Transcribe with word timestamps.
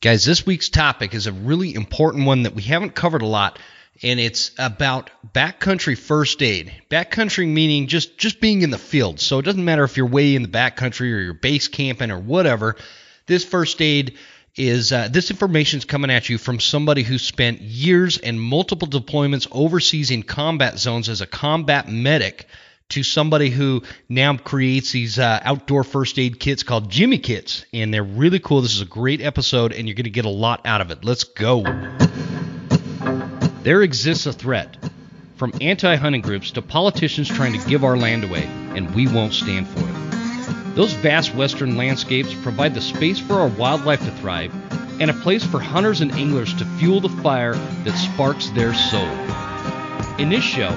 Guys, 0.00 0.24
this 0.24 0.46
week's 0.46 0.68
topic 0.68 1.12
is 1.12 1.26
a 1.26 1.32
really 1.32 1.74
important 1.74 2.24
one 2.24 2.44
that 2.44 2.54
we 2.54 2.62
haven't 2.62 2.94
covered 2.94 3.22
a 3.22 3.26
lot, 3.26 3.58
and 4.00 4.20
it's 4.20 4.52
about 4.56 5.10
backcountry 5.34 5.98
first 5.98 6.40
aid. 6.40 6.72
Backcountry 6.88 7.48
meaning 7.48 7.88
just 7.88 8.16
just 8.16 8.40
being 8.40 8.62
in 8.62 8.70
the 8.70 8.78
field. 8.78 9.18
So 9.18 9.40
it 9.40 9.44
doesn't 9.44 9.64
matter 9.64 9.82
if 9.82 9.96
you're 9.96 10.06
way 10.06 10.36
in 10.36 10.42
the 10.42 10.48
backcountry 10.48 11.12
or 11.12 11.18
you're 11.18 11.34
base 11.34 11.66
camping 11.66 12.12
or 12.12 12.18
whatever. 12.20 12.76
This 13.26 13.44
first 13.44 13.82
aid 13.82 14.16
is 14.54 14.92
uh, 14.92 15.08
this 15.10 15.32
information 15.32 15.78
is 15.78 15.84
coming 15.84 16.12
at 16.12 16.28
you 16.28 16.38
from 16.38 16.60
somebody 16.60 17.02
who 17.02 17.18
spent 17.18 17.60
years 17.60 18.18
and 18.18 18.40
multiple 18.40 18.86
deployments 18.86 19.48
overseas 19.50 20.12
in 20.12 20.22
combat 20.22 20.78
zones 20.78 21.08
as 21.08 21.22
a 21.22 21.26
combat 21.26 21.88
medic 21.88 22.46
to 22.90 23.02
somebody 23.02 23.50
who 23.50 23.82
now 24.08 24.36
creates 24.36 24.92
these 24.92 25.18
uh, 25.18 25.40
outdoor 25.42 25.84
first 25.84 26.18
aid 26.18 26.40
kits 26.40 26.62
called 26.62 26.90
Jimmy 26.90 27.18
Kits, 27.18 27.66
and 27.72 27.92
they're 27.92 28.02
really 28.02 28.38
cool. 28.38 28.62
This 28.62 28.74
is 28.74 28.80
a 28.80 28.86
great 28.86 29.20
episode, 29.20 29.72
and 29.72 29.86
you're 29.86 29.94
going 29.94 30.04
to 30.04 30.10
get 30.10 30.24
a 30.24 30.30
lot 30.30 30.62
out 30.64 30.80
of 30.80 30.90
it. 30.90 31.04
Let's 31.04 31.24
go. 31.24 31.62
There 33.62 33.82
exists 33.82 34.24
a 34.26 34.32
threat 34.32 34.76
from 35.36 35.52
anti 35.60 35.96
hunting 35.96 36.22
groups 36.22 36.52
to 36.52 36.62
politicians 36.62 37.28
trying 37.28 37.58
to 37.58 37.68
give 37.68 37.84
our 37.84 37.96
land 37.96 38.24
away, 38.24 38.44
and 38.74 38.94
we 38.94 39.06
won't 39.06 39.34
stand 39.34 39.68
for 39.68 39.80
it. 39.80 40.74
Those 40.74 40.92
vast 40.94 41.34
western 41.34 41.76
landscapes 41.76 42.32
provide 42.42 42.72
the 42.72 42.80
space 42.80 43.18
for 43.18 43.34
our 43.34 43.48
wildlife 43.48 44.00
to 44.00 44.10
thrive 44.12 44.54
and 45.00 45.10
a 45.10 45.14
place 45.14 45.44
for 45.44 45.60
hunters 45.60 46.00
and 46.00 46.10
anglers 46.12 46.54
to 46.54 46.64
fuel 46.78 47.00
the 47.00 47.08
fire 47.08 47.54
that 47.54 47.96
sparks 47.96 48.48
their 48.50 48.74
soul. 48.74 49.08
In 50.18 50.28
this 50.28 50.42
show, 50.42 50.76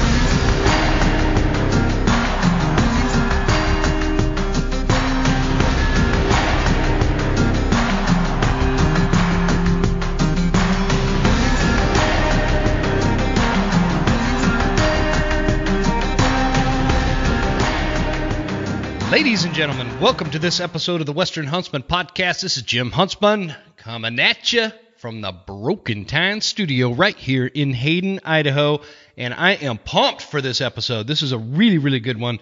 Ladies 19.21 19.45
and 19.45 19.53
gentlemen, 19.53 19.99
welcome 19.99 20.31
to 20.31 20.39
this 20.39 20.59
episode 20.59 20.99
of 20.99 21.05
the 21.05 21.13
Western 21.13 21.45
Huntsman 21.45 21.83
Podcast. 21.83 22.41
This 22.41 22.57
is 22.57 22.63
Jim 22.63 22.89
Huntsman 22.89 23.53
coming 23.77 24.19
at 24.19 24.51
you 24.51 24.71
from 24.97 25.21
the 25.21 25.31
Broken 25.31 26.05
Time 26.05 26.41
Studio 26.41 26.91
right 26.91 27.15
here 27.15 27.45
in 27.45 27.71
Hayden, 27.71 28.21
Idaho. 28.25 28.81
And 29.15 29.35
I 29.35 29.51
am 29.51 29.77
pumped 29.77 30.23
for 30.23 30.41
this 30.41 30.59
episode. 30.59 31.05
This 31.05 31.21
is 31.21 31.33
a 31.33 31.37
really, 31.37 31.77
really 31.77 31.99
good 31.99 32.19
one. 32.19 32.39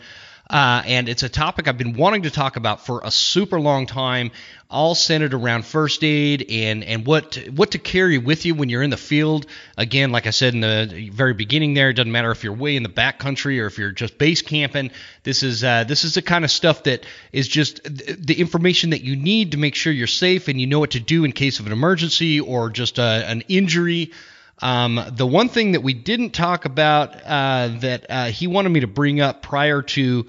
Uh, 0.49 0.81
and 0.87 1.07
it's 1.07 1.21
a 1.21 1.29
topic 1.29 1.67
I've 1.67 1.77
been 1.77 1.93
wanting 1.93 2.23
to 2.23 2.31
talk 2.31 2.55
about 2.55 2.83
for 2.83 3.01
a 3.03 3.11
super 3.11 3.59
long 3.59 3.85
time, 3.85 4.31
all 4.67 4.95
centered 4.95 5.35
around 5.35 5.63
first 5.63 6.03
aid 6.03 6.47
and 6.49 6.83
and 6.83 7.05
what 7.05 7.33
to, 7.33 7.51
what 7.51 7.71
to 7.71 7.77
carry 7.77 8.17
with 8.17 8.47
you 8.47 8.55
when 8.55 8.67
you're 8.67 8.81
in 8.81 8.89
the 8.89 8.97
field. 8.97 9.45
Again, 9.77 10.11
like 10.11 10.25
I 10.25 10.31
said 10.31 10.55
in 10.55 10.61
the 10.61 11.11
very 11.13 11.35
beginning, 11.35 11.75
there 11.75 11.91
it 11.91 11.93
doesn't 11.93 12.11
matter 12.11 12.31
if 12.31 12.43
you're 12.43 12.53
way 12.53 12.75
in 12.75 12.81
the 12.81 12.89
back 12.89 13.19
country 13.19 13.61
or 13.61 13.67
if 13.67 13.77
you're 13.77 13.91
just 13.91 14.17
base 14.17 14.41
camping. 14.41 14.89
This 15.21 15.43
is 15.43 15.63
uh, 15.63 15.83
this 15.83 16.03
is 16.03 16.15
the 16.15 16.23
kind 16.23 16.43
of 16.43 16.49
stuff 16.49 16.83
that 16.83 17.05
is 17.31 17.47
just 17.47 17.83
the 17.83 18.35
information 18.39 18.89
that 18.89 19.01
you 19.01 19.15
need 19.15 19.51
to 19.51 19.59
make 19.59 19.75
sure 19.75 19.93
you're 19.93 20.07
safe 20.07 20.47
and 20.47 20.59
you 20.59 20.65
know 20.65 20.79
what 20.79 20.91
to 20.91 20.99
do 20.99 21.25
in 21.25 21.31
case 21.31 21.59
of 21.59 21.67
an 21.67 21.73
emergency 21.73 22.39
or 22.39 22.71
just 22.71 22.97
uh, 22.97 23.21
an 23.25 23.41
injury. 23.49 24.11
Um, 24.61 25.01
the 25.11 25.25
one 25.25 25.49
thing 25.49 25.73
that 25.73 25.81
we 25.81 25.93
didn't 25.93 26.31
talk 26.31 26.65
about 26.65 27.15
uh, 27.25 27.69
that 27.79 28.05
uh, 28.09 28.25
he 28.25 28.47
wanted 28.47 28.69
me 28.69 28.81
to 28.81 28.87
bring 28.87 29.21
up 29.21 29.41
prior 29.41 29.81
to 29.81 30.27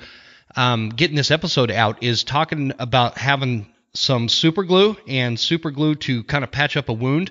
um, 0.56 0.90
getting 0.90 1.16
this 1.16 1.30
episode 1.30 1.70
out 1.70 2.02
is 2.02 2.24
talking 2.24 2.72
about 2.78 3.18
having 3.18 3.66
some 3.94 4.28
super 4.28 4.62
glue 4.62 4.96
and 5.08 5.38
super 5.38 5.70
glue 5.70 5.96
to 5.96 6.22
kind 6.24 6.44
of 6.44 6.50
patch 6.50 6.76
up 6.76 6.88
a 6.88 6.92
wound. 6.92 7.30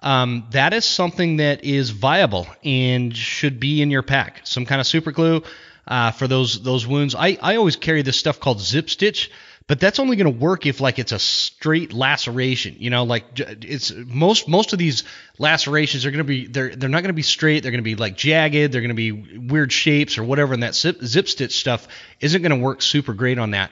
Um, 0.00 0.46
that 0.52 0.72
is 0.72 0.84
something 0.84 1.38
that 1.38 1.64
is 1.64 1.90
viable 1.90 2.46
and 2.64 3.14
should 3.14 3.58
be 3.58 3.82
in 3.82 3.90
your 3.90 4.02
pack. 4.02 4.42
Some 4.44 4.64
kind 4.64 4.80
of 4.80 4.86
super 4.86 5.12
glue 5.12 5.42
uh, 5.86 6.12
for 6.12 6.28
those 6.28 6.62
those 6.62 6.86
wounds. 6.86 7.14
I, 7.14 7.36
I 7.42 7.56
always 7.56 7.76
carry 7.76 8.02
this 8.02 8.16
stuff 8.16 8.38
called 8.38 8.60
zip 8.60 8.90
stitch 8.90 9.30
but 9.68 9.78
that's 9.78 9.98
only 10.00 10.16
going 10.16 10.32
to 10.32 10.40
work 10.40 10.66
if 10.66 10.80
like 10.80 10.98
it's 10.98 11.12
a 11.12 11.18
straight 11.18 11.92
laceration 11.92 12.74
you 12.78 12.90
know 12.90 13.04
like 13.04 13.24
it's 13.38 13.92
most 13.94 14.48
most 14.48 14.72
of 14.72 14.78
these 14.80 15.04
lacerations 15.38 16.04
are 16.04 16.10
going 16.10 16.18
to 16.18 16.24
be 16.24 16.46
they're 16.46 16.74
they're 16.74 16.88
not 16.88 17.02
going 17.02 17.10
to 17.10 17.12
be 17.12 17.22
straight 17.22 17.62
they're 17.62 17.70
going 17.70 17.84
to 17.84 17.84
be 17.84 17.94
like 17.94 18.16
jagged 18.16 18.72
they're 18.72 18.80
going 18.80 18.88
to 18.88 18.94
be 18.94 19.12
weird 19.12 19.70
shapes 19.70 20.18
or 20.18 20.24
whatever 20.24 20.54
and 20.54 20.64
that 20.64 20.74
zip, 20.74 21.00
zip 21.04 21.28
stitch 21.28 21.56
stuff 21.56 21.86
isn't 22.18 22.42
going 22.42 22.58
to 22.58 22.64
work 22.64 22.82
super 22.82 23.12
great 23.12 23.38
on 23.38 23.52
that 23.52 23.70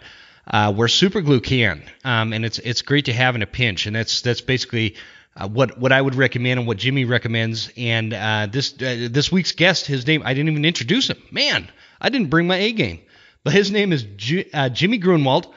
uh, 0.49 0.73
where 0.73 0.87
super 0.87 1.21
glue 1.21 1.41
can 1.41 1.83
um, 2.05 2.33
and 2.33 2.45
it's 2.45 2.61
it's 2.61 2.83
great 2.83 3.06
to 3.06 3.12
have 3.12 3.35
in 3.35 3.43
a 3.43 3.47
pinch 3.47 3.87
and 3.87 3.97
that's 3.97 4.21
that's 4.21 4.43
basically 4.43 4.95
uh, 5.37 5.49
what 5.49 5.77
what 5.79 5.93
I 5.93 6.01
would 6.01 6.15
recommend 6.15 6.61
and 6.61 6.69
what 6.69 6.77
Jimmy 6.77 7.05
recommends 7.05 7.73
and 7.77 8.15
uh, 8.15 8.47
this 8.51 8.75
uh, 8.75 9.09
this 9.11 9.33
week's 9.33 9.53
guest 9.53 9.87
his 9.87 10.06
name 10.06 10.23
I 10.25 10.35
didn't 10.35 10.51
even 10.51 10.65
introduce 10.65 11.11
him. 11.11 11.21
Man 11.31 11.69
I 12.01 12.11
didn't 12.11 12.29
bring 12.31 12.47
my 12.47 12.56
A 12.56 12.73
game 12.73 13.01
but 13.43 13.53
his 13.53 13.71
name 13.71 13.93
is 13.93 14.05
G- 14.17 14.49
uh, 14.53 14.69
Jimmy 14.69 15.01
Gruenewald 15.01 15.53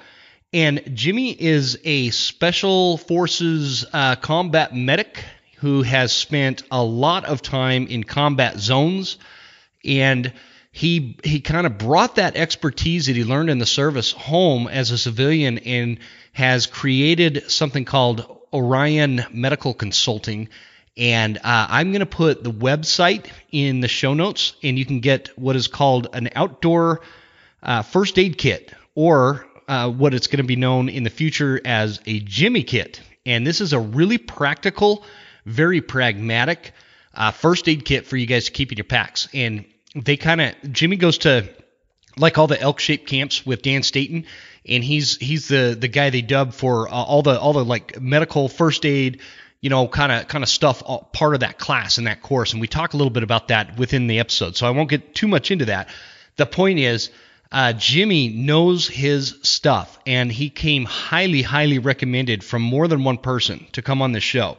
and 0.52 0.82
Jimmy 0.94 1.32
is 1.32 1.78
a 1.84 2.10
special 2.10 2.98
forces 2.98 3.86
uh, 3.94 4.16
combat 4.16 4.74
medic 4.74 5.24
who 5.58 5.84
has 5.84 6.12
spent 6.12 6.64
a 6.72 6.84
lot 6.84 7.26
of 7.26 7.42
time 7.42 7.88
in 7.88 8.04
combat 8.04 8.58
zones. 8.58 9.18
And 9.86 10.34
he 10.72 11.18
he 11.24 11.42
kind 11.42 11.68
of 11.68 11.78
brought 11.78 12.16
that 12.16 12.36
expertise 12.36 13.08
that 13.08 13.16
he 13.16 13.24
learned 13.24 13.50
in 13.50 13.60
the 13.60 13.66
service 13.66 14.12
home 14.12 14.68
as 14.68 14.92
a 14.92 14.98
civilian 14.98 15.60
and 15.60 16.00
has 16.32 16.66
created 16.66 17.50
something 17.52 17.86
called 17.86 18.40
Orion 18.54 19.26
Medical 19.32 19.74
Consulting. 19.74 20.50
And 20.98 21.38
uh, 21.38 21.68
I'm 21.70 21.92
going 21.92 22.02
to 22.02 22.06
put 22.06 22.44
the 22.44 22.52
website 22.52 23.28
in 23.52 23.80
the 23.80 23.88
show 23.88 24.14
notes, 24.14 24.54
and 24.64 24.78
you 24.78 24.86
can 24.86 25.00
get 25.00 25.30
what 25.38 25.56
is 25.56 25.68
called 25.68 26.08
an 26.14 26.30
outdoor 26.36 27.02
uh, 27.62 27.84
first 27.84 28.18
aid 28.18 28.38
kit 28.38 28.74
or 28.96 29.46
uh, 29.70 29.90
what 29.90 30.16
it's 30.16 30.28
going 30.28 30.40
to 30.40 30.44
be 30.44 30.56
known 30.56 30.90
in 30.90 31.04
the 31.04 31.10
future 31.12 31.62
as 31.64 32.02
a 32.08 32.20
Jimmy 32.20 32.64
kit. 32.64 33.02
And 33.26 33.46
this 33.46 33.62
is 33.62 33.72
a 33.72 33.80
really 33.80 34.18
practical, 34.18 35.06
very 35.46 35.80
pragmatic 35.80 36.74
uh, 37.14 37.32
first 37.32 37.70
aid 37.70 37.86
kit 37.86 38.08
for 38.08 38.18
you 38.18 38.26
guys 38.26 38.46
to 38.46 38.52
keep 38.52 38.72
in 38.72 38.78
your 38.78 38.86
packs. 38.86 39.30
And 39.32 39.66
they 39.96 40.18
kind 40.18 40.42
of, 40.42 40.56
Jimmy 40.72 40.96
goes 40.96 41.20
to 41.20 41.48
like 42.18 42.40
all 42.40 42.48
the 42.48 42.60
elk 42.60 42.80
shaped 42.80 43.08
camps 43.08 43.46
with 43.46 43.62
Dan 43.62 43.84
Staton. 43.84 44.26
And 44.68 44.84
he's 44.84 45.18
he's 45.18 45.48
the 45.48 45.78
the 45.80 45.88
guy 45.88 46.10
they 46.10 46.22
dub 46.22 46.54
for 46.54 46.90
uh, 46.90 46.92
all 46.92 47.22
the 47.22 47.40
all 47.40 47.54
the 47.54 47.64
like 47.64 48.02
medical 48.02 48.50
first 48.50 48.86
aid, 48.86 49.22
you 49.62 49.70
know, 49.70 49.88
kind 49.88 50.12
of 50.12 50.28
kind 50.28 50.44
of 50.44 50.50
stuff, 50.50 50.84
part 51.14 51.34
of 51.34 51.40
that 51.42 51.60
class 51.60 51.98
and 51.98 52.08
that 52.08 52.22
course. 52.22 52.54
And 52.54 52.62
we 52.62 52.68
talk 52.68 52.94
a 52.94 52.98
little 52.98 53.12
bit 53.12 53.24
about 53.24 53.48
that 53.48 53.78
within 53.78 54.08
the 54.08 54.20
episode, 54.20 54.58
so 54.58 54.68
I 54.68 54.72
won't 54.72 54.90
get 54.90 55.16
too 55.16 55.28
much 55.28 55.52
into 55.52 55.66
that. 55.66 55.90
The 56.36 56.46
point 56.46 56.80
is, 56.80 57.10
uh, 57.52 57.74
Jimmy 57.74 58.30
knows 58.30 58.88
his 58.88 59.36
stuff, 59.42 60.00
and 60.06 60.32
he 60.32 60.50
came 60.50 60.86
highly, 60.86 61.42
highly 61.42 61.80
recommended 61.80 62.44
from 62.44 62.62
more 62.62 62.88
than 62.88 63.04
one 63.04 63.18
person 63.18 63.66
to 63.72 63.82
come 63.82 64.02
on 64.02 64.12
the 64.12 64.20
show. 64.20 64.58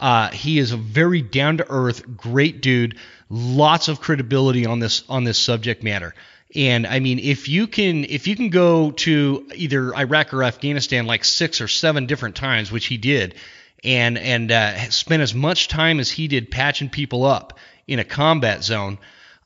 Uh, 0.00 0.28
he 0.30 0.58
is 0.58 0.72
a 0.72 0.76
very 0.76 1.22
down 1.22 1.58
to 1.58 1.66
earth, 1.70 2.16
great 2.16 2.60
dude. 2.60 2.96
Lots 3.30 3.86
of 3.86 4.00
credibility 4.00 4.66
on 4.66 4.80
this 4.80 5.04
on 5.08 5.22
this 5.22 5.38
subject 5.38 5.84
matter. 5.84 6.14
And 6.54 6.86
I 6.86 6.98
mean, 6.98 7.20
if 7.20 7.48
you 7.48 7.68
can 7.68 8.04
if 8.04 8.26
you 8.26 8.34
can 8.34 8.50
go 8.50 8.90
to 8.90 9.48
either 9.54 9.94
Iraq 9.94 10.34
or 10.34 10.42
Afghanistan 10.42 11.06
like 11.06 11.24
six 11.24 11.60
or 11.60 11.68
seven 11.68 12.06
different 12.06 12.34
times, 12.34 12.72
which 12.72 12.86
he 12.86 12.96
did, 12.96 13.36
and 13.84 14.18
and 14.18 14.50
uh, 14.50 14.90
spend 14.90 15.22
as 15.22 15.32
much 15.32 15.68
time 15.68 16.00
as 16.00 16.10
he 16.10 16.26
did 16.26 16.50
patching 16.50 16.90
people 16.90 17.24
up 17.24 17.58
in 17.86 18.00
a 18.00 18.04
combat 18.04 18.64
zone, 18.64 18.98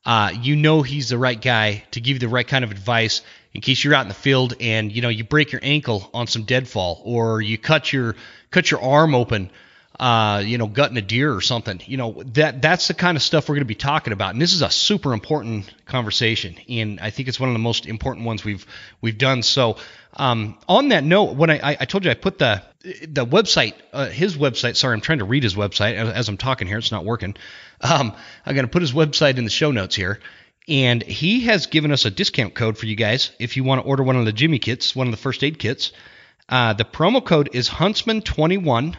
uh, 0.06 0.32
you 0.40 0.56
know 0.56 0.82
he's 0.82 1.10
the 1.10 1.18
right 1.18 1.40
guy 1.40 1.84
to 1.90 2.00
give 2.00 2.14
you 2.14 2.20
the 2.20 2.28
right 2.28 2.46
kind 2.46 2.64
of 2.64 2.70
advice 2.70 3.20
in 3.52 3.60
case 3.60 3.82
you're 3.84 3.94
out 3.94 4.02
in 4.02 4.08
the 4.08 4.14
field 4.14 4.54
and 4.60 4.90
you 4.92 5.02
know 5.02 5.08
you 5.08 5.24
break 5.24 5.52
your 5.52 5.60
ankle 5.62 6.08
on 6.14 6.26
some 6.26 6.44
deadfall 6.44 7.02
or 7.04 7.42
you 7.42 7.58
cut 7.58 7.92
your 7.92 8.16
cut 8.50 8.70
your 8.70 8.80
arm 8.80 9.14
open 9.14 9.50
uh, 9.98 10.42
you 10.44 10.58
know, 10.58 10.66
gutting 10.66 10.96
a 10.98 11.02
deer 11.02 11.34
or 11.34 11.40
something. 11.40 11.80
You 11.86 11.96
know, 11.96 12.22
that 12.34 12.60
that's 12.60 12.88
the 12.88 12.94
kind 12.94 13.16
of 13.16 13.22
stuff 13.22 13.48
we're 13.48 13.54
going 13.54 13.62
to 13.62 13.66
be 13.66 13.74
talking 13.74 14.12
about. 14.12 14.32
And 14.32 14.42
this 14.42 14.52
is 14.52 14.62
a 14.62 14.70
super 14.70 15.12
important 15.12 15.72
conversation, 15.86 16.56
and 16.68 17.00
I 17.00 17.10
think 17.10 17.28
it's 17.28 17.40
one 17.40 17.48
of 17.48 17.54
the 17.54 17.60
most 17.60 17.86
important 17.86 18.26
ones 18.26 18.44
we've 18.44 18.66
we've 19.00 19.16
done. 19.16 19.42
So, 19.42 19.78
um, 20.16 20.58
on 20.68 20.88
that 20.88 21.04
note, 21.04 21.36
when 21.36 21.50
I, 21.50 21.76
I 21.80 21.84
told 21.84 22.04
you 22.04 22.10
I 22.10 22.14
put 22.14 22.38
the 22.38 22.62
the 23.02 23.26
website, 23.26 23.74
uh, 23.92 24.06
his 24.06 24.36
website. 24.36 24.76
Sorry, 24.76 24.94
I'm 24.94 25.00
trying 25.00 25.18
to 25.18 25.24
read 25.24 25.42
his 25.42 25.54
website 25.54 25.96
as 25.96 26.28
I'm 26.28 26.36
talking 26.36 26.68
here. 26.68 26.78
It's 26.78 26.92
not 26.92 27.04
working. 27.04 27.36
Um, 27.80 28.14
I'm 28.44 28.54
to 28.54 28.66
put 28.68 28.82
his 28.82 28.92
website 28.92 29.38
in 29.38 29.44
the 29.44 29.50
show 29.50 29.70
notes 29.72 29.94
here. 29.94 30.20
And 30.68 31.02
he 31.02 31.42
has 31.42 31.66
given 31.66 31.92
us 31.92 32.04
a 32.04 32.10
discount 32.10 32.54
code 32.54 32.76
for 32.76 32.86
you 32.86 32.96
guys 32.96 33.30
if 33.38 33.56
you 33.56 33.64
want 33.64 33.82
to 33.82 33.86
order 33.86 34.02
one 34.02 34.16
of 34.16 34.24
the 34.24 34.32
Jimmy 34.32 34.58
kits, 34.58 34.96
one 34.96 35.06
of 35.06 35.12
the 35.12 35.16
first 35.16 35.44
aid 35.44 35.58
kits. 35.58 35.92
Uh, 36.48 36.72
the 36.72 36.84
promo 36.84 37.24
code 37.24 37.50
is 37.52 37.68
Huntsman21 37.68 38.96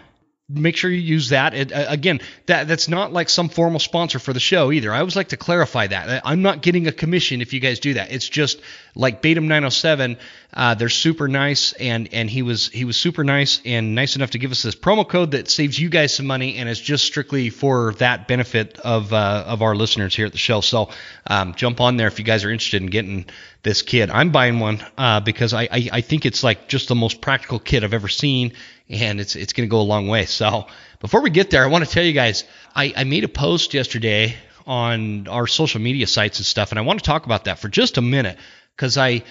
make 0.49 0.77
sure 0.77 0.89
you 0.89 1.01
use 1.01 1.29
that. 1.29 1.53
It, 1.53 1.73
uh, 1.73 1.85
again, 1.89 2.21
that 2.45 2.67
that's 2.67 2.87
not 2.87 3.11
like 3.11 3.29
some 3.29 3.49
formal 3.49 3.79
sponsor 3.79 4.17
for 4.17 4.31
the 4.31 4.39
show 4.39 4.71
either. 4.71 4.93
I 4.93 4.99
always 4.99 5.15
like 5.15 5.29
to 5.29 5.37
clarify 5.37 5.87
that. 5.87 6.21
I'm 6.23 6.41
not 6.41 6.61
getting 6.61 6.87
a 6.87 6.93
commission 6.93 7.41
if 7.41 7.51
you 7.51 7.59
guys 7.59 7.79
do 7.79 7.95
that. 7.95 8.11
It's 8.11 8.29
just 8.29 8.61
like 8.95 9.21
Batum 9.21 9.47
907. 9.49 10.17
Uh, 10.53 10.73
they're 10.75 10.87
super 10.87 11.27
nice, 11.27 11.73
and 11.73 12.13
and 12.13 12.29
he 12.29 12.43
was 12.43 12.69
he 12.69 12.85
was 12.85 12.95
super 12.95 13.25
nice 13.25 13.61
and 13.65 13.93
nice 13.93 14.15
enough 14.15 14.31
to 14.31 14.37
give 14.37 14.51
us 14.51 14.63
this 14.63 14.75
promo 14.75 15.07
code 15.07 15.31
that 15.31 15.49
saves 15.49 15.77
you 15.77 15.89
guys 15.89 16.15
some 16.15 16.25
money, 16.25 16.55
and 16.55 16.69
it's 16.69 16.79
just 16.79 17.03
strictly 17.03 17.49
for 17.49 17.93
that 17.95 18.29
benefit 18.29 18.79
of 18.79 19.11
uh, 19.11 19.43
of 19.47 19.61
our 19.61 19.75
listeners 19.75 20.15
here 20.15 20.25
at 20.25 20.31
the 20.31 20.37
show. 20.37 20.61
So 20.61 20.89
um, 21.27 21.55
jump 21.55 21.81
on 21.81 21.97
there 21.97 22.07
if 22.07 22.19
you 22.19 22.25
guys 22.25 22.45
are 22.45 22.51
interested 22.51 22.81
in 22.81 22.87
getting 22.87 23.25
this 23.63 23.81
kit. 23.81 24.09
I'm 24.09 24.31
buying 24.31 24.59
one 24.59 24.83
uh, 24.97 25.19
because 25.19 25.53
I, 25.53 25.63
I 25.63 25.89
I 25.91 26.01
think 26.01 26.25
it's 26.25 26.41
like 26.41 26.69
just 26.69 26.87
the 26.87 26.95
most 26.95 27.19
practical 27.19 27.59
kit 27.59 27.83
I've 27.83 27.93
ever 27.93 28.07
seen 28.07 28.53
and 28.89 29.19
it's 29.19 29.35
it's 29.35 29.53
going 29.53 29.67
to 29.67 29.71
go 29.71 29.81
a 29.81 29.83
long 29.83 30.07
way. 30.07 30.25
So 30.25 30.67
before 30.99 31.21
we 31.21 31.29
get 31.29 31.49
there, 31.49 31.63
I 31.63 31.67
want 31.67 31.85
to 31.85 31.91
tell 31.91 32.03
you 32.03 32.13
guys 32.13 32.43
I, 32.75 32.93
I 32.95 33.03
made 33.03 33.23
a 33.23 33.29
post 33.29 33.73
yesterday 33.73 34.35
on 34.65 35.27
our 35.27 35.47
social 35.47 35.79
media 35.79 36.07
sites 36.07 36.39
and 36.39 36.45
stuff, 36.45 36.71
and 36.71 36.79
I 36.79 36.81
want 36.81 36.99
to 36.99 37.05
talk 37.05 37.25
about 37.25 37.45
that 37.45 37.59
for 37.59 37.69
just 37.69 37.97
a 37.97 38.01
minute 38.01 38.37
because 38.75 38.97
I. 38.97 39.23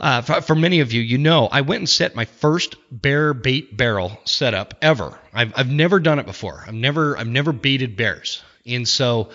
Uh, 0.00 0.22
for, 0.22 0.40
for, 0.42 0.54
many 0.54 0.78
of 0.78 0.92
you, 0.92 1.00
you 1.00 1.18
know, 1.18 1.48
I 1.50 1.62
went 1.62 1.80
and 1.80 1.88
set 1.88 2.14
my 2.14 2.24
first 2.24 2.76
bear 2.88 3.34
bait 3.34 3.76
barrel 3.76 4.16
setup 4.24 4.74
ever. 4.80 5.18
I've, 5.34 5.52
I've 5.56 5.68
never 5.68 5.98
done 5.98 6.20
it 6.20 6.26
before. 6.26 6.62
I've 6.64 6.72
never 6.72 7.18
I've 7.18 7.26
never 7.26 7.50
baited 7.50 7.96
bears, 7.96 8.40
and 8.64 8.86
so 8.86 9.30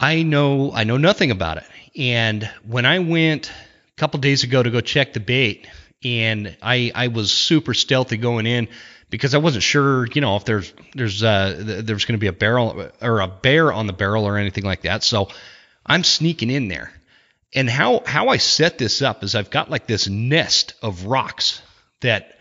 I 0.00 0.22
know 0.22 0.72
I 0.72 0.84
know 0.84 0.96
nothing 0.96 1.30
about 1.30 1.58
it. 1.58 1.64
And 1.98 2.48
when 2.66 2.86
I 2.86 3.00
went 3.00 3.50
a 3.50 4.00
couple 4.00 4.20
days 4.20 4.42
ago 4.42 4.62
to 4.62 4.70
go 4.70 4.80
check 4.80 5.12
the 5.12 5.20
bait, 5.20 5.66
and 6.04 6.56
I 6.62 6.92
I 6.94 7.08
was 7.08 7.32
super 7.32 7.74
stealthy 7.74 8.16
going 8.16 8.46
in 8.46 8.68
because 9.10 9.34
I 9.34 9.38
wasn't 9.38 9.62
sure, 9.62 10.06
you 10.06 10.20
know, 10.20 10.36
if 10.36 10.44
there's 10.44 10.72
there's 10.94 11.22
uh 11.22 11.82
there's 11.84 12.04
going 12.04 12.18
to 12.18 12.18
be 12.18 12.26
a 12.26 12.32
barrel 12.32 12.90
or 13.00 13.20
a 13.20 13.28
bear 13.28 13.72
on 13.72 13.86
the 13.86 13.92
barrel 13.92 14.26
or 14.26 14.36
anything 14.36 14.64
like 14.64 14.82
that. 14.82 15.02
So 15.02 15.28
I'm 15.84 16.04
sneaking 16.04 16.50
in 16.50 16.68
there. 16.68 16.92
And 17.54 17.68
how 17.68 18.02
how 18.04 18.28
I 18.28 18.36
set 18.36 18.78
this 18.78 19.02
up 19.02 19.24
is 19.24 19.34
I've 19.34 19.50
got 19.50 19.70
like 19.70 19.86
this 19.86 20.08
nest 20.08 20.74
of 20.82 21.06
rocks 21.06 21.62
that 22.00 22.38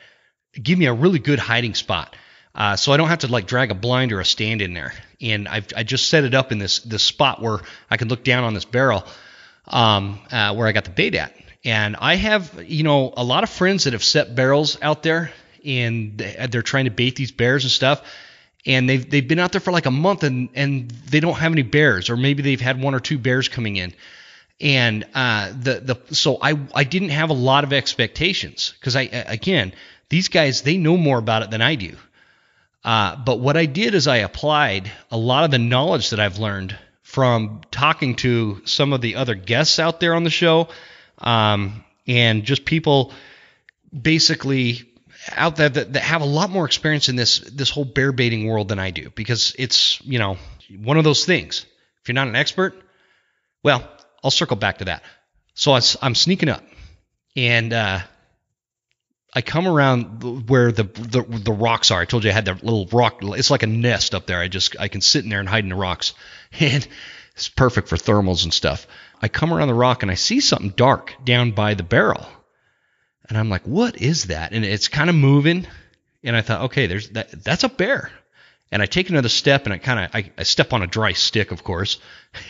give 0.61 0.77
me 0.77 0.85
a 0.85 0.93
really 0.93 1.19
good 1.19 1.39
hiding 1.39 1.75
spot. 1.75 2.15
Uh, 2.53 2.75
so 2.75 2.91
I 2.91 2.97
don't 2.97 3.07
have 3.07 3.19
to 3.19 3.27
like 3.27 3.45
drag 3.45 3.71
a 3.71 3.75
blind 3.75 4.11
or 4.11 4.19
a 4.19 4.25
stand 4.25 4.61
in 4.61 4.73
there. 4.73 4.93
And 5.21 5.47
I've 5.47 5.67
I 5.75 5.83
just 5.83 6.09
set 6.09 6.25
it 6.25 6.33
up 6.33 6.51
in 6.51 6.59
this 6.59 6.79
this 6.79 7.03
spot 7.03 7.41
where 7.41 7.59
I 7.89 7.97
can 7.97 8.09
look 8.09 8.23
down 8.23 8.43
on 8.43 8.53
this 8.53 8.65
barrel 8.65 9.05
um, 9.67 10.19
uh, 10.31 10.53
where 10.55 10.67
I 10.67 10.73
got 10.73 10.83
the 10.83 10.91
bait 10.91 11.15
at. 11.15 11.33
And 11.67 11.97
I 11.99 12.15
have, 12.15 12.63
you 12.65 12.83
know, 12.83 13.13
a 13.17 13.25
lot 13.25 13.43
of 13.43 13.49
friends 13.49 13.83
that 13.83 13.91
have 13.91 14.03
set 14.03 14.33
barrels 14.35 14.77
out 14.81 15.03
there 15.03 15.33
and 15.65 16.17
they're 16.17 16.61
trying 16.61 16.85
to 16.85 16.91
bait 16.91 17.17
these 17.17 17.33
bears 17.33 17.65
and 17.65 17.71
stuff. 17.71 18.01
And 18.65 18.89
they've 18.89 19.09
they've 19.09 19.27
been 19.27 19.39
out 19.39 19.51
there 19.51 19.59
for 19.59 19.71
like 19.71 19.85
a 19.85 19.91
month 19.91 20.23
and 20.23 20.47
and 20.55 20.89
they 20.89 21.19
don't 21.19 21.35
have 21.35 21.51
any 21.51 21.63
bears, 21.63 22.09
or 22.09 22.15
maybe 22.15 22.41
they've 22.41 22.61
had 22.61 22.81
one 22.81 22.95
or 22.95 23.01
two 23.01 23.17
bears 23.17 23.49
coming 23.49 23.75
in. 23.75 23.93
And 24.61 25.05
uh, 25.13 25.49
the 25.49 25.97
the 26.07 26.15
so 26.15 26.37
I 26.41 26.57
I 26.73 26.85
didn't 26.85 27.09
have 27.09 27.31
a 27.31 27.33
lot 27.33 27.65
of 27.65 27.73
expectations 27.73 28.73
because 28.79 28.95
I 28.95 29.01
again 29.01 29.73
these 30.07 30.29
guys 30.29 30.61
they 30.61 30.77
know 30.77 30.95
more 30.95 31.17
about 31.17 31.43
it 31.43 31.51
than 31.51 31.61
I 31.61 31.75
do. 31.75 31.97
Uh, 32.85 33.17
but 33.17 33.41
what 33.41 33.57
I 33.57 33.65
did 33.65 33.93
is 33.93 34.07
I 34.07 34.17
applied 34.17 34.89
a 35.11 35.17
lot 35.17 35.43
of 35.43 35.51
the 35.51 35.59
knowledge 35.59 36.11
that 36.11 36.21
I've 36.21 36.37
learned 36.39 36.77
from 37.03 37.59
talking 37.71 38.15
to 38.17 38.61
some 38.63 38.93
of 38.93 39.01
the 39.01 39.17
other 39.17 39.35
guests 39.35 39.79
out 39.79 39.99
there 39.99 40.15
on 40.15 40.23
the 40.23 40.29
show 40.29 40.69
um, 41.17 41.83
and 42.07 42.43
just 42.43 42.65
people 42.65 43.11
basically 43.99 44.87
out 45.31 45.55
there 45.55 45.69
that, 45.69 45.93
that 45.93 46.03
have 46.03 46.21
a 46.21 46.25
lot 46.25 46.49
more 46.49 46.65
experience 46.65 47.09
in 47.09 47.15
this 47.15 47.39
this 47.39 47.69
whole 47.69 47.85
bear 47.85 48.11
baiting 48.11 48.47
world 48.47 48.69
than 48.69 48.79
I 48.79 48.91
do 48.91 49.09
because 49.09 49.55
it's 49.57 50.01
you 50.03 50.19
know 50.19 50.37
one 50.77 50.97
of 50.97 51.03
those 51.03 51.25
things. 51.25 51.65
If 52.01 52.09
you're 52.09 52.15
not 52.15 52.27
an 52.27 52.35
expert, 52.35 52.75
well, 53.63 53.87
I'll 54.23 54.31
circle 54.31 54.55
back 54.55 54.77
to 54.79 54.85
that. 54.85 55.03
So 55.55 55.73
I, 55.73 55.81
am 56.01 56.15
sneaking 56.15 56.49
up, 56.49 56.63
and 57.35 57.73
uh, 57.73 57.99
I 59.33 59.41
come 59.41 59.67
around 59.67 60.47
where 60.49 60.71
the, 60.71 60.83
the 60.83 61.23
the 61.23 61.51
rocks 61.51 61.91
are. 61.91 61.99
I 61.99 62.05
told 62.05 62.23
you 62.23 62.29
I 62.29 62.33
had 62.33 62.45
that 62.45 62.63
little 62.63 62.85
rock. 62.87 63.19
It's 63.21 63.51
like 63.51 63.63
a 63.63 63.67
nest 63.67 64.15
up 64.15 64.27
there. 64.27 64.39
I 64.39 64.47
just 64.47 64.75
I 64.79 64.87
can 64.87 65.01
sit 65.01 65.23
in 65.23 65.29
there 65.29 65.39
and 65.39 65.49
hide 65.49 65.63
in 65.63 65.69
the 65.69 65.75
rocks, 65.75 66.13
and 66.59 66.87
it's 67.35 67.49
perfect 67.49 67.89
for 67.89 67.97
thermals 67.97 68.43
and 68.43 68.53
stuff. 68.53 68.87
I 69.21 69.27
come 69.27 69.53
around 69.53 69.67
the 69.67 69.73
rock 69.73 70.03
and 70.03 70.11
I 70.11 70.15
see 70.15 70.39
something 70.39 70.69
dark 70.69 71.15
down 71.23 71.51
by 71.51 71.73
the 71.73 71.83
barrel. 71.83 72.25
And 73.27 73.37
I'm 73.37 73.49
like, 73.49 73.63
what 73.63 73.97
is 73.97 74.25
that? 74.25 74.53
And 74.53 74.63
it's 74.63 74.87
kind 74.87 75.09
of 75.09 75.15
moving. 75.15 75.67
And 76.23 76.35
I 76.35 76.41
thought, 76.41 76.61
okay, 76.65 76.87
there's 76.87 77.09
that 77.09 77.43
that's 77.43 77.63
a 77.63 77.69
bear. 77.69 78.11
And 78.71 78.81
I 78.81 78.85
take 78.85 79.09
another 79.09 79.29
step 79.29 79.65
and 79.65 79.73
I 79.73 79.77
kind 79.77 79.99
of 79.99 80.15
I, 80.15 80.31
I, 80.37 80.43
step 80.43 80.73
on 80.73 80.83
a 80.83 80.87
dry 80.87 81.13
stick, 81.13 81.51
of 81.51 81.63
course. 81.63 81.99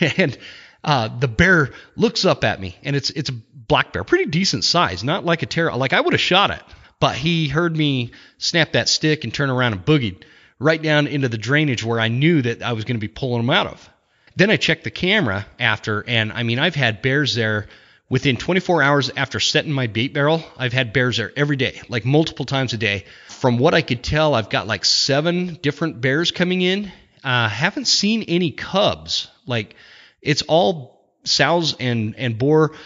And 0.00 0.36
uh, 0.84 1.08
the 1.08 1.28
bear 1.28 1.72
looks 1.96 2.24
up 2.24 2.44
at 2.44 2.60
me 2.60 2.76
and 2.84 2.94
it's 2.94 3.10
it's 3.10 3.30
a 3.30 3.32
black 3.32 3.92
bear, 3.92 4.04
pretty 4.04 4.26
decent 4.26 4.64
size, 4.64 5.02
not 5.02 5.24
like 5.24 5.42
a 5.42 5.46
terror 5.46 5.74
like 5.76 5.92
I 5.92 6.00
would 6.00 6.12
have 6.14 6.20
shot 6.20 6.50
it. 6.50 6.62
But 7.00 7.16
he 7.16 7.48
heard 7.48 7.76
me 7.76 8.12
snap 8.38 8.72
that 8.72 8.88
stick 8.88 9.24
and 9.24 9.32
turn 9.32 9.50
around 9.50 9.72
and 9.72 9.84
boogied 9.84 10.22
right 10.58 10.80
down 10.80 11.06
into 11.06 11.28
the 11.28 11.38
drainage 11.38 11.84
where 11.84 12.00
I 12.00 12.08
knew 12.08 12.42
that 12.42 12.62
I 12.62 12.72
was 12.72 12.84
going 12.84 12.96
to 12.96 13.00
be 13.00 13.08
pulling 13.08 13.42
him 13.42 13.50
out 13.50 13.68
of. 13.68 13.90
Then 14.38 14.50
I 14.50 14.56
checked 14.56 14.84
the 14.84 14.92
camera 14.92 15.46
after, 15.58 16.04
and 16.06 16.32
I 16.32 16.44
mean, 16.44 16.60
I've 16.60 16.76
had 16.76 17.02
bears 17.02 17.34
there 17.34 17.66
within 18.08 18.36
24 18.36 18.84
hours 18.84 19.10
after 19.16 19.40
setting 19.40 19.72
my 19.72 19.88
bait 19.88 20.14
barrel. 20.14 20.44
I've 20.56 20.72
had 20.72 20.92
bears 20.92 21.16
there 21.16 21.32
every 21.36 21.56
day, 21.56 21.82
like 21.88 22.04
multiple 22.04 22.44
times 22.44 22.72
a 22.72 22.76
day. 22.76 23.04
From 23.26 23.58
what 23.58 23.74
I 23.74 23.82
could 23.82 24.04
tell, 24.04 24.36
I've 24.36 24.48
got 24.48 24.68
like 24.68 24.84
seven 24.84 25.58
different 25.60 26.00
bears 26.00 26.30
coming 26.30 26.62
in. 26.62 26.92
Uh, 27.24 27.48
haven't 27.48 27.86
seen 27.86 28.22
any 28.28 28.52
cubs. 28.52 29.28
Like 29.44 29.74
it's 30.22 30.42
all 30.42 31.02
sows 31.24 31.74
and 31.80 32.14
and 32.16 32.38
boar 32.38 32.76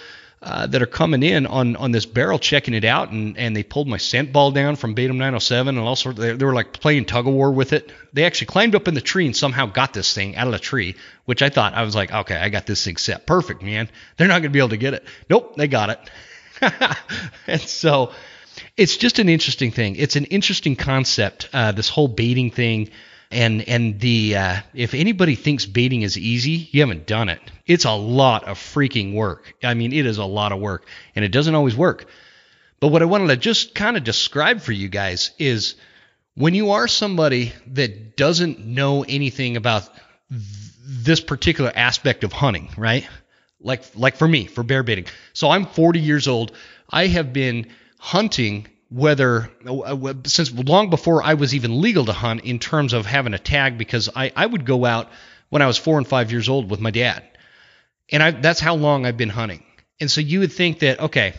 uh, 0.42 0.66
that 0.66 0.82
are 0.82 0.86
coming 0.86 1.22
in 1.22 1.46
on 1.46 1.76
on 1.76 1.92
this 1.92 2.04
barrel 2.04 2.38
checking 2.38 2.74
it 2.74 2.84
out 2.84 3.10
and 3.10 3.38
and 3.38 3.54
they 3.54 3.62
pulled 3.62 3.86
my 3.86 3.96
scent 3.96 4.32
ball 4.32 4.50
down 4.50 4.74
from 4.74 4.94
Batum 4.94 5.16
907 5.16 5.78
and 5.78 5.86
also 5.86 6.12
they, 6.12 6.32
they 6.32 6.44
were 6.44 6.54
like 6.54 6.72
playing 6.72 7.04
tug 7.04 7.28
of 7.28 7.32
war 7.32 7.52
with 7.52 7.72
it. 7.72 7.92
They 8.12 8.24
actually 8.24 8.48
climbed 8.48 8.74
up 8.74 8.88
in 8.88 8.94
the 8.94 9.00
tree 9.00 9.26
and 9.26 9.36
somehow 9.36 9.66
got 9.66 9.92
this 9.92 10.12
thing 10.12 10.34
out 10.34 10.48
of 10.48 10.52
the 10.52 10.58
tree, 10.58 10.96
which 11.26 11.42
I 11.42 11.48
thought 11.48 11.74
I 11.74 11.82
was 11.82 11.94
like, 11.94 12.12
okay, 12.12 12.36
I 12.36 12.48
got 12.48 12.66
this 12.66 12.84
thing 12.84 12.96
set 12.96 13.24
perfect, 13.26 13.62
man. 13.62 13.88
They're 14.16 14.28
not 14.28 14.40
gonna 14.40 14.50
be 14.50 14.58
able 14.58 14.70
to 14.70 14.76
get 14.76 14.94
it. 14.94 15.04
Nope, 15.30 15.54
they 15.56 15.68
got 15.68 15.90
it. 15.90 16.10
and 17.46 17.60
so 17.60 18.12
it's 18.76 18.96
just 18.96 19.18
an 19.18 19.28
interesting 19.28 19.70
thing. 19.70 19.96
It's 19.96 20.16
an 20.16 20.24
interesting 20.24 20.76
concept. 20.76 21.48
Uh, 21.52 21.72
this 21.72 21.88
whole 21.88 22.08
baiting 22.08 22.50
thing 22.50 22.90
and 23.32 23.68
and 23.68 23.98
the 24.00 24.36
uh, 24.36 24.56
if 24.74 24.94
anybody 24.94 25.34
thinks 25.34 25.66
baiting 25.66 26.02
is 26.02 26.16
easy, 26.18 26.68
you 26.70 26.80
haven't 26.80 27.06
done 27.06 27.28
it. 27.28 27.40
It's 27.66 27.84
a 27.84 27.92
lot 27.92 28.44
of 28.44 28.58
freaking 28.58 29.14
work. 29.14 29.54
I 29.62 29.74
mean, 29.74 29.92
it 29.92 30.06
is 30.06 30.18
a 30.18 30.24
lot 30.24 30.52
of 30.52 30.60
work, 30.60 30.86
and 31.16 31.24
it 31.24 31.32
doesn't 31.32 31.54
always 31.54 31.76
work. 31.76 32.06
But 32.80 32.88
what 32.88 33.02
I 33.02 33.06
wanted 33.06 33.28
to 33.28 33.36
just 33.36 33.74
kind 33.74 33.96
of 33.96 34.04
describe 34.04 34.60
for 34.60 34.72
you 34.72 34.88
guys 34.88 35.30
is 35.38 35.76
when 36.34 36.54
you 36.54 36.72
are 36.72 36.88
somebody 36.88 37.52
that 37.68 38.16
doesn't 38.16 38.60
know 38.60 39.04
anything 39.04 39.56
about 39.56 39.88
th- 40.28 40.40
this 40.84 41.20
particular 41.20 41.72
aspect 41.74 42.24
of 42.24 42.32
hunting, 42.32 42.70
right? 42.76 43.06
Like 43.60 43.84
like 43.94 44.16
for 44.16 44.28
me, 44.28 44.46
for 44.46 44.62
bear 44.62 44.82
baiting. 44.82 45.06
So 45.32 45.50
I'm 45.50 45.66
40 45.66 46.00
years 46.00 46.28
old. 46.28 46.52
I 46.90 47.06
have 47.06 47.32
been 47.32 47.68
hunting 47.98 48.66
whether 48.92 49.50
uh, 49.66 50.14
since 50.24 50.52
long 50.52 50.90
before 50.90 51.22
I 51.22 51.34
was 51.34 51.54
even 51.54 51.80
legal 51.80 52.04
to 52.04 52.12
hunt 52.12 52.42
in 52.42 52.58
terms 52.58 52.92
of 52.92 53.06
having 53.06 53.32
a 53.32 53.38
tag 53.38 53.78
because 53.78 54.10
I, 54.14 54.32
I 54.36 54.44
would 54.44 54.66
go 54.66 54.84
out 54.84 55.08
when 55.48 55.62
I 55.62 55.66
was 55.66 55.78
four 55.78 55.98
and 55.98 56.06
five 56.06 56.30
years 56.30 56.48
old 56.48 56.70
with 56.70 56.80
my 56.80 56.90
dad. 56.90 57.24
And 58.10 58.22
I, 58.22 58.30
that's 58.32 58.60
how 58.60 58.74
long 58.74 59.06
I've 59.06 59.16
been 59.16 59.30
hunting. 59.30 59.64
And 60.00 60.10
so 60.10 60.20
you 60.20 60.40
would 60.40 60.52
think 60.52 60.80
that, 60.80 61.00
okay, 61.00 61.34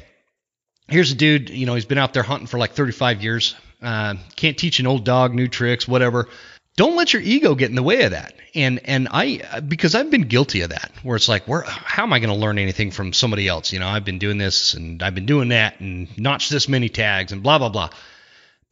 here's 0.87 1.11
a 1.11 1.15
dude, 1.15 1.49
you 1.49 1.65
know, 1.65 1.75
he's 1.75 1.85
been 1.85 1.97
out 1.97 2.13
there 2.13 2.23
hunting 2.23 2.47
for 2.47 2.57
like 2.57 2.71
35 2.71 3.21
years. 3.21 3.55
Uh, 3.81 4.15
can't 4.35 4.57
teach 4.57 4.79
an 4.79 4.87
old 4.87 5.03
dog 5.03 5.33
new 5.33 5.47
tricks, 5.47 5.87
whatever 5.87 6.29
don't 6.75 6.95
let 6.95 7.13
your 7.13 7.21
ego 7.21 7.55
get 7.55 7.69
in 7.69 7.75
the 7.75 7.83
way 7.83 8.03
of 8.03 8.11
that. 8.11 8.33
And 8.55 8.81
and 8.85 9.07
I 9.11 9.61
because 9.67 9.95
I've 9.95 10.09
been 10.09 10.23
guilty 10.23 10.61
of 10.61 10.69
that, 10.69 10.91
where 11.03 11.15
it's 11.15 11.29
like, 11.29 11.47
where 11.47 11.61
how 11.61 12.03
am 12.03 12.13
I 12.13 12.19
going 12.19 12.33
to 12.33 12.39
learn 12.39 12.57
anything 12.57 12.91
from 12.91 13.13
somebody 13.13 13.47
else? 13.47 13.73
You 13.73 13.79
know, 13.79 13.87
I've 13.87 14.05
been 14.05 14.19
doing 14.19 14.37
this 14.37 14.73
and 14.73 15.01
I've 15.01 15.15
been 15.15 15.25
doing 15.25 15.49
that 15.49 15.79
and 15.79 16.07
notched 16.17 16.49
this 16.49 16.67
many 16.67 16.89
tags 16.89 17.31
and 17.31 17.43
blah 17.43 17.59
blah 17.59 17.69
blah. 17.69 17.89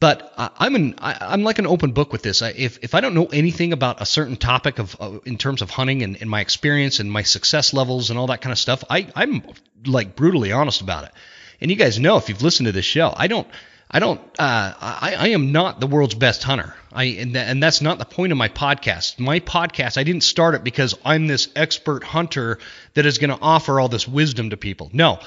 But 0.00 0.32
I'm 0.36 0.74
an 0.74 0.94
I, 0.98 1.32
am 1.32 1.44
like 1.44 1.60
an 1.60 1.66
open 1.68 1.92
book 1.92 2.10
with 2.10 2.22
this. 2.22 2.42
I, 2.42 2.48
if 2.50 2.78
if 2.82 2.96
I 2.96 3.00
don't 3.00 3.14
know 3.14 3.26
anything 3.26 3.72
about 3.72 4.02
a 4.02 4.06
certain 4.06 4.36
topic 4.36 4.80
of 4.80 4.96
uh, 4.98 5.18
in 5.24 5.38
terms 5.38 5.62
of 5.62 5.70
hunting 5.70 6.02
and, 6.02 6.20
and 6.20 6.28
my 6.28 6.40
experience 6.40 6.98
and 6.98 7.10
my 7.10 7.22
success 7.22 7.72
levels 7.72 8.10
and 8.10 8.18
all 8.18 8.26
that 8.28 8.40
kind 8.40 8.50
of 8.50 8.58
stuff, 8.58 8.82
I 8.90 9.06
I'm 9.14 9.44
like 9.86 10.16
brutally 10.16 10.50
honest 10.50 10.80
about 10.80 11.04
it. 11.04 11.12
And 11.60 11.70
you 11.70 11.76
guys 11.76 12.00
know 12.00 12.16
if 12.16 12.28
you've 12.28 12.42
listened 12.42 12.66
to 12.66 12.72
this 12.72 12.84
show, 12.84 13.14
I 13.16 13.28
don't 13.28 13.46
I 13.92 13.98
don't. 13.98 14.20
Uh, 14.38 14.72
I, 14.80 15.14
I 15.18 15.28
am 15.28 15.52
not 15.52 15.78
the 15.78 15.86
world's 15.86 16.14
best 16.14 16.42
hunter. 16.42 16.74
I 16.92 17.04
and, 17.04 17.34
th- 17.34 17.46
and 17.46 17.62
that's 17.62 17.82
not 17.82 17.98
the 17.98 18.06
point 18.06 18.32
of 18.32 18.38
my 18.38 18.48
podcast. 18.48 19.18
My 19.18 19.40
podcast, 19.40 19.98
I 19.98 20.04
didn't 20.04 20.22
start 20.22 20.54
it 20.54 20.64
because 20.64 20.94
I'm 21.04 21.26
this 21.26 21.50
expert 21.54 22.02
hunter 22.02 22.58
that 22.94 23.04
is 23.04 23.18
going 23.18 23.30
to 23.30 23.38
offer 23.40 23.78
all 23.78 23.88
this 23.88 24.08
wisdom 24.08 24.50
to 24.50 24.56
people. 24.56 24.90
No, 24.94 25.18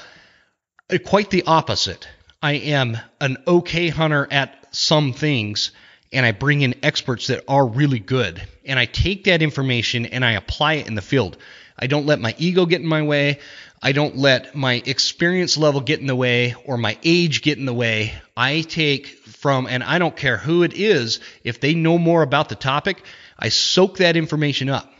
uh, 0.92 0.98
quite 1.04 1.30
the 1.30 1.44
opposite. 1.46 2.08
I 2.42 2.54
am 2.54 2.98
an 3.20 3.38
okay 3.46 3.88
hunter 3.88 4.26
at 4.30 4.66
some 4.72 5.12
things, 5.12 5.70
and 6.12 6.26
I 6.26 6.32
bring 6.32 6.62
in 6.62 6.74
experts 6.82 7.28
that 7.28 7.44
are 7.46 7.66
really 7.66 8.00
good. 8.00 8.42
And 8.64 8.78
I 8.78 8.86
take 8.86 9.24
that 9.24 9.42
information 9.42 10.06
and 10.06 10.24
I 10.24 10.32
apply 10.32 10.74
it 10.74 10.88
in 10.88 10.96
the 10.96 11.02
field. 11.02 11.36
I 11.78 11.86
don't 11.86 12.06
let 12.06 12.20
my 12.20 12.34
ego 12.38 12.66
get 12.66 12.80
in 12.80 12.86
my 12.86 13.02
way. 13.02 13.38
I 13.82 13.92
don't 13.92 14.16
let 14.16 14.54
my 14.54 14.82
experience 14.84 15.56
level 15.56 15.80
get 15.80 16.00
in 16.00 16.06
the 16.06 16.16
way 16.16 16.54
or 16.64 16.76
my 16.76 16.98
age 17.04 17.42
get 17.42 17.58
in 17.58 17.66
the 17.66 17.74
way. 17.74 18.14
I 18.36 18.62
take 18.62 19.06
from, 19.06 19.66
and 19.66 19.82
I 19.82 19.98
don't 19.98 20.16
care 20.16 20.36
who 20.36 20.62
it 20.62 20.74
is, 20.74 21.20
if 21.44 21.60
they 21.60 21.74
know 21.74 21.98
more 21.98 22.22
about 22.22 22.48
the 22.48 22.54
topic, 22.54 23.02
I 23.38 23.50
soak 23.50 23.98
that 23.98 24.16
information 24.16 24.68
up. 24.68 24.92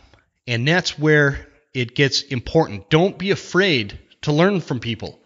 And 0.45 0.67
that's 0.67 0.97
where 0.97 1.47
it 1.73 1.95
gets 1.95 2.21
important. 2.21 2.89
Don't 2.89 3.17
be 3.17 3.31
afraid 3.31 3.99
to 4.21 4.31
learn 4.31 4.61
from 4.61 4.79
people. 4.79 5.19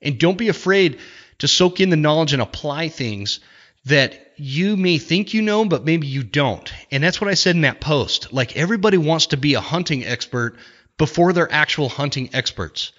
And 0.00 0.18
don't 0.18 0.38
be 0.38 0.48
afraid 0.48 0.98
to 1.38 1.48
soak 1.48 1.80
in 1.80 1.90
the 1.90 1.96
knowledge 1.96 2.32
and 2.32 2.42
apply 2.42 2.88
things 2.88 3.40
that 3.84 4.32
you 4.36 4.76
may 4.76 4.98
think 4.98 5.34
you 5.34 5.42
know, 5.42 5.64
but 5.64 5.84
maybe 5.84 6.06
you 6.06 6.22
don't. 6.22 6.72
And 6.90 7.02
that's 7.02 7.20
what 7.20 7.30
I 7.30 7.34
said 7.34 7.56
in 7.56 7.62
that 7.62 7.80
post. 7.80 8.32
Like 8.32 8.56
everybody 8.56 8.96
wants 8.96 9.26
to 9.28 9.36
be 9.36 9.54
a 9.54 9.60
hunting 9.60 10.04
expert 10.04 10.56
before 10.98 11.32
they're 11.32 11.52
actual 11.52 11.88
hunting 11.88 12.30
experts. 12.32 12.92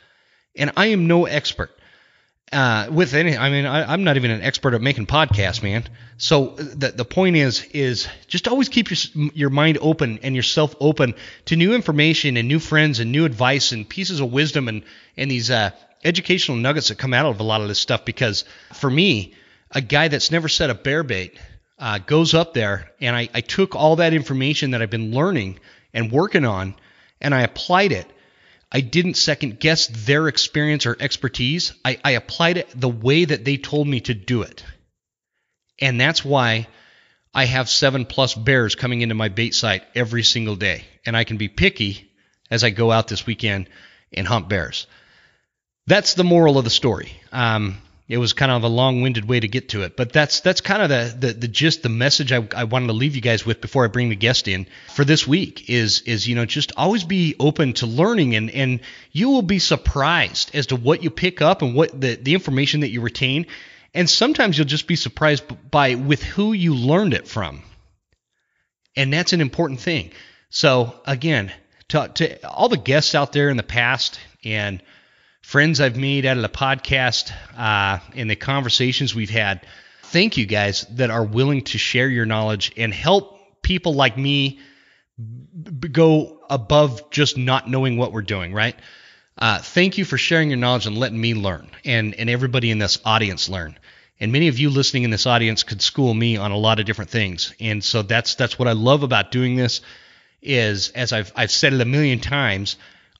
And 0.55 0.71
I 0.77 0.87
am 0.87 1.07
no 1.07 1.25
expert. 1.25 1.71
Uh, 2.51 2.87
with 2.91 3.15
any, 3.15 3.35
I 3.35 3.49
mean, 3.49 3.65
I, 3.65 3.93
am 3.93 4.03
not 4.03 4.15
even 4.15 4.29
an 4.29 4.41
expert 4.43 4.75
at 4.75 4.81
making 4.81 5.07
podcasts, 5.07 5.63
man. 5.63 5.85
So 6.17 6.49
the 6.49 6.89
the 6.91 7.05
point 7.05 7.35
is, 7.35 7.63
is 7.73 8.07
just 8.27 8.47
always 8.47 8.69
keep 8.69 8.91
your 8.91 9.31
your 9.33 9.49
mind 9.49 9.79
open 9.81 10.19
and 10.21 10.35
yourself 10.35 10.75
open 10.79 11.15
to 11.45 11.55
new 11.55 11.73
information 11.73 12.37
and 12.37 12.47
new 12.47 12.59
friends 12.59 12.99
and 12.99 13.11
new 13.11 13.25
advice 13.25 13.71
and 13.71 13.89
pieces 13.89 14.19
of 14.19 14.31
wisdom 14.31 14.67
and 14.67 14.83
and 15.17 15.31
these 15.31 15.49
uh, 15.49 15.71
educational 16.03 16.57
nuggets 16.57 16.89
that 16.89 16.99
come 16.99 17.13
out 17.13 17.25
of 17.25 17.39
a 17.39 17.43
lot 17.43 17.61
of 17.61 17.69
this 17.69 17.79
stuff. 17.79 18.05
Because 18.05 18.45
for 18.73 18.89
me, 18.89 19.33
a 19.71 19.81
guy 19.81 20.07
that's 20.07 20.29
never 20.29 20.47
set 20.47 20.69
a 20.69 20.75
bear 20.75 21.01
bait 21.01 21.35
uh, 21.79 21.97
goes 21.97 22.35
up 22.35 22.53
there, 22.53 22.91
and 23.01 23.15
I, 23.15 23.29
I 23.33 23.41
took 23.41 23.75
all 23.75 23.95
that 23.95 24.13
information 24.13 24.71
that 24.71 24.81
I've 24.81 24.91
been 24.91 25.11
learning 25.11 25.59
and 25.93 26.11
working 26.11 26.45
on, 26.45 26.75
and 27.23 27.33
I 27.33 27.41
applied 27.41 27.91
it. 27.91 28.05
I 28.71 28.81
didn't 28.81 29.15
second 29.15 29.59
guess 29.59 29.87
their 29.87 30.27
experience 30.27 30.85
or 30.85 30.97
expertise. 30.99 31.73
I, 31.85 31.99
I 32.03 32.11
applied 32.11 32.57
it 32.57 32.69
the 32.73 32.89
way 32.89 33.25
that 33.25 33.45
they 33.45 33.57
told 33.57 33.87
me 33.87 34.01
to 34.01 34.13
do 34.13 34.41
it. 34.41 34.63
And 35.79 35.99
that's 35.99 36.25
why 36.25 36.67
I 37.33 37.45
have 37.45 37.69
seven 37.69 38.05
plus 38.05 38.33
bears 38.33 38.75
coming 38.75 39.01
into 39.01 39.15
my 39.15 39.29
bait 39.29 39.53
site 39.55 39.83
every 39.95 40.23
single 40.23 40.55
day. 40.55 40.85
And 41.05 41.15
I 41.15 41.23
can 41.23 41.37
be 41.37 41.49
picky 41.49 42.11
as 42.49 42.63
I 42.63 42.71
go 42.71 42.91
out 42.91 43.07
this 43.07 43.25
weekend 43.25 43.69
and 44.11 44.27
hunt 44.27 44.49
bears. 44.49 44.87
That's 45.85 46.13
the 46.13 46.23
moral 46.23 46.57
of 46.57 46.63
the 46.63 46.69
story. 46.69 47.11
Um, 47.31 47.77
it 48.13 48.19
was 48.19 48.33
kind 48.33 48.51
of 48.51 48.63
a 48.63 48.67
long-winded 48.67 49.27
way 49.27 49.39
to 49.39 49.47
get 49.47 49.69
to 49.69 49.81
it, 49.81 49.97
but 49.97 50.13
that's 50.13 50.41
that's 50.41 50.61
kind 50.61 50.83
of 50.83 50.89
the 50.89 51.27
the, 51.27 51.33
the 51.33 51.47
gist, 51.47 51.81
the 51.81 51.89
message 51.89 52.31
I, 52.31 52.47
I 52.55 52.65
wanted 52.65 52.85
to 52.87 52.93
leave 52.93 53.15
you 53.15 53.21
guys 53.21 53.43
with 53.43 53.59
before 53.59 53.85
I 53.85 53.87
bring 53.87 54.09
the 54.09 54.15
guest 54.15 54.47
in 54.47 54.67
for 54.93 55.03
this 55.03 55.27
week 55.27 55.67
is 55.67 56.01
is 56.01 56.27
you 56.27 56.35
know 56.35 56.45
just 56.45 56.73
always 56.77 57.03
be 57.03 57.35
open 57.39 57.73
to 57.73 57.87
learning 57.87 58.35
and 58.35 58.51
and 58.51 58.81
you 59.11 59.29
will 59.29 59.41
be 59.41 59.57
surprised 59.57 60.51
as 60.53 60.67
to 60.67 60.75
what 60.75 61.01
you 61.01 61.09
pick 61.09 61.41
up 61.41 61.63
and 61.63 61.73
what 61.73 61.99
the 61.99 62.13
the 62.13 62.35
information 62.35 62.81
that 62.81 62.89
you 62.89 63.01
retain, 63.01 63.47
and 63.95 64.07
sometimes 64.07 64.59
you'll 64.59 64.67
just 64.67 64.85
be 64.85 64.95
surprised 64.95 65.43
by 65.71 65.95
with 65.95 66.21
who 66.21 66.53
you 66.53 66.75
learned 66.75 67.15
it 67.15 67.27
from, 67.27 67.63
and 68.95 69.11
that's 69.11 69.33
an 69.33 69.41
important 69.41 69.79
thing. 69.79 70.11
So 70.51 70.93
again, 71.07 71.51
to, 71.87 72.11
to 72.13 72.47
all 72.47 72.69
the 72.69 72.77
guests 72.77 73.15
out 73.15 73.33
there 73.33 73.49
in 73.49 73.57
the 73.57 73.63
past 73.63 74.19
and 74.43 74.83
friends 75.53 75.79
I've 75.79 75.95
made 75.95 76.25
out 76.25 76.35
of 76.35 76.41
the 76.41 76.49
podcast 76.49 77.31
uh, 77.55 77.99
and 78.15 78.27
the 78.27 78.35
conversations 78.35 79.13
we've 79.13 79.29
had. 79.29 79.63
Thank 80.01 80.35
you 80.35 80.47
guys 80.47 80.81
that 80.93 81.11
are 81.11 81.23
willing 81.23 81.61
to 81.65 81.77
share 81.77 82.07
your 82.07 82.25
knowledge 82.25 82.71
and 82.75 82.91
help 82.91 83.61
people 83.61 83.93
like 83.93 84.17
me 84.17 84.59
b- 85.15 85.89
go 85.89 86.39
above 86.49 87.11
just 87.11 87.37
not 87.37 87.69
knowing 87.69 87.97
what 87.97 88.13
we're 88.13 88.23
doing, 88.23 88.51
right? 88.51 88.75
Uh, 89.37 89.59
thank 89.59 89.99
you 89.99 90.05
for 90.05 90.17
sharing 90.17 90.49
your 90.49 90.57
knowledge 90.57 90.87
and 90.87 90.97
letting 90.97 91.21
me 91.21 91.35
learn 91.35 91.69
and, 91.85 92.15
and 92.15 92.31
everybody 92.31 92.71
in 92.71 92.79
this 92.79 92.97
audience 93.05 93.47
learn. 93.47 93.77
And 94.19 94.31
many 94.31 94.47
of 94.47 94.57
you 94.57 94.71
listening 94.71 95.03
in 95.03 95.11
this 95.11 95.27
audience 95.27 95.61
could 95.61 95.83
school 95.83 96.15
me 96.15 96.35
on 96.35 96.49
a 96.49 96.57
lot 96.57 96.79
of 96.79 96.87
different 96.87 97.11
things. 97.11 97.53
And 97.59 97.83
so 97.83 98.01
that's 98.01 98.33
that's 98.33 98.57
what 98.57 98.67
I 98.67 98.71
love 98.71 99.03
about 99.03 99.31
doing 99.31 99.55
this 99.55 99.81
is 100.41 100.89
as 100.89 101.13
I've 101.13 101.31
I've 101.35 101.51
said 101.51 101.73
it 101.73 101.81
a 101.81 101.85
million 101.85 102.19
times, 102.19 102.75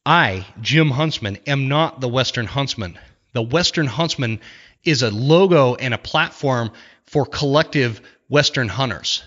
I, 0.06 0.46
Jim 0.62 0.90
Huntsman, 0.90 1.38
am 1.48 1.70
not 1.70 2.02
the 2.02 2.10
Western 2.10 2.46
Huntsman. 2.46 3.00
The 3.32 3.42
Western 3.42 3.88
Huntsman 3.88 4.42
is 4.84 5.02
a 5.02 5.10
logo 5.10 5.76
and 5.76 5.94
a 5.94 5.98
platform 5.98 6.72
for 7.06 7.26
collective 7.26 8.02
Western 8.28 8.68
hunters. 8.68 9.24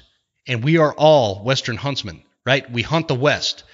And 0.47 0.62
we 0.62 0.76
are 0.78 0.92
all 0.92 1.42
Western 1.42 1.76
huntsmen, 1.76 2.23
right? 2.45 2.71
We 2.71 2.83
hunt 2.83 3.09
the 3.09 3.14
West. 3.14 3.64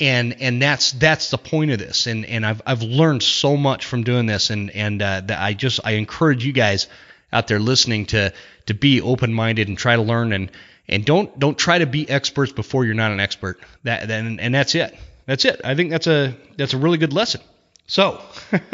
And 0.00 0.40
and 0.40 0.60
that's 0.60 0.90
that's 0.92 1.30
the 1.30 1.38
point 1.38 1.70
of 1.70 1.78
this. 1.78 2.08
And 2.08 2.26
and 2.26 2.44
I've 2.44 2.60
I've 2.66 2.82
learned 2.82 3.22
so 3.22 3.56
much 3.56 3.84
from 3.84 4.02
doing 4.02 4.26
this. 4.26 4.50
And 4.50 4.70
and 4.72 5.00
uh, 5.00 5.22
I 5.28 5.54
just 5.54 5.80
I 5.84 5.92
encourage 5.92 6.44
you 6.44 6.52
guys 6.52 6.88
out 7.32 7.46
there 7.46 7.60
listening 7.60 8.06
to 8.06 8.32
to 8.66 8.74
be 8.74 9.00
open 9.00 9.32
minded 9.32 9.68
and 9.68 9.78
try 9.78 9.94
to 9.94 10.02
learn 10.02 10.32
and 10.32 10.50
and 10.88 11.04
don't 11.04 11.38
don't 11.38 11.56
try 11.56 11.78
to 11.78 11.86
be 11.86 12.10
experts 12.10 12.50
before 12.50 12.84
you're 12.84 12.94
not 12.94 13.12
an 13.12 13.20
expert. 13.20 13.60
That 13.84 14.10
and, 14.10 14.40
and 14.40 14.52
that's 14.52 14.74
it 14.74 14.98
that's 15.26 15.44
it. 15.44 15.60
I 15.64 15.74
think 15.74 15.90
that's 15.90 16.06
a 16.06 16.36
that's 16.56 16.74
a 16.74 16.78
really 16.78 16.98
good 16.98 17.12
lesson. 17.12 17.40
So, 17.86 18.22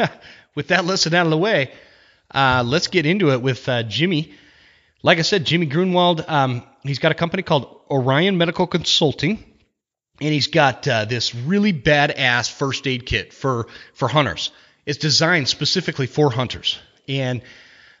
with 0.55 0.69
that 0.69 0.85
lesson 0.85 1.13
out 1.13 1.25
of 1.25 1.31
the 1.31 1.37
way, 1.37 1.71
uh, 2.33 2.63
let's 2.65 2.87
get 2.87 3.05
into 3.05 3.31
it 3.31 3.41
with 3.41 3.67
uh, 3.67 3.83
Jimmy. 3.83 4.33
Like 5.03 5.17
I 5.17 5.23
said, 5.23 5.45
Jimmy 5.45 5.67
Gruenewald. 5.67 6.29
Um, 6.29 6.63
he's 6.83 6.99
got 6.99 7.11
a 7.11 7.15
company 7.15 7.43
called 7.43 7.81
Orion 7.89 8.37
Medical 8.37 8.67
Consulting, 8.67 9.43
and 10.19 10.33
he's 10.33 10.47
got 10.47 10.87
uh, 10.87 11.05
this 11.05 11.33
really 11.33 11.73
badass 11.73 12.51
first 12.51 12.87
aid 12.87 13.05
kit 13.05 13.33
for 13.33 13.67
for 13.93 14.07
hunters. 14.07 14.51
It's 14.85 14.97
designed 14.97 15.47
specifically 15.47 16.07
for 16.07 16.31
hunters, 16.31 16.79
and 17.07 17.41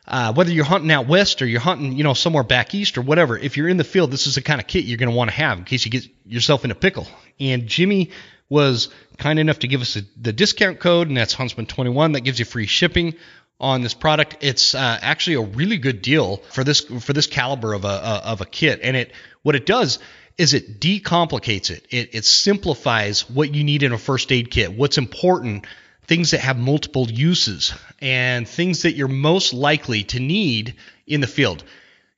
uh, 0.07 0.33
whether 0.33 0.51
you're 0.51 0.65
hunting 0.65 0.91
out 0.91 1.07
west 1.07 1.41
or 1.41 1.45
you're 1.45 1.61
hunting, 1.61 1.93
you 1.93 2.03
know, 2.03 2.13
somewhere 2.13 2.43
back 2.43 2.73
east 2.73 2.97
or 2.97 3.01
whatever, 3.01 3.37
if 3.37 3.55
you're 3.55 3.69
in 3.69 3.77
the 3.77 3.83
field, 3.83 4.11
this 4.11 4.27
is 4.27 4.35
the 4.35 4.41
kind 4.41 4.59
of 4.59 4.67
kit 4.67 4.85
you're 4.85 4.97
going 4.97 5.09
to 5.09 5.15
want 5.15 5.29
to 5.29 5.35
have 5.35 5.57
in 5.59 5.63
case 5.63 5.85
you 5.85 5.91
get 5.91 6.07
yourself 6.25 6.65
in 6.65 6.71
a 6.71 6.75
pickle. 6.75 7.07
And 7.39 7.67
Jimmy 7.67 8.11
was 8.51 8.89
kind 9.17 9.39
enough 9.39 9.59
to 9.59 9.67
give 9.69 9.81
us 9.81 9.95
a, 9.95 10.01
the 10.19 10.33
discount 10.33 10.81
code, 10.81 11.07
and 11.07 11.15
that's 11.15 11.33
Huntsman21. 11.33 12.13
That 12.13 12.21
gives 12.21 12.37
you 12.37 12.43
free 12.43 12.65
shipping 12.67 13.15
on 13.61 13.81
this 13.81 13.93
product. 13.93 14.37
It's 14.41 14.75
uh, 14.75 14.99
actually 15.01 15.37
a 15.37 15.41
really 15.41 15.77
good 15.77 16.01
deal 16.01 16.37
for 16.51 16.65
this 16.65 16.81
for 16.81 17.13
this 17.13 17.27
caliber 17.27 17.71
of 17.73 17.85
a, 17.85 17.87
a, 17.87 18.21
of 18.25 18.41
a 18.41 18.45
kit, 18.45 18.81
and 18.83 18.97
it 18.97 19.13
what 19.41 19.55
it 19.55 19.65
does 19.65 19.99
is 20.37 20.53
it 20.53 20.81
decomplicates 20.81 21.71
it. 21.71 21.87
it. 21.89 22.13
It 22.13 22.25
simplifies 22.25 23.29
what 23.29 23.55
you 23.55 23.63
need 23.63 23.83
in 23.83 23.93
a 23.93 23.97
first 23.97 24.31
aid 24.31 24.51
kit. 24.51 24.73
What's 24.73 24.97
important, 24.97 25.65
things 26.03 26.31
that 26.31 26.41
have 26.41 26.57
multiple 26.57 27.09
uses, 27.09 27.73
and 28.01 28.45
things 28.47 28.81
that 28.81 28.95
you're 28.95 29.07
most 29.07 29.53
likely 29.53 30.03
to 30.05 30.19
need 30.19 30.75
in 31.07 31.21
the 31.21 31.27
field. 31.27 31.63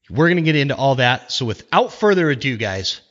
We're 0.09 0.29
going 0.29 0.37
to 0.37 0.51
get 0.51 0.55
into 0.55 0.75
all 0.75 0.95
that. 0.95 1.31
So 1.31 1.45
without 1.45 1.93
further 1.93 2.29
ado, 2.31 2.57
guys, 2.57 3.01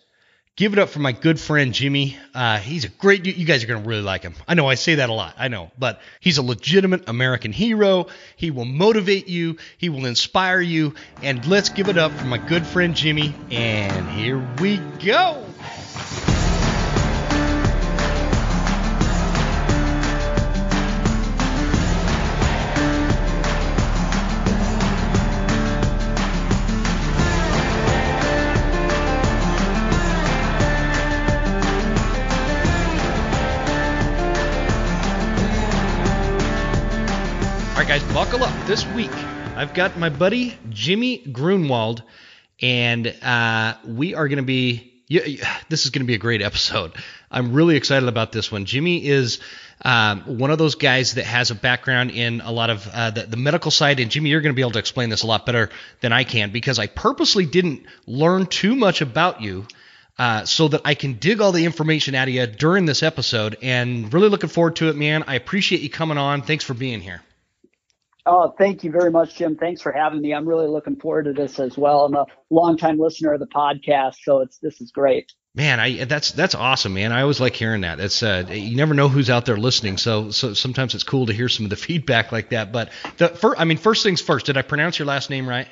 Give 0.54 0.74
it 0.74 0.78
up 0.78 0.90
for 0.90 0.98
my 0.98 1.12
good 1.12 1.40
friend 1.40 1.72
Jimmy. 1.72 2.18
Uh, 2.34 2.58
he's 2.58 2.84
a 2.84 2.88
great. 2.88 3.22
Dude. 3.22 3.38
You 3.38 3.46
guys 3.46 3.64
are 3.64 3.66
going 3.66 3.82
to 3.82 3.88
really 3.88 4.02
like 4.02 4.22
him. 4.22 4.34
I 4.46 4.52
know 4.52 4.68
I 4.68 4.74
say 4.74 4.96
that 4.96 5.08
a 5.08 5.12
lot. 5.12 5.34
I 5.38 5.48
know, 5.48 5.70
but 5.78 6.00
he's 6.20 6.36
a 6.36 6.42
legitimate 6.42 7.08
American 7.08 7.52
hero. 7.52 8.08
He 8.36 8.50
will 8.50 8.66
motivate 8.66 9.28
you. 9.28 9.56
He 9.78 9.88
will 9.88 10.04
inspire 10.04 10.60
you. 10.60 10.94
And 11.22 11.46
let's 11.46 11.70
give 11.70 11.88
it 11.88 11.96
up 11.96 12.12
for 12.12 12.26
my 12.26 12.36
good 12.36 12.66
friend 12.66 12.94
Jimmy. 12.94 13.34
And 13.50 14.10
here 14.10 14.46
we 14.60 14.76
go. 15.02 15.42
Buckle 38.22 38.44
up. 38.44 38.66
This 38.68 38.86
week, 38.86 39.10
I've 39.56 39.74
got 39.74 39.98
my 39.98 40.08
buddy 40.08 40.56
Jimmy 40.70 41.18
Gruenewald, 41.26 42.02
and 42.60 43.08
uh, 43.20 43.74
we 43.84 44.14
are 44.14 44.28
going 44.28 44.36
to 44.36 44.44
be. 44.44 45.02
Yeah, 45.08 45.22
this 45.68 45.84
is 45.84 45.90
going 45.90 46.02
to 46.02 46.06
be 46.06 46.14
a 46.14 46.18
great 46.18 46.40
episode. 46.40 46.92
I'm 47.32 47.52
really 47.52 47.74
excited 47.74 48.08
about 48.08 48.30
this 48.30 48.52
one. 48.52 48.64
Jimmy 48.64 49.04
is 49.04 49.40
um, 49.84 50.38
one 50.38 50.52
of 50.52 50.58
those 50.58 50.76
guys 50.76 51.14
that 51.14 51.24
has 51.24 51.50
a 51.50 51.56
background 51.56 52.12
in 52.12 52.40
a 52.42 52.52
lot 52.52 52.70
of 52.70 52.86
uh, 52.86 53.10
the, 53.10 53.22
the, 53.22 53.36
medical 53.36 53.72
side. 53.72 53.98
And 53.98 54.08
Jimmy, 54.08 54.30
you're 54.30 54.40
going 54.40 54.54
to 54.54 54.56
be 54.56 54.62
able 54.62 54.70
to 54.70 54.78
explain 54.78 55.08
this 55.08 55.24
a 55.24 55.26
lot 55.26 55.44
better 55.44 55.70
than 56.00 56.12
I 56.12 56.22
can 56.22 56.52
because 56.52 56.78
I 56.78 56.86
purposely 56.86 57.44
didn't 57.44 57.86
learn 58.06 58.46
too 58.46 58.76
much 58.76 59.00
about 59.00 59.40
you. 59.42 59.66
Uh, 60.16 60.44
so 60.44 60.68
that 60.68 60.82
I 60.84 60.94
can 60.94 61.14
dig 61.14 61.40
all 61.40 61.50
the 61.50 61.64
information 61.64 62.14
out 62.14 62.28
of 62.28 62.34
you 62.34 62.46
during 62.46 62.86
this 62.86 63.02
episode, 63.02 63.56
and 63.62 64.14
really 64.14 64.28
looking 64.28 64.50
forward 64.50 64.76
to 64.76 64.90
it, 64.90 64.96
man. 64.96 65.24
I 65.26 65.34
appreciate 65.34 65.82
you 65.82 65.90
coming 65.90 66.18
on. 66.18 66.42
Thanks 66.42 66.62
for 66.62 66.74
being 66.74 67.00
here. 67.00 67.22
Oh, 68.24 68.54
thank 68.56 68.84
you 68.84 68.92
very 68.92 69.10
much, 69.10 69.34
Jim. 69.34 69.56
Thanks 69.56 69.82
for 69.82 69.90
having 69.90 70.20
me. 70.20 70.32
I'm 70.32 70.48
really 70.48 70.68
looking 70.68 70.96
forward 70.96 71.24
to 71.24 71.32
this 71.32 71.58
as 71.58 71.76
well. 71.76 72.04
I'm 72.04 72.14
a 72.14 72.26
longtime 72.50 72.98
listener 72.98 73.32
of 73.32 73.40
the 73.40 73.48
podcast, 73.48 74.16
so 74.22 74.40
it's 74.40 74.58
this 74.58 74.80
is 74.80 74.92
great. 74.92 75.32
Man, 75.54 75.80
I 75.80 76.04
that's 76.04 76.30
that's 76.30 76.54
awesome, 76.54 76.94
man. 76.94 77.12
I 77.12 77.22
always 77.22 77.40
like 77.40 77.56
hearing 77.56 77.80
that. 77.80 77.98
It's 77.98 78.22
uh, 78.22 78.46
you 78.48 78.76
never 78.76 78.94
know 78.94 79.08
who's 79.08 79.28
out 79.28 79.44
there 79.44 79.56
listening, 79.56 79.98
so 79.98 80.30
so 80.30 80.54
sometimes 80.54 80.94
it's 80.94 81.04
cool 81.04 81.26
to 81.26 81.32
hear 81.32 81.48
some 81.48 81.66
of 81.66 81.70
the 81.70 81.76
feedback 81.88 82.30
like 82.30 82.50
that. 82.50 82.70
But 82.72 82.90
the 83.16 83.28
first, 83.28 83.60
I 83.60 83.64
mean, 83.64 83.76
first 83.76 84.04
things 84.04 84.20
first. 84.20 84.46
Did 84.46 84.56
I 84.56 84.62
pronounce 84.62 84.98
your 84.98 85.06
last 85.06 85.28
name 85.28 85.48
right? 85.48 85.66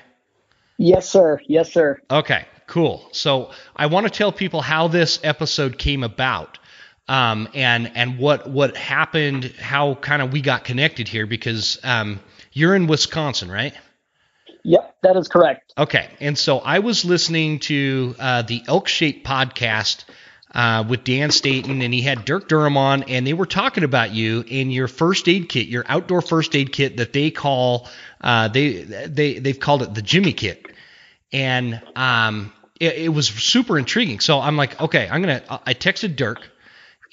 Yes, 0.76 1.08
sir. 1.08 1.40
Yes, 1.46 1.72
sir. 1.72 2.00
Okay, 2.10 2.46
cool. 2.66 3.08
So 3.12 3.52
I 3.76 3.86
want 3.86 4.06
to 4.06 4.10
tell 4.10 4.32
people 4.32 4.60
how 4.60 4.88
this 4.88 5.20
episode 5.22 5.78
came 5.78 6.02
about 6.02 6.58
um, 7.10 7.48
and 7.54 7.90
and 7.94 8.18
what 8.18 8.48
what 8.48 8.76
happened, 8.76 9.52
how 9.60 9.94
kind 9.96 10.20
of 10.22 10.32
we 10.32 10.40
got 10.40 10.64
connected 10.64 11.08
here 11.08 11.26
because 11.26 11.78
um, 11.84 12.20
you're 12.52 12.74
in 12.74 12.86
Wisconsin, 12.86 13.50
right? 13.50 13.74
Yep, 14.64 14.96
that 15.02 15.16
is 15.16 15.28
correct. 15.28 15.72
Okay, 15.78 16.08
and 16.20 16.36
so 16.36 16.58
I 16.58 16.80
was 16.80 17.04
listening 17.04 17.60
to 17.60 18.14
uh, 18.18 18.42
the 18.42 18.62
Elk 18.66 18.88
Shape 18.88 19.24
podcast 19.24 20.04
uh, 20.52 20.84
with 20.86 21.04
Dan 21.04 21.30
Staton, 21.30 21.80
and 21.80 21.94
he 21.94 22.02
had 22.02 22.24
Dirk 22.24 22.48
Durham 22.48 22.76
on, 22.76 23.04
and 23.04 23.26
they 23.26 23.32
were 23.32 23.46
talking 23.46 23.84
about 23.84 24.12
you 24.12 24.44
and 24.50 24.72
your 24.72 24.88
first 24.88 25.28
aid 25.28 25.48
kit, 25.48 25.68
your 25.68 25.84
outdoor 25.88 26.20
first 26.20 26.54
aid 26.54 26.72
kit 26.72 26.98
that 26.98 27.12
they 27.12 27.30
call 27.30 27.88
uh, 28.20 28.48
they 28.48 28.82
they 28.82 29.38
they've 29.38 29.58
called 29.58 29.82
it 29.82 29.94
the 29.94 30.02
Jimmy 30.02 30.32
kit, 30.32 30.66
and 31.32 31.80
um, 31.96 32.52
it, 32.78 32.96
it 32.96 33.08
was 33.08 33.28
super 33.28 33.78
intriguing. 33.78 34.20
So 34.20 34.40
I'm 34.40 34.56
like, 34.56 34.80
okay, 34.80 35.08
I'm 35.10 35.22
gonna. 35.22 35.42
I 35.64 35.74
texted 35.74 36.16
Dirk 36.16 36.50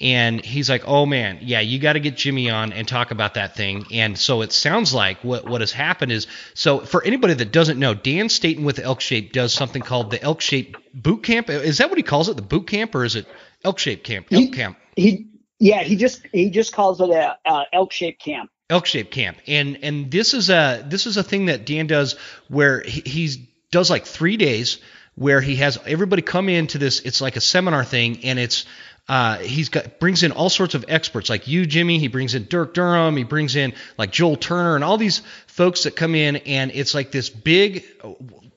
and 0.00 0.44
he's 0.44 0.70
like, 0.70 0.84
"Oh 0.86 1.06
man, 1.06 1.38
yeah, 1.42 1.60
you 1.60 1.78
got 1.78 1.94
to 1.94 2.00
get 2.00 2.16
Jimmy 2.16 2.50
on 2.50 2.72
and 2.72 2.86
talk 2.86 3.10
about 3.10 3.34
that 3.34 3.56
thing." 3.56 3.86
And 3.92 4.16
so 4.18 4.42
it 4.42 4.52
sounds 4.52 4.94
like 4.94 5.22
what 5.24 5.48
what 5.48 5.60
has 5.60 5.72
happened 5.72 6.12
is 6.12 6.26
so 6.54 6.80
for 6.80 7.02
anybody 7.04 7.34
that 7.34 7.52
doesn't 7.52 7.78
know, 7.78 7.94
Dan 7.94 8.28
Staton 8.28 8.64
with 8.64 8.78
Elk 8.78 9.00
Shape 9.00 9.32
does 9.32 9.52
something 9.52 9.82
called 9.82 10.10
the 10.10 10.22
Elk 10.22 10.40
Shape 10.40 10.76
Boot 10.94 11.22
Camp. 11.22 11.50
Is 11.50 11.78
that 11.78 11.88
what 11.88 11.98
he 11.98 12.02
calls 12.02 12.28
it, 12.28 12.36
the 12.36 12.42
boot 12.42 12.66
camp, 12.66 12.94
or 12.94 13.04
is 13.04 13.16
it 13.16 13.26
Elk 13.64 13.78
Shape 13.78 14.04
Camp? 14.04 14.28
Elk 14.30 14.40
he, 14.40 14.50
Camp. 14.50 14.78
He 14.94 15.28
yeah, 15.58 15.82
he 15.82 15.96
just 15.96 16.26
he 16.32 16.50
just 16.50 16.72
calls 16.72 17.00
it 17.00 17.10
a, 17.10 17.36
a 17.44 17.64
Elk 17.72 17.92
Shape 17.92 18.18
Camp. 18.18 18.50
Elk 18.70 18.86
Shape 18.86 19.10
Camp, 19.10 19.38
and 19.46 19.78
and 19.82 20.10
this 20.10 20.34
is 20.34 20.50
a 20.50 20.84
this 20.86 21.06
is 21.06 21.16
a 21.16 21.22
thing 21.22 21.46
that 21.46 21.66
Dan 21.66 21.86
does 21.86 22.16
where 22.48 22.82
he 22.82 23.02
he's, 23.04 23.38
does 23.70 23.90
like 23.90 24.06
three 24.06 24.36
days 24.36 24.78
where 25.14 25.40
he 25.40 25.56
has 25.56 25.78
everybody 25.84 26.22
come 26.22 26.48
into 26.48 26.78
this. 26.78 27.00
It's 27.00 27.20
like 27.20 27.36
a 27.36 27.40
seminar 27.40 27.84
thing, 27.84 28.24
and 28.24 28.38
it's 28.38 28.66
uh, 29.08 29.38
he's 29.38 29.70
got 29.70 29.98
brings 29.98 30.22
in 30.22 30.32
all 30.32 30.50
sorts 30.50 30.74
of 30.74 30.84
experts 30.88 31.30
like 31.30 31.48
you, 31.48 31.64
Jimmy. 31.64 31.98
He 31.98 32.08
brings 32.08 32.34
in 32.34 32.44
Dirk 32.44 32.74
Durham. 32.74 33.16
He 33.16 33.24
brings 33.24 33.56
in 33.56 33.72
like 33.96 34.12
Joel 34.12 34.36
Turner 34.36 34.74
and 34.74 34.84
all 34.84 34.98
these 34.98 35.22
folks 35.46 35.84
that 35.84 35.96
come 35.96 36.14
in, 36.14 36.36
and 36.36 36.70
it's 36.74 36.94
like 36.94 37.10
this 37.10 37.30
big 37.30 37.84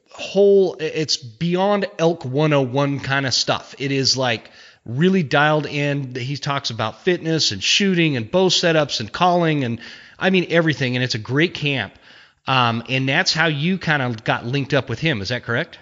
whole. 0.09 0.75
It's 0.79 1.17
beyond 1.17 1.85
Elk 1.97 2.25
101 2.25 2.99
kind 2.99 3.25
of 3.25 3.33
stuff. 3.33 3.75
It 3.79 3.91
is 3.91 4.17
like 4.17 4.51
really 4.85 5.23
dialed 5.23 5.65
in. 5.65 6.15
He 6.15 6.35
talks 6.35 6.69
about 6.69 7.03
fitness 7.03 7.51
and 7.51 7.63
shooting 7.63 8.17
and 8.17 8.29
bow 8.29 8.49
setups 8.49 8.99
and 8.99 9.11
calling 9.11 9.63
and 9.63 9.79
I 10.19 10.31
mean 10.31 10.47
everything. 10.49 10.95
And 10.95 11.03
it's 11.03 11.15
a 11.15 11.19
great 11.19 11.53
camp. 11.53 11.93
Um, 12.47 12.83
and 12.89 13.07
that's 13.07 13.33
how 13.33 13.47
you 13.47 13.77
kind 13.77 14.01
of 14.01 14.23
got 14.23 14.45
linked 14.45 14.73
up 14.73 14.89
with 14.89 14.99
him. 14.99 15.21
Is 15.21 15.29
that 15.29 15.43
correct? 15.43 15.77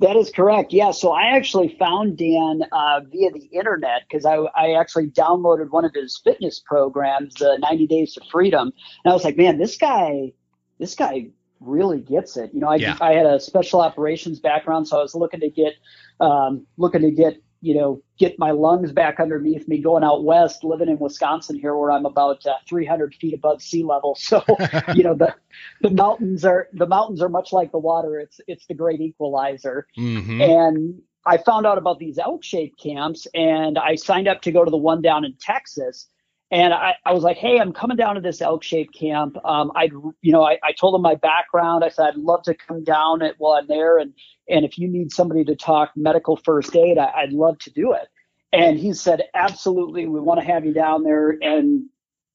That 0.00 0.16
is 0.16 0.30
correct. 0.30 0.72
Yeah. 0.72 0.90
So 0.90 1.12
I 1.12 1.36
actually 1.36 1.76
found 1.78 2.16
Dan 2.16 2.62
uh, 2.72 3.00
via 3.10 3.30
the 3.30 3.48
internet 3.52 4.02
because 4.08 4.24
I, 4.24 4.36
I 4.36 4.78
actually 4.78 5.08
downloaded 5.08 5.70
one 5.70 5.84
of 5.84 5.92
his 5.94 6.20
fitness 6.22 6.60
programs, 6.60 7.34
the 7.34 7.58
90 7.60 7.86
Days 7.86 8.14
to 8.14 8.20
Freedom, 8.30 8.72
and 9.04 9.10
I 9.10 9.14
was 9.14 9.24
like, 9.24 9.36
man, 9.36 9.58
this 9.58 9.76
guy, 9.76 10.32
this 10.78 10.94
guy 10.94 11.28
really 11.60 12.00
gets 12.00 12.36
it. 12.36 12.50
You 12.52 12.60
know, 12.60 12.68
I, 12.68 12.76
yeah. 12.76 12.96
I 13.00 13.12
had 13.12 13.26
a 13.26 13.40
special 13.40 13.80
operations 13.80 14.40
background, 14.40 14.88
so 14.88 14.98
I 14.98 15.02
was 15.02 15.14
looking 15.14 15.40
to 15.40 15.50
get 15.50 15.74
um, 16.20 16.66
looking 16.76 17.02
to 17.02 17.10
get 17.10 17.42
you 17.64 17.74
know, 17.74 18.02
get 18.18 18.38
my 18.38 18.50
lungs 18.50 18.92
back 18.92 19.18
underneath 19.18 19.66
me 19.66 19.78
going 19.78 20.04
out 20.04 20.22
west, 20.22 20.64
living 20.64 20.90
in 20.90 20.98
Wisconsin 20.98 21.58
here, 21.58 21.74
where 21.74 21.90
I'm 21.90 22.04
about 22.04 22.44
uh, 22.44 22.56
300 22.68 23.14
feet 23.14 23.32
above 23.32 23.62
sea 23.62 23.82
level. 23.82 24.18
So, 24.24 24.42
you 24.94 25.02
know, 25.02 25.14
the 25.14 25.34
the 25.80 25.90
mountains 25.90 26.44
are 26.44 26.68
the 26.72 26.86
mountains 26.86 27.22
are 27.22 27.28
much 27.28 27.52
like 27.52 27.72
the 27.72 27.78
water. 27.78 28.18
It's 28.18 28.40
it's 28.46 28.66
the 28.66 28.74
great 28.74 29.00
equalizer. 29.00 29.86
Mm-hmm. 29.98 30.40
And 30.40 31.02
I 31.26 31.36
found 31.38 31.66
out 31.66 31.78
about 31.78 31.98
these 31.98 32.18
elk 32.18 32.42
shaped 32.42 32.80
camps, 32.82 33.26
and 33.34 33.78
I 33.78 33.94
signed 33.94 34.28
up 34.28 34.42
to 34.42 34.52
go 34.52 34.64
to 34.64 34.70
the 34.70 34.76
one 34.76 35.02
down 35.02 35.24
in 35.24 35.34
Texas. 35.40 36.08
And 36.50 36.72
I, 36.72 36.94
I 37.04 37.12
was 37.12 37.24
like, 37.24 37.36
hey, 37.36 37.58
I'm 37.58 37.72
coming 37.72 37.96
down 37.96 38.14
to 38.14 38.20
this 38.20 38.40
elk 38.40 38.62
shaped 38.62 38.94
camp. 38.94 39.36
Um, 39.44 39.72
I'd, 39.74 39.92
you 40.20 40.32
know, 40.32 40.44
I, 40.44 40.58
I 40.62 40.72
told 40.72 40.94
him 40.94 41.02
my 41.02 41.14
background. 41.16 41.82
I 41.82 41.88
said, 41.88 42.06
I'd 42.06 42.16
love 42.16 42.42
to 42.44 42.54
come 42.54 42.84
down 42.84 43.22
at, 43.22 43.34
while 43.38 43.54
I'm 43.54 43.66
there. 43.66 43.98
And, 43.98 44.12
and 44.48 44.64
if 44.64 44.78
you 44.78 44.86
need 44.86 45.10
somebody 45.10 45.44
to 45.44 45.56
talk 45.56 45.90
medical 45.96 46.36
first 46.36 46.76
aid, 46.76 46.98
I, 46.98 47.10
I'd 47.16 47.32
love 47.32 47.58
to 47.60 47.70
do 47.70 47.92
it. 47.92 48.08
And 48.52 48.78
he 48.78 48.92
said, 48.92 49.22
absolutely. 49.34 50.06
We 50.06 50.20
want 50.20 50.38
to 50.38 50.46
have 50.46 50.64
you 50.64 50.72
down 50.72 51.02
there. 51.02 51.36
And 51.42 51.86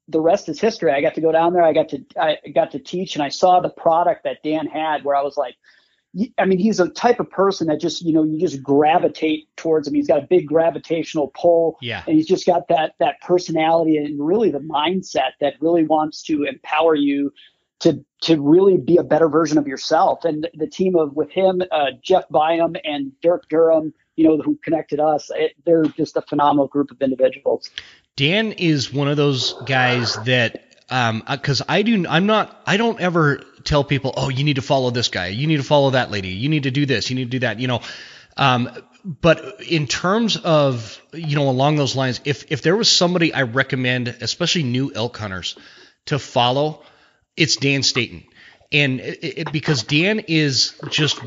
the 0.09 0.19
rest 0.19 0.49
is 0.49 0.59
history. 0.59 0.91
I 0.91 1.01
got 1.01 1.15
to 1.15 1.21
go 1.21 1.31
down 1.31 1.53
there. 1.53 1.63
I 1.63 1.71
got 1.71 1.89
to, 1.89 2.03
I 2.19 2.37
got 2.53 2.71
to 2.71 2.79
teach 2.79 3.15
and 3.15 3.23
I 3.23 3.29
saw 3.29 3.61
the 3.61 3.69
product 3.69 4.25
that 4.25 4.43
Dan 4.43 4.65
had 4.65 5.05
where 5.05 5.15
I 5.15 5.21
was 5.21 5.37
like, 5.37 5.55
I 6.39 6.45
mean, 6.45 6.57
he's 6.57 6.79
a 6.79 6.89
type 6.89 7.19
of 7.19 7.29
person 7.29 7.67
that 7.67 7.79
just, 7.79 8.01
you 8.01 8.13
know, 8.13 8.23
you 8.23 8.39
just 8.39 8.63
gravitate 8.63 9.47
towards 9.55 9.87
him. 9.87 9.93
He's 9.93 10.07
got 10.07 10.23
a 10.23 10.27
big 10.27 10.47
gravitational 10.47 11.31
pull. 11.35 11.77
Yeah. 11.81 12.03
And 12.07 12.15
he's 12.15 12.25
just 12.27 12.47
got 12.47 12.67
that 12.69 12.93
that 12.99 13.21
personality 13.21 13.97
and 13.97 14.19
really 14.19 14.49
the 14.49 14.59
mindset 14.59 15.31
that 15.39 15.53
really 15.61 15.83
wants 15.83 16.23
to 16.23 16.43
empower 16.43 16.95
you 16.95 17.31
to 17.81 18.03
to 18.21 18.41
really 18.41 18.77
be 18.77 18.97
a 18.97 19.03
better 19.03 19.29
version 19.29 19.57
of 19.57 19.67
yourself. 19.67 20.25
And 20.25 20.49
the 20.55 20.67
team 20.67 20.95
of 20.95 21.15
with 21.15 21.31
him, 21.31 21.61
uh, 21.71 21.91
Jeff 22.01 22.27
Byam 22.29 22.75
and 22.83 23.11
Dirk 23.21 23.47
Durham, 23.47 23.93
you 24.15 24.27
know, 24.27 24.37
who 24.39 24.59
connected 24.63 24.99
us, 24.99 25.29
it, 25.33 25.53
they're 25.65 25.85
just 25.85 26.17
a 26.17 26.21
phenomenal 26.23 26.67
group 26.67 26.91
of 26.91 27.01
individuals. 27.01 27.69
Dan 28.15 28.51
is 28.53 28.91
one 28.91 29.07
of 29.07 29.15
those 29.15 29.53
guys 29.65 30.15
that 30.25 30.68
um 30.89 31.23
because 31.29 31.61
I 31.67 31.81
do 31.81 32.05
I'm 32.07 32.25
not 32.25 32.61
I 32.65 32.77
don't 32.77 32.99
ever 32.99 33.41
tell 33.63 33.83
people 33.83 34.13
oh 34.15 34.29
you 34.29 34.43
need 34.43 34.55
to 34.55 34.61
follow 34.61 34.91
this 34.91 35.09
guy. 35.09 35.27
You 35.27 35.47
need 35.47 35.57
to 35.57 35.63
follow 35.63 35.91
that 35.91 36.11
lady. 36.11 36.29
You 36.29 36.49
need 36.49 36.63
to 36.63 36.71
do 36.71 36.85
this. 36.85 37.09
You 37.09 37.15
need 37.15 37.25
to 37.25 37.31
do 37.31 37.39
that 37.39 37.59
you 37.59 37.67
know? 37.67 37.81
Um 38.37 38.69
but 39.03 39.61
in 39.61 39.87
terms 39.87 40.37
of 40.37 41.01
you 41.13 41.35
know 41.35 41.49
along 41.49 41.77
those 41.77 41.95
lines 41.95 42.21
if 42.25 42.51
if 42.51 42.61
there 42.61 42.75
was 42.75 42.91
somebody 42.91 43.33
I 43.33 43.43
recommend 43.43 44.07
especially 44.07 44.63
new 44.63 44.91
elk 44.93 45.17
hunters 45.17 45.55
to 46.05 46.19
follow 46.19 46.83
it's 47.35 47.55
Dan 47.55 47.83
Staton 47.83 48.23
and 48.71 48.99
it, 48.99 49.37
it, 49.39 49.51
because 49.51 49.83
Dan 49.83 50.19
is 50.27 50.75
just 50.89 51.19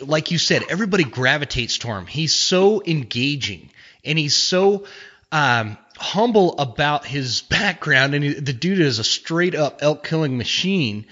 like 0.00 0.30
you 0.30 0.38
said 0.38 0.64
everybody 0.68 1.04
gravitates 1.04 1.78
to 1.78 1.88
him. 1.88 2.06
He's 2.06 2.34
so 2.34 2.82
engaging 2.84 3.70
and 4.04 4.18
he's 4.18 4.36
so 4.36 4.84
um, 5.30 5.76
humble 5.98 6.58
about 6.58 7.04
his 7.04 7.42
background, 7.50 8.14
and 8.14 8.24
he, 8.24 8.34
the 8.34 8.52
dude 8.52 8.80
is 8.80 8.98
a 8.98 9.04
straight 9.04 9.54
up 9.54 9.78
elk 9.82 10.04
killing 10.04 10.38
machine. 10.38 11.06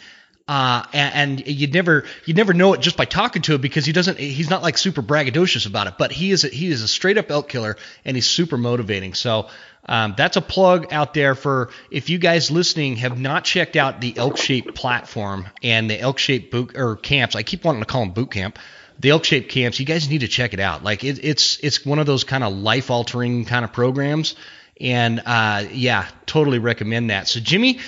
Uh, 0.49 0.85
and, 0.93 1.41
and, 1.41 1.49
you'd 1.49 1.75
never 1.75 2.05
you'd 2.25 2.37
never 2.37 2.55
know 2.55 2.73
it 2.73 2.81
just 2.81 2.97
by 2.97 3.05
talking 3.05 3.43
to 3.43 3.55
him 3.55 3.61
because 3.61 3.85
he 3.85 3.91
doesn't 3.91 4.17
he's 4.17 4.49
not 4.49 4.63
like 4.63 4.79
super 4.79 5.03
braggadocious 5.03 5.67
about 5.67 5.89
it, 5.89 5.95
but 5.99 6.13
he 6.13 6.31
is 6.31 6.45
a, 6.45 6.49
he 6.49 6.69
is 6.69 6.83
a 6.83 6.89
straight 6.89 7.19
up 7.19 7.33
elk 7.33 7.49
killer 7.49 7.77
and 8.05 8.17
he's 8.17 8.29
super 8.29 8.57
motivating. 8.57 9.15
So 9.15 9.49
um, 9.87 10.15
that's 10.17 10.37
a 10.37 10.41
plug 10.41 10.93
out 10.93 11.15
there 11.15 11.35
for 11.35 11.71
if 11.91 12.11
you 12.11 12.19
guys 12.19 12.49
listening 12.49 12.95
have 12.97 13.19
not 13.19 13.43
checked 13.43 13.75
out 13.75 14.01
the 14.01 14.17
elk 14.17 14.37
shape 14.37 14.73
platform 14.77 15.49
and 15.65 15.91
the 15.91 15.99
elk 15.99 16.19
shape 16.19 16.53
boot 16.53 16.77
or 16.77 16.95
camps. 16.95 17.35
I 17.35 17.43
keep 17.43 17.65
wanting 17.65 17.83
to 17.83 17.87
call 17.87 18.03
them 18.03 18.13
boot 18.13 18.31
camp 18.31 18.57
the 18.99 19.11
elk 19.11 19.25
shaped 19.25 19.51
camps 19.51 19.79
you 19.79 19.87
guys 19.87 20.09
need 20.09 20.21
to 20.21 20.29
check 20.29 20.55
it 20.55 20.61
out 20.61 20.83
like 20.83 21.05
it, 21.05 21.23
it's 21.23 21.59
it's 21.59 21.85
one 21.85 21.99
of 21.99 22.07
those 22.07 22.25
kind 22.25 22.43
of 22.43 22.53
life 22.55 22.91
altering 22.91 23.45
kind 23.45 23.65
of 23.65 23.73
programs 23.73 24.35
and 24.81 25.23
uh, 25.25 25.65
yeah, 25.73 26.09
totally 26.27 26.59
recommend 26.59 27.11
that. 27.11 27.29
So 27.29 27.41
Jimmy, 27.41 27.81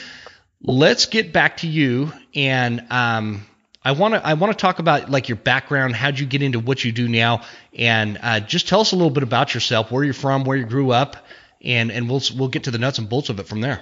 let's 0.63 1.07
get 1.07 1.33
back 1.33 1.59
to 1.59 1.67
you 1.67 2.13
and 2.35 2.85
um, 2.91 3.47
I 3.85 3.93
want 3.93 4.15
to 4.15 4.27
I 4.27 4.35
want 4.35 4.53
to 4.53 4.61
talk 4.61 4.81
about 4.81 5.11
like 5.11 5.29
your 5.29 5.37
background, 5.37 5.95
how'd 5.95 6.19
you 6.19 6.27
get 6.27 6.43
into 6.43 6.59
what 6.59 6.85
you 6.85 6.93
do 6.93 7.09
now, 7.09 7.43
and 7.77 8.19
uh, 8.23 8.41
just 8.41 8.69
tell 8.69 8.81
us 8.81 8.93
a 8.93 8.97
little 8.97 9.11
bit 9.11 9.23
about 9.23 9.55
yourself, 9.55 9.91
where 9.91 10.05
you're 10.05 10.13
from, 10.15 10.45
where 10.45 10.57
you 10.57 10.67
grew 10.67 10.91
up, 10.91 11.17
and 11.63 11.91
and 11.91 12.09
we'll 12.09 12.21
we'll 12.37 12.49
get 12.49 12.65
to 12.65 12.71
the 12.71 12.79
nuts 12.79 12.99
and 12.99 13.09
bolts 13.09 13.31
of 13.31 13.39
it 13.41 13.47
from 13.47 13.61
there. 13.61 13.81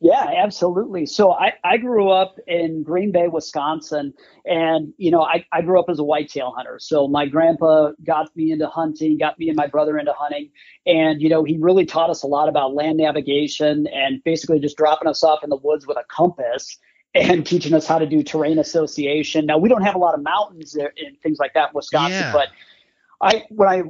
Yeah, 0.00 0.30
absolutely. 0.36 1.06
So 1.06 1.32
I, 1.32 1.54
I 1.64 1.78
grew 1.78 2.10
up 2.10 2.38
in 2.46 2.82
Green 2.82 3.12
Bay, 3.12 3.28
Wisconsin, 3.28 4.12
and 4.44 4.92
you 4.98 5.10
know 5.10 5.22
I, 5.22 5.46
I 5.52 5.62
grew 5.62 5.80
up 5.80 5.86
as 5.88 5.98
a 5.98 6.04
whitetail 6.04 6.52
hunter. 6.54 6.78
So 6.78 7.08
my 7.08 7.26
grandpa 7.26 7.92
got 8.04 8.34
me 8.36 8.52
into 8.52 8.66
hunting, 8.66 9.16
got 9.16 9.38
me 9.38 9.48
and 9.48 9.56
my 9.56 9.66
brother 9.66 9.98
into 9.98 10.12
hunting, 10.12 10.50
and 10.84 11.22
you 11.22 11.30
know 11.30 11.44
he 11.44 11.56
really 11.56 11.86
taught 11.86 12.10
us 12.10 12.22
a 12.22 12.26
lot 12.26 12.50
about 12.50 12.74
land 12.74 12.98
navigation 12.98 13.86
and 13.86 14.22
basically 14.22 14.60
just 14.60 14.76
dropping 14.76 15.08
us 15.08 15.24
off 15.24 15.42
in 15.42 15.48
the 15.48 15.56
woods 15.56 15.86
with 15.86 15.96
a 15.96 16.04
compass 16.08 16.76
and 17.14 17.46
teaching 17.46 17.72
us 17.72 17.86
how 17.86 17.98
to 17.98 18.06
do 18.06 18.22
terrain 18.22 18.58
association. 18.58 19.46
Now 19.46 19.56
we 19.56 19.70
don't 19.70 19.82
have 19.82 19.94
a 19.94 19.98
lot 19.98 20.12
of 20.12 20.22
mountains 20.22 20.74
and 20.74 21.18
things 21.22 21.38
like 21.38 21.54
that 21.54 21.70
in 21.70 21.74
Wisconsin, 21.74 22.18
yeah. 22.18 22.32
but 22.32 22.48
I 23.22 23.44
when 23.48 23.68
I 23.68 23.82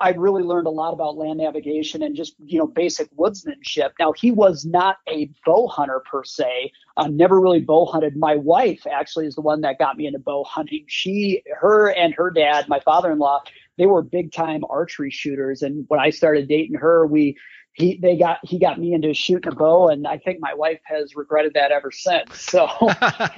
I 0.00 0.10
really 0.10 0.42
learned 0.42 0.66
a 0.66 0.70
lot 0.70 0.92
about 0.94 1.16
land 1.16 1.38
navigation 1.38 2.02
and 2.02 2.16
just 2.16 2.34
you 2.44 2.58
know 2.58 2.66
basic 2.66 3.14
woodsmanship. 3.16 3.90
Now 3.98 4.12
he 4.12 4.30
was 4.30 4.64
not 4.64 4.96
a 5.08 5.30
bow 5.44 5.68
hunter 5.68 6.02
per 6.10 6.24
se. 6.24 6.72
Never 7.08 7.40
really 7.40 7.60
bow 7.60 7.86
hunted. 7.86 8.16
My 8.16 8.36
wife 8.36 8.86
actually 8.86 9.26
is 9.26 9.34
the 9.34 9.40
one 9.40 9.60
that 9.62 9.78
got 9.78 9.96
me 9.96 10.06
into 10.06 10.18
bow 10.18 10.44
hunting. 10.44 10.84
She, 10.86 11.42
her, 11.58 11.90
and 11.90 12.12
her 12.14 12.30
dad, 12.30 12.68
my 12.68 12.80
father-in-law, 12.80 13.42
they 13.78 13.86
were 13.86 14.02
big 14.02 14.32
time 14.32 14.62
archery 14.68 15.10
shooters. 15.10 15.62
And 15.62 15.86
when 15.88 16.00
I 16.00 16.10
started 16.10 16.48
dating 16.48 16.76
her, 16.76 17.06
we 17.06 17.36
he 17.72 17.98
they 18.00 18.16
got 18.16 18.38
he 18.42 18.58
got 18.58 18.78
me 18.78 18.92
into 18.92 19.14
shooting 19.14 19.52
a 19.52 19.54
bow, 19.54 19.88
and 19.88 20.06
I 20.06 20.18
think 20.18 20.38
my 20.40 20.54
wife 20.54 20.80
has 20.84 21.14
regretted 21.14 21.54
that 21.54 21.70
ever 21.70 21.90
since. 21.90 22.40
So 22.40 22.68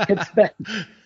it's 0.09 0.31
been. 0.31 0.51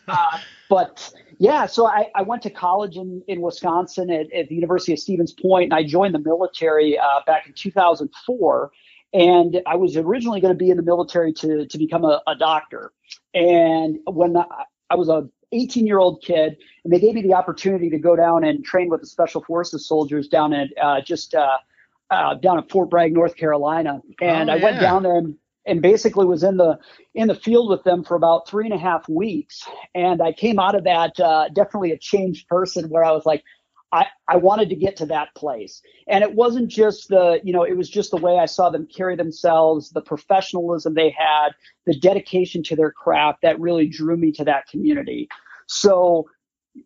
Uh, 0.09 0.39
but 0.69 1.13
yeah, 1.39 1.67
so 1.67 1.87
I, 1.87 2.11
I 2.15 2.23
went 2.23 2.43
to 2.43 2.51
college 2.51 2.97
in, 2.97 3.23
in 3.29 3.41
Wisconsin 3.41 4.11
at, 4.11 4.33
at 4.33 4.49
the 4.49 4.55
University 4.55 4.93
of 4.93 4.99
Stevens 4.99 5.33
Point, 5.33 5.73
and 5.73 5.75
I 5.75 5.85
joined 5.85 6.15
the 6.15 6.19
military 6.19 6.99
uh, 6.99 7.21
back 7.27 7.47
in 7.47 7.53
2004. 7.53 8.71
And 9.13 9.63
I 9.67 9.77
was 9.77 9.97
originally 9.97 10.41
going 10.41 10.53
to 10.53 10.59
be 10.59 10.71
in 10.71 10.77
the 10.77 10.83
military 10.83 11.33
to, 11.35 11.67
to 11.67 11.79
become 11.79 12.05
a, 12.05 12.23
a 12.27 12.35
doctor. 12.35 12.93
And 13.35 13.99
when 14.07 14.37
I, 14.37 14.45
I 14.91 14.95
was 14.95 15.09
a 15.09 15.29
18 15.53 15.87
year 15.87 15.99
old 15.99 16.23
kid, 16.23 16.57
and 16.85 16.93
they 16.93 16.99
gave 16.99 17.15
me 17.15 17.23
the 17.23 17.35
opportunity 17.35 17.89
to 17.91 17.99
go 17.99 18.17
down 18.17 18.45
and 18.45 18.65
train 18.65 18.89
with 18.89 19.01
the 19.01 19.07
Special 19.07 19.43
Forces 19.45 19.87
soldiers 19.87 20.29
down 20.29 20.53
at 20.53 20.69
uh, 20.81 21.01
just 21.01 21.35
uh, 21.35 21.59
uh, 22.11 22.35
down 22.35 22.59
at 22.59 22.71
Fort 22.71 22.91
Bragg, 22.91 23.13
North 23.13 23.37
Carolina. 23.37 24.01
And 24.21 24.51
oh, 24.51 24.55
I 24.55 24.57
went 24.57 24.81
down 24.81 25.03
there 25.03 25.17
and 25.17 25.37
and 25.67 25.83
basically 25.83 26.25
was 26.25 26.43
in 26.43 26.57
the 26.57 26.79
in 27.15 27.29
the 27.29 27.35
field 27.35 27.69
with 27.69 27.83
them 27.85 28.05
for 28.05 28.15
about 28.15 28.49
three 28.49 28.65
and 28.65 28.75
a 28.75 28.79
half 28.79 29.09
weeks. 29.09 29.65
And 29.95 30.23
I 30.23 30.33
came 30.33 30.59
out 30.59 30.75
of 30.75 30.85
that 30.85 31.19
uh, 31.21 31.49
definitely 31.49 31.93
a 31.93 31.99
changed 31.99 32.49
person 32.49 32.89
where 32.89 33.05
I 33.05 33.13
was 33.13 33.27
like, 33.27 33.43
I, 33.93 34.07
I 34.29 34.37
wanted 34.37 34.69
to 34.71 34.77
get 34.77 34.97
to 34.97 35.07
that 35.07 35.35
place. 35.35 35.81
And 36.09 36.23
it 36.23 36.35
wasn't 36.35 36.69
just 36.69 37.09
the, 37.09 37.41
you 37.45 37.53
know, 37.53 37.63
it 37.63 37.77
was 37.77 37.89
just 37.89 38.11
the 38.11 38.17
way 38.17 38.39
I 38.39 38.47
saw 38.47 38.71
them 38.71 38.87
carry 38.87 39.17
themselves, 39.17 39.91
the 39.91 40.03
professionalism 40.03 40.95
they 40.95 41.11
had, 41.11 41.51
the 41.87 41.99
dedication 41.99 42.63
to 42.65 42.77
their 42.77 42.91
craft 42.91 43.43
that 43.43 43.61
really 43.61 43.87
drew 43.87 44.17
me 44.17 44.33
to 44.33 44.45
that 44.45 44.67
community. 44.69 45.29
So 45.67 46.27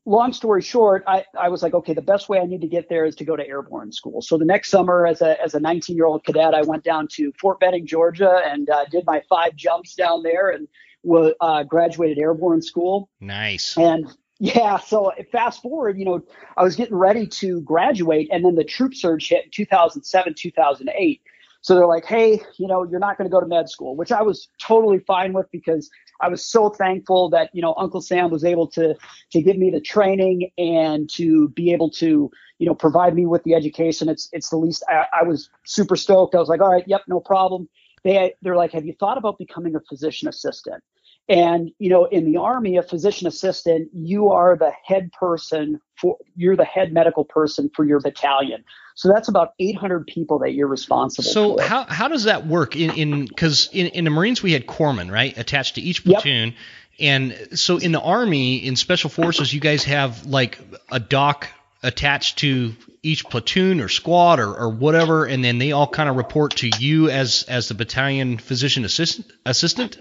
long 0.04 0.32
story 0.32 0.62
short, 0.62 1.04
I, 1.06 1.24
I 1.38 1.48
was 1.48 1.62
like, 1.62 1.74
okay, 1.74 1.94
the 1.94 2.02
best 2.02 2.28
way 2.28 2.38
I 2.38 2.44
need 2.44 2.60
to 2.60 2.66
get 2.66 2.88
there 2.88 3.04
is 3.04 3.16
to 3.16 3.24
go 3.24 3.36
to 3.36 3.46
airborne 3.46 3.92
school. 3.92 4.22
So 4.22 4.38
the 4.38 4.44
next 4.44 4.70
summer, 4.70 5.06
as 5.06 5.22
a 5.22 5.40
as 5.42 5.54
a 5.54 5.60
19 5.60 5.96
year 5.96 6.06
old 6.06 6.24
cadet, 6.24 6.54
I 6.54 6.62
went 6.62 6.84
down 6.84 7.08
to 7.12 7.32
Fort 7.40 7.60
Benning, 7.60 7.86
Georgia, 7.86 8.40
and 8.44 8.68
uh, 8.68 8.84
did 8.90 9.04
my 9.06 9.22
five 9.28 9.56
jumps 9.56 9.94
down 9.94 10.22
there, 10.22 10.50
and 10.50 10.68
was 11.02 11.34
uh, 11.40 11.62
graduated 11.64 12.18
airborne 12.18 12.62
school. 12.62 13.08
Nice. 13.20 13.76
And 13.76 14.06
yeah, 14.38 14.78
so 14.78 15.12
fast 15.32 15.62
forward, 15.62 15.98
you 15.98 16.04
know, 16.04 16.22
I 16.56 16.62
was 16.62 16.74
getting 16.76 16.96
ready 16.96 17.26
to 17.26 17.60
graduate, 17.60 18.28
and 18.32 18.44
then 18.44 18.54
the 18.54 18.64
troop 18.64 18.94
surge 18.94 19.28
hit 19.28 19.44
in 19.44 19.50
2007, 19.50 20.34
2008. 20.36 21.20
So 21.62 21.74
they're 21.74 21.86
like, 21.86 22.06
hey, 22.06 22.42
you 22.58 22.66
know, 22.66 22.84
you're 22.84 23.00
not 23.00 23.18
going 23.18 23.28
to 23.28 23.32
go 23.32 23.40
to 23.40 23.46
med 23.46 23.68
school, 23.68 23.96
which 23.96 24.12
I 24.12 24.22
was 24.22 24.48
totally 24.58 24.98
fine 25.00 25.32
with 25.32 25.50
because 25.50 25.90
I 26.20 26.28
was 26.28 26.44
so 26.44 26.70
thankful 26.70 27.30
that 27.30 27.50
you 27.52 27.62
know 27.62 27.74
Uncle 27.76 28.00
Sam 28.00 28.30
was 28.30 28.44
able 28.44 28.66
to 28.68 28.94
to 29.32 29.42
give 29.42 29.56
me 29.56 29.70
the 29.70 29.80
training 29.80 30.50
and 30.58 31.08
to 31.10 31.48
be 31.50 31.72
able 31.72 31.90
to 31.92 32.30
you 32.58 32.66
know 32.66 32.74
provide 32.74 33.14
me 33.14 33.26
with 33.26 33.42
the 33.44 33.54
education. 33.54 34.08
It's 34.08 34.28
it's 34.32 34.50
the 34.50 34.56
least 34.56 34.84
I, 34.88 35.06
I 35.20 35.22
was 35.24 35.50
super 35.64 35.96
stoked. 35.96 36.34
I 36.34 36.38
was 36.38 36.48
like, 36.48 36.60
all 36.60 36.70
right, 36.70 36.84
yep, 36.86 37.02
no 37.08 37.20
problem. 37.20 37.68
They 38.04 38.34
they're 38.42 38.56
like, 38.56 38.72
have 38.72 38.86
you 38.86 38.94
thought 38.98 39.18
about 39.18 39.38
becoming 39.38 39.76
a 39.76 39.80
physician 39.80 40.28
assistant? 40.28 40.82
And 41.28 41.70
you 41.78 41.90
know, 41.90 42.06
in 42.06 42.24
the 42.24 42.38
army, 42.38 42.76
a 42.76 42.82
physician 42.82 43.28
assistant, 43.28 43.90
you 43.92 44.30
are 44.30 44.56
the 44.56 44.72
head 44.84 45.12
person 45.12 45.80
for 45.96 46.16
you're 46.34 46.56
the 46.56 46.64
head 46.64 46.92
medical 46.92 47.24
person 47.24 47.70
for 47.74 47.84
your 47.84 48.00
battalion. 48.00 48.64
So 48.96 49.08
that's 49.12 49.28
about 49.28 49.54
800 49.58 50.06
people 50.06 50.40
that 50.40 50.54
you're 50.54 50.66
responsible 50.66 51.30
so 51.30 51.56
for. 51.56 51.62
How 51.62 51.84
how 51.84 52.08
does 52.08 52.24
that 52.24 52.46
work 52.46 52.74
in 52.74 52.90
in 52.90 53.26
because 53.26 53.68
in, 53.72 53.86
in 53.88 54.04
the 54.04 54.10
Marines 54.10 54.42
we 54.42 54.52
had 54.52 54.66
corpsmen 54.66 55.10
right 55.10 55.36
attached 55.38 55.76
to 55.76 55.80
each 55.80 56.04
platoon. 56.04 56.48
Yep. 56.48 56.58
And 56.98 57.58
so 57.58 57.78
in 57.78 57.92
the 57.92 58.00
Army, 58.00 58.56
in 58.56 58.76
Special 58.76 59.08
Forces, 59.08 59.54
you 59.54 59.60
guys 59.60 59.84
have 59.84 60.26
like 60.26 60.58
a 60.90 61.00
doc 61.00 61.48
attached 61.82 62.40
to 62.40 62.74
each 63.02 63.24
platoon 63.24 63.80
or 63.80 63.88
squad 63.88 64.38
or, 64.38 64.54
or 64.54 64.68
whatever, 64.68 65.24
and 65.24 65.42
then 65.42 65.56
they 65.58 65.72
all 65.72 65.86
kind 65.86 66.10
of 66.10 66.16
report 66.16 66.56
to 66.56 66.68
you 66.78 67.08
as 67.08 67.44
as 67.44 67.68
the 67.68 67.74
battalion 67.74 68.38
physician 68.38 68.84
assistant. 68.84 69.26
Assistant. 69.46 69.96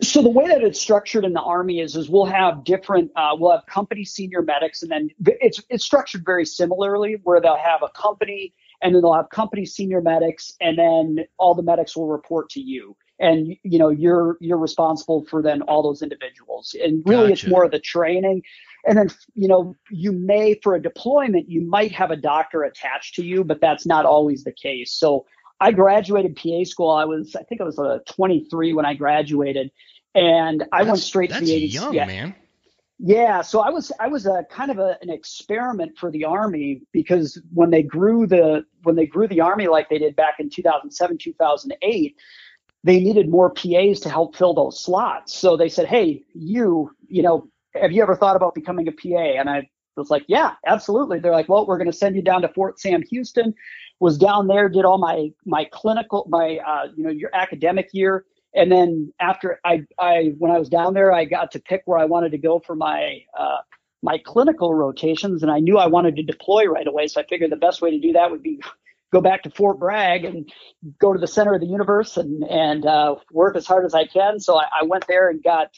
So 0.00 0.22
the 0.22 0.30
way 0.30 0.48
that 0.48 0.62
it's 0.62 0.80
structured 0.80 1.24
in 1.24 1.34
the 1.34 1.40
army 1.40 1.80
is, 1.80 1.96
is 1.96 2.08
we'll 2.08 2.24
have 2.24 2.64
different, 2.64 3.10
uh, 3.14 3.36
we'll 3.38 3.52
have 3.52 3.66
company 3.66 4.04
senior 4.04 4.40
medics, 4.40 4.82
and 4.82 4.90
then 4.90 5.10
it's 5.26 5.62
it's 5.68 5.84
structured 5.84 6.24
very 6.24 6.46
similarly, 6.46 7.16
where 7.24 7.40
they'll 7.42 7.58
have 7.58 7.82
a 7.82 7.90
company, 7.90 8.54
and 8.82 8.94
then 8.94 9.02
they'll 9.02 9.14
have 9.14 9.28
company 9.28 9.66
senior 9.66 10.00
medics, 10.00 10.54
and 10.62 10.78
then 10.78 11.26
all 11.38 11.54
the 11.54 11.62
medics 11.62 11.94
will 11.94 12.08
report 12.08 12.48
to 12.50 12.60
you, 12.60 12.96
and 13.18 13.54
you 13.64 13.78
know 13.78 13.90
you're 13.90 14.38
you're 14.40 14.56
responsible 14.56 15.26
for 15.26 15.42
then 15.42 15.60
all 15.62 15.82
those 15.82 16.00
individuals, 16.00 16.74
and 16.82 17.02
really 17.04 17.28
gotcha. 17.28 17.32
it's 17.32 17.46
more 17.46 17.64
of 17.64 17.70
the 17.70 17.78
training, 17.78 18.42
and 18.86 18.96
then 18.96 19.08
you 19.34 19.46
know 19.46 19.74
you 19.90 20.10
may 20.10 20.58
for 20.62 20.74
a 20.74 20.80
deployment 20.80 21.50
you 21.50 21.60
might 21.60 21.92
have 21.92 22.10
a 22.10 22.16
doctor 22.16 22.62
attached 22.62 23.14
to 23.16 23.22
you, 23.22 23.44
but 23.44 23.60
that's 23.60 23.84
not 23.84 24.06
always 24.06 24.42
the 24.42 24.52
case. 24.52 24.92
So 24.92 25.26
I 25.60 25.72
graduated 25.72 26.36
PA 26.36 26.64
school. 26.64 26.90
I 26.90 27.04
was, 27.04 27.34
I 27.34 27.42
think 27.42 27.60
I 27.60 27.64
was 27.64 27.78
uh, 27.78 27.98
23 28.08 28.74
when 28.74 28.84
I 28.84 28.94
graduated, 28.94 29.70
and 30.14 30.64
I 30.72 30.84
that's, 30.84 30.88
went 30.88 31.00
straight 31.00 31.30
to 31.30 31.40
the 31.40 31.66
80s. 31.66 31.72
Young 31.72 31.94
yeah. 31.94 32.06
man. 32.06 32.34
Yeah, 32.98 33.42
so 33.42 33.60
I 33.60 33.68
was 33.68 33.92
I 34.00 34.08
was 34.08 34.24
a 34.24 34.44
kind 34.50 34.70
of 34.70 34.78
a, 34.78 34.96
an 35.02 35.10
experiment 35.10 35.98
for 35.98 36.10
the 36.10 36.24
army 36.24 36.80
because 36.92 37.40
when 37.52 37.70
they 37.70 37.82
grew 37.82 38.26
the 38.26 38.64
when 38.84 38.96
they 38.96 39.04
grew 39.04 39.28
the 39.28 39.42
army 39.42 39.66
like 39.66 39.90
they 39.90 39.98
did 39.98 40.16
back 40.16 40.36
in 40.38 40.48
2007 40.48 41.18
2008, 41.18 42.16
they 42.84 43.00
needed 43.00 43.28
more 43.28 43.50
PAs 43.50 44.00
to 44.00 44.08
help 44.08 44.34
fill 44.34 44.54
those 44.54 44.82
slots. 44.82 45.34
So 45.34 45.58
they 45.58 45.68
said, 45.68 45.86
"Hey, 45.86 46.22
you, 46.32 46.90
you 47.06 47.22
know, 47.22 47.48
have 47.74 47.92
you 47.92 48.00
ever 48.02 48.16
thought 48.16 48.36
about 48.36 48.54
becoming 48.54 48.88
a 48.88 48.92
PA?" 48.92 49.38
And 49.38 49.50
I 49.50 49.68
was 50.00 50.10
like, 50.10 50.24
"Yeah, 50.28 50.54
absolutely." 50.66 51.18
They're 51.18 51.32
like, 51.32 51.48
"Well, 51.48 51.66
we're 51.66 51.78
going 51.78 51.90
to 51.90 51.96
send 51.96 52.16
you 52.16 52.22
down 52.22 52.42
to 52.42 52.48
Fort 52.48 52.78
Sam 52.80 53.02
Houston 53.10 53.54
was 54.00 54.18
down 54.18 54.46
there, 54.46 54.68
did 54.68 54.84
all 54.84 54.98
my 54.98 55.30
my 55.44 55.66
clinical, 55.72 56.26
my 56.28 56.58
uh, 56.66 56.88
you 56.96 57.04
know 57.04 57.10
your 57.10 57.30
academic 57.34 57.88
year, 57.92 58.24
and 58.54 58.70
then 58.70 59.12
after 59.20 59.60
I 59.64 59.84
I 59.98 60.34
when 60.38 60.50
I 60.50 60.58
was 60.58 60.68
down 60.68 60.94
there, 60.94 61.12
I 61.12 61.24
got 61.24 61.50
to 61.52 61.60
pick 61.60 61.82
where 61.86 61.98
I 61.98 62.04
wanted 62.04 62.32
to 62.32 62.38
go 62.38 62.58
for 62.58 62.74
my 62.76 63.20
uh, 63.38 63.58
my 64.02 64.18
clinical 64.18 64.74
rotations, 64.74 65.42
and 65.42 65.50
I 65.50 65.60
knew 65.60 65.78
I 65.78 65.86
wanted 65.86 66.16
to 66.16 66.22
deploy 66.22 66.66
right 66.66 66.86
away. 66.86 67.06
So 67.06 67.20
I 67.20 67.24
figured 67.24 67.50
the 67.50 67.56
best 67.56 67.80
way 67.80 67.90
to 67.90 67.98
do 67.98 68.12
that 68.12 68.30
would 68.30 68.42
be 68.42 68.60
go 69.12 69.20
back 69.20 69.42
to 69.44 69.50
Fort 69.50 69.78
Bragg 69.78 70.24
and 70.24 70.50
go 71.00 71.12
to 71.12 71.18
the 71.18 71.26
center 71.26 71.54
of 71.54 71.60
the 71.60 71.66
universe 71.66 72.16
and 72.16 72.44
and 72.44 72.84
uh, 72.84 73.16
work 73.32 73.56
as 73.56 73.66
hard 73.66 73.86
as 73.86 73.94
I 73.94 74.06
can. 74.06 74.40
So 74.40 74.58
I, 74.58 74.66
I 74.82 74.84
went 74.84 75.06
there 75.08 75.30
and 75.30 75.42
got 75.42 75.70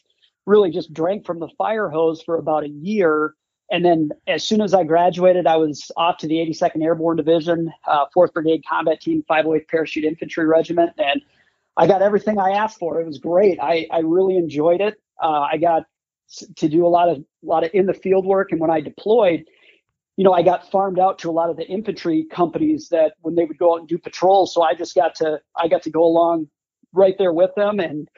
really 0.45 0.71
just 0.71 0.93
drank 0.93 1.25
from 1.25 1.39
the 1.39 1.49
fire 1.59 1.89
hose 1.89 2.23
for 2.23 2.37
about 2.37 2.65
a 2.65 2.69
year 2.69 3.35
and 3.71 3.85
then 3.85 4.11
as 4.27 4.47
soon 4.47 4.61
as 4.63 4.73
I 4.73 4.85
graduated, 4.85 5.47
I 5.47 5.57
was 5.57 5.91
off 5.97 6.17
to 6.19 6.27
the 6.27 6.37
82nd 6.37 6.83
Airborne 6.83 7.17
Division, 7.17 7.73
uh, 7.87 8.07
4th 8.15 8.33
Brigade 8.33 8.65
Combat 8.69 9.01
Team, 9.01 9.25
508th 9.29 9.69
Parachute 9.69 10.05
Infantry 10.05 10.47
Regiment, 10.47 10.93
and 10.99 11.21
I 11.77 11.87
got 11.87 12.03
everything 12.03 12.39
I 12.39 12.51
asked 12.53 12.79
for. 12.79 13.01
It 13.01 13.07
was 13.07 13.19
great. 13.19 13.59
I, 13.61 13.87
I 13.91 14.01
really 14.01 14.37
enjoyed 14.37 14.81
it. 14.81 15.01
Uh, 15.23 15.47
I 15.53 15.59
got 15.59 15.85
to 16.57 16.69
do 16.69 16.87
a 16.87 16.89
lot 16.89 17.09
of 17.09 17.19
a 17.19 17.25
lot 17.43 17.65
of 17.65 17.71
in 17.75 17.87
the 17.87 17.95
field 17.95 18.27
work, 18.27 18.53
and 18.53 18.61
when 18.61 18.71
I 18.71 18.81
deployed, 18.81 19.45
you 20.17 20.25
know, 20.25 20.33
I 20.33 20.43
got 20.43 20.71
farmed 20.71 20.99
out 20.99 21.19
to 21.21 21.31
a 21.31 21.33
lot 21.33 21.51
of 21.51 21.57
the 21.57 21.67
infantry 21.67 22.25
companies 22.31 22.89
that 22.89 23.15
when 23.21 23.35
they 23.35 23.45
would 23.45 23.59
go 23.59 23.75
out 23.75 23.81
and 23.81 23.89
do 23.89 23.99
patrols. 23.99 24.53
So 24.53 24.63
I 24.63 24.75
just 24.75 24.95
got 24.95 25.15
to 25.17 25.41
I 25.57 25.69
got 25.69 25.83
to 25.83 25.91
go 25.91 26.05
along 26.05 26.49
right 26.93 27.17
there 27.19 27.33
with 27.33 27.55
them, 27.55 27.81
and 27.81 28.09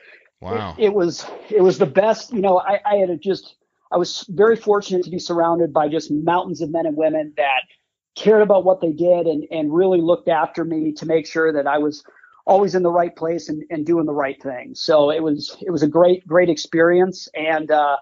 wow, 0.40 0.74
it, 0.78 0.86
it 0.86 0.94
was 0.94 1.26
it 1.50 1.62
was 1.62 1.78
the 1.78 1.86
best. 1.86 2.32
You 2.32 2.40
know, 2.40 2.58
I, 2.58 2.80
I 2.84 2.96
had 2.96 3.08
to 3.08 3.16
just 3.16 3.56
I 3.90 3.96
was 3.96 4.24
very 4.28 4.56
fortunate 4.56 5.04
to 5.04 5.10
be 5.10 5.18
surrounded 5.18 5.72
by 5.72 5.88
just 5.88 6.10
mountains 6.10 6.60
of 6.60 6.70
men 6.70 6.86
and 6.86 6.96
women 6.96 7.32
that 7.36 7.62
cared 8.16 8.42
about 8.42 8.64
what 8.64 8.80
they 8.80 8.92
did 8.92 9.26
and, 9.26 9.44
and 9.50 9.74
really 9.74 10.00
looked 10.00 10.28
after 10.28 10.64
me 10.64 10.92
to 10.92 11.06
make 11.06 11.26
sure 11.26 11.52
that 11.52 11.66
I 11.66 11.78
was 11.78 12.04
always 12.46 12.74
in 12.74 12.82
the 12.82 12.90
right 12.90 13.14
place 13.14 13.48
and, 13.48 13.64
and 13.70 13.86
doing 13.86 14.06
the 14.06 14.12
right 14.12 14.40
thing. 14.42 14.74
So 14.74 15.10
it 15.10 15.22
was 15.22 15.56
it 15.60 15.70
was 15.70 15.82
a 15.82 15.88
great 15.88 16.26
great 16.26 16.48
experience. 16.48 17.28
And 17.34 17.70
uh, 17.70 17.96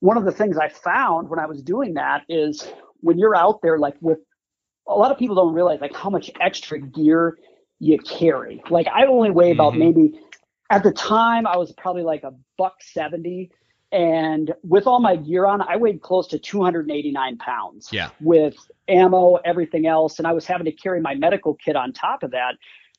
one 0.00 0.16
of 0.16 0.24
the 0.24 0.32
things 0.32 0.56
I 0.56 0.68
found 0.68 1.28
when 1.28 1.38
I 1.38 1.46
was 1.46 1.62
doing 1.62 1.94
that 1.94 2.22
is 2.28 2.66
when 3.00 3.18
you're 3.18 3.36
out 3.36 3.62
there, 3.62 3.78
like 3.78 3.96
with 4.00 4.18
a 4.86 4.94
lot 4.94 5.10
of 5.10 5.18
people 5.18 5.36
don't 5.36 5.54
realize 5.54 5.80
like 5.80 5.94
how 5.94 6.10
much 6.10 6.30
extra 6.40 6.80
gear 6.80 7.38
you 7.78 7.98
carry. 7.98 8.62
Like 8.70 8.88
I 8.88 9.06
only 9.06 9.30
weigh 9.30 9.52
about 9.52 9.72
mm-hmm. 9.72 9.80
maybe 9.80 10.20
at 10.70 10.82
the 10.82 10.92
time 10.92 11.46
I 11.46 11.56
was 11.56 11.72
probably 11.72 12.02
like 12.02 12.22
a 12.22 12.32
buck 12.58 12.76
seventy 12.80 13.50
and 13.92 14.54
with 14.62 14.86
all 14.86 15.00
my 15.00 15.16
gear 15.16 15.46
on, 15.46 15.62
I 15.62 15.76
weighed 15.76 16.00
close 16.00 16.28
to 16.28 16.38
289 16.38 17.38
pounds. 17.38 17.88
Yeah. 17.90 18.10
With 18.20 18.56
ammo, 18.88 19.36
everything 19.44 19.86
else, 19.86 20.18
and 20.18 20.26
I 20.26 20.32
was 20.32 20.46
having 20.46 20.66
to 20.66 20.72
carry 20.72 21.00
my 21.00 21.14
medical 21.14 21.54
kit 21.54 21.76
on 21.76 21.92
top 21.92 22.22
of 22.22 22.30
that. 22.30 22.56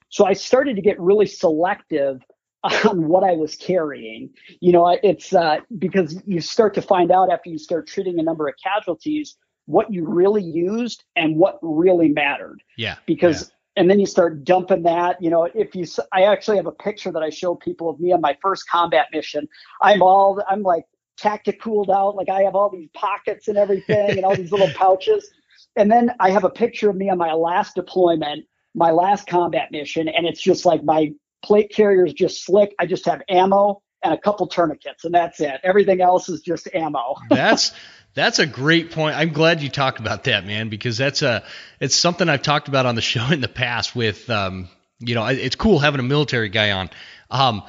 So 0.09 0.25
I 0.25 0.33
started 0.33 0.75
to 0.75 0.81
get 0.81 0.99
really 0.99 1.25
selective 1.25 2.21
on 2.63 3.07
what 3.07 3.23
I 3.23 3.33
was 3.33 3.55
carrying. 3.55 4.31
You 4.59 4.73
know, 4.73 4.99
it's 5.01 5.33
uh, 5.33 5.57
because 5.77 6.21
you 6.25 6.41
start 6.41 6.73
to 6.75 6.81
find 6.81 7.11
out 7.11 7.31
after 7.31 7.49
you 7.49 7.57
start 7.57 7.87
treating 7.87 8.19
a 8.19 8.23
number 8.23 8.47
of 8.47 8.55
casualties 8.61 9.37
what 9.65 9.93
you 9.93 10.05
really 10.05 10.43
used 10.43 11.03
and 11.15 11.37
what 11.37 11.57
really 11.61 12.09
mattered. 12.09 12.61
Yeah. 12.77 12.97
Because. 13.05 13.51
And 13.75 13.89
then 13.89 13.99
you 13.99 14.05
start 14.05 14.43
dumping 14.43 14.83
that. 14.83 15.21
You 15.21 15.29
know, 15.29 15.43
if 15.53 15.75
you, 15.75 15.85
I 16.11 16.23
actually 16.23 16.57
have 16.57 16.67
a 16.67 16.71
picture 16.71 17.11
that 17.11 17.23
I 17.23 17.29
show 17.29 17.55
people 17.55 17.89
of 17.89 17.99
me 17.99 18.11
on 18.11 18.21
my 18.21 18.37
first 18.41 18.67
combat 18.69 19.07
mission. 19.13 19.47
I'm 19.81 20.01
all, 20.01 20.41
I'm 20.49 20.61
like 20.61 20.85
tactical 21.17 21.89
out, 21.91 22.15
like 22.15 22.29
I 22.29 22.41
have 22.41 22.55
all 22.55 22.69
these 22.69 22.89
pockets 22.93 23.47
and 23.47 23.57
everything, 23.57 24.11
and 24.11 24.25
all 24.25 24.35
these 24.35 24.51
little 24.51 24.69
pouches. 24.75 25.29
And 25.75 25.91
then 25.91 26.11
I 26.19 26.31
have 26.31 26.43
a 26.43 26.49
picture 26.49 26.89
of 26.89 26.95
me 26.95 27.09
on 27.09 27.17
my 27.17 27.33
last 27.33 27.75
deployment, 27.75 28.45
my 28.75 28.91
last 28.91 29.27
combat 29.27 29.71
mission, 29.71 30.09
and 30.09 30.25
it's 30.25 30.41
just 30.41 30.65
like 30.65 30.83
my 30.83 31.13
plate 31.43 31.71
carrier 31.73 32.05
is 32.05 32.13
just 32.13 32.43
slick. 32.45 32.75
I 32.79 32.85
just 32.85 33.05
have 33.05 33.21
ammo 33.29 33.81
and 34.03 34.13
a 34.13 34.17
couple 34.17 34.47
tourniquets, 34.47 35.05
and 35.05 35.13
that's 35.13 35.39
it. 35.39 35.61
Everything 35.63 36.01
else 36.01 36.27
is 36.27 36.41
just 36.41 36.67
ammo. 36.73 37.15
that's 37.29 37.73
that's 38.13 38.39
a 38.39 38.45
great 38.45 38.91
point. 38.91 39.15
I'm 39.15 39.33
glad 39.33 39.61
you 39.61 39.69
talked 39.69 39.99
about 39.99 40.25
that, 40.25 40.45
man, 40.45 40.69
because 40.69 40.97
that's 40.97 41.21
a 41.21 41.43
it's 41.79 41.95
something 41.95 42.27
I've 42.27 42.41
talked 42.41 42.67
about 42.67 42.85
on 42.85 42.95
the 42.95 43.01
show 43.13 43.25
in 43.31 43.41
the 43.41 43.47
past. 43.47 43.95
With 43.95 44.29
um, 44.29 44.69
you 44.99 45.15
know, 45.15 45.25
it's 45.27 45.55
cool 45.55 45.79
having 45.79 45.99
a 45.99 46.03
military 46.03 46.49
guy 46.49 46.71
on. 46.71 46.89
Um, 47.29 47.63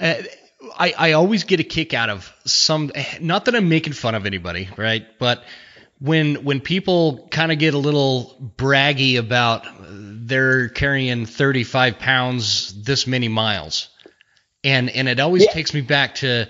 I 0.00 0.94
I 0.96 1.12
always 1.12 1.44
get 1.44 1.60
a 1.60 1.64
kick 1.64 1.94
out 1.94 2.10
of 2.10 2.32
some. 2.44 2.90
Not 3.20 3.46
that 3.46 3.54
I'm 3.54 3.68
making 3.68 3.92
fun 3.92 4.14
of 4.14 4.26
anybody, 4.26 4.68
right? 4.76 5.06
But 5.18 5.44
when 5.98 6.44
when 6.44 6.60
people 6.60 7.28
kind 7.30 7.52
of 7.52 7.58
get 7.58 7.74
a 7.74 7.78
little 7.78 8.52
braggy 8.56 9.18
about 9.18 9.66
they're 9.80 10.68
carrying 10.68 11.26
35 11.26 11.98
pounds 11.98 12.82
this 12.82 13.06
many 13.06 13.28
miles 13.28 13.88
and 14.64 14.90
and 14.90 15.08
it 15.08 15.20
always 15.20 15.44
yeah. 15.44 15.52
takes 15.52 15.72
me 15.74 15.80
back 15.80 16.16
to 16.16 16.48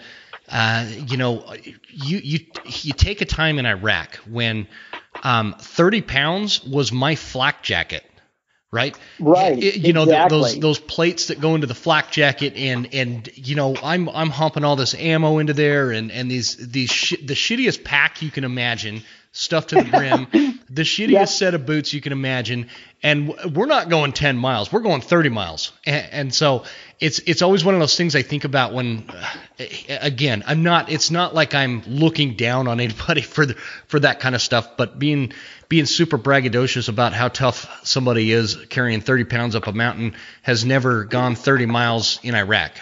uh, 0.52 0.86
you 1.08 1.16
know 1.16 1.44
you 1.88 2.18
you 2.18 2.38
you 2.66 2.92
take 2.92 3.20
a 3.20 3.24
time 3.24 3.58
in 3.58 3.66
Iraq 3.66 4.16
when 4.28 4.68
um, 5.22 5.54
30 5.58 6.02
pounds 6.02 6.64
was 6.64 6.92
my 6.92 7.16
flak 7.16 7.62
jacket 7.62 8.04
right? 8.72 8.96
Right. 9.20 9.62
It, 9.62 9.76
you 9.76 9.92
know 9.92 10.04
exactly. 10.04 10.38
those 10.38 10.58
those 10.58 10.78
plates 10.78 11.26
that 11.26 11.40
go 11.40 11.54
into 11.54 11.66
the 11.66 11.74
flak 11.74 12.10
jacket, 12.10 12.54
and 12.56 12.92
and 12.94 13.28
you 13.34 13.54
know 13.54 13.76
I'm 13.76 14.08
I'm 14.08 14.30
humping 14.30 14.64
all 14.64 14.76
this 14.76 14.94
ammo 14.94 15.38
into 15.38 15.52
there, 15.52 15.92
and 15.92 16.10
and 16.10 16.30
these 16.30 16.56
these 16.56 16.90
sh- 16.90 17.20
the 17.22 17.34
shittiest 17.34 17.84
pack 17.84 18.22
you 18.22 18.30
can 18.30 18.44
imagine 18.44 19.02
stuffed 19.32 19.70
to 19.70 19.76
the 19.76 19.84
brim, 19.84 20.26
the 20.70 20.82
shittiest 20.82 21.10
yep. 21.10 21.28
set 21.28 21.54
of 21.54 21.64
boots 21.66 21.92
you 21.92 22.00
can 22.00 22.12
imagine, 22.12 22.68
and 23.02 23.34
we're 23.54 23.66
not 23.66 23.88
going 23.88 24.12
10 24.12 24.36
miles, 24.36 24.70
we're 24.70 24.80
going 24.80 25.00
30 25.00 25.30
miles, 25.30 25.72
and, 25.86 26.06
and 26.12 26.34
so 26.34 26.64
it's 27.02 27.18
it's 27.26 27.42
always 27.42 27.64
one 27.64 27.74
of 27.74 27.80
those 27.80 27.96
things 27.96 28.14
I 28.14 28.22
think 28.22 28.44
about 28.44 28.72
when, 28.72 29.04
uh, 29.10 29.66
again, 29.88 30.44
I'm 30.46 30.62
not, 30.62 30.88
it's 30.88 31.10
not 31.10 31.34
like 31.34 31.52
I'm 31.52 31.82
looking 31.86 32.36
down 32.36 32.68
on 32.68 32.78
anybody 32.78 33.22
for 33.34 33.44
the, 33.44 33.54
for 33.88 33.98
that 34.00 34.20
kind 34.20 34.36
of 34.36 34.40
stuff, 34.40 34.76
but 34.76 35.00
being 35.00 35.32
being 35.68 35.86
super 35.86 36.16
braggadocious 36.16 36.88
about 36.88 37.12
how 37.12 37.26
tough 37.26 37.84
somebody 37.84 38.30
is 38.30 38.54
carrying 38.66 39.00
30 39.00 39.24
pounds 39.24 39.56
up 39.56 39.66
a 39.66 39.72
mountain 39.72 40.14
has 40.42 40.64
never 40.64 41.04
gone 41.04 41.34
30 41.34 41.66
miles 41.66 42.20
in 42.22 42.36
Iraq. 42.36 42.72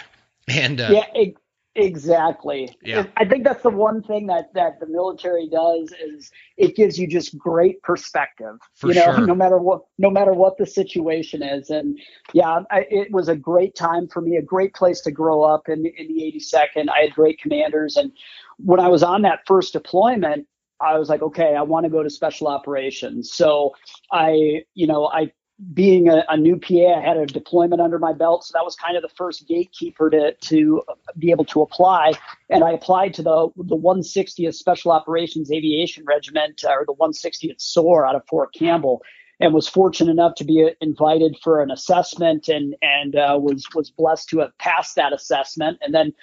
And 0.47 0.79
uh, 0.79 1.03
yeah, 1.15 1.31
Exactly. 1.75 2.77
Yeah. 2.83 3.05
I 3.15 3.23
think 3.23 3.45
that's 3.45 3.63
the 3.63 3.69
one 3.69 4.03
thing 4.03 4.27
that 4.27 4.53
that 4.55 4.81
the 4.81 4.87
military 4.87 5.47
does 5.47 5.93
is 6.03 6.29
it 6.57 6.75
gives 6.75 6.99
you 6.99 7.07
just 7.07 7.37
great 7.37 7.81
perspective. 7.81 8.57
For 8.73 8.89
you 8.89 8.95
know, 8.95 9.15
sure. 9.15 9.25
no 9.25 9.33
matter 9.33 9.57
what 9.57 9.83
no 9.97 10.09
matter 10.09 10.33
what 10.33 10.57
the 10.57 10.65
situation 10.65 11.41
is. 11.41 11.69
And 11.69 11.97
yeah, 12.33 12.59
I, 12.71 12.85
it 12.89 13.11
was 13.11 13.29
a 13.29 13.37
great 13.37 13.73
time 13.75 14.09
for 14.09 14.21
me, 14.21 14.35
a 14.35 14.41
great 14.41 14.73
place 14.73 14.99
to 15.01 15.11
grow 15.11 15.43
up 15.43 15.69
in 15.69 15.85
in 15.85 16.07
the 16.07 16.33
82nd. 16.35 16.89
I 16.89 17.03
had 17.03 17.13
great 17.13 17.39
commanders 17.39 17.95
and 17.95 18.11
when 18.57 18.79
I 18.79 18.89
was 18.89 19.01
on 19.01 19.21
that 19.23 19.39
first 19.47 19.73
deployment, 19.73 20.47
I 20.81 20.97
was 20.97 21.09
like, 21.09 21.21
okay, 21.21 21.55
I 21.55 21.61
want 21.61 21.85
to 21.85 21.89
go 21.89 22.03
to 22.03 22.09
special 22.09 22.47
operations. 22.47 23.31
So 23.33 23.73
I, 24.11 24.63
you 24.73 24.87
know, 24.87 25.07
I 25.07 25.31
being 25.73 26.09
a, 26.09 26.23
a, 26.29 26.37
new 26.37 26.57
PA, 26.57 26.97
I 26.97 27.01
had 27.01 27.17
a 27.17 27.25
deployment 27.25 27.81
under 27.81 27.99
my 27.99 28.13
belt, 28.13 28.43
so 28.43 28.51
that 28.53 28.65
was 28.65 28.75
kind 28.75 28.97
of 28.97 29.03
the 29.03 29.09
first 29.09 29.47
gatekeeper 29.47 30.09
to 30.09 30.33
to 30.33 30.83
be 31.17 31.31
able 31.31 31.45
to 31.45 31.61
apply. 31.61 32.13
And 32.49 32.63
I 32.63 32.71
applied 32.71 33.13
to 33.15 33.23
the 33.23 33.49
the 33.55 33.77
160th 33.77 34.55
Special 34.55 34.91
Operations 34.91 35.51
Aviation 35.51 36.03
Regiment, 36.05 36.63
uh, 36.65 36.71
or 36.71 36.85
the 36.85 36.95
160th 36.95 37.61
SOAR 37.61 38.05
out 38.05 38.15
of 38.15 38.23
Fort 38.27 38.53
Campbell, 38.53 39.01
and 39.39 39.53
was 39.53 39.67
fortunate 39.67 40.11
enough 40.11 40.35
to 40.35 40.43
be 40.43 40.69
invited 40.81 41.37
for 41.43 41.61
an 41.61 41.69
assessment, 41.69 42.47
and 42.47 42.75
and 42.81 43.15
uh, 43.15 43.37
was 43.39 43.65
was 43.75 43.91
blessed 43.91 44.29
to 44.29 44.39
have 44.39 44.57
passed 44.57 44.95
that 44.95 45.13
assessment. 45.13 45.77
And 45.81 45.93
then 45.93 46.13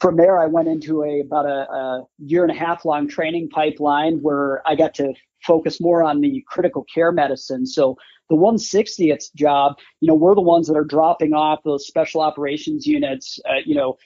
from 0.00 0.16
there, 0.16 0.38
I 0.38 0.46
went 0.46 0.68
into 0.68 1.02
a 1.04 1.20
about 1.20 1.46
a, 1.46 1.72
a 1.72 2.04
year 2.18 2.42
and 2.42 2.50
a 2.50 2.58
half 2.58 2.84
long 2.84 3.08
training 3.08 3.48
pipeline 3.48 4.18
where 4.20 4.62
I 4.66 4.74
got 4.74 4.94
to 4.94 5.14
focus 5.42 5.80
more 5.80 6.02
on 6.02 6.20
the 6.20 6.44
critical 6.48 6.84
care 6.92 7.12
medicine. 7.12 7.66
So 7.66 7.96
the 8.28 8.36
160th 8.36 9.32
job, 9.34 9.78
you 10.00 10.08
know, 10.08 10.14
we're 10.14 10.34
the 10.34 10.40
ones 10.40 10.66
that 10.68 10.76
are 10.76 10.84
dropping 10.84 11.32
off 11.32 11.60
those 11.64 11.86
special 11.86 12.20
operations 12.20 12.86
units. 12.86 13.38
Uh, 13.48 13.60
you 13.64 13.74
know, 13.74 13.96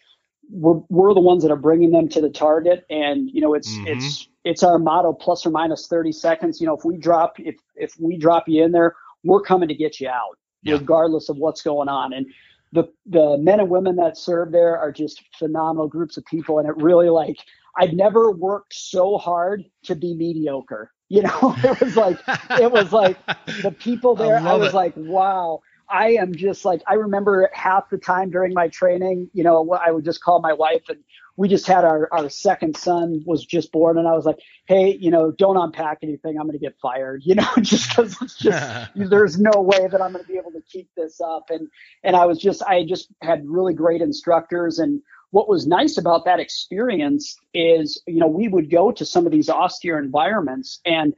we're 0.51 0.81
we're 0.89 1.15
the 1.15 1.21
ones 1.21 1.43
that 1.43 1.51
are 1.51 1.57
bringing 1.57 1.91
them 1.91 2.09
to 2.09 2.21
the 2.21 2.31
target, 2.31 2.85
and 2.91 3.31
you 3.33 3.41
know, 3.41 3.55
it's 3.55 3.73
mm-hmm. 3.73 3.87
it's 3.87 4.29
it's 4.45 4.63
our 4.63 4.79
motto: 4.79 5.13
plus 5.13 5.47
or 5.47 5.51
minus 5.51 5.87
30 5.87 6.13
seconds. 6.13 6.61
You 6.61 6.67
know, 6.67 6.77
if 6.77 6.85
we 6.85 6.97
drop 6.97 7.35
if 7.39 7.57
if 7.77 7.95
we 7.99 8.17
drop 8.17 8.45
you 8.47 8.65
in 8.65 8.73
there, 8.73 8.95
we're 9.25 9.43
coming 9.43 9.69
to 9.69 9.75
get 9.75 10.01
you 10.01 10.09
out, 10.09 10.39
yeah. 10.63 10.75
regardless 10.75 11.29
of 11.29 11.37
what's 11.37 11.63
going 11.63 11.89
on. 11.89 12.13
And 12.13 12.27
the 12.73 12.85
the 13.07 13.37
men 13.39 13.61
and 13.61 13.71
women 13.71 13.97
that 13.97 14.17
serve 14.17 14.53
there 14.53 14.79
are 14.79 14.93
just 14.93 15.23
phenomenal 15.39 15.89
groups 15.89 16.17
of 16.17 16.25
people, 16.27 16.59
and 16.59 16.69
it 16.69 16.77
really 16.77 17.09
like 17.09 17.37
I've 17.77 17.93
never 17.93 18.31
worked 18.31 18.75
so 18.75 19.19
hard 19.19 19.65
to 19.85 19.95
be 19.95 20.15
mediocre. 20.15 20.93
You 21.13 21.23
know, 21.23 21.57
it 21.65 21.81
was 21.81 21.97
like 21.97 22.21
it 22.51 22.71
was 22.71 22.93
like 22.93 23.19
the 23.65 23.73
people 23.77 24.15
there. 24.15 24.37
I, 24.37 24.51
I 24.51 24.55
was 24.55 24.69
it. 24.69 24.75
like, 24.75 24.93
wow. 24.97 25.59
I 25.89 26.11
am 26.11 26.33
just 26.33 26.65
like 26.65 26.83
I 26.87 26.95
remember 26.95 27.51
half 27.53 27.91
the 27.91 27.99
time 27.99 28.31
during 28.31 28.55
my 28.55 28.69
training, 28.69 29.29
you 29.35 29.43
know, 29.43 29.69
I 29.73 29.91
would 29.91 30.05
just 30.05 30.23
call 30.23 30.41
my 30.41 30.53
wife 30.53 30.85
and 30.89 31.03
we 31.41 31.49
just 31.49 31.67
had 31.67 31.87
our 31.87 32.07
our 32.13 32.29
second 32.29 32.77
son 32.77 33.23
was 33.25 33.47
just 33.47 33.73
born 33.73 33.97
and 33.97 34.07
I 34.07 34.13
was 34.13 34.27
like, 34.27 34.41
hey, 34.67 34.95
you 35.01 35.11
know, 35.11 35.31
don't 35.31 35.57
unpack 35.57 36.01
anything. 36.03 36.39
I'm 36.39 36.47
going 36.47 36.53
to 36.53 36.59
get 36.59 36.77
fired, 36.83 37.23
you 37.25 37.35
know, 37.35 37.49
just 37.63 37.89
because 37.89 38.15
it's 38.21 38.37
just 38.37 38.91
there's 38.95 39.41
no 39.41 39.63
way 39.63 39.89
that 39.91 40.03
I'm 40.03 40.13
going 40.13 40.23
to 40.23 40.31
be 40.31 40.37
able 40.37 40.53
to 40.53 40.61
keep 40.71 40.91
this 40.99 41.19
up. 41.19 41.49
And 41.49 41.69
and 42.05 42.15
I 42.15 42.27
was 42.27 42.39
just 42.39 42.63
I 42.65 42.85
just 42.85 43.09
had 43.23 43.49
really 43.49 43.73
great 43.73 44.03
instructors 44.03 44.79
and 44.79 45.01
what 45.31 45.49
was 45.49 45.67
nice 45.67 45.97
about 45.97 46.27
that 46.27 46.41
experience 46.41 47.35
is, 47.55 48.03
you 48.07 48.21
know, 48.21 48.27
we 48.27 48.47
would 48.47 48.71
go 48.71 48.93
to 48.93 49.07
some 49.07 49.25
of 49.25 49.33
these 49.33 49.49
austere 49.49 49.99
environments 49.99 50.81
and 50.85 51.15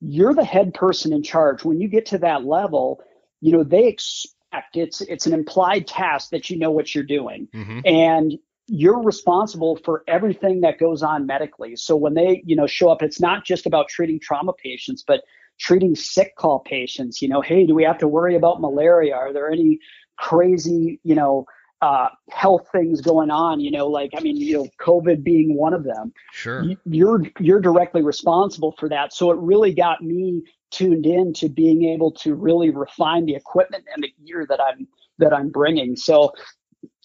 you're 0.00 0.32
the 0.32 0.44
head 0.44 0.72
person 0.72 1.12
in 1.12 1.22
charge. 1.22 1.62
When 1.62 1.78
you 1.78 1.88
get 1.88 2.06
to 2.06 2.18
that 2.18 2.46
level, 2.46 3.02
you 3.42 3.52
know, 3.52 3.64
they 3.64 3.86
expect 3.86 4.76
it's 4.76 5.02
it's 5.02 5.26
an 5.26 5.34
implied 5.34 5.86
task 5.86 6.30
that 6.30 6.48
you 6.48 6.58
know 6.58 6.70
what 6.70 6.94
you're 6.94 7.04
doing. 7.04 7.48
Mm-hmm. 7.54 7.80
And 7.84 8.38
you're 8.66 9.02
responsible 9.02 9.76
for 9.84 10.04
everything 10.08 10.60
that 10.60 10.78
goes 10.78 11.02
on 11.02 11.26
medically. 11.26 11.76
So 11.76 11.96
when 11.96 12.14
they, 12.14 12.42
you 12.46 12.56
know, 12.56 12.66
show 12.66 12.90
up, 12.90 13.02
it's 13.02 13.20
not 13.20 13.44
just 13.44 13.66
about 13.66 13.88
treating 13.88 14.20
trauma 14.20 14.52
patients, 14.52 15.04
but 15.06 15.22
treating 15.58 15.94
sick 15.94 16.36
call 16.36 16.60
patients. 16.60 17.20
You 17.20 17.28
know, 17.28 17.40
hey, 17.40 17.66
do 17.66 17.74
we 17.74 17.84
have 17.84 17.98
to 17.98 18.08
worry 18.08 18.36
about 18.36 18.60
malaria? 18.60 19.14
Are 19.14 19.32
there 19.32 19.50
any 19.50 19.78
crazy, 20.18 21.00
you 21.02 21.14
know, 21.14 21.46
uh, 21.82 22.08
health 22.30 22.68
things 22.70 23.00
going 23.00 23.30
on. 23.30 23.60
You 23.60 23.72
know, 23.72 23.88
like 23.88 24.12
I 24.16 24.20
mean, 24.20 24.36
you 24.36 24.58
know, 24.58 24.68
COVID 24.80 25.22
being 25.24 25.56
one 25.56 25.74
of 25.74 25.82
them. 25.84 26.12
Sure. 26.32 26.64
You're 26.84 27.22
you're 27.40 27.60
directly 27.60 28.02
responsible 28.02 28.74
for 28.78 28.88
that. 28.88 29.12
So 29.12 29.32
it 29.32 29.38
really 29.38 29.74
got 29.74 30.00
me 30.00 30.42
tuned 30.70 31.04
in 31.04 31.32
to 31.34 31.48
being 31.48 31.84
able 31.84 32.12
to 32.12 32.34
really 32.34 32.70
refine 32.70 33.26
the 33.26 33.34
equipment 33.34 33.84
and 33.92 34.04
the 34.04 34.12
gear 34.24 34.46
that 34.48 34.60
I'm 34.60 34.86
that 35.18 35.34
I'm 35.34 35.50
bringing. 35.50 35.96
So, 35.96 36.32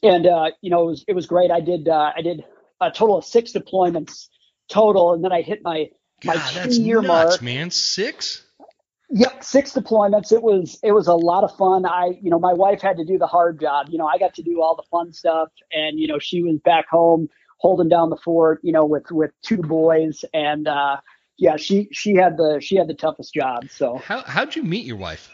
and 0.03 0.25
uh, 0.25 0.51
you 0.61 0.69
know, 0.69 0.83
it 0.83 0.87
was 0.87 1.05
it 1.07 1.13
was 1.13 1.25
great. 1.25 1.51
I 1.51 1.59
did 1.59 1.87
uh, 1.87 2.11
I 2.15 2.21
did 2.21 2.43
a 2.81 2.91
total 2.91 3.17
of 3.17 3.25
six 3.25 3.51
deployments 3.53 4.27
total, 4.69 5.13
and 5.13 5.23
then 5.23 5.31
I 5.31 5.41
hit 5.41 5.61
my 5.63 5.89
my 6.23 6.35
God, 6.35 6.71
two 6.71 6.81
year 6.81 7.01
nuts, 7.01 7.35
mark. 7.35 7.41
Man, 7.41 7.71
six. 7.71 8.43
Yep, 9.09 9.43
six 9.43 9.71
deployments. 9.71 10.31
It 10.31 10.43
was 10.43 10.79
it 10.83 10.91
was 10.91 11.07
a 11.07 11.15
lot 11.15 11.43
of 11.43 11.55
fun. 11.55 11.85
I 11.85 12.17
you 12.21 12.29
know 12.29 12.39
my 12.39 12.53
wife 12.53 12.81
had 12.81 12.97
to 12.97 13.05
do 13.05 13.17
the 13.17 13.27
hard 13.27 13.59
job. 13.59 13.87
You 13.89 13.97
know 13.97 14.07
I 14.07 14.17
got 14.17 14.33
to 14.35 14.43
do 14.43 14.61
all 14.61 14.75
the 14.75 14.83
fun 14.91 15.13
stuff, 15.13 15.49
and 15.71 15.99
you 15.99 16.07
know 16.07 16.19
she 16.19 16.43
was 16.43 16.59
back 16.63 16.87
home 16.89 17.29
holding 17.57 17.89
down 17.89 18.09
the 18.09 18.17
fort. 18.17 18.59
You 18.63 18.73
know 18.73 18.85
with 18.85 19.09
with 19.11 19.31
two 19.41 19.57
boys, 19.57 20.25
and 20.33 20.67
uh, 20.67 20.97
yeah, 21.37 21.55
she 21.55 21.87
she 21.91 22.15
had 22.15 22.37
the 22.37 22.59
she 22.61 22.75
had 22.75 22.87
the 22.87 22.93
toughest 22.93 23.33
job. 23.33 23.69
So 23.71 23.97
how 23.97 24.21
how'd 24.23 24.55
you 24.55 24.63
meet 24.63 24.85
your 24.85 24.97
wife? 24.97 25.31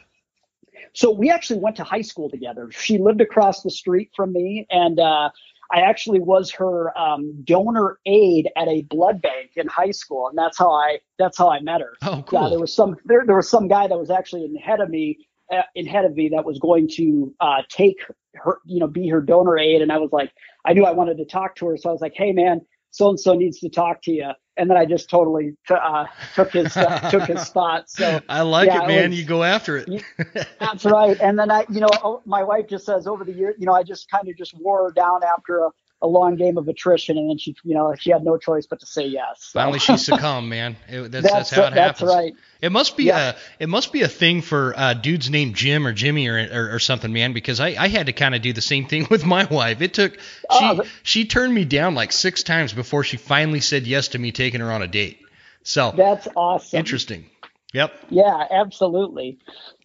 So 0.93 1.11
we 1.11 1.29
actually 1.29 1.59
went 1.59 1.75
to 1.77 1.83
high 1.83 2.01
school 2.01 2.29
together. 2.29 2.69
She 2.71 2.97
lived 2.97 3.21
across 3.21 3.63
the 3.63 3.71
street 3.71 4.11
from 4.15 4.33
me, 4.33 4.67
and 4.69 4.99
uh, 4.99 5.29
I 5.71 5.81
actually 5.81 6.19
was 6.19 6.51
her 6.51 6.97
um, 6.97 7.41
donor 7.43 7.99
aide 8.05 8.49
at 8.55 8.67
a 8.67 8.83
blood 8.83 9.21
bank 9.21 9.51
in 9.55 9.67
high 9.67 9.91
school, 9.91 10.27
and 10.27 10.37
that's 10.37 10.57
how 10.57 10.71
I 10.71 10.99
that's 11.17 11.37
how 11.37 11.49
I 11.49 11.61
met 11.61 11.81
her. 11.81 11.93
Oh, 12.03 12.23
cool. 12.27 12.43
Yeah, 12.43 12.49
there 12.49 12.59
was 12.59 12.73
some 12.73 12.95
there, 13.05 13.23
there 13.25 13.35
was 13.35 13.49
some 13.49 13.67
guy 13.67 13.87
that 13.87 13.97
was 13.97 14.11
actually 14.11 14.45
in 14.45 14.55
head 14.55 14.81
of 14.81 14.89
me 14.89 15.27
uh, 15.51 15.63
in 15.75 15.85
head 15.85 16.05
of 16.05 16.15
me 16.15 16.29
that 16.29 16.45
was 16.45 16.59
going 16.59 16.87
to 16.89 17.33
uh, 17.39 17.63
take 17.69 17.97
her, 18.35 18.59
you 18.65 18.79
know, 18.79 18.87
be 18.87 19.07
her 19.07 19.21
donor 19.21 19.57
aide, 19.57 19.81
and 19.81 19.91
I 19.91 19.97
was 19.97 20.11
like, 20.11 20.31
I 20.65 20.73
knew 20.73 20.85
I 20.85 20.91
wanted 20.91 21.17
to 21.17 21.25
talk 21.25 21.55
to 21.55 21.67
her, 21.67 21.77
so 21.77 21.89
I 21.89 21.91
was 21.91 22.01
like, 22.01 22.13
hey 22.15 22.31
man, 22.33 22.61
so 22.91 23.09
and 23.09 23.19
so 23.19 23.33
needs 23.33 23.59
to 23.59 23.69
talk 23.69 24.01
to 24.03 24.11
you. 24.11 24.31
And 24.57 24.69
then 24.69 24.77
I 24.77 24.85
just 24.85 25.09
totally 25.09 25.55
t- 25.67 25.73
uh, 25.73 26.05
took 26.35 26.53
his 26.53 26.75
uh, 26.77 27.09
took 27.09 27.23
his 27.23 27.41
spot. 27.41 27.89
So 27.89 28.21
I 28.29 28.41
like 28.41 28.67
yeah, 28.67 28.83
it, 28.83 28.87
man. 28.87 29.05
It 29.05 29.09
was, 29.09 29.19
you 29.19 29.25
go 29.25 29.43
after 29.43 29.77
it. 29.77 29.89
that's 30.59 30.85
right. 30.85 31.19
And 31.19 31.37
then 31.37 31.51
I, 31.51 31.65
you 31.69 31.79
know, 31.79 31.89
oh, 32.03 32.21
my 32.25 32.43
wife 32.43 32.67
just 32.67 32.85
says 32.85 33.07
over 33.07 33.23
the 33.23 33.33
years, 33.33 33.55
you 33.57 33.65
know, 33.65 33.73
I 33.73 33.83
just 33.83 34.09
kind 34.09 34.27
of 34.27 34.37
just 34.37 34.53
wore 34.59 34.85
her 34.85 34.91
down 34.91 35.21
after 35.23 35.59
a, 35.59 35.69
a 36.03 36.07
long 36.07 36.35
game 36.35 36.57
of 36.57 36.67
attrition, 36.67 37.17
and 37.17 37.29
then 37.29 37.37
she, 37.37 37.55
you 37.63 37.73
know, 37.73 37.95
she 37.97 38.11
had 38.11 38.23
no 38.23 38.37
choice 38.37 38.67
but 38.67 38.81
to 38.81 38.85
say 38.85 39.05
yes. 39.05 39.39
So. 39.39 39.59
Finally, 39.59 39.79
she 39.79 39.97
succumbed, 39.97 40.49
man. 40.49 40.75
It, 40.89 41.11
that's, 41.11 41.23
that's, 41.23 41.33
that's 41.33 41.49
how 41.49 41.61
it 41.67 41.73
that's 41.73 41.99
happens. 41.99 42.11
That's 42.11 42.15
right. 42.15 42.33
It 42.61 42.71
must 42.71 42.97
be 42.97 43.09
a 43.09 43.35
it 43.57 43.69
must 43.69 43.93
be 43.93 44.01
a 44.01 44.07
thing 44.07 44.41
for 44.41 44.73
uh, 44.77 44.93
dudes 44.93 45.29
named 45.29 45.55
Jim 45.55 45.87
or 45.87 45.93
Jimmy 45.93 46.27
or, 46.27 46.37
or, 46.37 46.75
or 46.75 46.79
something, 46.79 47.11
man. 47.11 47.31
Because 47.31 47.61
I, 47.61 47.69
I 47.69 47.87
had 47.87 48.07
to 48.07 48.13
kind 48.13 48.35
of 48.35 48.41
do 48.41 48.51
the 48.51 48.61
same 48.61 48.85
thing 48.85 49.07
with 49.09 49.25
my 49.25 49.45
wife. 49.45 49.81
It 49.81 49.93
took 49.93 50.13
she 50.13 50.19
oh, 50.51 50.81
she 51.03 51.25
turned 51.25 51.53
me 51.53 51.63
down 51.63 51.95
like 51.95 52.11
six 52.11 52.43
times 52.43 52.73
before 52.73 53.05
she 53.05 53.15
finally 53.15 53.61
said 53.61 53.87
yes 53.87 54.09
to 54.09 54.19
me 54.19 54.33
taking 54.33 54.59
her 54.59 54.71
on 54.71 54.81
a 54.81 54.87
date. 54.87 55.19
So 55.63 55.93
that's 55.95 56.27
awesome. 56.35 56.79
Interesting. 56.79 57.29
Yep. 57.73 57.93
Yeah, 58.09 58.45
absolutely. 58.51 59.39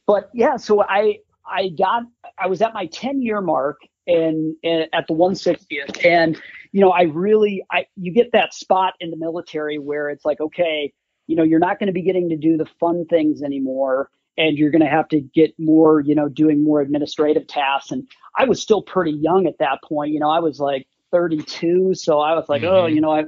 But 0.07 0.31
yeah, 0.35 0.57
so 0.57 0.83
I 0.83 1.21
I 1.47 1.69
got 1.69 2.03
I 2.37 2.49
was 2.49 2.61
at 2.61 2.75
my 2.75 2.87
10 2.87 3.23
year 3.23 3.41
mark 3.41 3.79
and, 4.09 4.57
at 4.93 5.07
the 5.07 5.15
160th 5.15 6.05
and 6.05 6.41
you 6.73 6.81
know 6.81 6.91
I 6.91 7.03
really 7.03 7.65
I 7.71 7.87
you 7.97 8.13
get 8.13 8.33
that 8.33 8.55
spot 8.55 8.95
in 9.01 9.11
the 9.11 9.17
military 9.17 9.79
where 9.79 10.09
it's 10.09 10.25
like 10.25 10.41
okay 10.41 10.93
you 11.27 11.37
know 11.37 11.43
you're 11.43 11.59
not 11.59 11.79
going 11.79 11.89
to 11.89 11.93
be 11.93 12.03
getting 12.03 12.29
to 12.31 12.37
do 12.37 12.57
the 12.57 12.67
fun 12.81 13.05
things 13.07 13.43
anymore 13.43 14.11
and 14.37 14.57
you're 14.57 14.71
going 14.71 14.83
to 14.83 14.89
have 14.89 15.09
to 15.09 15.21
get 15.21 15.55
more 15.59 16.01
you 16.01 16.15
know 16.15 16.29
doing 16.29 16.65
more 16.65 16.81
administrative 16.81 17.47
tasks. 17.47 17.91
And 17.91 18.09
i 18.37 18.45
was 18.45 18.61
still 18.61 18.83
pretty 18.83 19.13
young 19.13 19.47
at 19.47 19.59
that 19.59 19.83
point. 19.85 20.13
You 20.13 20.21
know 20.21 20.31
i 20.31 20.41
was 20.41 20.59
like 20.59 20.87
32 21.11 21.95
so 21.95 22.21
i 22.21 22.35
was 22.35 22.49
like 22.49 22.63
oh, 22.63 22.67
mm-hmm. 22.67 22.85
oh 22.85 22.87
you 22.87 23.01
know 23.01 23.11
I, 23.11 23.25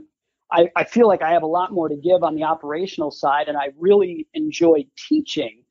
I 0.53 0.69
i 0.77 0.85
feel 0.85 1.09
like 1.09 1.23
i 1.23 1.33
have 1.33 1.43
a 1.43 1.47
lot 1.47 1.73
more 1.73 1.88
to 1.88 1.97
give 1.97 2.23
on 2.23 2.35
the 2.35 2.45
operational 2.45 3.11
side 3.11 3.49
and 3.49 3.57
i 3.57 3.69
really 3.79 4.27
enjoyed 4.35 4.87
teaching. 5.09 5.62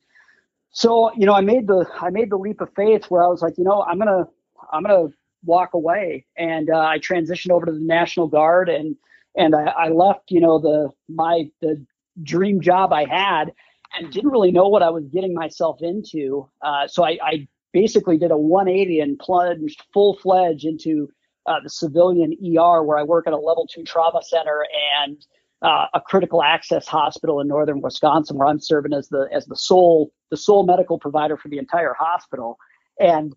So 0.72 1.12
you 1.16 1.26
know 1.26 1.34
i 1.34 1.40
made 1.40 1.66
the 1.66 1.84
i 2.00 2.10
made 2.10 2.30
the 2.30 2.36
leap 2.36 2.60
of 2.60 2.70
faith 2.74 3.06
where 3.06 3.24
i 3.24 3.26
was 3.26 3.42
like 3.42 3.58
you 3.58 3.64
know 3.64 3.82
i'm 3.82 3.98
gonna 3.98 4.26
i'm 4.72 4.82
gonna 4.82 5.08
walk 5.44 5.74
away 5.74 6.24
and 6.36 6.70
uh, 6.70 6.78
i 6.78 6.98
transitioned 6.98 7.50
over 7.50 7.66
to 7.66 7.72
the 7.72 7.80
national 7.80 8.28
guard 8.28 8.68
and 8.68 8.96
and 9.36 9.54
I, 9.54 9.66
I 9.66 9.88
left 9.88 10.30
you 10.30 10.40
know 10.40 10.58
the 10.58 10.90
my 11.08 11.50
the 11.60 11.84
dream 12.22 12.60
job 12.60 12.92
I 12.92 13.04
had 13.04 13.52
and 13.96 14.12
didn't 14.12 14.30
really 14.30 14.52
know 14.52 14.68
what 14.68 14.82
I 14.82 14.90
was 14.90 15.04
getting 15.08 15.34
myself 15.34 15.78
into. 15.80 16.48
Uh, 16.62 16.86
so 16.86 17.04
I, 17.04 17.18
I, 17.22 17.48
basically 17.72 18.18
did 18.18 18.32
a 18.32 18.36
180 18.36 18.98
and 18.98 19.16
plunged 19.20 19.84
full 19.92 20.16
fledged 20.16 20.64
into 20.64 21.08
uh, 21.46 21.60
the 21.62 21.70
civilian 21.70 22.32
ER 22.32 22.82
where 22.82 22.98
I 22.98 23.04
work 23.04 23.28
at 23.28 23.32
a 23.32 23.36
level 23.36 23.64
two 23.72 23.84
trauma 23.84 24.22
center 24.24 24.66
and 24.98 25.24
uh, 25.62 25.86
a 25.94 26.00
critical 26.00 26.42
access 26.42 26.88
hospital 26.88 27.40
in 27.40 27.46
northern 27.46 27.80
Wisconsin 27.80 28.38
where 28.38 28.48
I'm 28.48 28.58
serving 28.58 28.92
as 28.92 29.08
the 29.08 29.28
as 29.32 29.46
the 29.46 29.54
sole 29.54 30.10
the 30.32 30.36
sole 30.36 30.66
medical 30.66 30.98
provider 30.98 31.36
for 31.36 31.48
the 31.48 31.58
entire 31.58 31.94
hospital. 31.96 32.58
And 32.98 33.36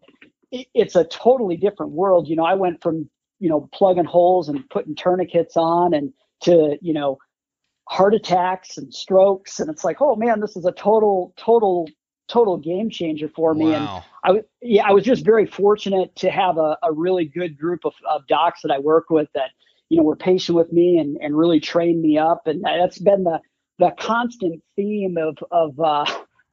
it, 0.54 0.68
it's 0.74 0.96
a 0.96 1.04
totally 1.04 1.58
different 1.58 1.92
world. 1.92 2.30
You 2.30 2.38
know, 2.38 2.46
I 2.46 2.54
went 2.54 2.82
from 2.82 3.10
you 3.40 3.50
know 3.50 3.68
plugging 3.74 4.06
holes 4.06 4.48
and 4.48 4.68
putting 4.70 4.96
tourniquets 4.96 5.58
on 5.58 5.94
and 5.94 6.14
to 6.42 6.78
you 6.82 6.94
know 6.94 7.18
heart 7.90 8.14
attacks 8.14 8.78
and 8.78 8.94
strokes 8.94 9.60
and 9.60 9.70
it's 9.70 9.84
like 9.84 9.98
oh 10.00 10.16
man 10.16 10.40
this 10.40 10.56
is 10.56 10.66
a 10.66 10.72
total 10.72 11.34
total 11.36 11.90
total 12.30 12.58
game 12.58 12.90
changer 12.90 13.28
for 13.28 13.54
me 13.54 13.72
wow. 13.72 14.02
and 14.24 14.38
i 14.38 14.42
yeah 14.62 14.88
i 14.88 14.92
was 14.94 15.04
just 15.04 15.26
very 15.26 15.46
fortunate 15.46 16.16
to 16.16 16.32
have 16.32 16.58
a, 16.58 16.78
a 16.84 16.94
really 16.94 17.26
good 17.26 17.58
group 17.60 17.82
of, 17.84 17.92
of 18.10 18.26
docs 18.28 18.62
that 18.62 18.72
i 18.72 18.80
work 18.80 19.10
with 19.10 19.28
that 19.36 19.50
you 19.90 19.98
know 19.98 20.04
were 20.04 20.16
patient 20.16 20.56
with 20.56 20.72
me 20.72 20.98
and, 20.98 21.18
and 21.22 21.38
really 21.38 21.60
trained 21.60 22.02
me 22.02 22.18
up 22.18 22.48
and 22.48 22.64
that's 22.64 23.00
been 23.00 23.26
the 23.26 23.42
the 23.80 23.92
constant 24.00 24.64
theme 24.78 25.18
of 25.18 25.38
of 25.52 25.78
uh, 25.82 26.06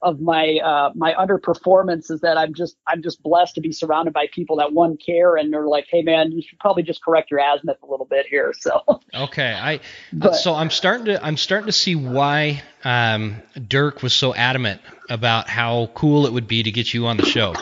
of 0.03 0.21
my 0.21 0.59
uh, 0.59 0.91
my 0.95 1.13
underperformance 1.15 2.11
is 2.11 2.21
that 2.21 2.39
I'm 2.39 2.55
just 2.55 2.77
I'm 2.87 3.03
just 3.03 3.23
blessed 3.23 3.57
to 3.57 3.61
be 3.61 3.73
surrounded 3.73 4.15
by 4.15 4.29
people 4.33 4.57
that 4.57 4.73
one 4.73 4.97
care 4.97 5.37
and 5.37 5.53
they're 5.53 5.67
like, 5.67 5.87
hey 5.91 6.03
man, 6.03 6.33
you 6.33 6.43
should 6.43 6.59
probably 6.59 6.83
just 6.83 7.03
correct 7.05 7.31
your 7.31 7.41
azimuth 7.41 7.83
a 7.83 7.87
little 7.87 8.07
bit 8.07 8.27
here. 8.27 8.55
So 8.59 8.83
okay, 9.15 9.53
I 9.53 9.81
but, 10.13 10.35
so 10.35 10.55
I'm 10.55 10.71
starting 10.71 11.07
to 11.07 11.25
I'm 11.25 11.37
starting 11.37 11.67
to 11.67 11.73
see 11.73 11.97
why 11.97 12.63
um, 12.85 13.37
Dirk 13.69 14.03
was 14.03 14.15
so 14.15 14.35
adamant 14.35 14.81
about 15.09 15.49
how 15.49 15.91
cool 15.95 16.27
it 16.27 16.33
would 16.33 16.49
be 16.49 16.63
to 16.63 16.71
get 16.71 16.93
you 16.95 17.07
on 17.07 17.17
the 17.17 17.27
show. 17.27 17.55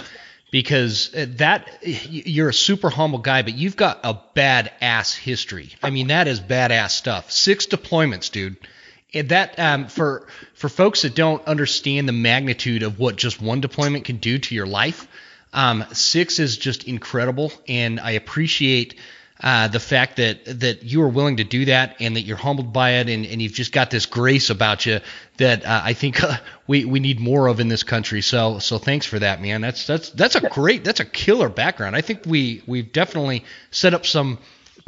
Because 0.51 1.15
uh, 1.15 1.27
that 1.37 1.69
you're 1.83 2.49
a 2.49 2.55
super 2.55 2.89
humble 2.89 3.19
guy, 3.19 3.43
but 3.43 3.53
you've 3.53 3.77
got 3.77 4.01
a 4.03 4.19
badass 4.35 5.15
history. 5.15 5.75
I 5.83 5.91
mean, 5.91 6.07
that 6.07 6.27
is 6.27 6.41
badass 6.41 6.93
stuff. 6.93 7.31
Six 7.31 7.67
deployments, 7.67 8.33
dude 8.33 8.57
and 9.15 9.31
that 9.31 9.59
um, 9.59 9.89
for 9.89 10.27
for 10.55 10.69
folks 10.69 11.03
that 11.03 11.15
don't 11.15 11.45
understand 11.47 12.09
the 12.09 12.13
magnitude 12.13 12.83
of 12.83 12.99
what 12.99 13.17
just 13.17 13.41
one 13.41 13.61
deployment 13.61 14.05
can 14.05 14.17
do 14.17 14.39
to 14.39 14.55
your 14.55 14.67
life, 14.67 15.09
um, 15.53 15.85
six 15.93 16.39
is 16.39 16.59
just 16.59 16.85
incredible, 16.85 17.53
and 17.67 18.01
I 18.01 18.13
appreciate 18.13 18.97
uh, 19.41 19.69
the 19.69 19.81
fact 19.81 20.17
that 20.17 20.45
that 20.61 20.83
you 20.83 21.01
are 21.03 21.09
willing 21.09 21.37
to 21.37 21.45
do 21.45 21.65
that 21.67 21.97
and 22.01 22.17
that 22.17 22.23
you're 22.23 22.37
humbled 22.37 22.73
by 22.73 22.95
it, 22.95 23.09
and, 23.09 23.25
and 23.25 23.41
you've 23.41 23.53
just 23.53 23.73
got 23.73 23.91
this 23.91 24.05
grace 24.07 24.51
about 24.51 24.85
you 24.85 25.01
that 25.37 25.65
uh, 25.65 25.81
I 25.85 25.95
think 25.95 26.23
uh, 26.23 26.37
we 26.67 26.85
we 26.85 27.01
need 27.01 27.21
more 27.21 27.47
of 27.47 27.61
in 27.61 27.69
this 27.69 27.85
country. 27.85 28.21
So 28.21 28.59
so 28.59 28.79
thanks 28.79 29.07
for 29.07 29.19
that, 29.21 29.41
man. 29.41 29.61
That's 29.61 29.87
that's 29.87 30.11
that's 30.11 30.35
a 30.35 30.49
great 30.49 30.85
that's 30.85 31.01
a 31.01 31.05
killer 31.05 31.49
background. 31.49 31.97
I 31.97 32.01
think 32.01 32.23
we 32.27 32.63
we've 32.67 32.93
definitely 32.93 33.45
set 33.71 33.95
up 33.95 34.05
some 34.05 34.39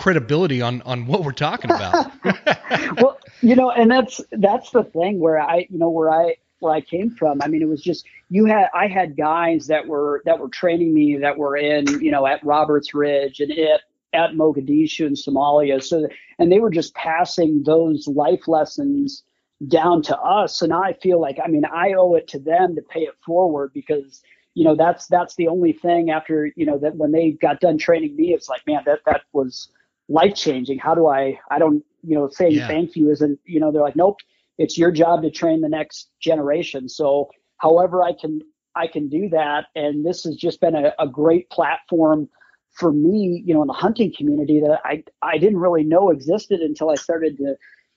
credibility 0.00 0.62
on 0.62 0.80
on 0.82 1.06
what 1.06 1.22
we're 1.22 1.32
talking 1.32 1.70
about. 1.70 2.10
well, 3.00 3.18
you 3.42 3.54
know, 3.54 3.70
and 3.70 3.90
that's 3.90 4.20
that's 4.32 4.70
the 4.70 4.82
thing 4.82 5.20
where 5.20 5.38
I, 5.38 5.66
you 5.68 5.78
know, 5.78 5.90
where 5.90 6.10
I 6.10 6.36
where 6.60 6.72
I 6.72 6.80
came 6.80 7.10
from. 7.10 7.40
I 7.42 7.48
mean, 7.48 7.62
it 7.62 7.68
was 7.68 7.82
just 7.82 8.06
you 8.30 8.46
had 8.46 8.68
I 8.74 8.86
had 8.86 9.16
guys 9.16 9.66
that 9.66 9.86
were 9.86 10.22
that 10.24 10.38
were 10.38 10.48
training 10.48 10.94
me 10.94 11.18
that 11.18 11.36
were 11.36 11.56
in, 11.56 11.86
you 12.00 12.10
know, 12.10 12.26
at 12.26 12.44
Roberts 12.44 12.94
Ridge 12.94 13.40
and 13.40 13.52
at 13.52 13.82
at 14.12 14.30
Mogadishu 14.32 15.06
in 15.06 15.14
Somalia. 15.14 15.82
So 15.82 16.08
and 16.38 16.50
they 16.50 16.60
were 16.60 16.70
just 16.70 16.94
passing 16.94 17.62
those 17.64 18.08
life 18.08 18.48
lessons 18.48 19.22
down 19.68 20.00
to 20.02 20.18
us. 20.18 20.62
and 20.62 20.72
I 20.72 20.94
feel 20.94 21.20
like 21.20 21.38
I 21.44 21.48
mean 21.48 21.66
I 21.66 21.92
owe 21.92 22.14
it 22.14 22.26
to 22.28 22.38
them 22.38 22.74
to 22.74 22.82
pay 22.82 23.00
it 23.00 23.14
forward 23.24 23.72
because 23.74 24.22
you 24.54 24.64
know 24.64 24.74
that's 24.74 25.06
that's 25.08 25.36
the 25.36 25.48
only 25.48 25.74
thing 25.74 26.10
after 26.10 26.50
you 26.56 26.64
know 26.64 26.78
that 26.78 26.96
when 26.96 27.12
they 27.12 27.32
got 27.32 27.60
done 27.60 27.76
training 27.76 28.16
me 28.16 28.32
it's 28.32 28.48
like 28.48 28.66
man 28.66 28.82
that 28.86 29.00
that 29.04 29.22
was 29.34 29.68
life 30.10 30.34
changing. 30.34 30.78
How 30.78 30.94
do 30.94 31.06
I, 31.06 31.38
I 31.50 31.58
don't, 31.58 31.82
you 32.02 32.16
know, 32.16 32.28
saying 32.28 32.52
yeah. 32.52 32.66
thank 32.66 32.96
you 32.96 33.10
isn't, 33.10 33.38
you 33.44 33.60
know, 33.60 33.70
they're 33.72 33.80
like, 33.80 33.96
nope, 33.96 34.16
it's 34.58 34.76
your 34.76 34.90
job 34.90 35.22
to 35.22 35.30
train 35.30 35.60
the 35.60 35.68
next 35.68 36.10
generation. 36.20 36.88
So 36.88 37.30
however 37.58 38.02
I 38.02 38.12
can, 38.20 38.40
I 38.74 38.88
can 38.88 39.08
do 39.08 39.28
that. 39.30 39.66
And 39.76 40.04
this 40.04 40.24
has 40.24 40.34
just 40.34 40.60
been 40.60 40.74
a, 40.74 40.92
a 40.98 41.08
great 41.08 41.48
platform 41.50 42.28
for 42.72 42.92
me, 42.92 43.42
you 43.46 43.54
know, 43.54 43.62
in 43.62 43.68
the 43.68 43.72
hunting 43.72 44.12
community 44.16 44.60
that 44.60 44.80
I, 44.84 45.04
I 45.22 45.38
didn't 45.38 45.58
really 45.58 45.84
know 45.84 46.10
existed 46.10 46.60
until 46.60 46.90
I 46.90 46.96
started 46.96 47.36
to 47.38 47.54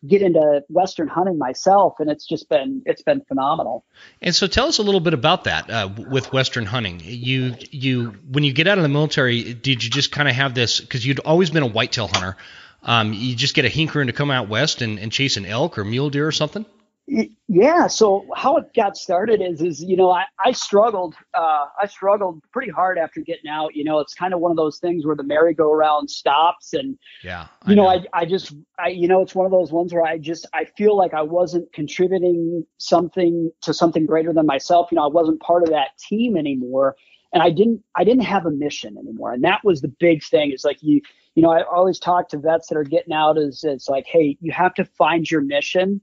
get 0.08 0.22
into 0.22 0.62
western 0.70 1.08
hunting 1.08 1.38
myself 1.38 1.96
and 2.00 2.10
it's 2.10 2.26
just 2.26 2.50
been 2.50 2.82
it's 2.86 3.02
been 3.02 3.22
phenomenal. 3.22 3.86
And 4.22 4.36
so 4.36 4.48
tell 4.48 4.68
us 4.68 4.78
a 4.78 4.84
little 4.84 5.00
bit 5.00 5.14
about 5.14 5.46
that 5.46 5.70
uh, 5.70 5.90
with 6.10 6.34
western 6.34 6.66
hunting. 6.66 7.02
You 7.04 7.56
you 7.72 8.12
when 8.30 8.44
you 8.44 8.54
get 8.54 8.68
out 8.68 8.78
of 8.78 8.84
the 8.84 8.90
military 8.90 9.54
did 9.54 9.84
you 9.84 9.90
just 9.90 10.12
kind 10.12 10.28
of 10.28 10.36
have 10.36 10.54
this 10.54 10.80
because 10.80 11.06
you'd 11.06 11.20
always 11.20 11.50
been 11.50 11.64
a 11.64 11.68
whitetail 11.68 12.08
hunter 12.08 12.38
um, 12.84 13.14
you 13.14 13.36
just 13.36 13.56
get 13.56 13.66
a 13.66 13.70
hankering 13.70 14.08
to 14.08 14.14
come 14.14 14.30
out 14.30 14.50
west 14.50 14.82
and, 14.82 15.00
and 15.00 15.12
chase 15.12 15.38
an 15.38 15.46
elk 15.46 15.78
or 15.78 15.86
mule 15.86 16.10
deer 16.10 16.28
or 16.28 16.32
something 16.32 16.66
yeah. 17.06 17.88
So 17.88 18.26
how 18.34 18.56
it 18.58 18.74
got 18.74 18.96
started 18.96 19.42
is, 19.42 19.62
is 19.62 19.84
you 19.84 19.98
know, 19.98 20.10
I, 20.10 20.24
I 20.40 20.54
struggled, 20.54 21.16
uh, 21.34 21.66
I 21.82 21.86
struggled 21.86 22.42
pretty 22.52 22.72
hard 22.72 22.98
after 22.98 23.20
getting 23.20 23.50
out. 23.50 23.76
You 23.76 23.84
know, 23.84 24.00
it's 24.00 24.14
kind 24.14 24.34
of 24.34 24.40
one 24.40 24.52
of 24.52 24.58
those 24.58 24.80
things 24.80 25.06
where 25.06 25.16
the 25.16 25.24
merry-go-round 25.24 26.10
stops, 26.10 26.74
and 26.74 26.98
yeah, 27.22 27.48
I 27.64 27.70
you 27.70 27.76
know, 27.76 27.84
know, 27.84 27.90
I, 27.90 28.22
I 28.22 28.26
just, 28.26 28.54
I, 28.80 28.88
you 28.90 29.08
know, 29.10 29.22
it's 29.22 29.36
one 29.36 29.46
of 29.46 29.52
those 29.52 29.72
ones 29.72 29.94
where 29.94 30.06
I 30.06 30.18
just, 30.18 30.46
I 30.54 30.66
feel 30.78 30.96
like 30.96 31.14
I 31.14 31.22
wasn't 31.22 31.72
contributing 31.74 32.66
something 32.78 33.52
to 33.62 33.74
something 33.74 34.06
greater 34.06 34.32
than 34.32 34.46
myself. 34.46 34.88
You 34.90 34.96
know, 34.96 35.04
I 35.04 35.12
wasn't 35.12 35.42
part 35.42 35.64
of 35.64 35.70
that 35.70 35.98
team 35.98 36.38
anymore, 36.38 36.96
and 37.34 37.44
I 37.44 37.50
didn't, 37.50 37.84
I 37.96 38.06
didn't 38.06 38.24
have 38.24 38.46
a 38.46 38.52
mission 38.52 38.98
anymore, 38.98 39.34
and 39.34 39.44
that 39.44 39.60
was 39.66 39.82
the 39.82 39.94
big 40.00 40.24
thing. 40.24 40.52
Is 40.54 40.64
like 40.64 40.78
you, 40.82 41.02
you 41.36 41.44
know, 41.44 41.52
I 41.52 41.64
always 41.64 42.00
talk 42.00 42.30
to 42.30 42.38
vets 42.38 42.68
that 42.68 42.78
are 42.78 42.86
getting 42.86 43.14
out. 43.14 43.38
Is 43.38 43.66
it's 43.66 43.90
like, 43.90 44.06
hey, 44.08 44.38
you 44.40 44.54
have 44.54 44.74
to 44.76 44.86
find 44.86 45.30
your 45.30 45.42
mission 45.42 46.00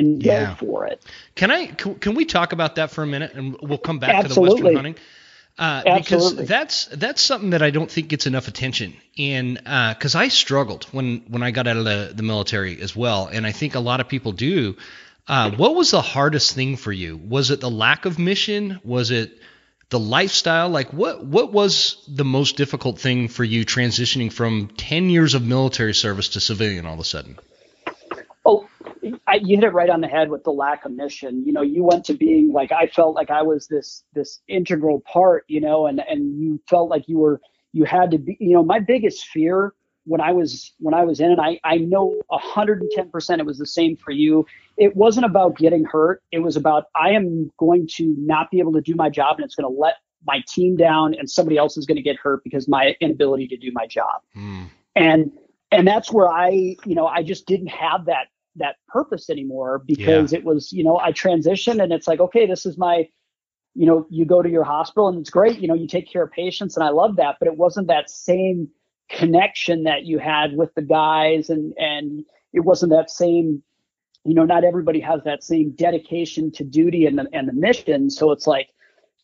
and 0.00 0.22
yeah. 0.22 0.54
go 0.60 0.66
for 0.66 0.86
it. 0.86 1.02
Can 1.34 1.50
I 1.50 1.66
can, 1.66 1.94
can, 1.96 2.14
we 2.14 2.24
talk 2.24 2.52
about 2.52 2.76
that 2.76 2.90
for 2.90 3.02
a 3.02 3.06
minute 3.06 3.34
and 3.34 3.56
we'll 3.60 3.78
come 3.78 3.98
back 3.98 4.14
Absolutely. 4.14 4.56
to 4.56 4.56
the 4.56 4.62
western 4.62 4.76
hunting? 4.76 4.96
Uh, 5.58 5.98
because 5.98 6.36
that's 6.36 6.84
that's 6.86 7.22
something 7.22 7.50
that 7.50 7.62
I 7.62 7.70
don't 7.70 7.90
think 7.90 8.08
gets 8.08 8.26
enough 8.26 8.46
attention. 8.46 8.94
And 9.16 9.56
because 9.56 10.14
uh, 10.14 10.20
I 10.20 10.28
struggled 10.28 10.84
when 10.92 11.22
when 11.28 11.42
I 11.42 11.50
got 11.50 11.66
out 11.66 11.78
of 11.78 11.84
the, 11.84 12.12
the 12.14 12.22
military 12.22 12.80
as 12.82 12.94
well, 12.94 13.26
and 13.26 13.46
I 13.46 13.52
think 13.52 13.74
a 13.74 13.80
lot 13.80 14.00
of 14.00 14.08
people 14.08 14.32
do. 14.32 14.76
Uh, 15.28 15.50
what 15.50 15.74
was 15.74 15.90
the 15.90 16.02
hardest 16.02 16.54
thing 16.54 16.76
for 16.76 16.92
you? 16.92 17.16
Was 17.16 17.50
it 17.50 17.60
the 17.60 17.70
lack 17.70 18.04
of 18.04 18.18
mission? 18.18 18.80
Was 18.84 19.10
it 19.10 19.40
the 19.88 19.98
lifestyle? 19.98 20.68
Like 20.68 20.92
what 20.92 21.24
what 21.24 21.52
was 21.52 22.04
the 22.06 22.24
most 22.24 22.56
difficult 22.56 22.98
thing 22.98 23.28
for 23.28 23.42
you 23.42 23.64
transitioning 23.64 24.30
from 24.30 24.68
ten 24.76 25.08
years 25.08 25.34
of 25.34 25.42
military 25.42 25.94
service 25.94 26.30
to 26.30 26.40
civilian 26.40 26.84
all 26.84 26.94
of 26.94 27.00
a 27.00 27.04
sudden? 27.04 27.38
A, 28.46 29.10
I, 29.26 29.36
you 29.36 29.56
hit 29.56 29.64
it 29.64 29.72
right 29.72 29.90
on 29.90 30.00
the 30.00 30.08
head 30.08 30.30
with 30.30 30.44
the 30.44 30.52
lack 30.52 30.84
of 30.84 30.92
mission. 30.92 31.44
You 31.44 31.52
know, 31.52 31.62
you 31.62 31.84
went 31.84 32.04
to 32.06 32.14
being 32.14 32.52
like 32.52 32.72
I 32.72 32.86
felt 32.86 33.14
like 33.14 33.30
I 33.30 33.42
was 33.42 33.66
this 33.66 34.04
this 34.14 34.40
integral 34.48 35.00
part. 35.00 35.44
You 35.48 35.60
know, 35.60 35.86
and 35.86 36.00
and 36.00 36.40
you 36.40 36.60
felt 36.68 36.90
like 36.90 37.04
you 37.08 37.18
were 37.18 37.40
you 37.72 37.84
had 37.84 38.10
to 38.12 38.18
be. 38.18 38.36
You 38.40 38.54
know, 38.54 38.64
my 38.64 38.80
biggest 38.80 39.26
fear 39.26 39.74
when 40.04 40.20
I 40.20 40.32
was 40.32 40.72
when 40.78 40.94
I 40.94 41.04
was 41.04 41.20
in 41.20 41.32
it, 41.32 41.38
I 41.38 41.60
I 41.64 41.78
know 41.78 42.14
110 42.28 43.10
percent 43.10 43.40
it 43.40 43.46
was 43.46 43.58
the 43.58 43.66
same 43.66 43.96
for 43.96 44.12
you. 44.12 44.46
It 44.76 44.96
wasn't 44.96 45.26
about 45.26 45.56
getting 45.56 45.84
hurt. 45.84 46.22
It 46.32 46.38
was 46.38 46.56
about 46.56 46.84
I 46.94 47.10
am 47.10 47.50
going 47.58 47.88
to 47.96 48.14
not 48.18 48.50
be 48.50 48.60
able 48.60 48.72
to 48.74 48.80
do 48.80 48.94
my 48.94 49.10
job, 49.10 49.36
and 49.36 49.44
it's 49.44 49.54
going 49.54 49.70
to 49.70 49.80
let 49.80 49.94
my 50.24 50.42
team 50.48 50.76
down, 50.76 51.14
and 51.14 51.28
somebody 51.28 51.56
else 51.56 51.76
is 51.76 51.86
going 51.86 51.96
to 51.96 52.02
get 52.02 52.16
hurt 52.16 52.42
because 52.44 52.68
my 52.68 52.96
inability 53.00 53.48
to 53.48 53.56
do 53.56 53.70
my 53.72 53.86
job. 53.86 54.22
Mm. 54.36 54.70
And 54.94 55.32
and 55.72 55.86
that's 55.86 56.12
where 56.12 56.28
I, 56.28 56.76
you 56.84 56.94
know, 56.94 57.06
I 57.06 57.22
just 57.22 57.46
didn't 57.46 57.68
have 57.68 58.06
that 58.06 58.28
that 58.56 58.76
purpose 58.88 59.30
anymore 59.30 59.82
because 59.86 60.32
yeah. 60.32 60.38
it 60.38 60.44
was, 60.44 60.72
you 60.72 60.84
know, 60.84 60.98
I 60.98 61.12
transitioned 61.12 61.82
and 61.82 61.92
it's 61.92 62.06
like, 62.06 62.20
okay, 62.20 62.46
this 62.46 62.66
is 62.66 62.78
my, 62.78 63.08
you 63.74 63.86
know, 63.86 64.06
you 64.10 64.24
go 64.24 64.42
to 64.42 64.48
your 64.48 64.64
hospital 64.64 65.08
and 65.08 65.18
it's 65.18 65.30
great, 65.30 65.60
you 65.60 65.68
know, 65.68 65.74
you 65.74 65.86
take 65.86 66.10
care 66.10 66.22
of 66.22 66.32
patients 66.32 66.76
and 66.76 66.84
I 66.84 66.90
love 66.90 67.16
that, 67.16 67.36
but 67.38 67.48
it 67.48 67.56
wasn't 67.56 67.88
that 67.88 68.10
same 68.10 68.68
connection 69.08 69.84
that 69.84 70.04
you 70.04 70.18
had 70.18 70.56
with 70.56 70.74
the 70.74 70.82
guys 70.82 71.48
and 71.48 71.72
and 71.78 72.24
it 72.52 72.60
wasn't 72.60 72.90
that 72.90 73.10
same 73.10 73.62
you 74.24 74.34
know 74.34 74.44
not 74.44 74.64
everybody 74.64 75.00
has 75.00 75.22
that 75.24 75.44
same 75.44 75.70
dedication 75.70 76.50
to 76.50 76.64
duty 76.64 77.06
and 77.06 77.18
the 77.18 77.28
and 77.32 77.48
the 77.48 77.52
mission. 77.52 78.10
So 78.10 78.32
it's 78.32 78.46
like 78.46 78.68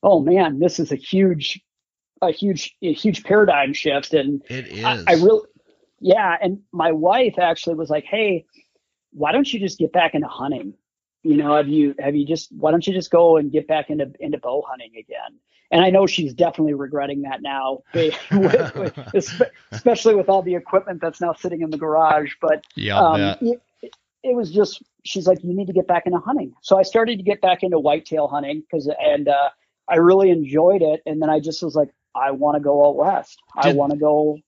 oh 0.02 0.20
man 0.20 0.60
this 0.60 0.78
is 0.78 0.92
a 0.92 0.96
huge 0.96 1.60
a 2.20 2.30
huge 2.30 2.76
a 2.82 2.92
huge 2.92 3.24
paradigm 3.24 3.72
shift 3.72 4.14
and 4.14 4.42
it 4.48 4.68
is 4.68 4.84
I, 4.84 5.02
I 5.08 5.12
really 5.14 5.48
yeah. 5.98 6.36
And 6.40 6.60
my 6.72 6.92
wife 6.92 7.38
actually 7.38 7.74
was 7.74 7.90
like 7.90 8.04
hey 8.04 8.46
why 9.12 9.32
don't 9.32 9.52
you 9.52 9.60
just 9.60 9.78
get 9.78 9.92
back 9.92 10.14
into 10.14 10.28
hunting 10.28 10.74
you 11.22 11.36
know 11.36 11.56
have 11.56 11.68
you 11.68 11.94
have 11.98 12.16
you 12.16 12.26
just 12.26 12.50
why 12.52 12.70
don't 12.70 12.86
you 12.86 12.92
just 12.92 13.10
go 13.10 13.36
and 13.36 13.52
get 13.52 13.66
back 13.66 13.90
into 13.90 14.10
into 14.20 14.38
bow 14.38 14.62
hunting 14.66 14.92
again 14.98 15.38
and 15.72 15.82
I 15.82 15.88
know 15.88 16.06
she's 16.06 16.34
definitely 16.34 16.74
regretting 16.74 17.22
that 17.22 17.40
now, 17.40 17.78
with, 17.94 18.14
with, 18.30 19.42
especially 19.72 20.14
with 20.14 20.28
all 20.28 20.42
the 20.42 20.54
equipment 20.54 21.00
that's 21.00 21.20
now 21.20 21.32
sitting 21.32 21.62
in 21.62 21.70
the 21.70 21.78
garage. 21.78 22.34
But 22.40 22.62
yeah, 22.76 22.98
um, 22.98 23.20
it, 23.40 23.60
it, 24.22 24.36
was 24.36 24.50
just 24.50 24.82
she's 25.02 25.26
like, 25.26 25.42
you 25.42 25.56
need 25.56 25.68
to 25.68 25.72
get 25.72 25.88
back 25.88 26.02
into 26.04 26.18
hunting. 26.18 26.52
So 26.60 26.78
I 26.78 26.82
started 26.82 27.16
to 27.16 27.22
get 27.22 27.40
back 27.40 27.62
into 27.62 27.78
whitetail 27.78 28.28
hunting 28.28 28.60
because 28.60 28.92
and 29.02 29.28
uh, 29.28 29.48
I 29.88 29.96
really 29.96 30.30
enjoyed 30.30 30.82
it. 30.82 31.00
And 31.06 31.22
then 31.22 31.30
I 31.30 31.40
just 31.40 31.62
was 31.62 31.74
like, 31.74 31.88
I 32.14 32.32
want 32.32 32.56
to 32.56 32.60
go 32.60 32.86
out 32.86 32.96
west. 32.96 33.40
Did, 33.62 33.70
I 33.70 33.72
want 33.74 33.92
to 33.92 33.98
go. 33.98 34.38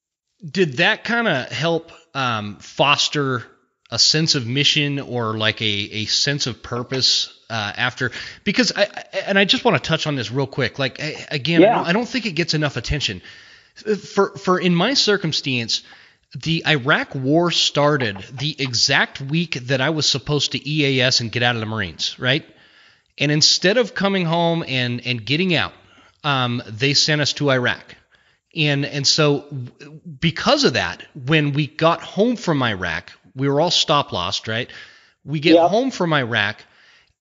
Did 0.47 0.73
that 0.77 1.03
kind 1.03 1.27
of 1.27 1.49
help 1.49 1.91
um, 2.13 2.57
foster 2.57 3.45
a 3.91 3.99
sense 3.99 4.35
of 4.35 4.47
mission 4.47 4.99
or 4.99 5.37
like 5.37 5.61
a, 5.61 5.65
a 5.65 6.05
sense 6.05 6.47
of 6.47 6.63
purpose 6.63 7.31
uh, 7.49 7.73
after 7.75 8.11
because 8.43 8.71
I 8.75 8.83
and 9.27 9.37
I 9.37 9.45
just 9.45 9.63
want 9.63 9.81
to 9.81 9.87
touch 9.87 10.07
on 10.07 10.15
this 10.15 10.31
real 10.31 10.47
quick. 10.47 10.79
Like 10.79 10.99
again, 11.29 11.61
yeah. 11.61 11.73
I, 11.73 11.75
don't, 11.75 11.87
I 11.87 11.93
don't 11.93 12.07
think 12.07 12.25
it 12.25 12.31
gets 12.31 12.53
enough 12.53 12.77
attention. 12.77 13.21
For 13.75 14.35
for 14.37 14.59
in 14.59 14.73
my 14.73 14.95
circumstance, 14.95 15.83
the 16.35 16.63
Iraq 16.67 17.13
War 17.13 17.51
started 17.51 18.17
the 18.31 18.55
exact 18.59 19.21
week 19.21 19.53
that 19.67 19.81
I 19.81 19.91
was 19.91 20.07
supposed 20.07 20.53
to 20.53 20.67
EAS 20.67 21.21
and 21.21 21.31
get 21.31 21.43
out 21.43 21.55
of 21.55 21.59
the 21.59 21.67
Marines, 21.67 22.17
right? 22.17 22.45
And 23.17 23.31
instead 23.31 23.77
of 23.77 23.93
coming 23.93 24.25
home 24.25 24.63
and 24.67 25.05
and 25.05 25.23
getting 25.23 25.53
out, 25.53 25.73
um, 26.23 26.63
they 26.67 26.93
sent 26.95 27.21
us 27.21 27.33
to 27.33 27.51
Iraq. 27.51 27.95
And 28.55 28.85
and 28.85 29.05
so 29.05 29.45
because 30.19 30.63
of 30.63 30.73
that, 30.73 31.03
when 31.13 31.53
we 31.53 31.67
got 31.67 32.01
home 32.01 32.35
from 32.35 32.63
Iraq, 32.63 33.11
we 33.35 33.49
were 33.49 33.59
all 33.59 33.71
stop 33.71 34.11
lost, 34.11 34.47
right? 34.47 34.69
We 35.23 35.39
get 35.39 35.57
home 35.57 35.91
from 35.91 36.13
Iraq 36.13 36.63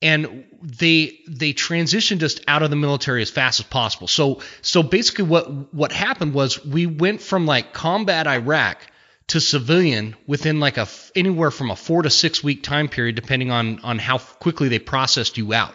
and 0.04 0.44
they 0.60 1.18
they 1.26 1.54
transitioned 1.54 2.22
us 2.22 2.38
out 2.46 2.62
of 2.62 2.70
the 2.70 2.76
military 2.76 3.22
as 3.22 3.30
fast 3.30 3.60
as 3.60 3.66
possible. 3.66 4.06
So 4.06 4.42
so 4.60 4.82
basically 4.82 5.24
what 5.24 5.74
what 5.74 5.92
happened 5.92 6.34
was 6.34 6.64
we 6.64 6.86
went 6.86 7.22
from 7.22 7.46
like 7.46 7.72
combat 7.72 8.26
Iraq 8.26 8.86
to 9.28 9.40
civilian 9.40 10.14
within 10.26 10.60
like 10.60 10.76
a 10.76 10.86
anywhere 11.16 11.50
from 11.50 11.70
a 11.70 11.76
4 11.76 12.02
to 12.02 12.10
6 12.10 12.44
week 12.44 12.62
time 12.62 12.88
period 12.88 13.14
depending 13.14 13.50
on 13.50 13.80
on 13.80 13.98
how 13.98 14.18
quickly 14.18 14.68
they 14.68 14.78
processed 14.78 15.38
you 15.38 15.54
out. 15.54 15.74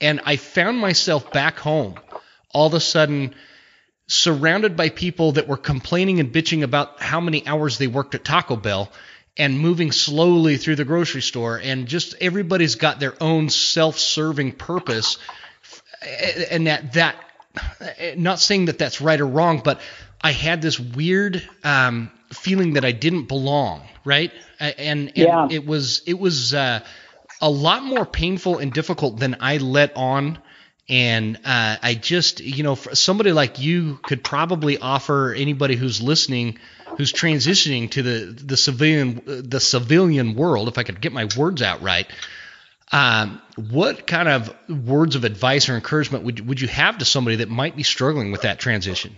And 0.00 0.20
I 0.24 0.36
found 0.36 0.78
myself 0.78 1.30
back 1.32 1.58
home 1.58 1.96
all 2.54 2.68
of 2.68 2.74
a 2.74 2.80
sudden 2.80 3.34
surrounded 4.06 4.76
by 4.76 4.88
people 4.88 5.32
that 5.32 5.46
were 5.46 5.58
complaining 5.58 6.18
and 6.18 6.32
bitching 6.32 6.62
about 6.62 7.02
how 7.02 7.20
many 7.20 7.46
hours 7.46 7.76
they 7.76 7.86
worked 7.86 8.14
at 8.14 8.24
Taco 8.24 8.56
Bell 8.56 8.90
and 9.38 9.58
moving 9.58 9.92
slowly 9.92 10.56
through 10.56 10.76
the 10.76 10.84
grocery 10.84 11.22
store 11.22 11.56
and 11.62 11.86
just 11.86 12.16
everybody's 12.20 12.74
got 12.74 12.98
their 12.98 13.14
own 13.22 13.48
self-serving 13.48 14.52
purpose 14.52 15.18
and 16.50 16.66
that 16.66 16.92
that 16.94 17.16
not 18.16 18.40
saying 18.40 18.66
that 18.66 18.78
that's 18.78 19.00
right 19.00 19.20
or 19.20 19.26
wrong 19.26 19.60
but 19.64 19.80
i 20.20 20.32
had 20.32 20.60
this 20.60 20.78
weird 20.78 21.42
um, 21.64 22.10
feeling 22.32 22.74
that 22.74 22.84
i 22.84 22.92
didn't 22.92 23.26
belong 23.26 23.82
right 24.04 24.32
and, 24.60 24.76
and 24.78 25.12
yeah. 25.16 25.48
it 25.50 25.64
was 25.64 26.02
it 26.06 26.18
was 26.18 26.52
uh, 26.52 26.80
a 27.40 27.50
lot 27.50 27.84
more 27.84 28.04
painful 28.04 28.58
and 28.58 28.72
difficult 28.72 29.18
than 29.18 29.36
i 29.40 29.56
let 29.58 29.96
on 29.96 30.38
and 30.88 31.36
uh, 31.44 31.76
i 31.82 31.94
just 31.94 32.40
you 32.40 32.62
know 32.62 32.74
somebody 32.74 33.32
like 33.32 33.58
you 33.58 33.98
could 34.02 34.22
probably 34.24 34.78
offer 34.78 35.32
anybody 35.32 35.76
who's 35.76 36.02
listening 36.02 36.58
who's 36.98 37.12
transitioning 37.12 37.90
to 37.92 38.02
the 38.02 38.42
the 38.44 38.56
civilian 38.56 39.22
the 39.24 39.60
civilian 39.60 40.34
world, 40.34 40.68
if 40.68 40.76
I 40.76 40.82
could 40.82 41.00
get 41.00 41.12
my 41.12 41.28
words 41.38 41.62
out 41.62 41.80
right. 41.80 42.06
Um, 42.90 43.40
what 43.70 44.06
kind 44.06 44.28
of 44.28 44.54
words 44.68 45.14
of 45.14 45.24
advice 45.24 45.68
or 45.68 45.74
encouragement 45.74 46.24
would 46.24 46.46
would 46.46 46.60
you 46.60 46.68
have 46.68 46.98
to 46.98 47.04
somebody 47.04 47.36
that 47.36 47.48
might 47.48 47.76
be 47.76 47.84
struggling 47.84 48.32
with 48.32 48.42
that 48.42 48.58
transition? 48.58 49.16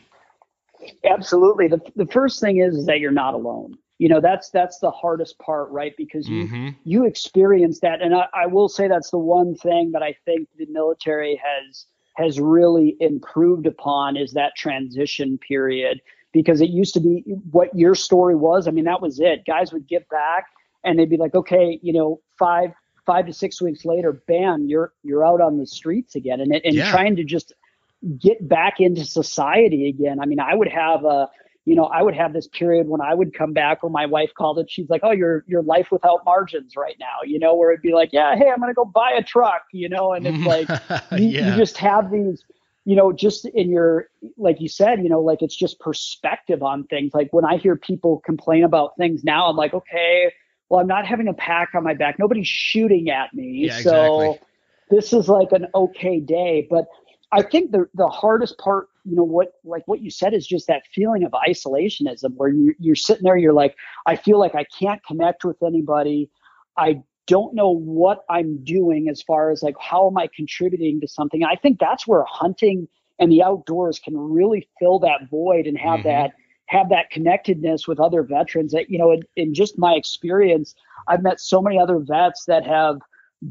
Absolutely. 1.04 1.68
The 1.68 1.80
the 1.96 2.06
first 2.06 2.40
thing 2.40 2.58
is, 2.58 2.76
is 2.76 2.86
that 2.86 3.00
you're 3.00 3.10
not 3.10 3.34
alone. 3.34 3.78
You 3.98 4.08
know, 4.08 4.20
that's 4.20 4.50
that's 4.50 4.78
the 4.78 4.90
hardest 4.90 5.38
part, 5.38 5.70
right? 5.70 5.94
Because 5.96 6.28
you 6.28 6.44
mm-hmm. 6.44 6.68
you 6.84 7.06
experience 7.06 7.80
that, 7.80 8.02
and 8.02 8.14
I, 8.14 8.26
I 8.34 8.46
will 8.46 8.68
say 8.68 8.88
that's 8.88 9.10
the 9.10 9.18
one 9.18 9.54
thing 9.54 9.92
that 9.92 10.02
I 10.02 10.16
think 10.24 10.48
the 10.56 10.66
military 10.66 11.40
has 11.42 11.86
has 12.16 12.38
really 12.38 12.96
improved 13.00 13.66
upon 13.66 14.16
is 14.16 14.32
that 14.32 14.52
transition 14.56 15.38
period 15.38 16.00
because 16.32 16.60
it 16.60 16.70
used 16.70 16.94
to 16.94 17.00
be 17.00 17.24
what 17.50 17.74
your 17.74 17.94
story 17.94 18.34
was. 18.34 18.68
I 18.68 18.70
mean, 18.70 18.84
that 18.84 19.02
was 19.02 19.20
it. 19.20 19.44
Guys 19.46 19.72
would 19.72 19.86
get 19.86 20.08
back 20.08 20.46
and 20.84 20.98
they'd 20.98 21.10
be 21.10 21.16
like, 21.16 21.34
okay, 21.34 21.78
you 21.82 21.92
know, 21.92 22.20
five 22.38 22.72
five 23.06 23.26
to 23.26 23.32
six 23.32 23.60
weeks 23.60 23.84
later, 23.84 24.12
bam, 24.12 24.66
you're 24.68 24.92
you're 25.02 25.26
out 25.26 25.40
on 25.40 25.58
the 25.58 25.66
streets 25.66 26.14
again, 26.14 26.40
and 26.40 26.52
and 26.52 26.74
yeah. 26.74 26.90
trying 26.90 27.16
to 27.16 27.24
just 27.24 27.52
get 28.18 28.48
back 28.48 28.80
into 28.80 29.04
society 29.04 29.88
again. 29.88 30.20
I 30.20 30.26
mean, 30.26 30.40
I 30.40 30.54
would 30.54 30.68
have 30.68 31.04
a 31.04 31.28
you 31.66 31.76
know, 31.76 31.84
I 31.84 32.02
would 32.02 32.14
have 32.14 32.32
this 32.32 32.48
period 32.48 32.88
when 32.88 33.00
I 33.02 33.14
would 33.14 33.34
come 33.34 33.52
back 33.52 33.82
where 33.82 33.90
my 33.90 34.06
wife 34.06 34.30
called 34.36 34.58
it, 34.58 34.70
she's 34.70 34.88
like, 34.88 35.02
Oh, 35.04 35.12
your 35.12 35.44
your 35.46 35.62
life 35.62 35.88
without 35.90 36.24
margins 36.24 36.74
right 36.76 36.96
now, 36.98 37.16
you 37.24 37.38
know, 37.38 37.54
where 37.54 37.70
it'd 37.70 37.82
be 37.82 37.92
like, 37.92 38.10
Yeah, 38.12 38.34
hey, 38.36 38.50
I'm 38.50 38.60
gonna 38.60 38.74
go 38.74 38.84
buy 38.84 39.12
a 39.16 39.22
truck, 39.22 39.62
you 39.72 39.88
know, 39.88 40.12
and 40.12 40.26
it's 40.26 40.44
like 40.46 40.68
you, 41.20 41.28
yeah. 41.28 41.50
you 41.50 41.56
just 41.56 41.76
have 41.76 42.10
these 42.10 42.44
you 42.84 42.96
know, 42.96 43.12
just 43.12 43.44
in 43.44 43.70
your, 43.70 44.08
like 44.36 44.60
you 44.60 44.68
said, 44.68 45.02
you 45.02 45.08
know, 45.08 45.20
like 45.20 45.42
it's 45.42 45.56
just 45.56 45.78
perspective 45.80 46.62
on 46.62 46.84
things. 46.84 47.12
Like 47.14 47.28
when 47.32 47.44
I 47.44 47.56
hear 47.56 47.76
people 47.76 48.20
complain 48.24 48.64
about 48.64 48.96
things 48.96 49.22
now, 49.22 49.46
I'm 49.46 49.56
like, 49.56 49.74
okay, 49.74 50.32
well, 50.68 50.80
I'm 50.80 50.86
not 50.86 51.06
having 51.06 51.28
a 51.28 51.34
pack 51.34 51.70
on 51.74 51.84
my 51.84 51.94
back. 51.94 52.18
Nobody's 52.18 52.48
shooting 52.48 53.10
at 53.10 53.34
me. 53.34 53.66
Yeah, 53.66 53.80
so 53.80 54.20
exactly. 54.32 54.48
this 54.90 55.12
is 55.12 55.28
like 55.28 55.52
an 55.52 55.66
okay 55.74 56.20
day. 56.20 56.66
But 56.70 56.86
I 57.32 57.42
think 57.42 57.70
the 57.72 57.86
the 57.94 58.08
hardest 58.08 58.58
part, 58.58 58.88
you 59.04 59.14
know, 59.14 59.24
what 59.24 59.52
like 59.64 59.86
what 59.86 60.00
you 60.00 60.10
said 60.10 60.32
is 60.32 60.46
just 60.46 60.66
that 60.68 60.82
feeling 60.94 61.24
of 61.24 61.32
isolationism 61.32 62.34
where 62.36 62.48
you, 62.48 62.74
you're 62.78 62.96
sitting 62.96 63.24
there, 63.24 63.36
you're 63.36 63.52
like, 63.52 63.76
I 64.06 64.16
feel 64.16 64.38
like 64.38 64.54
I 64.54 64.64
can't 64.78 65.04
connect 65.04 65.44
with 65.44 65.62
anybody. 65.62 66.30
I 66.76 67.02
don't 67.30 67.54
know 67.54 67.70
what 67.70 68.24
I'm 68.28 68.62
doing 68.64 69.08
as 69.08 69.22
far 69.22 69.52
as 69.52 69.62
like 69.62 69.76
how 69.80 70.08
am 70.08 70.18
I 70.18 70.28
contributing 70.34 71.00
to 71.00 71.06
something. 71.06 71.44
I 71.44 71.54
think 71.54 71.78
that's 71.78 72.04
where 72.04 72.24
hunting 72.26 72.88
and 73.20 73.30
the 73.30 73.40
outdoors 73.40 74.00
can 74.00 74.18
really 74.18 74.68
fill 74.80 74.98
that 74.98 75.28
void 75.30 75.68
and 75.68 75.78
have 75.78 76.00
mm-hmm. 76.00 76.08
that 76.08 76.32
have 76.66 76.88
that 76.88 77.10
connectedness 77.10 77.86
with 77.86 78.00
other 78.00 78.24
veterans 78.24 78.72
that 78.72 78.90
you 78.90 78.98
know 78.98 79.12
in, 79.12 79.22
in, 79.36 79.54
just 79.54 79.78
my 79.78 79.94
experience 79.94 80.74
i've 81.08 81.22
met 81.22 81.40
so 81.40 81.60
many 81.60 81.78
other 81.78 81.98
vets 81.98 82.44
that 82.46 82.66
have 82.66 82.98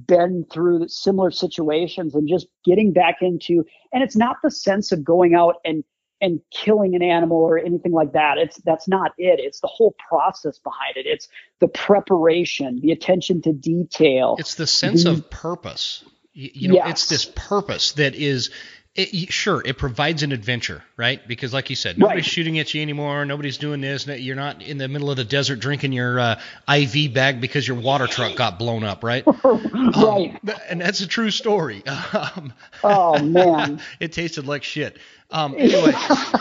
been 0.08 0.46
through 0.52 0.88
similar 0.88 1.32
situations 1.32 2.16
and 2.16 2.28
just 2.30 2.48
getting 2.66 2.94
back 2.94 3.18
into 3.22 3.66
and 3.94 4.04
it's 4.04 4.16
not 4.16 4.38
the 4.44 4.52
sense 4.52 4.92
of 4.92 5.04
going 5.04 5.36
out 5.36 5.56
and 5.66 5.84
and 6.22 6.42
killing 6.52 6.96
an 6.96 7.02
animal 7.02 7.38
or 7.38 7.58
anything 7.58 7.92
like 7.92 8.14
that. 8.14 8.38
It's 8.38 8.58
that's 8.58 8.88
not 8.88 9.12
it. 9.18 9.40
It's 9.40 9.60
the 9.62 9.68
whole 9.68 9.96
process 10.08 10.58
behind 10.60 10.98
it. 10.98 11.06
It's 11.06 11.28
the 11.60 11.68
preparation, 11.68 12.80
the 12.82 12.92
attention 12.92 13.42
to 13.44 13.54
detail. 13.54 14.36
It's 14.40 14.56
the 14.56 14.68
sense 14.68 15.04
the, 15.04 15.12
of 15.12 15.30
purpose. 15.30 16.04
You, 16.34 16.50
you 16.54 16.68
know, 16.70 16.76
yes. 16.76 16.90
it's 16.90 17.06
this 17.08 17.26
purpose 17.26 17.94
that 17.94 18.16
is 18.16 18.52
it, 18.96 19.32
sure, 19.32 19.62
it 19.64 19.78
provides 19.78 20.24
an 20.24 20.32
adventure, 20.32 20.84
right? 20.98 21.26
Because, 21.26 21.54
like 21.54 21.70
you 21.70 21.76
said, 21.76 21.98
nobody's 21.98 22.26
right. 22.26 22.32
shooting 22.32 22.60
at 22.60 22.74
you 22.74 22.82
anymore. 22.82 23.24
Nobody's 23.24 23.58
doing 23.58 23.82
this. 23.82 24.08
You're 24.08 24.36
not 24.36 24.62
in 24.62 24.78
the 24.78 24.88
middle 24.88 25.10
of 25.12 25.18
the 25.18 25.24
desert 25.24 25.60
drinking 25.60 25.94
your 25.94 26.20
uh, 26.20 26.42
IV 26.68 27.14
bag 27.14 27.40
because 27.40 27.68
your 27.68 27.80
water 27.80 28.08
truck 28.08 28.36
got 28.36 28.60
blown 28.60 28.84
up, 28.84 29.04
right? 29.04 29.24
right. 29.44 29.96
Um, 29.96 30.40
and 30.68 30.82
that's 30.82 31.02
a 31.02 31.08
true 31.08 31.32
story. 31.32 31.84
Um, 32.12 32.54
oh 32.84 33.22
man, 33.22 33.82
it 34.00 34.12
tasted 34.12 34.48
like 34.48 34.64
shit. 34.64 34.98
Um, 35.32 35.56
anyway, 35.58 35.94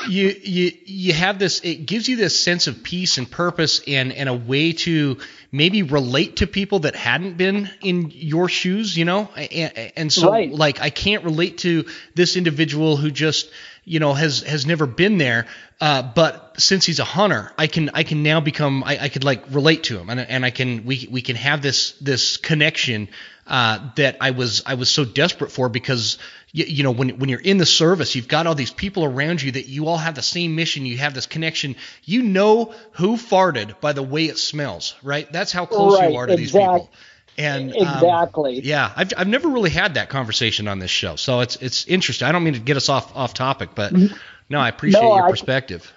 you 0.09 0.35
you 0.43 0.73
you 0.85 1.13
have 1.13 1.39
this. 1.39 1.61
It 1.61 1.87
gives 1.87 2.09
you 2.09 2.17
this 2.17 2.39
sense 2.39 2.67
of 2.67 2.83
peace 2.83 3.19
and 3.19 3.31
purpose, 3.31 3.83
and 3.87 4.13
and 4.13 4.29
a 4.29 4.35
way 4.35 4.73
to 4.73 5.19
maybe 5.53 5.83
relate 5.83 6.37
to 6.37 6.47
people 6.47 6.81
that 6.81 6.95
hadn't 6.95 7.37
been 7.37 7.71
in 7.83 8.11
your 8.15 8.49
shoes, 8.49 8.97
you 8.97 9.05
know. 9.05 9.29
And, 9.37 9.93
and 9.97 10.13
so, 10.13 10.31
right. 10.31 10.51
like, 10.51 10.81
I 10.81 10.91
can't 10.91 11.25
relate 11.25 11.59
to 11.59 11.87
this 12.15 12.37
individual 12.37 12.97
who 12.97 13.11
just 13.11 13.51
you 13.85 14.01
know 14.01 14.15
has 14.15 14.43
has 14.43 14.67
never 14.67 14.87
been 14.87 15.19
there. 15.19 15.47
Uh, 15.81 16.03
but 16.03 16.55
since 16.59 16.85
he's 16.85 16.99
a 16.99 17.05
hunter, 17.05 17.53
I 17.57 17.67
can 17.67 17.91
I 17.95 18.03
can 18.03 18.23
now 18.23 18.41
become 18.41 18.83
I, 18.85 18.99
I 19.03 19.09
could 19.11 19.23
like 19.23 19.45
relate 19.51 19.85
to 19.85 19.99
him, 19.99 20.09
and 20.09 20.21
and 20.21 20.45
I 20.45 20.51
can 20.51 20.85
we 20.87 21.07
we 21.11 21.21
can 21.21 21.37
have 21.37 21.61
this 21.63 21.93
this 22.01 22.37
connection 22.37 23.09
uh, 23.47 23.91
that 23.97 24.17
I 24.21 24.33
was 24.33 24.63
I 24.67 24.75
was 24.75 24.91
so 24.91 25.05
desperate 25.05 25.51
for 25.51 25.69
because 25.69 26.19
you, 26.53 26.65
you, 26.65 26.83
know 26.83 26.91
when 26.91 27.11
when 27.19 27.29
you're 27.29 27.41
in 27.41 27.59
the 27.59 27.67
service 27.67 28.15
you've 28.15 28.29
got 28.29 28.47
all 28.47 28.55
these 28.55 28.73
people 28.73 29.05
around 29.05 29.43
you 29.43 29.53
that 29.53 29.69
you 29.69 29.87
all 29.87 29.97
have 29.97 30.15
the 30.15 30.23
same 30.23 30.55
mission 30.55 30.87
you 30.87 30.99
have 30.99 31.15
this 31.15 31.27
connection. 31.27 31.77
You 32.05 32.23
know 32.23 32.75
who 32.93 33.17
farted 33.17 33.81
by 33.81 33.93
the 33.93 34.03
way 34.03 34.27
it 34.27 34.39
smells 34.39 34.95
right? 35.03 35.31
That's 35.31 35.53
how 35.53 35.67
close 35.67 35.99
right, 35.99 36.11
you 36.11 36.17
are 36.17 36.27
to 36.27 36.33
exactly. 36.33 36.43
these 36.43 36.87
people. 36.87 36.91
And 37.37 37.71
um, 37.73 37.77
exactly. 37.77 38.57
um, 38.59 38.63
yeah 38.65 38.93
I've, 38.97 39.13
I've 39.17 39.29
never 39.29 39.49
really 39.49 39.71
had 39.71 39.95
that 39.95 40.09
conversation 40.09 40.69
on 40.69 40.79
this 40.79 40.91
show 40.91 41.17
so 41.17 41.41
it's 41.41 41.57
it's 41.57 41.87
interesting. 41.87 42.27
I 42.29 42.33
don't 42.33 42.45
mean 42.45 42.55
to 42.55 42.61
get 42.61 42.77
us 42.77 42.89
off 42.89 43.15
off 43.17 43.35
topic 43.35 43.71
but 43.75 43.93
mm-hmm. 43.93 44.15
no 44.49 44.59
I 44.59 44.69
appreciate 44.69 45.03
no, 45.03 45.17
your 45.17 45.27
I, 45.27 45.31
perspective 45.31 45.93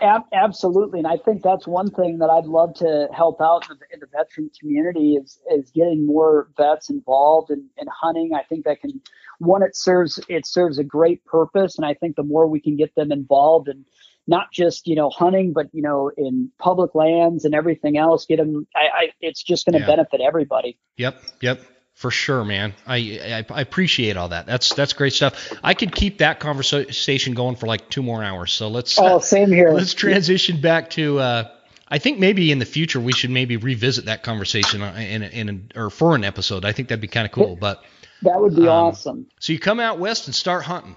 Ab- 0.00 0.28
absolutely, 0.32 0.98
and 0.98 1.08
I 1.08 1.16
think 1.16 1.42
that's 1.42 1.66
one 1.66 1.90
thing 1.90 2.18
that 2.18 2.28
I'd 2.28 2.44
love 2.44 2.74
to 2.74 3.08
help 3.14 3.40
out 3.40 3.70
in 3.70 3.78
the, 3.78 3.94
in 3.94 4.00
the 4.00 4.06
veteran 4.06 4.50
community 4.60 5.14
is 5.14 5.38
is 5.50 5.70
getting 5.70 6.04
more 6.04 6.48
vets 6.56 6.90
involved 6.90 7.50
in, 7.50 7.66
in 7.78 7.86
hunting. 7.88 8.32
I 8.34 8.42
think 8.42 8.66
that 8.66 8.82
can 8.82 9.00
one 9.38 9.62
it 9.62 9.74
serves 9.74 10.20
it 10.28 10.46
serves 10.46 10.78
a 10.78 10.84
great 10.84 11.24
purpose, 11.24 11.78
and 11.78 11.86
I 11.86 11.94
think 11.94 12.16
the 12.16 12.22
more 12.22 12.46
we 12.46 12.60
can 12.60 12.76
get 12.76 12.94
them 12.94 13.10
involved 13.10 13.68
and 13.68 13.86
not 14.26 14.52
just 14.52 14.86
you 14.86 14.96
know 14.96 15.08
hunting, 15.08 15.54
but 15.54 15.68
you 15.72 15.80
know 15.80 16.10
in 16.18 16.50
public 16.58 16.94
lands 16.94 17.46
and 17.46 17.54
everything 17.54 17.96
else, 17.96 18.26
get 18.26 18.36
them. 18.36 18.66
I, 18.76 18.80
I 18.80 19.08
it's 19.22 19.42
just 19.42 19.64
going 19.64 19.74
to 19.74 19.80
yeah. 19.80 19.86
benefit 19.86 20.20
everybody. 20.20 20.78
Yep, 20.98 21.22
yep 21.40 21.60
for 21.96 22.10
sure, 22.10 22.44
man. 22.44 22.74
I, 22.86 22.96
I, 22.96 23.54
I 23.54 23.60
appreciate 23.62 24.18
all 24.18 24.28
that. 24.28 24.44
That's 24.44 24.74
that's 24.74 24.92
great 24.92 25.14
stuff. 25.14 25.52
I 25.64 25.72
could 25.72 25.94
keep 25.94 26.18
that 26.18 26.40
conversation 26.40 27.32
going 27.32 27.56
for 27.56 27.66
like 27.66 27.88
two 27.88 28.02
more 28.02 28.22
hours. 28.22 28.52
So 28.52 28.68
let's 28.68 28.98
oh 28.98 29.18
same 29.18 29.50
here. 29.50 29.70
Let's 29.72 29.94
transition 29.94 30.60
back 30.60 30.90
to. 30.90 31.18
Uh, 31.18 31.50
I 31.88 31.98
think 31.98 32.18
maybe 32.18 32.52
in 32.52 32.58
the 32.58 32.66
future 32.66 33.00
we 33.00 33.12
should 33.12 33.30
maybe 33.30 33.56
revisit 33.56 34.04
that 34.04 34.22
conversation 34.22 34.82
in 34.82 35.22
in, 35.22 35.48
in 35.48 35.72
or 35.74 35.88
for 35.88 36.14
an 36.14 36.22
episode. 36.22 36.66
I 36.66 36.72
think 36.72 36.88
that'd 36.88 37.00
be 37.00 37.08
kind 37.08 37.24
of 37.24 37.32
cool. 37.32 37.56
But 37.56 37.82
that 38.22 38.38
would 38.40 38.54
be 38.54 38.68
um, 38.68 38.68
awesome. 38.68 39.26
So 39.40 39.54
you 39.54 39.58
come 39.58 39.80
out 39.80 39.98
west 39.98 40.26
and 40.26 40.34
start 40.34 40.64
hunting. 40.64 40.96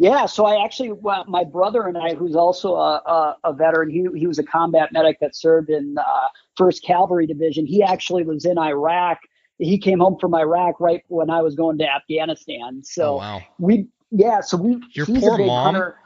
Yeah, 0.00 0.26
so 0.26 0.46
I 0.46 0.64
actually, 0.64 0.92
well, 0.92 1.24
my 1.26 1.42
brother 1.42 1.82
and 1.88 1.98
I, 1.98 2.14
who's 2.14 2.36
also 2.36 2.76
a, 2.76 3.02
a, 3.04 3.36
a, 3.42 3.52
veteran, 3.52 3.90
he, 3.90 4.06
he 4.16 4.28
was 4.28 4.38
a 4.38 4.44
combat 4.44 4.92
medic 4.92 5.18
that 5.18 5.34
served 5.34 5.70
in 5.70 5.96
uh, 5.98 6.28
First 6.56 6.84
Cavalry 6.84 7.26
Division. 7.26 7.66
He 7.66 7.82
actually 7.82 8.22
was 8.22 8.44
in 8.44 8.58
Iraq 8.58 9.18
he 9.58 9.78
came 9.78 9.98
home 9.98 10.16
from 10.20 10.34
Iraq 10.34 10.80
right 10.80 11.04
when 11.08 11.30
I 11.30 11.42
was 11.42 11.54
going 11.54 11.78
to 11.78 11.88
Afghanistan. 11.88 12.82
So 12.84 13.14
oh, 13.14 13.16
wow. 13.16 13.42
we, 13.58 13.88
yeah, 14.10 14.40
so 14.40 14.56
we. 14.56 14.82
Your 14.92 15.06
poor 15.06 15.38
mom. 15.38 15.74
Hunter, 15.74 15.96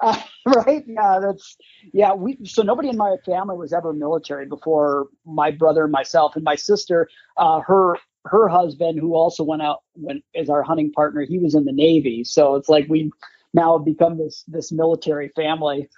uh, 0.00 0.20
right? 0.46 0.84
Yeah, 0.86 1.18
that's 1.20 1.56
yeah. 1.92 2.14
We 2.14 2.38
so 2.44 2.62
nobody 2.62 2.88
in 2.88 2.96
my 2.96 3.16
family 3.26 3.56
was 3.56 3.72
ever 3.72 3.92
military 3.92 4.46
before 4.46 5.08
my 5.24 5.50
brother 5.50 5.84
and 5.84 5.92
myself 5.92 6.36
and 6.36 6.44
my 6.44 6.54
sister. 6.54 7.08
Uh, 7.36 7.60
her 7.60 7.96
her 8.26 8.48
husband, 8.48 8.98
who 8.98 9.14
also 9.14 9.42
went 9.42 9.62
out 9.62 9.82
went 9.94 10.24
as 10.34 10.48
our 10.48 10.62
hunting 10.62 10.92
partner, 10.92 11.22
he 11.22 11.38
was 11.38 11.54
in 11.54 11.64
the 11.64 11.72
Navy. 11.72 12.24
So 12.24 12.54
it's 12.54 12.68
like 12.68 12.86
we 12.88 13.10
now 13.52 13.76
have 13.78 13.84
become 13.84 14.18
this 14.18 14.44
this 14.48 14.72
military 14.72 15.30
family. 15.34 15.88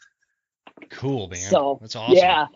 Cool, 0.90 1.28
man. 1.28 1.40
So 1.40 1.78
that's 1.80 1.96
awesome. 1.96 2.16
Yeah, 2.16 2.46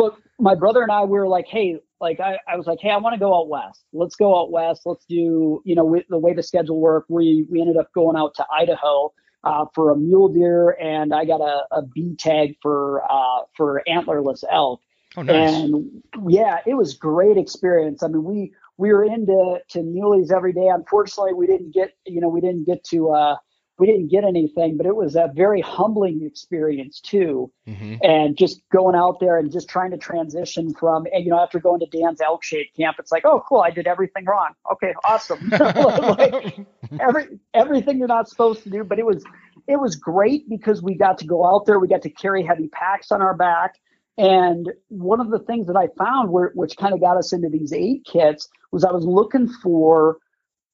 but 0.00 0.16
my 0.38 0.54
brother 0.54 0.82
and 0.82 0.90
I 0.90 1.02
we 1.02 1.18
were 1.18 1.28
like, 1.28 1.46
hey, 1.46 1.78
like 2.00 2.20
I, 2.20 2.38
I 2.48 2.56
was 2.56 2.66
like, 2.66 2.78
hey, 2.80 2.90
I 2.90 2.96
want 2.96 3.12
to 3.12 3.20
go 3.20 3.38
out 3.38 3.48
west. 3.48 3.84
Let's 3.92 4.16
go 4.16 4.40
out 4.40 4.50
west. 4.50 4.82
Let's 4.86 5.04
do, 5.04 5.60
you 5.66 5.74
know, 5.74 5.84
we, 5.84 6.04
the 6.08 6.18
way 6.18 6.32
the 6.32 6.42
schedule 6.42 6.80
worked. 6.80 7.10
We 7.10 7.46
we 7.50 7.60
ended 7.60 7.76
up 7.76 7.92
going 7.92 8.16
out 8.16 8.34
to 8.36 8.46
Idaho 8.50 9.12
uh, 9.44 9.66
for 9.74 9.90
a 9.90 9.96
mule 9.96 10.28
deer, 10.28 10.70
and 10.80 11.12
I 11.12 11.26
got 11.26 11.42
a, 11.42 11.64
a 11.70 11.82
B 11.82 12.16
tag 12.18 12.56
for 12.62 13.02
uh, 13.10 13.42
for 13.54 13.82
antlerless 13.86 14.42
elk. 14.50 14.80
Oh, 15.16 15.22
nice. 15.22 15.54
And 15.54 16.02
yeah, 16.28 16.60
it 16.66 16.74
was 16.74 16.94
great 16.94 17.36
experience. 17.36 18.02
I 18.02 18.08
mean, 18.08 18.24
we 18.24 18.52
we 18.78 18.92
were 18.94 19.04
into 19.04 19.58
to 19.70 19.80
muleys 19.80 20.32
every 20.32 20.54
day. 20.54 20.68
Unfortunately, 20.68 21.34
we 21.34 21.46
didn't 21.46 21.74
get, 21.74 21.92
you 22.06 22.20
know, 22.22 22.28
we 22.28 22.40
didn't 22.40 22.64
get 22.64 22.82
to 22.84 23.10
uh, 23.10 23.36
we 23.80 23.86
didn't 23.86 24.08
get 24.08 24.24
anything, 24.24 24.76
but 24.76 24.84
it 24.84 24.94
was 24.94 25.16
a 25.16 25.30
very 25.34 25.62
humbling 25.62 26.22
experience 26.22 27.00
too. 27.00 27.50
Mm-hmm. 27.66 27.96
And 28.02 28.36
just 28.36 28.60
going 28.70 28.94
out 28.94 29.20
there 29.20 29.38
and 29.38 29.50
just 29.50 29.70
trying 29.70 29.90
to 29.92 29.96
transition 29.96 30.74
from, 30.74 31.06
and 31.12 31.24
you 31.24 31.30
know, 31.30 31.40
after 31.40 31.58
going 31.58 31.80
to 31.80 31.86
Dan's 31.86 32.20
elk 32.20 32.44
shape 32.44 32.68
camp, 32.76 32.96
it's 32.98 33.10
like, 33.10 33.24
oh, 33.24 33.42
cool, 33.48 33.60
I 33.60 33.70
did 33.70 33.86
everything 33.86 34.26
wrong. 34.26 34.50
Okay, 34.70 34.92
awesome. 35.08 35.48
like, 35.58 36.58
every 37.00 37.40
everything 37.54 37.98
you're 37.98 38.06
not 38.06 38.28
supposed 38.28 38.62
to 38.64 38.70
do, 38.70 38.84
but 38.84 38.98
it 38.98 39.06
was 39.06 39.24
it 39.66 39.80
was 39.80 39.96
great 39.96 40.46
because 40.48 40.82
we 40.82 40.94
got 40.94 41.16
to 41.18 41.26
go 41.26 41.46
out 41.46 41.64
there, 41.64 41.78
we 41.78 41.88
got 41.88 42.02
to 42.02 42.10
carry 42.10 42.44
heavy 42.44 42.68
packs 42.68 43.10
on 43.10 43.22
our 43.22 43.34
back. 43.34 43.76
And 44.18 44.70
one 44.88 45.20
of 45.20 45.30
the 45.30 45.38
things 45.38 45.68
that 45.68 45.76
I 45.76 45.88
found, 45.96 46.30
where, 46.30 46.50
which 46.54 46.76
kind 46.76 46.92
of 46.92 47.00
got 47.00 47.16
us 47.16 47.32
into 47.32 47.48
these 47.48 47.72
aid 47.72 48.04
kits, 48.04 48.46
was 48.70 48.84
I 48.84 48.92
was 48.92 49.06
looking 49.06 49.48
for 49.48 50.18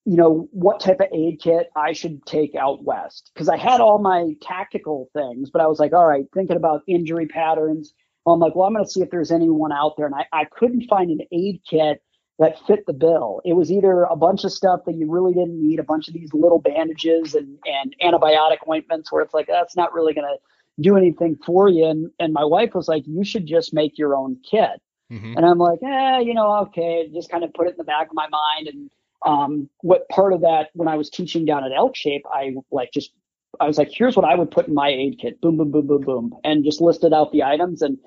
you 0.07 0.17
know, 0.17 0.49
what 0.53 0.79
type 0.79 1.01
of 1.01 1.09
aid 1.13 1.41
kit 1.43 1.69
I 1.75 1.93
should 1.93 2.25
take 2.27 2.55
out 2.55 2.85
west. 2.85 3.33
Because 3.35 3.49
I 3.49 3.57
had 3.57 3.81
all 3.81 3.99
my 3.99 4.35
tactical 4.41 5.11
things, 5.13 5.51
but 5.51 5.61
I 5.61 5.67
was 5.67 5.81
like, 5.81 5.93
all 5.93 6.07
right, 6.07 6.25
thinking 6.33 6.57
about 6.57 6.83
injury 6.87 7.27
patterns. 7.27 7.93
I'm 8.25 8.39
like, 8.39 8.55
well, 8.55 8.69
I'm 8.69 8.73
going 8.73 8.85
to 8.85 8.91
see 8.91 9.03
if 9.03 9.11
there's 9.11 9.33
anyone 9.33 9.73
out 9.73 9.97
there. 9.97 10.07
And 10.07 10.15
I, 10.15 10.27
I 10.33 10.45
couldn't 10.45 10.87
find 10.89 11.11
an 11.11 11.21
aid 11.33 11.61
kit 11.69 12.03
that 12.39 12.57
fit 12.67 12.87
the 12.87 12.93
bill. 12.93 13.41
It 13.45 13.55
was 13.55 13.73
either 13.73 14.05
a 14.05 14.15
bunch 14.15 14.45
of 14.45 14.53
stuff 14.53 14.81
that 14.87 14.95
you 14.95 15.11
really 15.11 15.33
didn't 15.33 15.61
need, 15.61 15.81
a 15.81 15.85
bunch 15.85 16.07
of 16.07 16.15
these 16.15 16.33
little 16.33 16.61
bandages 16.61 17.35
and, 17.35 17.59
and 17.67 17.95
antibiotic 18.01 18.59
ointments 18.69 19.11
where 19.11 19.23
it's 19.23 19.35
like, 19.35 19.49
that's 19.49 19.77
not 19.77 19.93
really 19.93 20.15
going 20.15 20.27
to 20.27 20.37
do 20.81 20.97
anything 20.97 21.37
for 21.45 21.69
you. 21.69 21.85
And, 21.85 22.11
and 22.21 22.33
my 22.33 22.45
wife 22.45 22.75
was 22.75 22.87
like, 22.87 23.05
you 23.07 23.25
should 23.25 23.47
just 23.47 23.75
make 23.75 23.99
your 23.99 24.15
own 24.15 24.39
kit. 24.49 24.81
Mm-hmm. 25.11 25.37
And 25.37 25.47
I'm 25.47 25.59
like, 25.59 25.81
eh, 25.85 26.21
you 26.21 26.35
know, 26.35 26.57
okay, 26.63 27.09
just 27.13 27.31
kind 27.31 27.43
of 27.43 27.53
put 27.55 27.67
it 27.67 27.71
in 27.71 27.77
the 27.79 27.85
back 27.85 28.09
of 28.09 28.15
my 28.15 28.29
mind. 28.29 28.69
And 28.69 28.91
um, 29.27 29.69
what 29.81 30.09
part 30.09 30.33
of 30.33 30.41
that 30.43 30.69
when 30.75 30.89
I 30.89 30.97
was 30.97 31.11
teaching 31.11 31.45
down 31.45 31.65
at 31.65 31.73
Elk 31.77 31.97
Shape, 31.97 32.25
I 32.33 32.55
like 32.71 32.93
just 32.93 33.13
I 33.61 33.67
was 33.67 33.77
like, 33.77 33.91
here's 33.91 34.17
what 34.17 34.25
I 34.25 34.35
would 34.35 34.51
put 34.51 34.69
in 34.69 34.75
my 34.75 34.89
aid 34.89 35.19
kit. 35.21 35.41
Boom, 35.41 35.57
boom, 35.57 35.73
boom, 35.73 35.87
boom, 35.87 36.03
boom, 36.03 36.35
and 36.45 36.65
just 36.65 36.81
listed 36.81 37.13
out 37.13 37.33
the 37.33 37.43
items. 37.43 37.83
And 37.83 37.99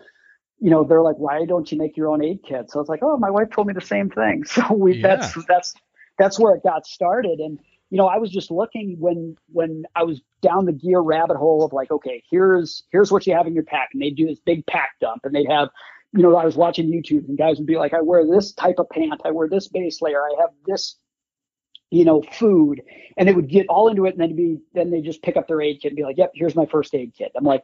you 0.59 0.69
know, 0.69 0.83
they're 0.83 1.01
like, 1.01 1.17
why 1.17 1.45
don't 1.45 1.71
you 1.71 1.77
make 1.77 1.97
your 1.97 2.09
own 2.09 2.23
aid 2.23 2.39
kit? 2.47 2.71
So 2.71 2.79
I 2.79 2.81
was 2.81 2.89
like, 2.89 3.01
oh, 3.03 3.17
my 3.17 3.29
wife 3.29 3.49
told 3.51 3.67
me 3.67 3.73
the 3.73 3.81
same 3.81 4.09
thing. 4.09 4.43
So 4.47 4.73
we 4.73 4.95
yeah. 4.95 5.17
that's 5.17 5.45
that's 5.45 5.73
that's 6.17 6.39
where 6.39 6.55
it 6.55 6.63
got 6.63 6.87
started. 6.87 7.39
And 7.39 7.59
you 7.89 7.97
know, 7.97 8.07
I 8.07 8.17
was 8.17 8.31
just 8.31 8.49
looking 8.49 8.95
when 8.99 9.35
when 9.51 9.83
I 9.95 10.03
was 10.03 10.21
down 10.41 10.65
the 10.65 10.73
gear 10.73 11.01
rabbit 11.01 11.35
hole 11.35 11.65
of 11.65 11.73
like, 11.73 11.91
okay, 11.91 12.23
here's 12.31 12.83
here's 12.91 13.11
what 13.11 13.27
you 13.27 13.35
have 13.35 13.45
in 13.45 13.53
your 13.53 13.65
pack, 13.65 13.89
and 13.91 14.01
they'd 14.01 14.15
do 14.15 14.25
this 14.25 14.39
big 14.39 14.65
pack 14.67 14.91
dump, 15.01 15.25
and 15.25 15.35
they'd 15.35 15.49
have 15.49 15.69
you 16.11 16.23
know, 16.23 16.35
I 16.35 16.45
was 16.45 16.55
watching 16.55 16.91
YouTube 16.91 17.27
and 17.27 17.37
guys 17.37 17.57
would 17.57 17.67
be 17.67 17.77
like, 17.77 17.93
I 17.93 18.01
wear 18.01 18.25
this 18.25 18.51
type 18.51 18.79
of 18.79 18.89
pant, 18.89 19.21
I 19.25 19.31
wear 19.31 19.47
this 19.47 19.67
base 19.67 20.01
layer, 20.01 20.21
I 20.21 20.41
have 20.41 20.49
this 20.65 20.95
you 21.91 22.05
know, 22.05 22.21
food, 22.33 22.81
and 23.17 23.27
they 23.27 23.33
would 23.33 23.49
get 23.49 23.67
all 23.67 23.87
into 23.87 24.05
it, 24.05 24.13
and 24.13 24.21
then 24.21 24.35
be 24.35 24.59
then 24.73 24.91
they 24.91 25.01
just 25.01 25.21
pick 25.21 25.37
up 25.37 25.47
their 25.47 25.61
aid 25.61 25.79
kit 25.81 25.91
and 25.91 25.97
be 25.97 26.03
like, 26.03 26.17
"Yep, 26.17 26.31
here's 26.35 26.55
my 26.55 26.65
first 26.65 26.93
aid 26.93 27.13
kit." 27.17 27.31
I'm 27.35 27.43
like, 27.43 27.63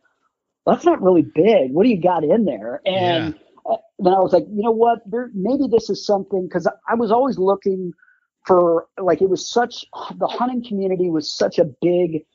well, 0.66 0.76
"That's 0.76 0.86
not 0.86 1.02
really 1.02 1.22
big. 1.22 1.72
What 1.72 1.84
do 1.84 1.90
you 1.90 2.02
got 2.02 2.24
in 2.24 2.46
there?" 2.46 2.82
And 2.86 3.36
yeah. 3.36 3.72
uh, 3.72 3.78
then 4.00 4.14
I 4.14 4.20
was 4.20 4.34
like, 4.34 4.46
"You 4.50 4.64
know 4.64 4.72
what? 4.72 5.00
There, 5.06 5.30
maybe 5.34 5.68
this 5.70 5.90
is 5.90 6.06
something." 6.06 6.44
Because 6.44 6.68
I 6.88 6.96
was 6.96 7.12
always 7.12 7.38
looking 7.38 7.94
for 8.46 8.88
like 9.00 9.22
it 9.22 9.30
was 9.30 9.48
such 9.48 9.86
the 10.18 10.28
hunting 10.28 10.64
community 10.68 11.10
was 11.10 11.32
such 11.32 11.60
a 11.60 11.66
big, 11.82 12.26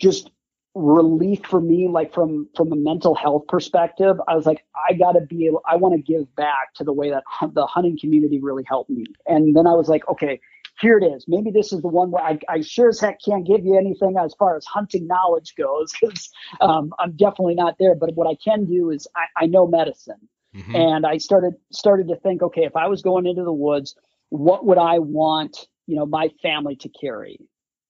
just 0.00 0.30
relief 0.74 1.40
for 1.48 1.60
me 1.60 1.86
like 1.88 2.12
from 2.12 2.48
from 2.56 2.72
a 2.72 2.76
mental 2.76 3.14
health 3.14 3.46
perspective 3.46 4.16
i 4.26 4.34
was 4.34 4.44
like 4.44 4.64
i 4.88 4.92
got 4.92 5.12
to 5.12 5.20
be 5.20 5.46
able 5.46 5.62
i 5.68 5.76
want 5.76 5.94
to 5.94 6.02
give 6.02 6.34
back 6.34 6.74
to 6.74 6.82
the 6.82 6.92
way 6.92 7.10
that 7.10 7.22
the 7.52 7.64
hunting 7.64 7.96
community 7.96 8.40
really 8.40 8.64
helped 8.66 8.90
me 8.90 9.04
and 9.26 9.54
then 9.54 9.68
i 9.68 9.72
was 9.72 9.88
like 9.88 10.06
okay 10.08 10.40
here 10.80 10.98
it 10.98 11.04
is. 11.04 11.24
Maybe 11.28 11.50
this 11.50 11.72
is 11.72 11.82
the 11.82 11.88
one 11.88 12.10
where 12.10 12.22
I, 12.22 12.38
I 12.48 12.60
sure 12.60 12.88
as 12.88 13.00
heck 13.00 13.18
can't 13.24 13.46
give 13.46 13.64
you 13.64 13.76
anything 13.76 14.16
as 14.18 14.34
far 14.34 14.56
as 14.56 14.64
hunting 14.64 15.06
knowledge 15.06 15.54
goes 15.56 15.92
because 16.00 16.30
um, 16.60 16.92
I'm 16.98 17.12
definitely 17.12 17.54
not 17.54 17.76
there. 17.78 17.94
But 17.94 18.14
what 18.14 18.26
I 18.26 18.36
can 18.42 18.64
do 18.64 18.90
is 18.90 19.06
I, 19.16 19.44
I 19.44 19.46
know 19.46 19.66
medicine, 19.66 20.28
mm-hmm. 20.54 20.74
and 20.74 21.06
I 21.06 21.18
started 21.18 21.54
started 21.72 22.08
to 22.08 22.16
think, 22.16 22.42
okay, 22.42 22.64
if 22.64 22.76
I 22.76 22.88
was 22.88 23.02
going 23.02 23.26
into 23.26 23.44
the 23.44 23.52
woods, 23.52 23.94
what 24.30 24.64
would 24.66 24.78
I 24.78 24.98
want 24.98 25.66
you 25.86 25.96
know 25.96 26.06
my 26.06 26.30
family 26.42 26.76
to 26.76 26.88
carry? 26.88 27.38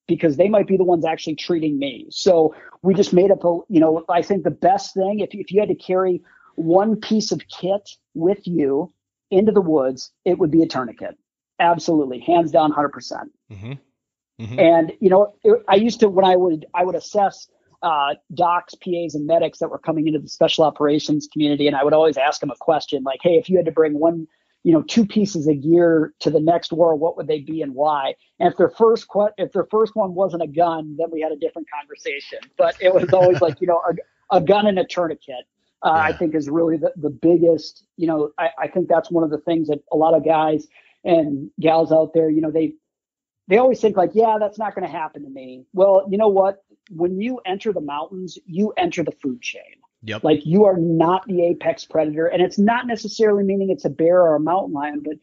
because 0.06 0.36
they 0.36 0.48
might 0.48 0.66
be 0.66 0.76
the 0.76 0.84
ones 0.84 1.04
actually 1.04 1.36
treating 1.36 1.78
me. 1.78 2.06
So 2.10 2.54
we 2.82 2.94
just 2.94 3.12
made 3.12 3.30
up 3.30 3.44
a, 3.44 3.60
you 3.68 3.80
know, 3.80 4.04
I 4.08 4.22
think 4.22 4.44
the 4.44 4.50
best 4.50 4.94
thing 4.94 5.20
if, 5.20 5.30
if 5.32 5.50
you 5.50 5.60
had 5.60 5.70
to 5.70 5.74
carry 5.74 6.22
one 6.56 6.96
piece 6.96 7.32
of 7.32 7.40
kit 7.48 7.88
with 8.14 8.46
you 8.46 8.92
into 9.30 9.52
the 9.52 9.60
woods, 9.60 10.12
it 10.24 10.38
would 10.38 10.50
be 10.50 10.62
a 10.62 10.66
tourniquet. 10.66 11.16
Absolutely, 11.60 12.20
hands 12.20 12.50
down, 12.50 12.72
100%. 12.72 12.90
mm-hmm. 12.92 13.72
mm-hmm. 14.40 14.58
And 14.58 14.92
you 15.00 15.10
know, 15.10 15.34
it, 15.42 15.62
I 15.68 15.76
used 15.76 16.00
to 16.00 16.08
when 16.08 16.24
I 16.24 16.36
would 16.36 16.66
I 16.74 16.84
would 16.84 16.94
assess 16.94 17.48
uh, 17.82 18.14
docs, 18.32 18.74
PAs, 18.74 19.14
and 19.14 19.26
medics 19.26 19.58
that 19.58 19.68
were 19.68 19.78
coming 19.78 20.06
into 20.06 20.18
the 20.18 20.28
special 20.28 20.64
operations 20.64 21.28
community, 21.32 21.66
and 21.66 21.76
I 21.76 21.84
would 21.84 21.92
always 21.92 22.16
ask 22.16 22.40
them 22.40 22.50
a 22.50 22.56
question 22.58 23.02
like, 23.04 23.20
"Hey, 23.22 23.34
if 23.34 23.48
you 23.48 23.56
had 23.56 23.66
to 23.66 23.72
bring 23.72 23.98
one 23.98 24.26
you 24.64 24.72
know 24.72 24.82
two 24.82 25.06
pieces 25.06 25.46
of 25.46 25.62
gear 25.62 26.12
to 26.18 26.30
the 26.30 26.40
next 26.40 26.72
war 26.72 26.96
what 26.96 27.16
would 27.16 27.28
they 27.28 27.38
be 27.38 27.62
and 27.62 27.74
why 27.74 28.14
and 28.40 28.50
if 28.50 28.56
their 28.56 28.70
first 28.70 29.06
que- 29.08 29.32
if 29.38 29.52
their 29.52 29.66
first 29.70 29.94
one 29.94 30.14
wasn't 30.14 30.42
a 30.42 30.46
gun 30.46 30.96
then 30.98 31.08
we 31.12 31.20
had 31.20 31.30
a 31.30 31.36
different 31.36 31.68
conversation 31.70 32.38
but 32.58 32.74
it 32.80 32.92
was 32.92 33.12
always 33.12 33.40
like 33.40 33.60
you 33.60 33.66
know 33.66 33.80
a, 33.88 34.36
a 34.36 34.40
gun 34.40 34.66
and 34.66 34.78
a 34.78 34.84
tourniquet 34.84 35.44
uh, 35.82 35.92
yeah. 35.94 36.02
i 36.02 36.12
think 36.12 36.34
is 36.34 36.48
really 36.48 36.76
the, 36.76 36.92
the 36.96 37.10
biggest 37.10 37.84
you 37.96 38.06
know 38.06 38.30
I, 38.38 38.48
I 38.58 38.68
think 38.68 38.88
that's 38.88 39.10
one 39.10 39.22
of 39.22 39.30
the 39.30 39.38
things 39.38 39.68
that 39.68 39.80
a 39.92 39.96
lot 39.96 40.14
of 40.14 40.24
guys 40.24 40.66
and 41.04 41.50
gals 41.60 41.92
out 41.92 42.12
there 42.14 42.30
you 42.30 42.40
know 42.40 42.50
they 42.50 42.74
they 43.48 43.58
always 43.58 43.80
think 43.80 43.96
like 43.96 44.10
yeah 44.14 44.36
that's 44.40 44.58
not 44.58 44.74
going 44.74 44.86
to 44.86 44.92
happen 44.92 45.22
to 45.22 45.28
me. 45.28 45.64
Well 45.72 46.06
you 46.10 46.18
know 46.18 46.28
what? 46.28 46.64
When 46.90 47.20
you 47.20 47.40
enter 47.46 47.72
the 47.72 47.80
mountains 47.80 48.38
you 48.46 48.72
enter 48.76 49.02
the 49.02 49.12
food 49.12 49.40
chain. 49.42 49.62
Yep. 50.02 50.22
Like 50.22 50.44
you 50.44 50.64
are 50.64 50.76
not 50.76 51.26
the 51.26 51.46
apex 51.46 51.86
predator, 51.86 52.26
and 52.26 52.42
it's 52.42 52.58
not 52.58 52.86
necessarily 52.86 53.42
meaning 53.42 53.70
it's 53.70 53.86
a 53.86 53.90
bear 53.90 54.20
or 54.20 54.36
a 54.36 54.40
mountain 54.40 54.74
lion, 54.74 55.00
but 55.02 55.14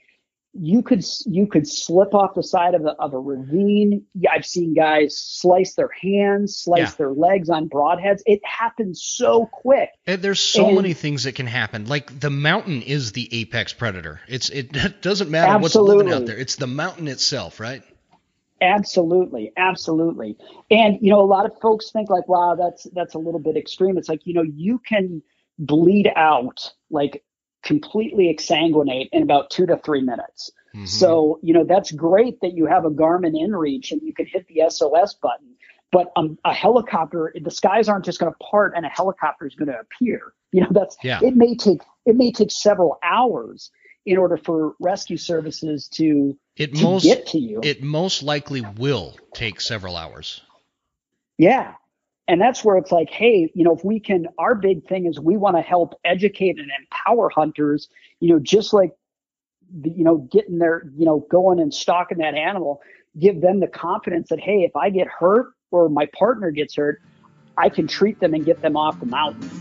you 0.54 0.82
could 0.82 1.04
you 1.26 1.48
could 1.48 1.66
slip 1.66 2.14
off 2.14 2.36
the 2.36 2.44
side 2.44 2.76
of 2.76 2.86
a, 2.86 2.90
of 3.00 3.14
a 3.14 3.20
ravine. 3.20 4.06
I've 4.30 4.46
seen 4.46 4.74
guys 4.74 5.18
slice 5.18 5.76
their 5.76 5.90
hands, 6.02 6.58
slice 6.58 6.92
yeah. 6.92 6.96
their 6.98 7.14
legs 7.14 7.50
on 7.50 7.70
broadheads. 7.70 8.22
It 8.26 8.42
happens 8.44 9.02
so 9.02 9.46
quick. 9.46 9.90
And 10.06 10.22
there's 10.22 10.42
so 10.42 10.68
and, 10.68 10.76
many 10.76 10.94
things 10.94 11.24
that 11.24 11.36
can 11.36 11.48
happen. 11.48 11.86
Like 11.86 12.20
the 12.20 12.30
mountain 12.30 12.82
is 12.82 13.14
the 13.14 13.30
apex 13.34 13.72
predator. 13.72 14.20
It's 14.28 14.50
it 14.50 14.72
doesn't 15.02 15.32
matter 15.32 15.54
absolutely. 15.54 15.96
what's 15.96 16.06
living 16.06 16.14
out 16.14 16.26
there. 16.26 16.38
It's 16.38 16.58
the 16.58 16.68
mountain 16.68 17.08
itself, 17.08 17.60
right? 17.60 17.84
Absolutely, 18.62 19.54
absolutely. 19.56 20.38
And 20.70 20.98
you 21.02 21.12
know, 21.12 21.22
a 21.22 21.26
lot 21.26 21.46
of 21.46 21.54
folks 21.62 21.92
think 21.92 22.10
like, 22.10 22.28
wow, 22.28 22.56
that's 22.56 22.84
that's 22.94 23.16
a 23.16 23.20
little 23.20 23.40
bit 23.40 23.56
extreme. 23.56 23.98
It's 23.98 24.10
like, 24.10 24.26
you 24.26 24.34
know, 24.34 24.44
you 24.44 24.80
can 24.80 25.24
bleed 25.58 26.12
out 26.16 26.74
like 26.90 27.24
completely 27.64 28.34
exsanguinate 28.34 29.10
in 29.12 29.24
about 29.24 29.50
two 29.50 29.66
to 29.66 29.78
three 29.78 30.02
minutes. 30.02 30.52
Mm-hmm. 30.76 30.86
So, 30.86 31.40
you 31.42 31.54
know, 31.54 31.64
that's 31.64 31.92
great 31.92 32.40
that 32.42 32.54
you 32.54 32.66
have 32.66 32.86
a 32.86 32.90
Garmin 32.90 33.34
inReach 33.34 33.92
and 33.92 34.02
you 34.02 34.14
can 34.14 34.26
hit 34.26 34.48
the 34.48 34.70
SOS 34.70 35.16
button. 35.16 35.56
But 35.92 36.12
um, 36.16 36.38
a 36.46 36.54
helicopter, 36.54 37.34
the 37.40 37.52
skies 37.52 37.90
aren't 37.90 38.06
just 38.06 38.20
going 38.20 38.32
to 38.32 38.38
part 38.40 38.74
and 38.76 38.86
a 38.86 38.90
helicopter 38.90 39.46
is 39.46 39.56
going 39.56 39.70
to 39.70 39.80
appear. 39.80 40.34
You 40.54 40.60
know, 40.60 40.68
that's 40.72 40.98
yeah. 41.02 41.22
it 41.24 41.34
may 41.34 41.56
take 41.56 41.80
it 42.06 42.18
may 42.18 42.34
take 42.34 42.52
several 42.52 43.00
hours 43.02 43.72
in 44.06 44.18
order 44.18 44.36
for 44.36 44.76
rescue 44.82 45.16
services 45.16 45.88
to, 45.94 46.38
it 46.58 46.76
to 46.76 46.84
most, 46.84 47.04
get 47.04 47.28
to 47.28 47.40
you. 47.40 47.62
It 47.64 47.82
most 47.82 48.22
likely 48.22 48.60
will 48.60 49.16
take 49.34 49.62
several 49.62 49.96
hours. 49.96 50.42
Yeah. 51.38 51.76
And 52.28 52.40
that's 52.40 52.64
where 52.64 52.78
it's 52.78 52.92
like, 52.92 53.10
hey, 53.10 53.52
you 53.54 53.64
know, 53.64 53.76
if 53.76 53.84
we 53.84 54.00
can, 54.00 54.28
our 54.38 54.56
big 54.56 54.88
thing 54.88 55.06
is 55.06 55.20
we 55.20 55.38
want 55.38 55.58
to 55.58 55.62
help 55.62 56.00
educate 56.06 56.58
and 56.60 56.70
empower 56.80 57.30
hunters, 57.30 57.90
you 58.20 58.30
know, 58.30 58.40
just 58.40 58.74
like, 58.74 58.92
you 59.84 60.04
know, 60.04 60.18
getting 60.32 60.60
their, 60.60 60.90
you 60.96 61.06
know, 61.06 61.26
going 61.30 61.60
and 61.60 61.74
stalking 61.74 62.20
that 62.20 62.36
animal, 62.36 62.82
give 63.20 63.42
them 63.42 63.60
the 63.60 63.68
confidence 63.68 64.30
that, 64.30 64.40
hey, 64.40 64.60
if 64.60 64.76
I 64.76 64.90
get 64.90 65.08
hurt 65.08 65.54
or 65.72 65.90
my 65.90 66.08
partner 66.18 66.52
gets 66.52 66.76
hurt, 66.76 67.02
I 67.58 67.70
can 67.70 67.88
treat 67.88 68.20
them 68.20 68.34
and 68.34 68.46
get 68.46 68.62
them 68.62 68.78
off 68.78 69.00
the 69.00 69.06
mountain. 69.06 69.61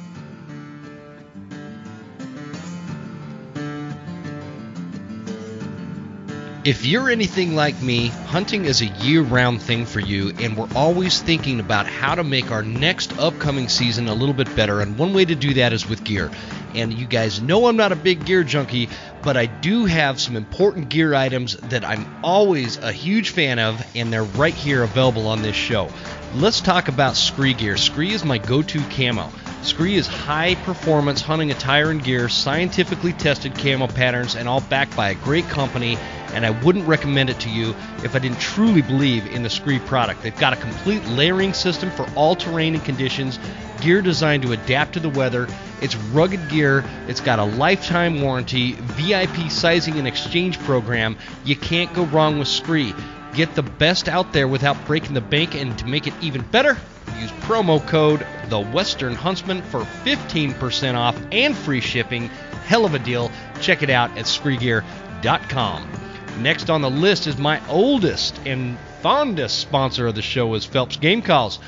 If 6.62 6.84
you're 6.84 7.08
anything 7.08 7.54
like 7.54 7.80
me, 7.80 8.08
hunting 8.08 8.66
is 8.66 8.82
a 8.82 8.86
year 8.86 9.22
round 9.22 9.62
thing 9.62 9.86
for 9.86 9.98
you, 9.98 10.34
and 10.40 10.58
we're 10.58 10.68
always 10.74 11.22
thinking 11.22 11.58
about 11.58 11.86
how 11.86 12.14
to 12.14 12.22
make 12.22 12.50
our 12.50 12.62
next 12.62 13.18
upcoming 13.18 13.66
season 13.70 14.08
a 14.08 14.14
little 14.14 14.34
bit 14.34 14.54
better. 14.54 14.82
And 14.82 14.98
one 14.98 15.14
way 15.14 15.24
to 15.24 15.34
do 15.34 15.54
that 15.54 15.72
is 15.72 15.88
with 15.88 16.04
gear. 16.04 16.30
And 16.74 16.92
you 16.92 17.06
guys 17.06 17.40
know 17.40 17.66
I'm 17.66 17.78
not 17.78 17.92
a 17.92 17.96
big 17.96 18.26
gear 18.26 18.44
junkie, 18.44 18.90
but 19.22 19.38
I 19.38 19.46
do 19.46 19.86
have 19.86 20.20
some 20.20 20.36
important 20.36 20.90
gear 20.90 21.14
items 21.14 21.56
that 21.56 21.82
I'm 21.82 22.06
always 22.22 22.76
a 22.76 22.92
huge 22.92 23.30
fan 23.30 23.58
of, 23.58 23.82
and 23.96 24.12
they're 24.12 24.22
right 24.22 24.52
here 24.52 24.82
available 24.82 25.28
on 25.28 25.40
this 25.40 25.56
show. 25.56 25.88
Let's 26.34 26.60
talk 26.60 26.88
about 26.88 27.14
SKRE 27.14 27.56
gear. 27.56 27.74
SKRE 27.76 28.10
is 28.10 28.22
my 28.22 28.36
go 28.36 28.60
to 28.60 28.80
camo. 28.90 29.32
SKRE 29.62 29.94
is 29.94 30.06
high 30.06 30.56
performance 30.56 31.22
hunting 31.22 31.50
attire 31.50 31.90
and 31.90 32.04
gear, 32.04 32.28
scientifically 32.28 33.14
tested 33.14 33.54
camo 33.54 33.86
patterns, 33.88 34.36
and 34.36 34.46
all 34.46 34.60
backed 34.60 34.94
by 34.94 35.10
a 35.10 35.14
great 35.14 35.48
company 35.48 35.98
and 36.32 36.46
I 36.46 36.50
wouldn't 36.50 36.86
recommend 36.86 37.30
it 37.30 37.40
to 37.40 37.50
you 37.50 37.74
if 38.04 38.14
I 38.14 38.18
didn't 38.18 38.40
truly 38.40 38.82
believe 38.82 39.26
in 39.26 39.42
the 39.42 39.48
SKRE 39.48 39.84
product. 39.86 40.22
They've 40.22 40.36
got 40.38 40.52
a 40.52 40.56
complete 40.56 41.04
layering 41.06 41.52
system 41.52 41.90
for 41.90 42.08
all 42.14 42.34
terrain 42.34 42.74
and 42.74 42.84
conditions, 42.84 43.38
gear 43.80 44.02
designed 44.02 44.42
to 44.44 44.52
adapt 44.52 44.94
to 44.94 45.00
the 45.00 45.08
weather. 45.08 45.48
It's 45.80 45.96
rugged 45.96 46.48
gear, 46.48 46.84
it's 47.08 47.20
got 47.20 47.38
a 47.38 47.44
lifetime 47.44 48.20
warranty, 48.20 48.72
VIP 48.72 49.50
sizing 49.50 49.98
and 49.98 50.06
exchange 50.06 50.58
program. 50.60 51.16
You 51.44 51.56
can't 51.56 51.92
go 51.94 52.04
wrong 52.04 52.38
with 52.38 52.48
SKRE. 52.48 52.94
Get 53.34 53.54
the 53.54 53.62
best 53.62 54.08
out 54.08 54.32
there 54.32 54.48
without 54.48 54.84
breaking 54.86 55.14
the 55.14 55.20
bank, 55.20 55.54
and 55.54 55.78
to 55.78 55.86
make 55.86 56.06
it 56.06 56.14
even 56.20 56.42
better, 56.42 56.76
use 57.18 57.30
promo 57.42 57.86
code 57.86 58.26
The 58.48 58.60
Western 58.60 59.14
Huntsman 59.14 59.62
for 59.62 59.80
15% 59.80 60.94
off 60.94 61.20
and 61.30 61.56
free 61.56 61.80
shipping. 61.80 62.28
Hell 62.66 62.84
of 62.84 62.94
a 62.94 62.98
deal. 62.98 63.30
Check 63.60 63.82
it 63.82 63.90
out 63.90 64.10
at 64.18 64.24
SKREGear.com. 64.26 66.09
Next 66.38 66.70
on 66.70 66.80
the 66.80 66.90
list 66.90 67.26
is 67.26 67.36
my 67.36 67.60
oldest 67.68 68.38
and 68.46 68.78
fondest 69.02 69.58
sponsor 69.58 70.06
of 70.06 70.14
the 70.14 70.22
show 70.22 70.54
is 70.54 70.64
Phelps 70.64 70.96
Game 70.96 71.22
Calls. 71.22 71.58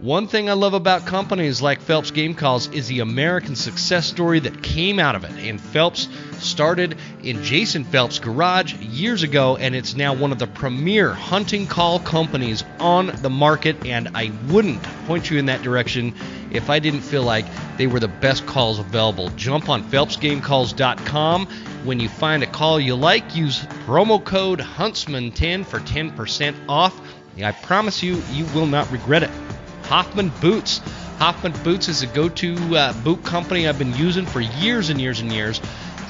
One 0.00 0.28
thing 0.28 0.48
I 0.48 0.54
love 0.54 0.72
about 0.72 1.04
companies 1.04 1.60
like 1.60 1.82
Phelps 1.82 2.10
Game 2.10 2.34
Calls 2.34 2.68
is 2.68 2.88
the 2.88 3.00
American 3.00 3.54
success 3.54 4.06
story 4.06 4.40
that 4.40 4.62
came 4.62 4.98
out 4.98 5.14
of 5.14 5.24
it. 5.24 5.32
And 5.32 5.60
Phelps 5.60 6.08
started 6.38 6.96
in 7.22 7.42
Jason 7.42 7.84
Phelps' 7.84 8.18
garage 8.18 8.74
years 8.76 9.22
ago, 9.22 9.58
and 9.58 9.74
it's 9.74 9.94
now 9.94 10.14
one 10.14 10.32
of 10.32 10.38
the 10.38 10.46
premier 10.46 11.12
hunting 11.12 11.66
call 11.66 11.98
companies 11.98 12.64
on 12.78 13.08
the 13.20 13.28
market. 13.28 13.84
And 13.84 14.08
I 14.14 14.32
wouldn't 14.48 14.82
point 15.06 15.30
you 15.30 15.38
in 15.38 15.44
that 15.46 15.60
direction 15.60 16.14
if 16.50 16.70
I 16.70 16.78
didn't 16.78 17.02
feel 17.02 17.24
like 17.24 17.44
they 17.76 17.86
were 17.86 18.00
the 18.00 18.08
best 18.08 18.46
calls 18.46 18.78
available. 18.78 19.28
Jump 19.36 19.68
on 19.68 19.82
PhelpsGameCalls.com. 19.82 21.46
When 21.84 22.00
you 22.00 22.08
find 22.08 22.42
a 22.42 22.46
call 22.46 22.80
you 22.80 22.94
like, 22.94 23.36
use 23.36 23.60
promo 23.84 24.24
code 24.24 24.60
Huntsman10 24.60 25.66
for 25.66 25.78
10% 25.80 26.54
off. 26.70 26.98
I 27.42 27.52
promise 27.52 28.02
you, 28.02 28.22
you 28.32 28.46
will 28.54 28.66
not 28.66 28.90
regret 28.90 29.22
it. 29.22 29.30
Hoffman 29.90 30.30
Boots. 30.40 30.78
Hoffman 31.18 31.50
Boots 31.64 31.88
is 31.88 32.02
a 32.02 32.06
go 32.06 32.28
to 32.28 32.76
uh, 32.76 32.92
boot 33.02 33.24
company 33.24 33.66
I've 33.66 33.76
been 33.76 33.92
using 33.96 34.24
for 34.24 34.40
years 34.40 34.88
and 34.88 35.00
years 35.00 35.18
and 35.18 35.32
years. 35.32 35.60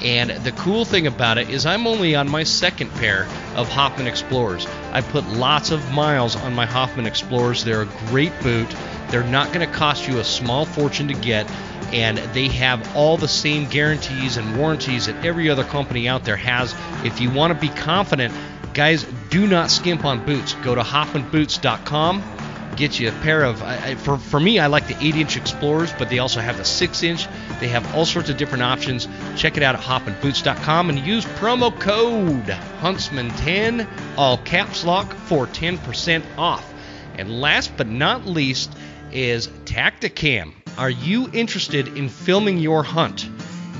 And 0.03 0.29
the 0.29 0.51
cool 0.51 0.85
thing 0.85 1.07
about 1.07 1.39
it 1.39 1.49
is, 1.49 1.65
I'm 1.65 1.87
only 1.87 2.13
on 2.13 2.29
my 2.29 2.43
second 2.43 2.91
pair 2.91 3.23
of 3.55 3.67
Hoffman 3.69 4.05
Explorers. 4.05 4.67
I 4.91 5.01
put 5.01 5.25
lots 5.29 5.71
of 5.71 5.91
miles 5.93 6.35
on 6.35 6.53
my 6.53 6.67
Hoffman 6.67 7.07
Explorers. 7.07 7.63
They're 7.63 7.81
a 7.81 7.89
great 8.09 8.39
boot. 8.43 8.67
They're 9.09 9.23
not 9.23 9.51
going 9.51 9.67
to 9.67 9.75
cost 9.75 10.07
you 10.07 10.19
a 10.19 10.23
small 10.23 10.65
fortune 10.65 11.07
to 11.07 11.15
get, 11.15 11.49
and 11.91 12.19
they 12.35 12.49
have 12.49 12.95
all 12.95 13.17
the 13.17 13.27
same 13.27 13.67
guarantees 13.67 14.37
and 14.37 14.57
warranties 14.57 15.07
that 15.07 15.25
every 15.25 15.49
other 15.49 15.63
company 15.63 16.07
out 16.07 16.23
there 16.23 16.37
has. 16.37 16.75
If 17.03 17.19
you 17.19 17.31
want 17.31 17.51
to 17.51 17.59
be 17.59 17.73
confident, 17.73 18.31
guys, 18.75 19.07
do 19.31 19.47
not 19.47 19.71
skimp 19.71 20.05
on 20.05 20.23
boots. 20.23 20.53
Go 20.61 20.75
to 20.75 20.81
hoffmanboots.com 20.81 22.40
get 22.75 22.99
you 22.99 23.09
a 23.09 23.11
pair 23.11 23.43
of. 23.43 23.61
I, 23.63 23.95
for 23.95 24.17
for 24.17 24.39
me, 24.39 24.59
I 24.59 24.67
like 24.67 24.87
the 24.87 24.93
8-inch 24.95 25.37
Explorers, 25.37 25.91
but 25.97 26.09
they 26.09 26.19
also 26.19 26.39
have 26.39 26.57
the 26.57 26.63
6-inch. 26.63 27.27
They 27.59 27.67
have 27.69 27.95
all 27.95 28.05
sorts 28.05 28.29
of 28.29 28.37
different 28.37 28.63
options. 28.63 29.07
Check 29.35 29.57
it 29.57 29.63
out 29.63 29.75
at 29.75 29.81
hoffmanboots.com 29.81 30.89
and 30.89 30.99
use 30.99 31.25
promo 31.25 31.77
code 31.79 32.45
Huntsman10, 32.81 33.87
all 34.17 34.37
caps 34.37 34.83
lock, 34.83 35.13
for 35.13 35.47
10% 35.47 36.23
off. 36.37 36.73
And 37.17 37.41
last 37.41 37.75
but 37.77 37.87
not 37.87 38.25
least 38.25 38.73
is 39.11 39.47
Tactacam. 39.65 40.53
Are 40.77 40.89
you 40.89 41.29
interested 41.33 41.87
in 41.97 42.09
filming 42.09 42.57
your 42.57 42.83
hunt? 42.83 43.29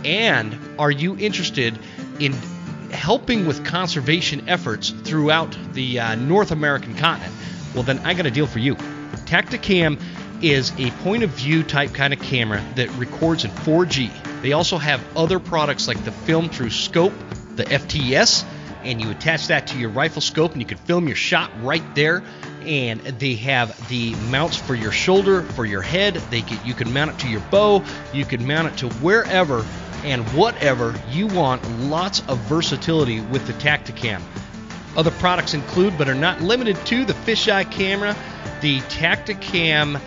And 0.04 0.58
are 0.78 0.92
you 0.92 1.18
interested 1.18 1.78
in 2.20 2.34
helping 2.92 3.48
with 3.48 3.64
conservation 3.66 4.50
efforts 4.50 4.89
throughout 4.89 5.58
the 5.74 6.00
uh, 6.00 6.16
North 6.16 6.52
American 6.52 6.96
continent? 6.96 7.34
Well, 7.74 7.84
then 7.84 8.00
I 8.00 8.14
got 8.14 8.26
a 8.26 8.32
deal 8.32 8.48
for 8.48 8.60
you. 8.60 8.76
Tactacam 9.26 10.02
is 10.42 10.72
a 10.78 10.90
point 11.04 11.24
of 11.24 11.30
view 11.30 11.64
type 11.64 11.94
kind 11.94 12.14
of 12.14 12.20
camera 12.20 12.64
that 12.76 12.90
records 12.96 13.46
in 13.46 13.52
4G. 13.52 14.42
They 14.42 14.54
also 14.54 14.78
have 14.78 15.02
other 15.16 15.40
products 15.40 15.88
like 15.88 16.04
the 16.04 16.12
Film 16.12 16.50
Through 16.50 16.72
Scope, 16.72 17.14
the 17.56 17.64
FTS, 17.64 18.44
and 18.84 19.00
you 19.00 19.12
attach 19.12 19.48
that 19.48 19.68
to 19.68 19.78
your 19.78 19.90
rifle 19.90 20.22
scope 20.22 20.54
and 20.54 20.62
you 20.62 20.68
can 20.68 20.80
film 20.80 21.08
your 21.08 21.16
shot 21.16 21.52
right 21.62 21.84
there. 21.96 22.24
and 22.62 23.02
they 23.02 23.34
have 23.36 23.90
the 23.90 24.14
mounts 24.30 24.56
for 24.56 24.76
your 24.76 24.92
shoulder, 24.92 25.42
for 25.42 25.66
your 25.66 25.82
head. 25.82 26.16
They 26.30 26.44
you 26.64 26.76
can 26.76 26.94
mount 26.94 27.12
it 27.12 27.20
to 27.20 27.28
your 27.28 27.42
bow, 27.52 27.84
you 28.14 28.24
can 28.24 28.46
mount 28.46 28.68
it 28.68 28.78
to 28.78 28.90
wherever 28.98 29.66
and 30.04 30.28
whatever 30.30 30.96
you 31.10 31.28
want. 31.28 31.68
Lots 31.80 32.22
of 32.28 32.38
versatility 32.42 33.22
with 33.22 33.48
the 33.48 33.54
Tactacam. 33.54 34.22
Other 34.96 35.12
products 35.12 35.54
include, 35.54 35.98
but 35.98 36.10
are 36.10 36.16
not 36.16 36.42
limited 36.42 36.76
to, 36.88 37.06
the 37.06 37.14
fisheye 37.14 37.70
camera. 37.72 38.16
The 38.62 38.80
Tactacam 38.82 40.00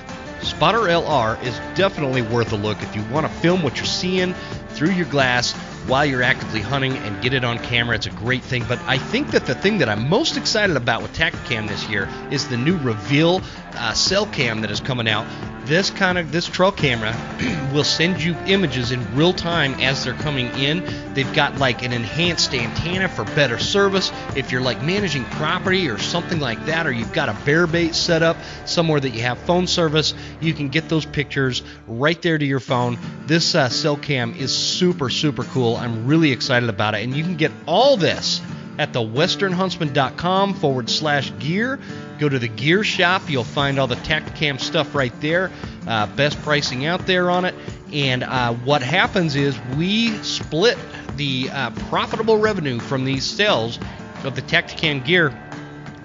Spotter 0.42 0.80
LR 0.80 1.42
is 1.42 1.58
definitely 1.74 2.20
worth 2.20 2.52
a 2.52 2.56
look 2.56 2.82
if 2.82 2.94
you 2.94 3.02
want 3.04 3.26
to 3.26 3.32
film 3.32 3.62
what 3.62 3.76
you're 3.76 3.86
seeing 3.86 4.34
through 4.70 4.90
your 4.90 5.06
glass 5.06 5.54
while 5.86 6.04
you're 6.04 6.22
actively 6.22 6.60
hunting 6.60 6.96
and 6.96 7.22
get 7.22 7.34
it 7.34 7.44
on 7.44 7.58
camera. 7.58 7.96
It's 7.96 8.06
a 8.06 8.10
great 8.10 8.42
thing. 8.42 8.64
But 8.68 8.80
I 8.80 8.98
think 8.98 9.30
that 9.32 9.46
the 9.46 9.54
thing 9.54 9.78
that 9.78 9.88
I'm 9.88 10.08
most 10.08 10.36
excited 10.36 10.76
about 10.76 11.02
with 11.02 11.12
Tactacam 11.14 11.68
this 11.68 11.88
year 11.88 12.08
is 12.30 12.48
the 12.48 12.56
new 12.56 12.78
Reveal 12.78 13.40
uh, 13.74 13.92
cell 13.92 14.26
cam 14.26 14.60
that 14.62 14.70
is 14.70 14.80
coming 14.80 15.08
out 15.08 15.26
this 15.66 15.90
kind 15.90 16.18
of 16.18 16.30
this 16.30 16.46
trail 16.46 16.72
camera 16.72 17.14
will 17.72 17.84
send 17.84 18.22
you 18.22 18.36
images 18.46 18.92
in 18.92 19.16
real 19.16 19.32
time 19.32 19.74
as 19.74 20.04
they're 20.04 20.14
coming 20.14 20.46
in. 20.58 20.84
They've 21.14 21.32
got 21.32 21.58
like 21.58 21.82
an 21.82 21.92
enhanced 21.92 22.54
antenna 22.54 23.08
for 23.08 23.24
better 23.24 23.58
service. 23.58 24.12
If 24.36 24.52
you're 24.52 24.60
like 24.60 24.82
managing 24.82 25.24
property 25.24 25.88
or 25.88 25.98
something 25.98 26.40
like 26.40 26.66
that, 26.66 26.86
or 26.86 26.92
you've 26.92 27.12
got 27.12 27.28
a 27.28 27.36
bear 27.44 27.66
bait 27.66 27.94
set 27.94 28.22
up 28.22 28.36
somewhere 28.66 29.00
that 29.00 29.10
you 29.10 29.22
have 29.22 29.38
phone 29.38 29.66
service, 29.66 30.14
you 30.40 30.52
can 30.52 30.68
get 30.68 30.88
those 30.88 31.06
pictures 31.06 31.62
right 31.86 32.20
there 32.20 32.36
to 32.36 32.44
your 32.44 32.60
phone. 32.60 32.98
This 33.26 33.54
uh, 33.54 33.68
cell 33.68 33.96
cam 33.96 34.34
is 34.34 34.54
super 34.54 35.08
super 35.08 35.44
cool. 35.44 35.73
I'm 35.76 36.06
really 36.06 36.32
excited 36.32 36.68
about 36.68 36.94
it, 36.94 37.04
and 37.04 37.16
you 37.16 37.22
can 37.22 37.36
get 37.36 37.52
all 37.66 37.96
this 37.96 38.40
at 38.78 38.92
the 38.92 39.00
westernhuntsman.com 39.00 40.54
forward 40.54 40.90
slash 40.90 41.32
gear. 41.38 41.78
Go 42.18 42.28
to 42.28 42.38
the 42.38 42.48
gear 42.48 42.84
shop. 42.84 43.22
You'll 43.28 43.44
find 43.44 43.78
all 43.78 43.86
the 43.86 43.96
Tactacam 43.96 44.60
stuff 44.60 44.94
right 44.94 45.12
there. 45.20 45.50
Uh, 45.86 46.06
best 46.06 46.40
pricing 46.42 46.86
out 46.86 47.06
there 47.06 47.30
on 47.30 47.44
it. 47.44 47.54
And 47.92 48.24
uh, 48.24 48.54
what 48.54 48.82
happens 48.82 49.36
is 49.36 49.58
we 49.76 50.10
split 50.22 50.78
the 51.16 51.50
uh, 51.50 51.70
profitable 51.88 52.38
revenue 52.38 52.80
from 52.80 53.04
these 53.04 53.24
sales 53.24 53.78
of 54.24 54.34
the 54.34 54.42
Tactacam 54.42 55.04
gear 55.04 55.30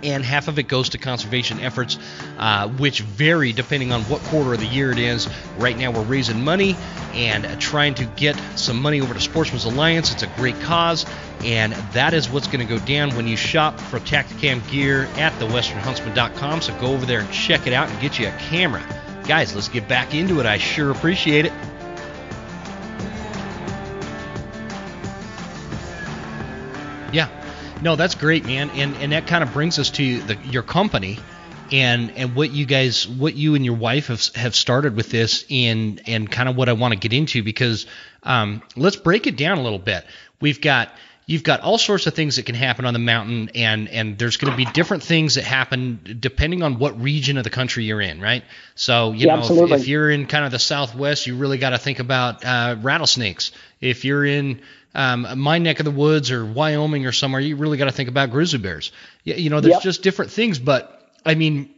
and 0.03 0.23
half 0.23 0.47
of 0.47 0.59
it 0.59 0.63
goes 0.63 0.89
to 0.89 0.97
conservation 0.97 1.59
efforts, 1.59 1.97
uh, 2.37 2.67
which 2.69 3.01
vary 3.01 3.53
depending 3.53 3.91
on 3.91 4.01
what 4.03 4.21
quarter 4.23 4.53
of 4.53 4.59
the 4.59 4.65
year 4.65 4.91
it 4.91 4.99
is. 4.99 5.27
Right 5.57 5.77
now, 5.77 5.91
we're 5.91 6.03
raising 6.03 6.43
money 6.43 6.75
and 7.13 7.59
trying 7.59 7.95
to 7.95 8.05
get 8.05 8.35
some 8.55 8.81
money 8.81 9.01
over 9.01 9.13
to 9.13 9.19
Sportsmen's 9.19 9.65
Alliance. 9.65 10.11
It's 10.11 10.23
a 10.23 10.31
great 10.37 10.59
cause, 10.61 11.05
and 11.43 11.73
that 11.93 12.13
is 12.13 12.29
what's 12.29 12.47
going 12.47 12.65
to 12.65 12.77
go 12.77 12.83
down 12.85 13.15
when 13.15 13.27
you 13.27 13.37
shop 13.37 13.79
for 13.79 13.99
Tactacam 13.99 14.67
gear 14.69 15.03
at 15.17 15.33
thewesternhuntsman.com. 15.33 16.61
So 16.61 16.79
go 16.79 16.87
over 16.87 17.05
there 17.05 17.21
and 17.21 17.31
check 17.31 17.67
it 17.67 17.73
out 17.73 17.89
and 17.89 17.99
get 17.99 18.19
you 18.19 18.27
a 18.27 18.31
camera. 18.31 18.83
Guys, 19.25 19.53
let's 19.53 19.69
get 19.69 19.87
back 19.87 20.15
into 20.15 20.39
it. 20.39 20.45
I 20.45 20.57
sure 20.57 20.91
appreciate 20.91 21.45
it. 21.45 21.53
Yeah, 27.11 27.27
no, 27.81 27.95
that's 27.95 28.15
great, 28.15 28.45
man, 28.45 28.69
and 28.71 28.95
and 28.97 29.11
that 29.11 29.27
kind 29.27 29.43
of 29.43 29.53
brings 29.53 29.79
us 29.79 29.89
to 29.91 30.19
the, 30.21 30.37
your 30.45 30.63
company, 30.63 31.19
and 31.71 32.11
and 32.11 32.35
what 32.35 32.51
you 32.51 32.65
guys, 32.65 33.07
what 33.07 33.35
you 33.35 33.55
and 33.55 33.63
your 33.63 33.75
wife 33.75 34.07
have 34.07 34.25
have 34.35 34.55
started 34.55 34.95
with 34.95 35.09
this, 35.09 35.45
and 35.49 36.01
and 36.07 36.29
kind 36.29 36.49
of 36.49 36.55
what 36.55 36.69
I 36.69 36.73
want 36.73 36.93
to 36.93 36.99
get 36.99 37.13
into 37.13 37.43
because 37.43 37.85
um, 38.23 38.61
let's 38.75 38.95
break 38.95 39.27
it 39.27 39.37
down 39.37 39.57
a 39.57 39.61
little 39.61 39.79
bit. 39.79 40.05
We've 40.41 40.59
got 40.59 40.89
you've 41.29 41.43
got 41.43 41.61
all 41.61 41.77
sorts 41.77 42.07
of 42.07 42.15
things 42.15 42.37
that 42.37 42.47
can 42.47 42.55
happen 42.55 42.85
on 42.85 42.93
the 42.93 42.99
mountain 42.99 43.51
and 43.53 43.87
and 43.87 44.17
there's 44.17 44.37
going 44.37 44.51
to 44.51 44.57
be 44.57 44.65
different 44.65 45.03
things 45.03 45.35
that 45.35 45.43
happen 45.43 46.17
depending 46.19 46.63
on 46.63 46.79
what 46.79 46.99
region 46.99 47.37
of 47.37 47.43
the 47.43 47.51
country 47.51 47.83
you're 47.83 48.01
in 48.01 48.19
right? 48.19 48.43
So 48.73 49.11
you 49.11 49.27
yeah, 49.27 49.35
know 49.35 49.65
if, 49.65 49.81
if, 49.81 49.87
you're 49.87 50.09
in 50.09 50.25
kind 50.25 50.43
of 50.43 50.51
the 50.51 50.57
southwest 50.57 51.27
you 51.27 51.35
really 51.35 51.59
got 51.59 51.69
to 51.69 51.77
think 51.77 51.99
about 51.99 52.43
uh, 52.43 52.77
rattlesnakes. 52.81 53.51
If 53.79 54.05
you're 54.05 54.25
in 54.25 54.61
um, 54.95 55.39
my 55.39 55.59
neck 55.59 55.79
of 55.79 55.85
the 55.85 55.91
woods 55.91 56.31
or 56.31 56.45
wyoming 56.45 57.05
or 57.05 57.11
somewhere 57.11 57.41
you 57.41 57.55
really 57.55 57.77
got 57.77 57.85
to 57.85 57.91
think 57.91 58.09
about 58.09 58.31
grizzly 58.31 58.59
bears 58.59 58.91
you 59.23 59.49
know 59.49 59.59
there's 59.59 59.75
yep. 59.75 59.83
just 59.83 60.03
different 60.03 60.31
things 60.31 60.59
but 60.59 61.11
i 61.25 61.35
mean 61.35 61.69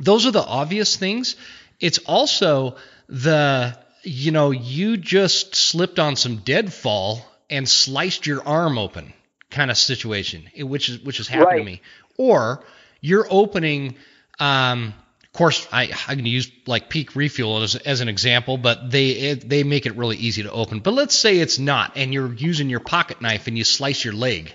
those 0.00 0.26
are 0.26 0.30
the 0.30 0.44
obvious 0.44 0.96
things 0.96 1.36
it's 1.80 1.98
also 1.98 2.76
the 3.08 3.76
you 4.02 4.30
know 4.30 4.50
you 4.50 4.96
just 4.96 5.54
slipped 5.54 5.98
on 5.98 6.16
some 6.16 6.36
deadfall 6.36 7.24
and 7.50 7.68
sliced 7.68 8.26
your 8.26 8.46
arm 8.46 8.78
open 8.78 9.12
kind 9.54 9.70
of 9.70 9.78
situation, 9.78 10.48
which 10.58 10.88
is 10.88 10.98
which 11.00 11.18
has 11.18 11.28
happened 11.28 11.46
right. 11.46 11.58
to 11.58 11.64
me. 11.64 11.80
Or 12.18 12.64
you're 13.00 13.26
opening, 13.30 13.96
um, 14.38 14.94
course, 15.34 15.68
I 15.70 15.90
I'm 16.08 16.16
going 16.16 16.24
to 16.24 16.30
use 16.30 16.50
like 16.66 16.88
peak 16.88 17.14
refuel 17.14 17.62
as, 17.62 17.74
as 17.76 18.00
an 18.00 18.08
example, 18.08 18.56
but 18.56 18.90
they 18.90 19.10
it, 19.10 19.48
they 19.48 19.62
make 19.62 19.84
it 19.84 19.96
really 19.96 20.16
easy 20.16 20.44
to 20.44 20.50
open. 20.50 20.80
But 20.80 20.94
let's 20.94 21.16
say 21.16 21.38
it's 21.38 21.58
not, 21.58 21.92
and 21.96 22.14
you're 22.14 22.32
using 22.32 22.70
your 22.70 22.80
pocket 22.80 23.20
knife 23.20 23.46
and 23.46 23.58
you 23.58 23.64
slice 23.64 24.04
your 24.04 24.14
leg. 24.14 24.54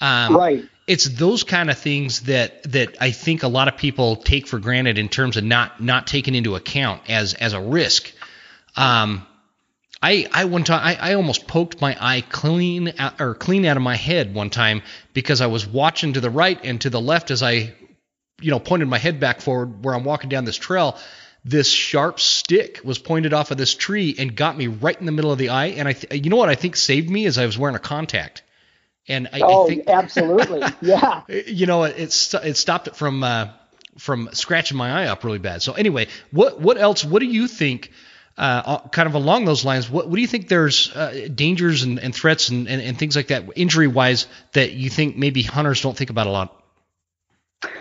Um, 0.00 0.36
right. 0.36 0.64
It's 0.86 1.08
those 1.08 1.44
kind 1.44 1.70
of 1.70 1.78
things 1.78 2.22
that 2.22 2.62
that 2.72 2.96
I 3.00 3.12
think 3.12 3.42
a 3.42 3.48
lot 3.48 3.68
of 3.68 3.76
people 3.76 4.16
take 4.16 4.46
for 4.46 4.58
granted 4.58 4.98
in 4.98 5.08
terms 5.08 5.36
of 5.38 5.44
not 5.44 5.82
not 5.82 6.06
taking 6.06 6.34
into 6.34 6.54
account 6.54 7.02
as 7.08 7.34
as 7.34 7.54
a 7.54 7.60
risk. 7.60 8.12
Um, 8.76 9.26
I, 10.00 10.28
I 10.32 10.44
one 10.44 10.64
time 10.64 10.80
I, 10.84 11.10
I 11.10 11.14
almost 11.14 11.48
poked 11.48 11.80
my 11.80 11.96
eye 12.00 12.20
clean 12.20 12.92
out, 12.98 13.20
or 13.20 13.34
clean 13.34 13.64
out 13.64 13.76
of 13.76 13.82
my 13.82 13.96
head 13.96 14.34
one 14.34 14.50
time 14.50 14.82
because 15.12 15.40
I 15.40 15.46
was 15.46 15.66
watching 15.66 16.12
to 16.12 16.20
the 16.20 16.30
right 16.30 16.58
and 16.62 16.80
to 16.82 16.90
the 16.90 17.00
left 17.00 17.30
as 17.30 17.42
I 17.42 17.74
you 18.40 18.50
know 18.50 18.60
pointed 18.60 18.88
my 18.88 18.98
head 18.98 19.20
back 19.20 19.40
forward 19.40 19.84
where 19.84 19.94
I'm 19.94 20.04
walking 20.04 20.28
down 20.28 20.44
this 20.44 20.56
trail 20.56 20.98
this 21.44 21.70
sharp 21.70 22.20
stick 22.20 22.80
was 22.84 22.98
pointed 22.98 23.32
off 23.32 23.50
of 23.50 23.56
this 23.56 23.74
tree 23.74 24.14
and 24.18 24.34
got 24.34 24.56
me 24.56 24.66
right 24.66 24.98
in 24.98 25.06
the 25.06 25.12
middle 25.12 25.32
of 25.32 25.38
the 25.38 25.48
eye. 25.50 25.66
And 25.66 25.88
I 25.88 25.92
th- 25.94 26.22
you 26.22 26.30
know 26.30 26.36
what 26.36 26.48
I 26.48 26.54
think 26.54 26.76
saved 26.76 27.08
me 27.08 27.24
is 27.24 27.38
I 27.38 27.46
was 27.46 27.56
wearing 27.56 27.76
a 27.76 27.80
contact. 27.80 28.42
And 29.06 29.28
I, 29.32 29.40
oh 29.40 29.64
I 29.64 29.68
think 29.68 29.88
absolutely. 29.88 30.62
Yeah. 30.82 31.22
You 31.28 31.66
know 31.66 31.84
it 31.84 31.98
it, 31.98 32.34
it 32.44 32.56
stopped 32.56 32.88
it 32.88 32.96
from 32.96 33.22
uh, 33.22 33.48
from 33.98 34.28
scratching 34.32 34.76
my 34.76 34.90
eye 34.90 35.06
up 35.06 35.24
really 35.24 35.38
bad. 35.38 35.62
So 35.62 35.72
anyway 35.72 36.08
what 36.30 36.60
what 36.60 36.76
else 36.76 37.04
what 37.04 37.20
do 37.20 37.26
you 37.26 37.48
think 37.48 37.92
uh, 38.36 38.78
kind 38.90 39.08
of 39.08 39.16
along 39.16 39.46
those 39.46 39.64
lines, 39.64 39.90
what, 39.90 40.06
what 40.08 40.14
do 40.14 40.20
you 40.20 40.28
think 40.28 40.46
there's 40.46 40.94
uh, 40.94 41.26
dangers 41.34 41.82
and, 41.82 41.98
and 41.98 42.14
threats 42.14 42.50
and, 42.50 42.68
and, 42.68 42.80
and, 42.80 42.96
things 42.96 43.16
like 43.16 43.26
that, 43.26 43.42
injury 43.56 43.88
wise, 43.88 44.28
that 44.52 44.74
you 44.74 44.88
think 44.88 45.16
maybe 45.16 45.42
hunters 45.42 45.82
don't 45.82 45.96
think 45.96 46.10
about 46.10 46.28
a 46.28 46.30
lot? 46.30 46.57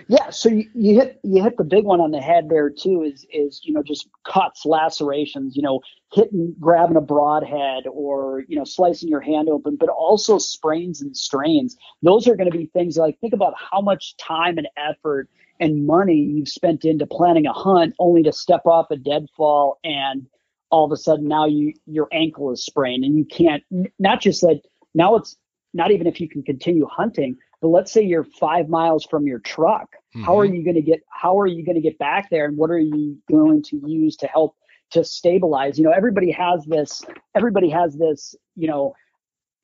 Yeah, 0.08 0.30
so 0.32 0.50
you, 0.50 0.66
you, 0.74 0.96
hit 1.00 1.20
you 1.24 1.44
hit 1.44 1.58
the 1.58 1.64
big 1.64 1.84
one 1.86 2.02
on 2.02 2.12
the 2.12 2.22
head 2.22 2.50
there 2.50 2.70
too. 2.70 3.04
Is 3.04 3.26
is 3.32 3.62
you 3.64 3.74
know 3.74 3.84
just 3.84 4.08
cuts, 4.26 4.66
lacerations, 4.66 5.56
you 5.56 5.62
know, 5.62 5.82
hitting, 6.12 6.56
grabbing 6.60 6.98
a 6.98 7.02
broadhead, 7.02 7.86
or 7.92 8.44
you 8.48 8.58
know 8.58 8.64
slicing 8.64 9.10
your 9.10 9.22
hand 9.22 9.50
open, 9.50 9.76
but 9.76 9.90
also 9.90 10.40
sprains 10.40 11.02
and 11.02 11.16
strains. 11.16 11.76
Those 12.02 12.28
are 12.28 12.36
going 12.36 12.50
to 12.50 12.58
be 12.58 12.66
things 12.68 12.98
like 12.98 13.20
think 13.20 13.34
about 13.34 13.54
how 13.72 13.82
much 13.82 14.18
time 14.18 14.58
and 14.58 14.68
effort 14.78 15.30
and 15.60 15.86
money 15.86 16.16
you've 16.16 16.50
spent 16.50 16.86
into 16.86 17.06
planning 17.06 17.46
a 17.46 17.54
hunt, 17.54 17.94
only 18.00 18.24
to 18.24 18.32
step 18.32 18.66
off 18.66 18.90
a 18.90 18.98
deadfall 18.98 19.80
and 19.84 20.26
all 20.72 20.86
of 20.86 20.92
a 20.92 20.98
sudden 20.98 21.28
now 21.28 21.46
you 21.46 21.74
your 21.86 22.08
ankle 22.12 22.52
is 22.52 22.66
sprained 22.66 23.04
and 23.04 23.18
you 23.18 23.26
can't 23.26 23.64
not 24.00 24.20
just 24.22 24.42
that 24.42 24.62
now 24.94 25.16
it's 25.16 25.38
not 25.74 25.92
even 25.92 26.08
if 26.08 26.20
you 26.20 26.28
can 26.28 26.44
continue 26.44 26.86
hunting 26.88 27.38
but 27.62 27.70
let's 27.70 27.92
say 27.92 28.02
you're 28.02 28.24
five 28.24 28.70
miles 28.70 29.06
from 29.06 29.26
your 29.28 29.40
truck. 29.40 29.90
Mm-hmm. 30.16 30.24
how 30.24 30.40
are 30.40 30.46
you 30.46 30.64
going 30.64 30.76
to 30.76 30.82
get 30.82 31.02
how 31.10 31.40
are 31.40 31.48
you 31.48 31.66
going 31.66 31.76
to 31.76 31.82
get 31.82 31.98
back 32.00 32.30
there 32.30 32.46
and 32.46 32.58
what 32.58 32.72
are 32.72 32.80
you 32.80 33.18
going 33.30 33.62
to 33.64 33.82
use 33.86 34.16
to 34.18 34.28
help 34.28 34.56
to 34.92 35.04
stabilize? 35.04 35.78
You 35.78 35.84
know 35.86 35.92
everybody 35.92 36.32
has 36.32 36.66
this 36.66 37.04
everybody 37.36 37.70
has 37.70 37.96
this 37.98 38.36
you 38.56 38.68
know 38.68 38.94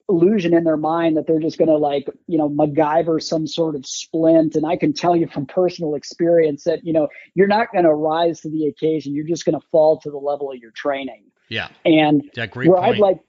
illusion 0.09 0.53
in 0.53 0.65
their 0.65 0.77
mind 0.77 1.15
that 1.15 1.27
they're 1.27 1.39
just 1.39 1.57
going 1.57 1.69
to 1.69 1.77
like 1.77 2.07
you 2.27 2.37
know 2.37 2.49
MacGyver 2.49 3.21
some 3.21 3.47
sort 3.47 3.75
of 3.75 3.85
splint. 3.85 4.55
And 4.55 4.65
I 4.65 4.75
can 4.75 4.93
tell 4.93 5.15
you 5.15 5.27
from 5.27 5.45
personal 5.45 5.95
experience 5.95 6.65
that 6.65 6.85
you 6.85 6.93
know 6.93 7.07
you're 7.35 7.47
not 7.47 7.71
going 7.71 7.85
to 7.85 7.93
rise 7.93 8.41
to 8.41 8.49
the 8.49 8.67
occasion. 8.67 9.15
You're 9.15 9.27
just 9.27 9.45
going 9.45 9.59
to 9.59 9.65
fall 9.71 9.99
to 10.01 10.11
the 10.11 10.17
level 10.17 10.51
of 10.51 10.57
your 10.57 10.71
training. 10.71 11.23
Yeah. 11.49 11.69
And 11.85 12.29
yeah, 12.35 12.47
great 12.47 12.69
where 12.69 12.81
point. 12.81 12.95
I'd 12.95 12.99
like 12.99 13.19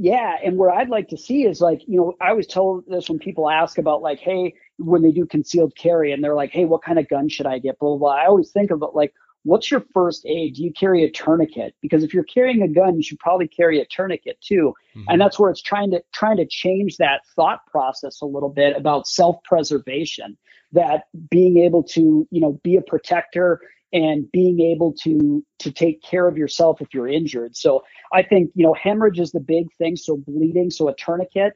yeah 0.00 0.36
and 0.42 0.56
where 0.56 0.70
I'd 0.70 0.88
like 0.88 1.08
to 1.08 1.18
see 1.18 1.44
is 1.44 1.60
like 1.60 1.82
you 1.86 1.98
know 1.98 2.14
I 2.22 2.30
always 2.30 2.46
tell 2.46 2.82
this 2.88 3.10
when 3.10 3.18
people 3.18 3.50
ask 3.50 3.76
about 3.76 4.00
like 4.00 4.18
hey 4.18 4.54
when 4.78 5.02
they 5.02 5.12
do 5.12 5.26
concealed 5.26 5.76
carry 5.76 6.10
and 6.10 6.24
they're 6.24 6.34
like 6.34 6.52
hey 6.52 6.64
what 6.64 6.82
kind 6.82 6.98
of 6.98 7.06
gun 7.06 7.28
should 7.28 7.44
I 7.46 7.58
get 7.58 7.78
blah 7.78 7.90
blah, 7.90 7.98
blah. 7.98 8.14
I 8.14 8.26
always 8.26 8.50
think 8.50 8.70
about 8.70 8.96
like 8.96 9.12
what's 9.44 9.70
your 9.70 9.84
first 9.92 10.26
aid? 10.26 10.54
Do 10.54 10.62
you 10.62 10.72
carry 10.72 11.04
a 11.04 11.10
tourniquet? 11.10 11.74
Because 11.80 12.04
if 12.04 12.12
you're 12.12 12.24
carrying 12.24 12.62
a 12.62 12.68
gun, 12.68 12.96
you 12.96 13.02
should 13.02 13.18
probably 13.18 13.48
carry 13.48 13.80
a 13.80 13.86
tourniquet 13.86 14.38
too. 14.40 14.74
Mm-hmm. 14.94 15.04
And 15.08 15.20
that's 15.20 15.38
where 15.38 15.50
it's 15.50 15.62
trying 15.62 15.90
to 15.92 16.02
trying 16.12 16.36
to 16.36 16.46
change 16.46 16.96
that 16.98 17.22
thought 17.34 17.60
process 17.66 18.20
a 18.20 18.26
little 18.26 18.50
bit 18.50 18.76
about 18.76 19.06
self-preservation. 19.06 20.36
That 20.72 21.04
being 21.30 21.58
able 21.58 21.82
to, 21.84 22.28
you 22.30 22.40
know, 22.40 22.60
be 22.62 22.76
a 22.76 22.82
protector 22.82 23.60
and 23.92 24.30
being 24.30 24.60
able 24.60 24.92
to 25.02 25.44
to 25.58 25.72
take 25.72 26.02
care 26.02 26.28
of 26.28 26.36
yourself 26.36 26.80
if 26.80 26.94
you're 26.94 27.08
injured. 27.08 27.56
So 27.56 27.82
I 28.12 28.22
think, 28.22 28.50
you 28.54 28.64
know, 28.64 28.74
hemorrhage 28.74 29.18
is 29.18 29.32
the 29.32 29.40
big 29.40 29.66
thing. 29.78 29.96
So 29.96 30.16
bleeding, 30.16 30.70
so 30.70 30.88
a 30.88 30.94
tourniquet 30.94 31.54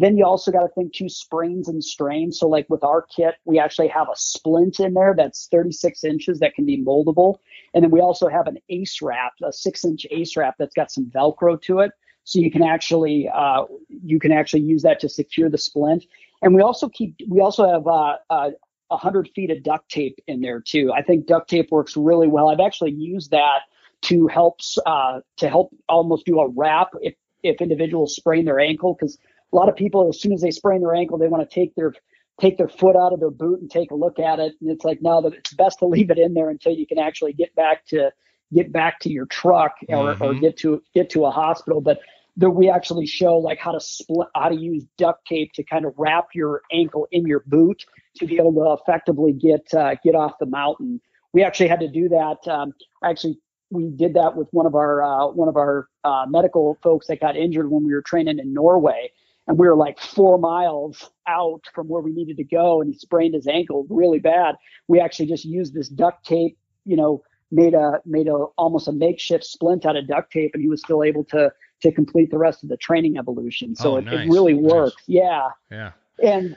then 0.00 0.16
you 0.16 0.24
also 0.24 0.50
got 0.50 0.62
to 0.62 0.68
think 0.68 0.92
two 0.92 1.08
sprains 1.08 1.68
and 1.68 1.82
strains. 1.82 2.38
So 2.38 2.48
like 2.48 2.68
with 2.70 2.82
our 2.82 3.02
kit, 3.02 3.34
we 3.44 3.58
actually 3.58 3.88
have 3.88 4.08
a 4.08 4.16
splint 4.16 4.80
in 4.80 4.94
there 4.94 5.14
that's 5.16 5.48
36 5.50 6.04
inches 6.04 6.38
that 6.40 6.54
can 6.54 6.64
be 6.64 6.82
moldable. 6.82 7.36
And 7.74 7.84
then 7.84 7.90
we 7.90 8.00
also 8.00 8.28
have 8.28 8.46
an 8.46 8.58
ace 8.68 9.02
wrap, 9.02 9.32
a 9.42 9.52
six 9.52 9.84
inch 9.84 10.06
ace 10.10 10.36
wrap 10.36 10.56
that's 10.58 10.74
got 10.74 10.90
some 10.90 11.06
Velcro 11.06 11.60
to 11.62 11.80
it. 11.80 11.92
So 12.24 12.38
you 12.38 12.50
can 12.50 12.62
actually 12.62 13.28
uh, 13.32 13.64
you 13.88 14.18
can 14.18 14.32
actually 14.32 14.62
use 14.62 14.82
that 14.82 15.00
to 15.00 15.08
secure 15.08 15.50
the 15.50 15.58
splint. 15.58 16.04
And 16.42 16.54
we 16.54 16.62
also 16.62 16.88
keep 16.88 17.16
we 17.28 17.40
also 17.40 17.68
have 17.68 17.86
uh, 17.86 18.16
uh, 18.30 18.50
100 18.88 19.30
feet 19.34 19.50
of 19.50 19.62
duct 19.62 19.90
tape 19.90 20.18
in 20.26 20.40
there 20.40 20.60
too. 20.60 20.92
I 20.92 21.02
think 21.02 21.26
duct 21.26 21.50
tape 21.50 21.70
works 21.70 21.96
really 21.96 22.28
well. 22.28 22.48
I've 22.48 22.60
actually 22.60 22.92
used 22.92 23.30
that 23.32 23.60
to 24.02 24.26
help 24.28 24.60
uh, 24.86 25.20
to 25.36 25.48
help 25.48 25.74
almost 25.88 26.26
do 26.26 26.40
a 26.40 26.48
wrap 26.48 26.90
if 27.02 27.14
if 27.42 27.60
individuals 27.60 28.14
sprain 28.14 28.44
their 28.44 28.60
ankle 28.60 28.94
because 28.94 29.18
a 29.52 29.56
lot 29.56 29.68
of 29.68 29.76
people, 29.76 30.08
as 30.08 30.20
soon 30.20 30.32
as 30.32 30.40
they 30.40 30.50
sprain 30.50 30.80
their 30.80 30.94
ankle, 30.94 31.18
they 31.18 31.28
want 31.28 31.48
to 31.48 31.54
take 31.54 31.74
their 31.74 31.92
take 32.40 32.56
their 32.56 32.68
foot 32.68 32.96
out 32.96 33.12
of 33.12 33.20
their 33.20 33.30
boot 33.30 33.60
and 33.60 33.70
take 33.70 33.90
a 33.90 33.94
look 33.94 34.18
at 34.18 34.38
it. 34.38 34.54
And 34.60 34.70
it's 34.70 34.84
like, 34.84 35.02
no, 35.02 35.26
it's 35.26 35.52
best 35.52 35.78
to 35.80 35.86
leave 35.86 36.10
it 36.10 36.18
in 36.18 36.32
there 36.32 36.48
until 36.48 36.72
you 36.72 36.86
can 36.86 36.98
actually 36.98 37.34
get 37.34 37.54
back 37.54 37.84
to 37.88 38.10
get 38.52 38.72
back 38.72 38.98
to 39.00 39.10
your 39.10 39.26
truck 39.26 39.74
or, 39.88 40.14
mm-hmm. 40.14 40.22
or 40.22 40.34
get 40.34 40.56
to 40.58 40.82
get 40.94 41.10
to 41.10 41.26
a 41.26 41.30
hospital. 41.30 41.80
But 41.80 42.00
that 42.36 42.50
we 42.50 42.70
actually 42.70 43.06
show 43.06 43.36
like 43.36 43.58
how 43.58 43.72
to 43.72 43.80
split 43.80 44.28
how 44.34 44.48
to 44.48 44.54
use 44.54 44.84
duct 44.96 45.26
tape 45.26 45.52
to 45.54 45.62
kind 45.62 45.84
of 45.84 45.92
wrap 45.98 46.28
your 46.34 46.62
ankle 46.72 47.06
in 47.10 47.26
your 47.26 47.42
boot 47.46 47.84
to 48.16 48.26
be 48.26 48.36
able 48.36 48.54
to 48.54 48.80
effectively 48.80 49.32
get 49.32 49.62
uh, 49.74 49.94
get 50.02 50.14
off 50.14 50.32
the 50.40 50.46
mountain. 50.46 51.00
We 51.32 51.44
actually 51.44 51.68
had 51.68 51.80
to 51.80 51.88
do 51.88 52.08
that. 52.08 52.48
Um, 52.48 52.72
actually, 53.04 53.38
we 53.70 53.90
did 53.90 54.14
that 54.14 54.36
with 54.36 54.48
one 54.52 54.66
of 54.66 54.74
our 54.74 55.02
uh, 55.02 55.26
one 55.28 55.48
of 55.48 55.56
our 55.56 55.88
uh, 56.04 56.24
medical 56.28 56.78
folks 56.82 57.08
that 57.08 57.20
got 57.20 57.36
injured 57.36 57.70
when 57.70 57.84
we 57.84 57.92
were 57.92 58.02
training 58.02 58.38
in 58.38 58.54
Norway 58.54 59.10
and 59.46 59.58
we 59.58 59.66
were 59.66 59.76
like 59.76 59.98
four 59.98 60.38
miles 60.38 61.10
out 61.26 61.62
from 61.74 61.88
where 61.88 62.02
we 62.02 62.12
needed 62.12 62.36
to 62.36 62.44
go 62.44 62.80
and 62.80 62.92
he 62.92 62.98
sprained 62.98 63.34
his 63.34 63.46
ankle 63.46 63.86
really 63.88 64.18
bad. 64.18 64.56
We 64.88 65.00
actually 65.00 65.26
just 65.26 65.44
used 65.44 65.74
this 65.74 65.88
duct 65.88 66.24
tape 66.24 66.56
you 66.84 66.96
know 66.96 67.22
made 67.50 67.74
a 67.74 68.00
made 68.06 68.28
a 68.28 68.34
almost 68.56 68.88
a 68.88 68.92
makeshift 68.92 69.44
splint 69.44 69.84
out 69.84 69.96
of 69.96 70.06
duct 70.06 70.32
tape 70.32 70.52
and 70.54 70.62
he 70.62 70.68
was 70.68 70.80
still 70.80 71.02
able 71.02 71.24
to 71.24 71.52
to 71.82 71.92
complete 71.92 72.30
the 72.30 72.38
rest 72.38 72.62
of 72.62 72.68
the 72.68 72.76
training 72.76 73.16
evolution. 73.16 73.74
So 73.74 73.94
oh, 73.94 73.96
it, 73.96 74.04
nice. 74.04 74.26
it 74.26 74.30
really 74.30 74.54
works. 74.54 74.94
Nice. 75.08 75.22
yeah. 75.22 75.48
Yeah. 75.70 75.92
And 76.22 76.56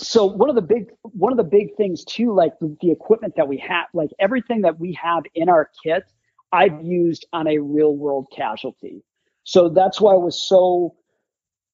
so 0.00 0.26
one 0.26 0.48
of 0.48 0.54
the 0.54 0.62
big 0.62 0.90
one 1.02 1.32
of 1.32 1.36
the 1.36 1.44
big 1.44 1.74
things 1.76 2.04
too 2.04 2.32
like 2.32 2.58
the, 2.60 2.76
the 2.80 2.90
equipment 2.90 3.34
that 3.36 3.48
we 3.48 3.58
have 3.58 3.86
like 3.92 4.10
everything 4.20 4.62
that 4.62 4.78
we 4.78 4.92
have 4.92 5.24
in 5.34 5.48
our 5.48 5.70
kit 5.82 6.04
i've 6.52 6.84
used 6.84 7.26
on 7.32 7.48
a 7.48 7.58
real 7.58 7.96
world 7.96 8.28
casualty 8.34 9.02
so 9.48 9.70
that's 9.70 9.98
why 9.98 10.12
I 10.12 10.18
was 10.18 10.40
so 10.46 10.94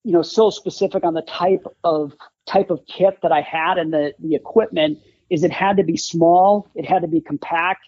you 0.05 0.13
know 0.13 0.23
so 0.23 0.51
specific 0.51 1.03
on 1.03 1.15
the 1.15 1.23
type 1.23 1.65
of 1.83 2.13
type 2.47 2.71
of 2.71 2.81
kit 2.87 3.19
that 3.23 3.33
I 3.33 3.41
had 3.41 3.79
and 3.79 3.93
the 3.93 4.15
the 4.21 4.37
equipment 4.37 4.99
is 5.29 5.43
it 5.43 5.51
had 5.51 5.79
to 5.79 5.83
be 5.83 5.97
small, 5.97 6.71
it 6.77 6.87
had 6.87 7.03
to 7.03 7.09
be 7.09 7.21
compact, 7.21 7.81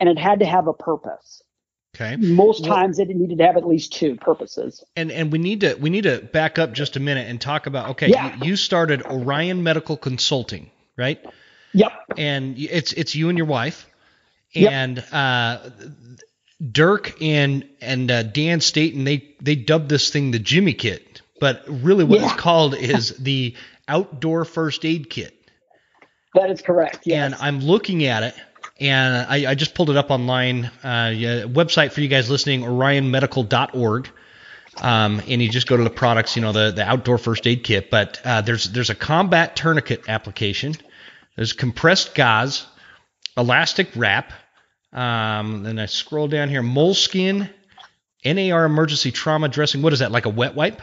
and 0.00 0.08
it 0.08 0.18
had 0.18 0.40
to 0.40 0.46
have 0.46 0.66
a 0.66 0.72
purpose. 0.72 1.42
Okay. 1.94 2.16
Most 2.16 2.64
times 2.64 2.98
it 2.98 3.08
needed 3.08 3.38
to 3.38 3.46
have 3.46 3.56
at 3.56 3.66
least 3.66 3.92
two 3.92 4.16
purposes. 4.16 4.82
And 4.96 5.12
and 5.12 5.30
we 5.30 5.38
need 5.38 5.60
to 5.60 5.74
we 5.74 5.88
need 5.88 6.02
to 6.02 6.18
back 6.20 6.58
up 6.58 6.72
just 6.72 6.96
a 6.96 7.00
minute 7.00 7.28
and 7.28 7.40
talk 7.40 7.66
about 7.66 7.90
okay, 7.90 8.08
Yeah. 8.08 8.36
you, 8.38 8.46
you 8.50 8.56
started 8.56 9.02
Orion 9.06 9.62
Medical 9.62 9.96
Consulting, 9.96 10.70
right? 10.96 11.24
Yep. 11.74 11.92
And 12.16 12.58
it's 12.58 12.92
it's 12.92 13.14
you 13.14 13.28
and 13.28 13.38
your 13.38 13.46
wife. 13.46 13.86
Yep. 14.52 14.72
And 14.72 14.98
uh 15.12 15.70
Dirk 16.72 17.20
and 17.22 17.68
and 17.80 18.10
uh, 18.10 18.22
Dan 18.24 18.60
Staton 18.60 19.04
they 19.04 19.34
they 19.40 19.54
dubbed 19.54 19.88
this 19.88 20.10
thing 20.10 20.32
the 20.32 20.38
Jimmy 20.40 20.72
kit, 20.74 21.22
but 21.40 21.64
really 21.68 22.04
what 22.04 22.20
Yeah. 22.20 22.26
it's 22.26 22.34
called 22.40 22.74
is 22.74 23.16
the 23.16 23.54
outdoor 23.86 24.44
first 24.44 24.84
aid 24.84 25.08
kit. 25.08 25.34
That 26.34 26.50
is 26.50 26.60
correct. 26.60 27.00
Yes. 27.04 27.32
And 27.32 27.34
I'm 27.40 27.60
looking 27.60 28.04
at 28.04 28.22
it, 28.22 28.34
and 28.80 29.26
I, 29.28 29.52
I 29.52 29.54
just 29.54 29.74
pulled 29.74 29.88
it 29.90 29.96
up 29.96 30.10
online. 30.10 30.66
Uh, 30.82 31.12
yeah, 31.14 31.42
website 31.44 31.92
for 31.92 32.00
you 32.00 32.08
guys 32.08 32.28
listening, 32.30 32.62
orionmedical.org. 32.62 34.08
Um, 34.80 35.20
and 35.26 35.42
you 35.42 35.48
just 35.48 35.66
go 35.66 35.76
to 35.76 35.82
the 35.82 35.90
products, 35.90 36.36
you 36.36 36.42
know, 36.42 36.52
the, 36.52 36.70
the 36.70 36.84
outdoor 36.84 37.18
first 37.18 37.46
aid 37.48 37.64
kit. 37.64 37.90
But 37.90 38.20
uh, 38.24 38.42
there's 38.42 38.70
there's 38.70 38.90
a 38.90 38.94
combat 38.94 39.56
tourniquet 39.56 40.08
application. 40.08 40.74
There's 41.34 41.52
compressed 41.52 42.14
gauze, 42.14 42.66
elastic 43.36 43.88
wrap. 43.96 44.32
Um, 44.92 45.62
then 45.62 45.78
I 45.78 45.86
scroll 45.86 46.28
down 46.28 46.48
here, 46.48 46.62
moleskin, 46.62 47.50
NAR 48.24 48.64
emergency 48.64 49.12
trauma 49.12 49.48
dressing. 49.48 49.82
What 49.82 49.92
is 49.92 49.98
that? 49.98 50.12
Like 50.12 50.26
a 50.26 50.30
wet 50.30 50.54
wipe 50.54 50.80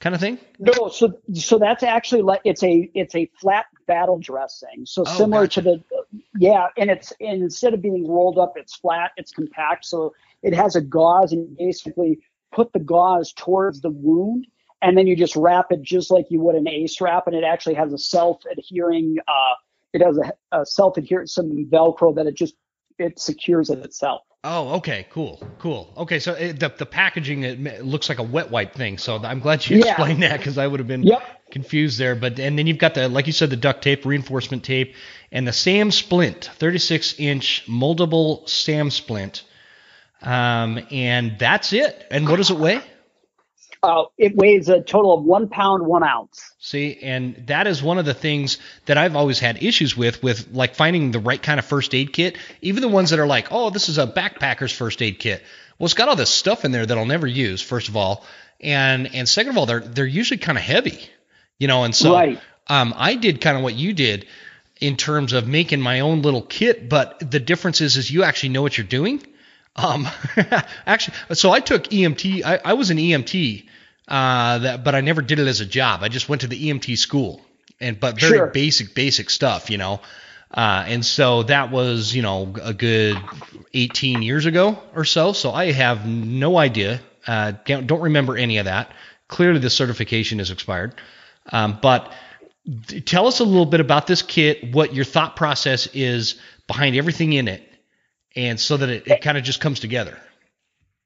kind 0.00 0.14
of 0.14 0.20
thing? 0.20 0.38
No, 0.58 0.88
so 0.88 1.18
so 1.32 1.58
that's 1.58 1.82
actually 1.82 2.22
like 2.22 2.40
it's 2.44 2.62
a 2.62 2.90
it's 2.94 3.14
a 3.14 3.30
flat 3.40 3.66
battle 3.86 4.18
dressing. 4.18 4.84
So 4.84 5.02
Oh, 5.02 5.16
similar 5.16 5.44
gotcha. 5.44 5.62
to 5.62 5.70
the 5.70 5.84
yeah, 6.38 6.66
and 6.76 6.90
it's 6.90 7.12
and 7.20 7.42
instead 7.42 7.74
of 7.74 7.82
being 7.82 8.08
rolled 8.08 8.38
up, 8.38 8.54
it's 8.56 8.74
flat, 8.76 9.12
it's 9.16 9.32
compact. 9.32 9.84
So 9.84 10.14
it 10.42 10.54
has 10.54 10.76
a 10.76 10.80
gauze, 10.80 11.32
and 11.32 11.56
basically 11.56 12.18
put 12.52 12.72
the 12.72 12.80
gauze 12.80 13.32
towards 13.32 13.80
the 13.80 13.90
wound, 13.90 14.46
and 14.82 14.96
then 14.96 15.06
you 15.06 15.16
just 15.16 15.36
wrap 15.36 15.66
it 15.70 15.82
just 15.82 16.10
like 16.10 16.26
you 16.30 16.40
would 16.40 16.54
an 16.54 16.68
ace 16.68 17.00
wrap, 17.00 17.26
and 17.26 17.36
it 17.36 17.44
actually 17.44 17.74
has 17.74 17.92
a 17.92 17.98
self-adhering. 17.98 19.16
Uh, 19.26 19.54
it 19.92 20.02
has 20.02 20.18
a, 20.18 20.32
a 20.60 20.66
self-adherent 20.66 21.30
some 21.30 21.66
Velcro 21.70 22.14
that 22.16 22.26
it 22.26 22.34
just 22.34 22.54
it 22.98 23.18
secures 23.18 23.70
it 23.70 23.78
itself. 23.80 24.22
Oh, 24.46 24.74
okay, 24.76 25.06
cool, 25.10 25.42
cool. 25.58 25.92
Okay, 25.96 26.18
so 26.18 26.34
it, 26.34 26.60
the 26.60 26.68
the 26.68 26.84
packaging 26.86 27.44
it 27.44 27.84
looks 27.84 28.08
like 28.10 28.18
a 28.18 28.22
wet 28.22 28.50
wipe 28.50 28.74
thing. 28.74 28.98
So 28.98 29.16
I'm 29.16 29.40
glad 29.40 29.66
you 29.66 29.78
Yeah. 29.78 29.86
explained 29.92 30.22
that 30.22 30.36
because 30.38 30.58
I 30.58 30.66
would 30.66 30.80
have 30.80 30.86
been 30.86 31.02
Yep. 31.02 31.22
confused 31.50 31.98
there. 31.98 32.14
But 32.14 32.38
and 32.38 32.58
then 32.58 32.66
you've 32.66 32.78
got 32.78 32.94
the 32.94 33.08
like 33.08 33.26
you 33.26 33.32
said 33.32 33.48
the 33.50 33.56
duct 33.56 33.82
tape, 33.82 34.04
reinforcement 34.04 34.62
tape, 34.62 34.96
and 35.32 35.48
the 35.48 35.52
Sam 35.52 35.90
Splint, 35.90 36.50
36 36.56 37.14
inch 37.18 37.64
moldable 37.66 38.46
Sam 38.48 38.90
Splint. 38.90 39.44
Um, 40.22 40.78
and 40.90 41.38
that's 41.38 41.72
it. 41.72 42.06
And 42.10 42.28
what 42.28 42.36
does 42.36 42.50
it 42.50 42.58
weigh? 42.58 42.80
Uh, 43.84 44.04
it 44.18 44.34
weighs 44.34 44.68
a 44.68 44.80
total 44.80 45.12
of 45.12 45.24
one 45.24 45.48
pound 45.48 45.86
one 45.86 46.02
ounce. 46.02 46.52
See, 46.58 46.98
and 47.02 47.46
that 47.48 47.66
is 47.66 47.82
one 47.82 47.98
of 47.98 48.04
the 48.06 48.14
things 48.14 48.58
that 48.86 48.96
I've 48.96 49.14
always 49.16 49.38
had 49.38 49.62
issues 49.62 49.96
with, 49.96 50.22
with 50.22 50.48
like 50.52 50.74
finding 50.74 51.10
the 51.10 51.18
right 51.18 51.42
kind 51.42 51.58
of 51.58 51.66
first 51.66 51.94
aid 51.94 52.12
kit. 52.12 52.36
Even 52.62 52.80
the 52.80 52.88
ones 52.88 53.10
that 53.10 53.18
are 53.18 53.26
like, 53.26 53.48
oh, 53.50 53.70
this 53.70 53.88
is 53.88 53.98
a 53.98 54.06
backpacker's 54.06 54.72
first 54.72 55.02
aid 55.02 55.18
kit. 55.18 55.42
Well, 55.78 55.84
it's 55.86 55.94
got 55.94 56.08
all 56.08 56.16
this 56.16 56.30
stuff 56.30 56.64
in 56.64 56.72
there 56.72 56.86
that 56.86 56.96
I'll 56.96 57.04
never 57.04 57.26
use. 57.26 57.60
First 57.60 57.88
of 57.88 57.96
all, 57.96 58.24
and 58.60 59.14
and 59.14 59.28
second 59.28 59.50
of 59.50 59.58
all, 59.58 59.66
they're 59.66 59.80
they're 59.80 60.06
usually 60.06 60.38
kind 60.38 60.56
of 60.56 60.64
heavy, 60.64 61.00
you 61.58 61.68
know. 61.68 61.84
And 61.84 61.94
so, 61.94 62.14
Right. 62.14 62.40
um, 62.68 62.94
I 62.96 63.16
did 63.16 63.40
kind 63.40 63.56
of 63.56 63.62
what 63.62 63.74
you 63.74 63.92
did 63.92 64.26
in 64.80 64.96
terms 64.96 65.32
of 65.32 65.46
making 65.46 65.80
my 65.80 66.00
own 66.00 66.22
little 66.22 66.42
kit, 66.42 66.88
but 66.88 67.30
the 67.30 67.40
difference 67.40 67.80
is, 67.80 67.96
is 67.96 68.10
you 68.10 68.22
actually 68.24 68.50
know 68.50 68.62
what 68.62 68.78
you're 68.78 68.86
doing. 68.86 69.22
Um, 69.76 70.06
actually, 70.86 71.16
so 71.32 71.50
I 71.50 71.60
took 71.60 71.84
EMT. 71.84 72.44
I, 72.44 72.60
I 72.64 72.72
was 72.74 72.90
an 72.90 72.98
EMT, 72.98 73.66
uh, 74.08 74.58
that, 74.58 74.84
but 74.84 74.94
I 74.94 75.00
never 75.00 75.22
did 75.22 75.38
it 75.38 75.46
as 75.46 75.60
a 75.60 75.66
job. 75.66 76.02
I 76.02 76.08
just 76.08 76.28
went 76.28 76.42
to 76.42 76.46
the 76.46 76.68
EMT 76.70 76.96
school, 76.98 77.40
and 77.80 77.98
but 77.98 78.20
very 78.20 78.36
Sure. 78.38 78.46
basic, 78.48 78.94
basic 78.94 79.30
stuff, 79.30 79.70
you 79.70 79.78
know. 79.78 80.00
Uh, 80.52 80.84
and 80.86 81.04
so 81.04 81.42
that 81.44 81.70
was, 81.72 82.14
you 82.14 82.22
know, 82.22 82.54
a 82.62 82.72
good 82.72 83.18
18 83.72 84.22
years 84.22 84.46
ago 84.46 84.78
or 84.94 85.04
so. 85.04 85.32
So 85.32 85.50
I 85.50 85.72
have 85.72 86.06
no 86.06 86.56
idea. 86.56 87.00
Uh, 87.26 87.54
don't, 87.64 87.86
don't 87.88 88.02
remember 88.02 88.36
any 88.36 88.58
of 88.58 88.66
that. 88.66 88.92
Clearly, 89.26 89.58
the 89.58 89.70
certification 89.70 90.38
is 90.38 90.52
expired. 90.52 90.94
Um, 91.50 91.78
but 91.82 92.12
d- 92.86 93.00
tell 93.00 93.26
us 93.26 93.40
a 93.40 93.44
little 93.44 93.66
bit 93.66 93.80
about 93.80 94.06
this 94.06 94.22
kit, 94.22 94.72
what 94.72 94.94
your 94.94 95.04
thought 95.04 95.34
process 95.34 95.88
is 95.88 96.36
behind 96.68 96.94
everything 96.94 97.32
in 97.32 97.48
it, 97.48 97.68
and 98.36 98.60
so 98.60 98.76
that 98.76 98.88
it, 98.88 99.08
it 99.08 99.22
kind 99.22 99.36
of 99.36 99.42
just 99.44 99.60
comes 99.60 99.80
together. 99.80 100.16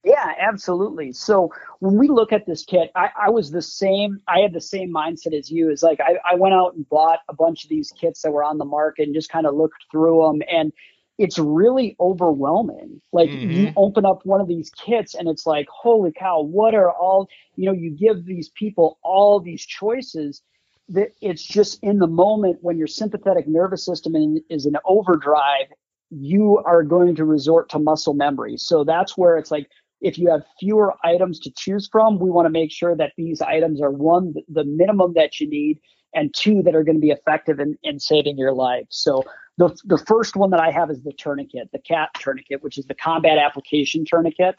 Yeah, 0.05 0.33
absolutely. 0.39 1.13
So 1.13 1.51
when 1.81 1.99
we 1.99 2.09
look 2.09 2.33
at 2.33 2.47
this 2.47 2.65
kit, 2.65 2.91
I, 2.95 3.11
I 3.27 3.31
was 3.31 3.51
the 3.51 3.61
same. 3.61 4.21
I 4.29 4.41
had 4.41 4.53
the 4.53 4.61
same 4.61 4.93
mindset 4.93 5.35
as 5.37 5.51
you. 5.51 5.71
Is 5.71 5.83
like 5.83 6.01
I, 6.01 6.17
I 6.31 6.37
went 6.37 6.55
out 6.55 6.75
and 6.75 6.89
bought 6.89 7.19
a 7.29 7.35
bunch 7.35 7.65
of 7.65 7.71
these 7.71 7.93
kits 8.01 8.23
that 8.23 8.31
were 8.31 8.45
on 8.45 8.59
the 8.59 8.65
market 8.65 9.03
and 9.07 9.15
just 9.15 9.29
kind 9.31 9.47
of 9.47 9.55
looked 9.55 9.85
through 9.91 10.23
them, 10.27 10.43
and 10.51 10.73
it's 11.19 11.37
really 11.39 11.97
overwhelming. 11.99 13.03
Like 13.13 13.33
you 13.43 13.73
Mhm. 13.73 13.73
open 13.77 14.07
up 14.07 14.25
one 14.25 14.41
of 14.41 14.47
these 14.47 14.71
kits 14.71 15.15
and 15.17 15.29
it's 15.29 15.47
like, 15.47 15.67
holy 15.69 16.13
cow, 16.13 16.43
what 16.43 16.75
are 16.75 16.93
all? 16.93 17.29
You 17.57 17.67
know, 17.67 17.73
you 17.73 17.91
give 17.91 18.25
these 18.25 18.51
people 18.51 18.99
all 19.03 19.41
these 19.41 19.67
choices. 19.67 20.43
That 20.91 21.09
it's 21.21 21.43
just 21.45 21.79
in 21.83 21.99
the 21.99 22.07
moment 22.07 22.59
when 22.63 22.79
your 22.79 22.87
sympathetic 22.87 23.47
nervous 23.47 23.85
system 23.85 24.15
in, 24.17 24.43
is 24.49 24.65
in 24.65 24.77
overdrive 24.87 25.67
you 26.11 26.57
are 26.65 26.83
going 26.83 27.15
to 27.17 27.25
resort 27.25 27.69
to 27.71 27.79
muscle 27.79 28.15
memory. 28.15 28.57
So 28.57 28.83
that's 28.85 29.17
where 29.19 29.37
it's 29.37 29.51
like 29.51 29.69
if 30.01 30.19
you 30.19 30.31
have 30.31 30.43
fewer 30.61 30.95
items 31.05 31.41
to 31.41 31.51
choose 31.57 31.89
from, 31.91 32.19
we 32.19 32.31
want 32.31 32.47
to 32.47 32.51
make 32.51 32.71
sure 32.73 32.97
that 32.97 33.13
these 33.17 33.41
items 33.41 33.81
are 33.81 33.91
one, 33.91 34.35
the 34.49 34.65
minimum 34.65 35.15
that 35.15 35.41
you 35.41 35.49
need, 35.49 35.81
and 36.15 36.33
two, 36.35 36.63
that 36.63 36.75
are 36.75 36.85
going 36.85 36.97
to 36.97 37.01
be 37.01 37.11
effective 37.11 37.61
in, 37.61 37.77
in 37.83 37.99
saving 37.99 38.39
your 38.39 38.53
life. 38.53 38.87
So 38.91 39.25
the, 39.57 39.77
the 39.85 39.99
first 39.99 40.37
one 40.37 40.51
that 40.51 40.61
I 40.61 40.71
have 40.71 40.91
is 40.91 41.03
the 41.03 41.13
tourniquet, 41.13 41.71
the 41.73 41.81
CAT 41.81 42.11
tourniquet, 42.19 42.63
which 42.63 42.79
is 42.79 42.87
the 42.87 42.95
combat 42.95 43.39
application 43.39 44.05
tourniquet. 44.05 44.55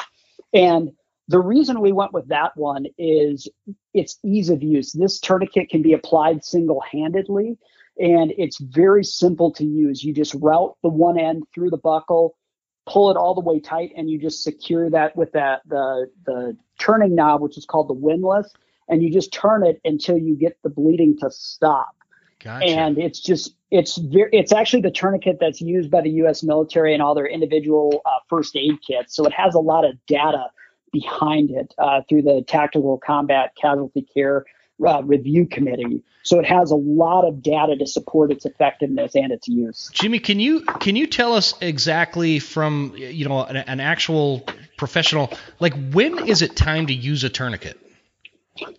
And 0.54 0.92
The 1.30 1.40
reason 1.40 1.80
we 1.80 1.92
went 1.92 2.12
with 2.12 2.28
that 2.30 2.58
one 2.58 2.88
is 2.98 3.48
its 3.94 4.18
ease 4.26 4.50
of 4.50 4.64
use. 4.64 4.92
This 4.92 5.20
tourniquet 5.20 5.70
can 5.70 5.84
be 5.84 5.94
applied 5.94 6.44
single 6.44 6.82
handedly 6.92 7.58
and 8.00 8.34
it's 8.38 8.60
very 8.60 9.04
simple 9.04 9.52
to 9.54 9.66
use. 9.66 10.04
You 10.04 10.12
just 10.12 10.34
route 10.36 10.76
the 10.82 10.90
one 10.90 11.20
end 11.20 11.44
through 11.54 11.70
the 11.70 11.78
buckle, 11.78 12.36
pull 12.90 13.12
it 13.12 13.18
all 13.18 13.36
the 13.36 13.42
way 13.42 13.60
tight, 13.60 13.92
and 13.96 14.10
you 14.10 14.20
just 14.20 14.44
secure 14.44 14.90
that 14.90 15.16
with 15.16 15.32
that 15.34 15.62
the 15.68 16.10
the 16.26 16.58
turning 16.80 17.16
knob, 17.16 17.42
which 17.42 17.58
is 17.58 17.66
called 17.66 17.88
the 17.88 17.94
windlass, 17.94 18.52
and 18.88 19.04
you 19.04 19.12
just 19.12 19.32
turn 19.32 19.66
it 19.66 19.80
until 19.86 20.18
you 20.18 20.36
get 20.36 20.58
the 20.64 20.70
bleeding 20.70 21.18
to 21.20 21.30
stop. 21.32 21.96
Gotcha. 22.44 22.66
And 22.66 22.98
it's 22.98 23.20
just 23.20 23.54
it's 23.70 23.98
very 23.98 24.30
it's 24.34 24.52
actually 24.52 24.82
the 24.82 24.92
tourniquet 24.92 25.38
that's 25.40 25.62
used 25.62 25.92
by 25.92 26.02
the 26.02 26.10
U.S. 26.22 26.42
military 26.42 26.94
and 26.94 27.02
all 27.02 27.14
their 27.14 27.28
individual 27.28 28.02
uh, 28.06 28.20
first 28.28 28.56
aid 28.56 28.80
kits. 28.86 29.16
So 29.16 29.26
it 29.26 29.34
has 29.34 29.54
a 29.54 29.60
lot 29.60 29.86
of 29.86 29.94
data 30.08 30.46
behind 30.92 31.52
it 31.52 31.74
uh, 31.78 32.02
through 32.10 32.24
the 32.24 32.44
Tactical 32.48 32.98
Combat 32.98 33.52
Casualty 33.62 34.08
Care 34.14 34.46
uh, 34.86 35.02
Review 35.04 35.46
Committee. 35.46 36.04
So 36.24 36.40
it 36.40 36.46
has 36.46 36.72
a 36.72 36.76
lot 36.76 37.28
of 37.28 37.42
data 37.42 37.76
to 37.78 37.88
support 37.88 38.32
its 38.32 38.46
effectiveness 38.46 39.16
and 39.16 39.32
its 39.32 39.48
use. 39.48 39.90
Jimmy, 39.94 40.20
can 40.20 40.40
you 40.40 40.62
can 40.62 40.96
you 40.96 41.08
tell 41.08 41.34
us 41.34 41.54
exactly 41.62 42.40
from 42.40 42.94
you 42.96 43.28
know 43.28 43.44
an, 43.44 43.58
an 43.58 43.80
actual 43.80 44.46
professional 44.78 45.32
like 45.60 45.74
when 45.92 46.28
is 46.28 46.42
it 46.42 46.56
time 46.56 46.88
to 46.88 46.94
use 46.94 47.24
a 47.24 47.30
tourniquet? 47.30 47.80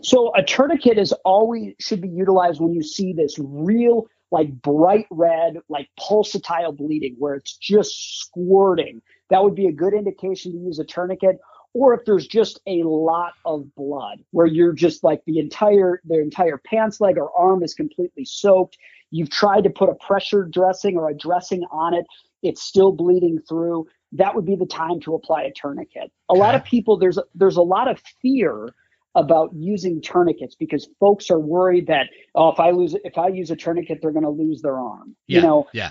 So 0.02 0.34
a 0.34 0.42
tourniquet 0.42 0.98
is 0.98 1.12
always 1.24 1.74
should 1.78 2.02
be 2.02 2.08
utilized 2.08 2.60
when 2.60 2.74
you 2.74 2.82
see 2.82 3.12
this 3.12 3.36
real 3.38 4.08
like 4.30 4.50
bright 4.62 5.06
red, 5.10 5.58
like 5.68 5.88
pulsatile 5.98 6.76
bleeding 6.76 7.16
where 7.18 7.34
it's 7.34 7.56
just 7.56 8.20
squirting. 8.20 9.02
That 9.30 9.42
would 9.42 9.54
be 9.54 9.66
a 9.66 9.72
good 9.72 9.94
indication 9.94 10.52
to 10.52 10.58
use 10.58 10.78
a 10.78 10.84
tourniquet. 10.84 11.40
Or 11.72 11.94
if 11.94 12.04
there's 12.04 12.26
just 12.26 12.60
a 12.66 12.82
lot 12.82 13.34
of 13.44 13.72
blood 13.76 14.18
where 14.32 14.46
you're 14.46 14.72
just 14.72 15.04
like 15.04 15.22
the 15.26 15.38
entire 15.38 16.00
the 16.04 16.20
entire 16.20 16.58
pants 16.58 17.00
leg 17.00 17.16
or 17.16 17.30
arm 17.38 17.62
is 17.62 17.74
completely 17.74 18.24
soaked. 18.24 18.76
You've 19.12 19.30
tried 19.30 19.64
to 19.64 19.70
put 19.70 19.88
a 19.88 19.94
pressure 19.94 20.44
dressing 20.44 20.96
or 20.96 21.10
a 21.10 21.14
dressing 21.14 21.64
on 21.70 21.94
it, 21.94 22.06
it's 22.42 22.62
still 22.62 22.92
bleeding 22.92 23.38
through. 23.48 23.86
That 24.12 24.34
would 24.34 24.46
be 24.46 24.56
the 24.56 24.66
time 24.66 25.00
to 25.00 25.14
apply 25.14 25.42
a 25.42 25.52
tourniquet. 25.52 26.10
A 26.28 26.34
lot 26.34 26.54
of 26.54 26.64
people 26.64 26.96
there's 26.96 27.18
there's 27.34 27.56
a 27.56 27.62
lot 27.62 27.88
of 27.88 28.00
fear 28.20 28.68
about 29.14 29.50
using 29.54 30.00
tourniquets 30.00 30.54
because 30.54 30.88
folks 31.00 31.30
are 31.30 31.40
worried 31.40 31.86
that 31.88 32.06
oh 32.34 32.50
if 32.50 32.60
I 32.60 32.70
lose 32.70 32.96
if 33.04 33.18
I 33.18 33.28
use 33.28 33.50
a 33.50 33.56
tourniquet 33.56 33.98
they're 34.00 34.12
going 34.12 34.24
to 34.24 34.30
lose 34.30 34.62
their 34.62 34.78
arm. 34.78 35.14
Yeah, 35.26 35.40
you 35.40 35.46
know. 35.46 35.68
Yeah. 35.72 35.90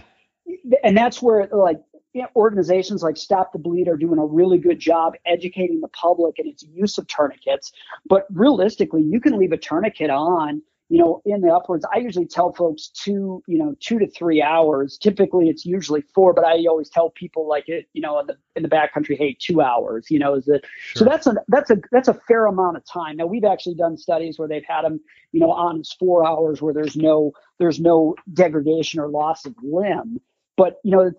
And 0.84 0.97
that's 0.97 1.21
where 1.21 1.47
like 1.53 1.80
you 2.14 2.22
know, 2.22 2.28
organizations 2.36 3.03
like 3.03 3.18
Stop 3.18 3.53
the 3.53 3.60
Bleed 3.60 3.88
are 3.88 3.97
doing 3.97 4.20
a 4.20 4.26
really 4.26 4.57
good 4.57 4.80
job 4.80 5.14
educating 5.26 5.82
the 5.82 5.88
public 5.89 6.39
and 6.39 6.47
its 6.47 6.64
use 6.64 6.97
of 6.97 7.07
tourniquets. 7.07 7.72
But 8.07 8.26
realistically, 8.32 9.03
you 9.03 9.20
can 9.20 9.38
leave 9.38 9.51
a 9.51 9.57
tourniquet 9.57 10.10
on 10.10 10.62
you 10.89 10.97
know, 10.97 11.22
in 11.24 11.41
the 11.41 11.49
upwards, 11.49 11.86
I 11.93 11.99
usually 11.99 12.26
tell 12.26 12.51
folks 12.51 12.88
two, 12.88 13.43
you 13.45 13.60
know, 13.60 13.76
two 13.80 13.99
to 13.99 14.07
three 14.07 14.41
hours. 14.41 14.97
Typically, 14.97 15.47
it's 15.47 15.64
usually 15.64 16.01
four, 16.16 16.34
but 16.34 16.43
I 16.43 16.66
always 16.68 16.89
tell 16.89 17.12
people 17.12 17.47
like 17.47 17.70
it, 17.70 17.88
you 17.93 18.01
know, 18.01 18.20
in 18.20 18.26
the 18.26 18.38
in 18.55 18.64
the 18.64 18.70
backcountry, 18.70 19.16
hey, 19.16 19.38
two 19.39 19.62
hours. 19.62 20.07
You 20.10 20.18
know, 20.18 20.34
is 20.34 20.47
it? 20.47 20.66
Sure. 20.80 20.99
So 20.99 21.05
that's 21.05 21.28
a 21.28 21.36
that's 21.47 21.70
a 21.70 21.78
that's 21.91 22.07
a 22.07 22.16
fair 22.28 22.47
amount 22.47 22.78
of 22.78 22.86
time. 22.86 23.18
Now 23.18 23.28
we've 23.28 23.43
actually 23.43 23.76
done 23.76 23.97
studies 23.97 24.39
where 24.39 24.47
they've 24.47 24.66
had 24.68 24.82
them, 24.82 24.99
you 25.32 25.39
know, 25.39 25.51
on 25.51 25.84
four 25.99 26.28
hours 26.28 26.60
where 26.60 26.74
there's 26.74 26.95
no 26.95 27.34
there's 27.60 27.80
no 27.80 28.16
degradation 28.34 28.99
or 28.99 29.10
loss 29.10 29.45
of 29.45 29.53
limb. 29.62 30.20
But 30.57 30.80
you 30.84 30.91
know, 30.91 31.12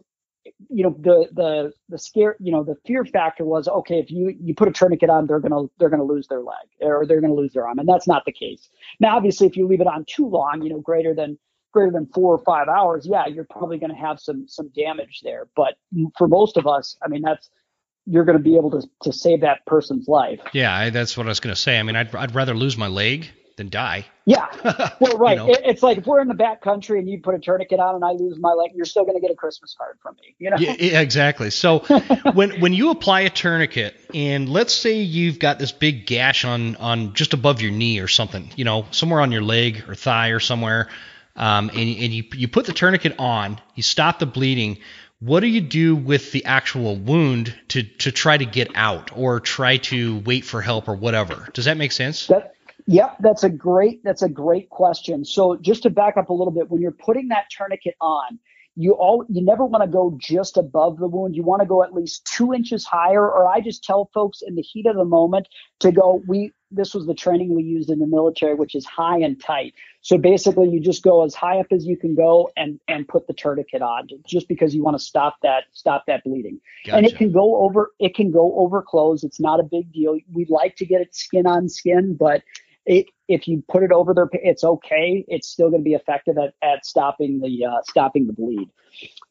you 0.68 0.82
know 0.82 0.96
the 0.98 1.28
the 1.32 1.72
the 1.88 1.98
scare 1.98 2.36
you 2.38 2.50
know 2.50 2.64
the 2.64 2.74
fear 2.86 3.04
factor 3.04 3.44
was 3.44 3.68
okay 3.68 3.98
if 3.98 4.10
you 4.10 4.34
you 4.40 4.54
put 4.54 4.68
a 4.68 4.72
tourniquet 4.72 5.10
on 5.10 5.26
they're 5.26 5.40
gonna 5.40 5.66
they're 5.78 5.90
gonna 5.90 6.04
lose 6.04 6.26
their 6.28 6.40
leg 6.40 6.66
or 6.80 7.04
they're 7.06 7.20
gonna 7.20 7.34
lose 7.34 7.52
their 7.52 7.66
arm 7.66 7.78
and 7.78 7.88
that's 7.88 8.06
not 8.06 8.24
the 8.24 8.32
case. 8.32 8.68
Now 9.00 9.16
obviously 9.16 9.46
if 9.46 9.56
you 9.56 9.66
leave 9.66 9.80
it 9.80 9.86
on 9.86 10.04
too 10.08 10.26
long 10.26 10.62
you 10.62 10.70
know 10.70 10.80
greater 10.80 11.14
than 11.14 11.38
greater 11.72 11.90
than 11.92 12.06
four 12.06 12.34
or 12.34 12.38
five 12.38 12.68
hours 12.68 13.06
yeah 13.06 13.26
you're 13.26 13.44
probably 13.44 13.78
to 13.78 13.88
have 13.88 14.18
some 14.18 14.46
some 14.48 14.70
damage 14.74 15.20
there. 15.22 15.48
But 15.56 15.74
for 16.16 16.28
most 16.28 16.56
of 16.56 16.66
us 16.66 16.96
i 17.02 17.08
mean 17.08 17.22
that's 17.22 17.50
you're 18.06 18.24
going 18.24 18.38
to 18.38 18.42
be 18.42 18.56
able 18.56 18.70
to 18.70 18.88
to 19.02 19.12
save 19.12 19.42
that 19.42 19.64
person's 19.66 20.08
life. 20.08 20.40
Yeah 20.52 20.74
I, 20.74 20.90
that's 20.90 21.16
what 21.16 21.26
i 21.26 21.28
was 21.28 21.40
going 21.40 21.54
to 21.54 21.60
say. 21.60 21.78
I 21.78 21.82
mean 21.82 21.96
I'd, 21.96 22.14
I'd 22.14 22.34
rather 22.34 22.54
lose 22.54 22.76
my 22.76 22.88
leg 22.88 23.30
than 23.60 23.68
die. 23.68 24.06
Yeah. 24.24 24.46
Well, 25.00 25.16
right. 25.16 25.38
you 25.38 25.46
know? 25.46 25.50
it, 25.50 25.60
it's 25.64 25.82
like 25.82 25.98
if 25.98 26.06
we're 26.06 26.20
in 26.20 26.28
the 26.28 26.34
back 26.34 26.60
country 26.60 26.98
and 26.98 27.08
you 27.08 27.20
put 27.20 27.34
a 27.34 27.38
tourniquet 27.38 27.80
on 27.80 27.94
and 27.94 28.04
I 28.04 28.12
lose 28.12 28.38
my 28.38 28.52
leg, 28.52 28.72
you're 28.74 28.84
still 28.84 29.04
going 29.04 29.16
to 29.16 29.20
get 29.20 29.30
a 29.30 29.34
Christmas 29.34 29.74
card 29.76 29.96
from 30.02 30.16
me. 30.16 30.34
You 30.38 30.50
know? 30.50 30.56
Yeah, 30.58 31.00
exactly. 31.00 31.50
So 31.50 31.78
when 32.34 32.60
when 32.60 32.72
you 32.72 32.90
apply 32.90 33.20
a 33.20 33.30
tourniquet 33.30 33.94
and 34.12 34.48
let's 34.48 34.74
say 34.74 35.00
you've 35.00 35.38
got 35.38 35.58
this 35.58 35.72
big 35.72 36.06
gash 36.06 36.44
on 36.44 36.76
on 36.76 37.14
just 37.14 37.32
above 37.32 37.62
your 37.62 37.70
knee 37.70 38.00
or 38.00 38.08
something, 38.08 38.50
you 38.56 38.64
know, 38.64 38.86
somewhere 38.90 39.20
on 39.20 39.32
your 39.32 39.42
leg 39.42 39.84
or 39.88 39.94
thigh 39.94 40.28
or 40.28 40.40
somewhere, 40.40 40.88
um, 41.36 41.70
and, 41.70 41.78
and 41.78 42.12
you 42.12 42.24
you 42.32 42.48
put 42.48 42.66
the 42.66 42.72
tourniquet 42.72 43.14
on, 43.18 43.60
you 43.74 43.82
stop 43.82 44.18
the 44.18 44.26
bleeding. 44.26 44.78
What 45.20 45.40
do 45.40 45.46
you 45.46 45.60
do 45.60 45.96
with 45.96 46.32
the 46.32 46.44
actual 46.44 46.96
wound 46.96 47.54
to 47.68 47.82
to 47.82 48.12
try 48.12 48.36
to 48.36 48.46
get 48.46 48.70
out 48.74 49.10
or 49.14 49.40
try 49.40 49.78
to 49.78 50.18
wait 50.20 50.44
for 50.44 50.60
help 50.60 50.88
or 50.88 50.94
whatever? 50.94 51.48
Does 51.52 51.66
that 51.66 51.76
make 51.76 51.92
sense? 51.92 52.26
That, 52.26 52.54
Yep, 52.86 53.16
that's 53.20 53.44
a 53.44 53.50
great 53.50 54.02
that's 54.04 54.22
a 54.22 54.28
great 54.28 54.70
question. 54.70 55.24
So 55.24 55.56
just 55.56 55.82
to 55.84 55.90
back 55.90 56.16
up 56.16 56.28
a 56.28 56.32
little 56.32 56.52
bit, 56.52 56.70
when 56.70 56.80
you're 56.80 56.90
putting 56.92 57.28
that 57.28 57.44
tourniquet 57.50 57.94
on, 58.00 58.38
you 58.76 58.92
all 58.92 59.24
you 59.28 59.44
never 59.44 59.64
want 59.64 59.82
to 59.84 59.90
go 59.90 60.16
just 60.18 60.56
above 60.56 60.98
the 60.98 61.08
wound. 61.08 61.34
You 61.36 61.42
want 61.42 61.60
to 61.60 61.66
go 61.66 61.82
at 61.82 61.92
least 61.92 62.24
two 62.24 62.54
inches 62.54 62.84
higher. 62.84 63.24
Or 63.28 63.48
I 63.48 63.60
just 63.60 63.84
tell 63.84 64.10
folks 64.14 64.42
in 64.46 64.54
the 64.54 64.62
heat 64.62 64.86
of 64.86 64.96
the 64.96 65.04
moment 65.04 65.48
to 65.80 65.92
go. 65.92 66.22
We 66.26 66.52
this 66.70 66.94
was 66.94 67.06
the 67.06 67.14
training 67.14 67.54
we 67.54 67.64
used 67.64 67.90
in 67.90 67.98
the 67.98 68.06
military, 68.06 68.54
which 68.54 68.76
is 68.76 68.86
high 68.86 69.18
and 69.18 69.40
tight. 69.42 69.74
So 70.02 70.16
basically, 70.16 70.68
you 70.68 70.80
just 70.80 71.02
go 71.02 71.24
as 71.24 71.34
high 71.34 71.58
up 71.58 71.66
as 71.72 71.84
you 71.84 71.96
can 71.96 72.14
go 72.14 72.50
and 72.56 72.80
and 72.86 73.06
put 73.08 73.26
the 73.26 73.34
tourniquet 73.34 73.82
on, 73.82 74.08
just 74.26 74.48
because 74.48 74.74
you 74.74 74.84
want 74.84 74.96
to 74.96 75.02
stop 75.04 75.36
that 75.42 75.64
stop 75.72 76.04
that 76.06 76.22
bleeding. 76.24 76.60
Gotcha. 76.86 76.96
And 76.96 77.06
it 77.06 77.16
can 77.16 77.32
go 77.32 77.62
over 77.62 77.90
it 77.98 78.14
can 78.14 78.30
go 78.30 78.54
over 78.56 78.82
clothes. 78.82 79.24
It's 79.24 79.40
not 79.40 79.58
a 79.58 79.64
big 79.64 79.92
deal. 79.92 80.16
We'd 80.32 80.50
like 80.50 80.76
to 80.76 80.86
get 80.86 81.00
it 81.00 81.14
skin 81.14 81.46
on 81.46 81.68
skin, 81.68 82.16
but 82.18 82.42
it, 82.86 83.06
if 83.28 83.46
you 83.46 83.62
put 83.68 83.82
it 83.82 83.92
over 83.92 84.14
there, 84.14 84.28
it's 84.32 84.64
okay. 84.64 85.24
It's 85.28 85.48
still 85.48 85.70
going 85.70 85.82
to 85.82 85.84
be 85.84 85.94
effective 85.94 86.36
at, 86.38 86.54
at 86.62 86.86
stopping 86.86 87.40
the 87.40 87.66
uh, 87.66 87.82
stopping 87.84 88.26
the 88.26 88.32
bleed. 88.32 88.68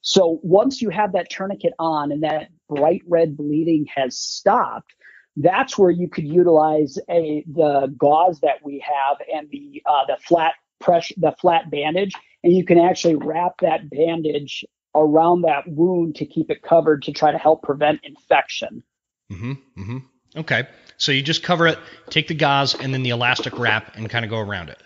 So 0.02 0.40
once 0.44 0.82
you 0.82 0.90
have 0.90 1.14
that 1.14 1.30
tourniquet 1.30 1.74
on 1.80 2.12
and 2.12 2.24
that 2.24 2.50
bright 2.68 3.02
red 3.08 3.36
bleeding 3.36 3.86
has 3.96 4.18
stopped, 4.18 4.94
that's 5.36 5.78
where 5.78 5.90
you 5.92 6.08
could 6.08 6.28
utilize 6.28 6.98
a 7.10 7.44
the 7.52 7.94
gauze 7.98 8.40
that 8.42 8.64
we 8.64 8.84
have 8.86 9.18
and 9.34 9.50
the 9.52 9.82
uh, 9.86 10.06
the 10.08 10.18
flat 10.22 10.54
pressure 10.80 11.16
the 11.18 11.34
flat 11.40 11.70
bandage, 11.70 12.14
and 12.44 12.54
you 12.54 12.66
can 12.66 12.80
actually 12.80 13.16
wrap 13.16 13.54
that 13.62 13.90
bandage 13.90 14.64
around 14.96 15.42
that 15.42 15.68
wound 15.68 16.16
to 16.16 16.26
keep 16.26 16.50
it 16.50 16.62
covered 16.62 17.04
to 17.04 17.12
try 17.12 17.32
to 17.32 17.38
help 17.38 17.62
prevent 17.64 18.00
infection. 18.04 18.84
Mm-hmm. 19.32 19.52
Mm-hmm. 19.82 19.98
Okay. 20.36 20.68
So 20.98 21.12
you 21.12 21.22
just 21.22 21.44
cover 21.44 21.68
it, 21.68 21.80
take 22.10 22.28
the 22.28 22.34
gauze, 22.34 22.76
and 22.76 22.94
then 22.94 23.04
the 23.04 23.12
elastic 23.12 23.58
wrap, 23.58 23.96
and 23.96 24.10
kind 24.10 24.26
of 24.26 24.32
go 24.32 24.40
around 24.40 24.70
it. 24.70 24.82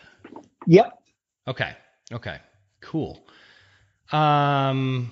Yep. 0.68 1.00
Okay. 1.48 1.76
Okay. 2.12 2.38
Cool. 2.82 3.26
Um, 4.12 5.12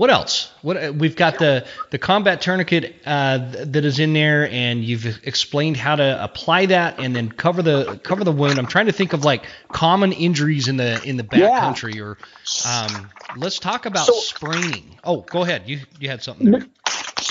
what 0.00 0.08
else? 0.08 0.50
What 0.62 0.82
uh, 0.82 0.92
we've 0.96 1.14
got 1.14 1.38
the 1.38 1.66
the 1.90 1.98
combat 1.98 2.40
tourniquet 2.40 2.96
uh, 3.04 3.36
that 3.66 3.84
is 3.84 3.98
in 3.98 4.14
there, 4.14 4.48
and 4.50 4.82
you've 4.82 5.04
explained 5.26 5.76
how 5.76 5.96
to 5.96 6.24
apply 6.24 6.64
that, 6.66 6.98
and 6.98 7.14
then 7.14 7.30
cover 7.30 7.60
the 7.60 8.00
cover 8.02 8.24
the 8.24 8.32
wound. 8.32 8.58
I'm 8.58 8.66
trying 8.66 8.86
to 8.86 8.92
think 8.92 9.12
of 9.12 9.26
like 9.26 9.44
common 9.68 10.12
injuries 10.12 10.68
in 10.68 10.78
the 10.78 11.02
in 11.04 11.18
the 11.18 11.22
backcountry, 11.22 11.96
yeah. 11.96 12.02
or 12.02 12.18
um, 12.66 13.10
let's 13.36 13.58
talk 13.58 13.84
about 13.84 14.06
so, 14.06 14.14
spraining. 14.14 14.98
Oh, 15.04 15.20
go 15.20 15.42
ahead. 15.42 15.64
You 15.66 15.80
you 15.98 16.08
had 16.08 16.22
something 16.22 16.50
there. 16.50 16.66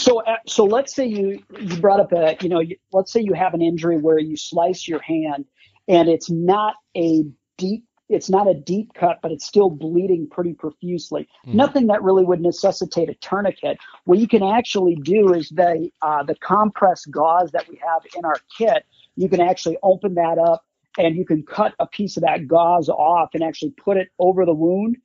So, 0.09 0.23
uh, 0.23 0.37
so 0.47 0.65
let's 0.65 0.95
say 0.95 1.05
you 1.05 1.43
you 1.59 1.77
brought 1.77 1.99
up 1.99 2.11
a 2.13 2.35
you 2.41 2.49
know 2.49 2.63
let's 2.91 3.13
say 3.13 3.21
you 3.21 3.33
have 3.33 3.53
an 3.53 3.61
injury 3.61 3.99
where 3.99 4.17
you 4.17 4.37
slice 4.37 4.87
your 4.87 5.01
hand 5.01 5.45
and 5.87 6.09
it's 6.09 6.31
not 6.31 6.75
a 6.97 7.25
deep 7.59 7.85
it's 8.09 8.27
not 8.27 8.49
a 8.49 8.55
deep 8.55 8.95
cut, 8.95 9.19
but 9.21 9.31
it's 9.31 9.45
still 9.45 9.69
bleeding 9.69 10.27
pretty 10.27 10.53
profusely. 10.53 11.27
Mm. 11.45 11.53
Nothing 11.53 11.87
that 11.87 12.01
really 12.01 12.25
would 12.25 12.41
necessitate 12.41 13.07
a 13.07 13.13
tourniquet. 13.13 13.77
What 14.05 14.17
you 14.17 14.27
can 14.27 14.41
actually 14.41 14.95
do 14.95 15.31
is 15.35 15.49
the 15.49 15.91
uh, 16.01 16.23
the 16.23 16.33
compress 16.35 17.05
gauze 17.05 17.51
that 17.51 17.69
we 17.69 17.79
have 17.85 18.01
in 18.17 18.25
our 18.25 18.37
kit. 18.57 18.85
You 19.15 19.29
can 19.29 19.41
actually 19.41 19.77
open 19.83 20.15
that 20.15 20.39
up 20.39 20.65
and 20.97 21.15
you 21.15 21.23
can 21.23 21.43
cut 21.43 21.75
a 21.77 21.85
piece 21.85 22.17
of 22.17 22.23
that 22.23 22.47
gauze 22.47 22.89
off 22.89 23.29
and 23.35 23.43
actually 23.43 23.73
put 23.77 23.97
it 23.97 24.07
over 24.17 24.43
the 24.43 24.55
wound, 24.55 24.97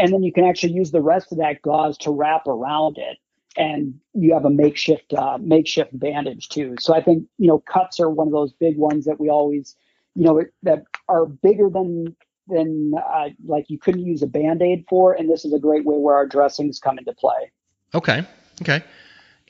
and 0.00 0.12
then 0.12 0.24
you 0.24 0.32
can 0.32 0.44
actually 0.44 0.72
use 0.72 0.90
the 0.90 1.00
rest 1.00 1.30
of 1.30 1.38
that 1.38 1.62
gauze 1.62 1.96
to 1.98 2.10
wrap 2.10 2.48
around 2.48 2.98
it 2.98 3.18
and 3.58 3.94
you 4.14 4.32
have 4.32 4.44
a 4.44 4.50
makeshift 4.50 5.12
uh, 5.12 5.36
makeshift 5.38 5.98
bandage 5.98 6.48
too. 6.48 6.76
So 6.80 6.94
I 6.94 7.02
think 7.02 7.24
you 7.36 7.48
know 7.48 7.58
cuts 7.58 8.00
are 8.00 8.08
one 8.08 8.28
of 8.28 8.32
those 8.32 8.52
big 8.52 8.78
ones 8.78 9.04
that 9.04 9.20
we 9.20 9.28
always 9.28 9.76
you 10.14 10.24
know 10.24 10.42
that 10.62 10.84
are 11.08 11.26
bigger 11.26 11.68
than 11.68 12.16
than 12.46 12.92
uh, 12.96 13.28
like 13.44 13.66
you 13.68 13.78
couldn't 13.78 14.06
use 14.06 14.22
a 14.22 14.26
band 14.26 14.62
aid 14.62 14.86
for, 14.88 15.12
and 15.12 15.28
this 15.28 15.44
is 15.44 15.52
a 15.52 15.58
great 15.58 15.84
way 15.84 15.96
where 15.96 16.14
our 16.14 16.26
dressings 16.26 16.78
come 16.78 16.98
into 16.98 17.12
play. 17.12 17.52
Okay, 17.94 18.24
okay, 18.62 18.82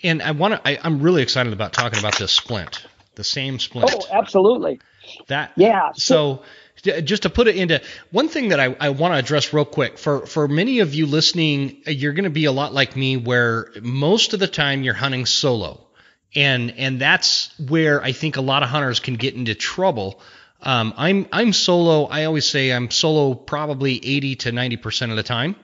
and 0.02 0.22
I 0.22 0.32
want 0.32 0.64
to. 0.64 0.86
I'm 0.86 1.00
really 1.00 1.22
excited 1.22 1.52
about 1.52 1.72
talking 1.72 1.98
about 1.98 2.16
this 2.18 2.32
splint 2.32 2.86
the 3.18 3.24
same 3.24 3.58
splint. 3.58 3.90
Oh, 3.92 4.06
absolutely. 4.12 4.80
That 5.26 5.52
yeah. 5.56 5.90
So 5.94 6.42
just 6.82 7.22
to 7.22 7.30
put 7.30 7.48
it 7.48 7.56
into 7.56 7.80
one 8.10 8.28
thing 8.28 8.48
that 8.48 8.60
I, 8.60 8.76
I 8.80 8.90
want 8.90 9.14
to 9.14 9.18
address 9.18 9.52
real 9.52 9.64
quick 9.64 9.98
for 9.98 10.26
for 10.26 10.48
many 10.48 10.80
of 10.80 10.94
you 10.94 11.06
listening, 11.06 11.82
you're 11.86 12.12
going 12.12 12.24
to 12.24 12.30
be 12.30 12.44
a 12.44 12.52
lot 12.52 12.72
like 12.72 12.96
me, 12.96 13.16
where 13.16 13.70
most 13.82 14.34
of 14.34 14.40
the 14.40 14.46
time 14.46 14.82
you're 14.82 14.94
hunting 14.94 15.26
solo, 15.26 15.86
and 16.34 16.72
and 16.76 17.00
that's 17.00 17.58
where 17.58 18.02
I 18.02 18.12
think 18.12 18.36
a 18.36 18.40
lot 18.40 18.62
of 18.62 18.68
hunters 18.68 19.00
can 19.00 19.14
get 19.14 19.34
into 19.34 19.54
trouble. 19.54 20.20
Um, 20.62 20.94
I'm 20.96 21.26
I'm 21.32 21.52
solo. 21.52 22.04
I 22.04 22.24
always 22.24 22.46
say 22.46 22.72
I'm 22.72 22.90
solo 22.90 23.34
probably 23.34 24.04
80 24.04 24.36
to 24.36 24.52
90 24.52 24.76
percent 24.76 25.12
of 25.12 25.16
the 25.16 25.22
time, 25.22 25.56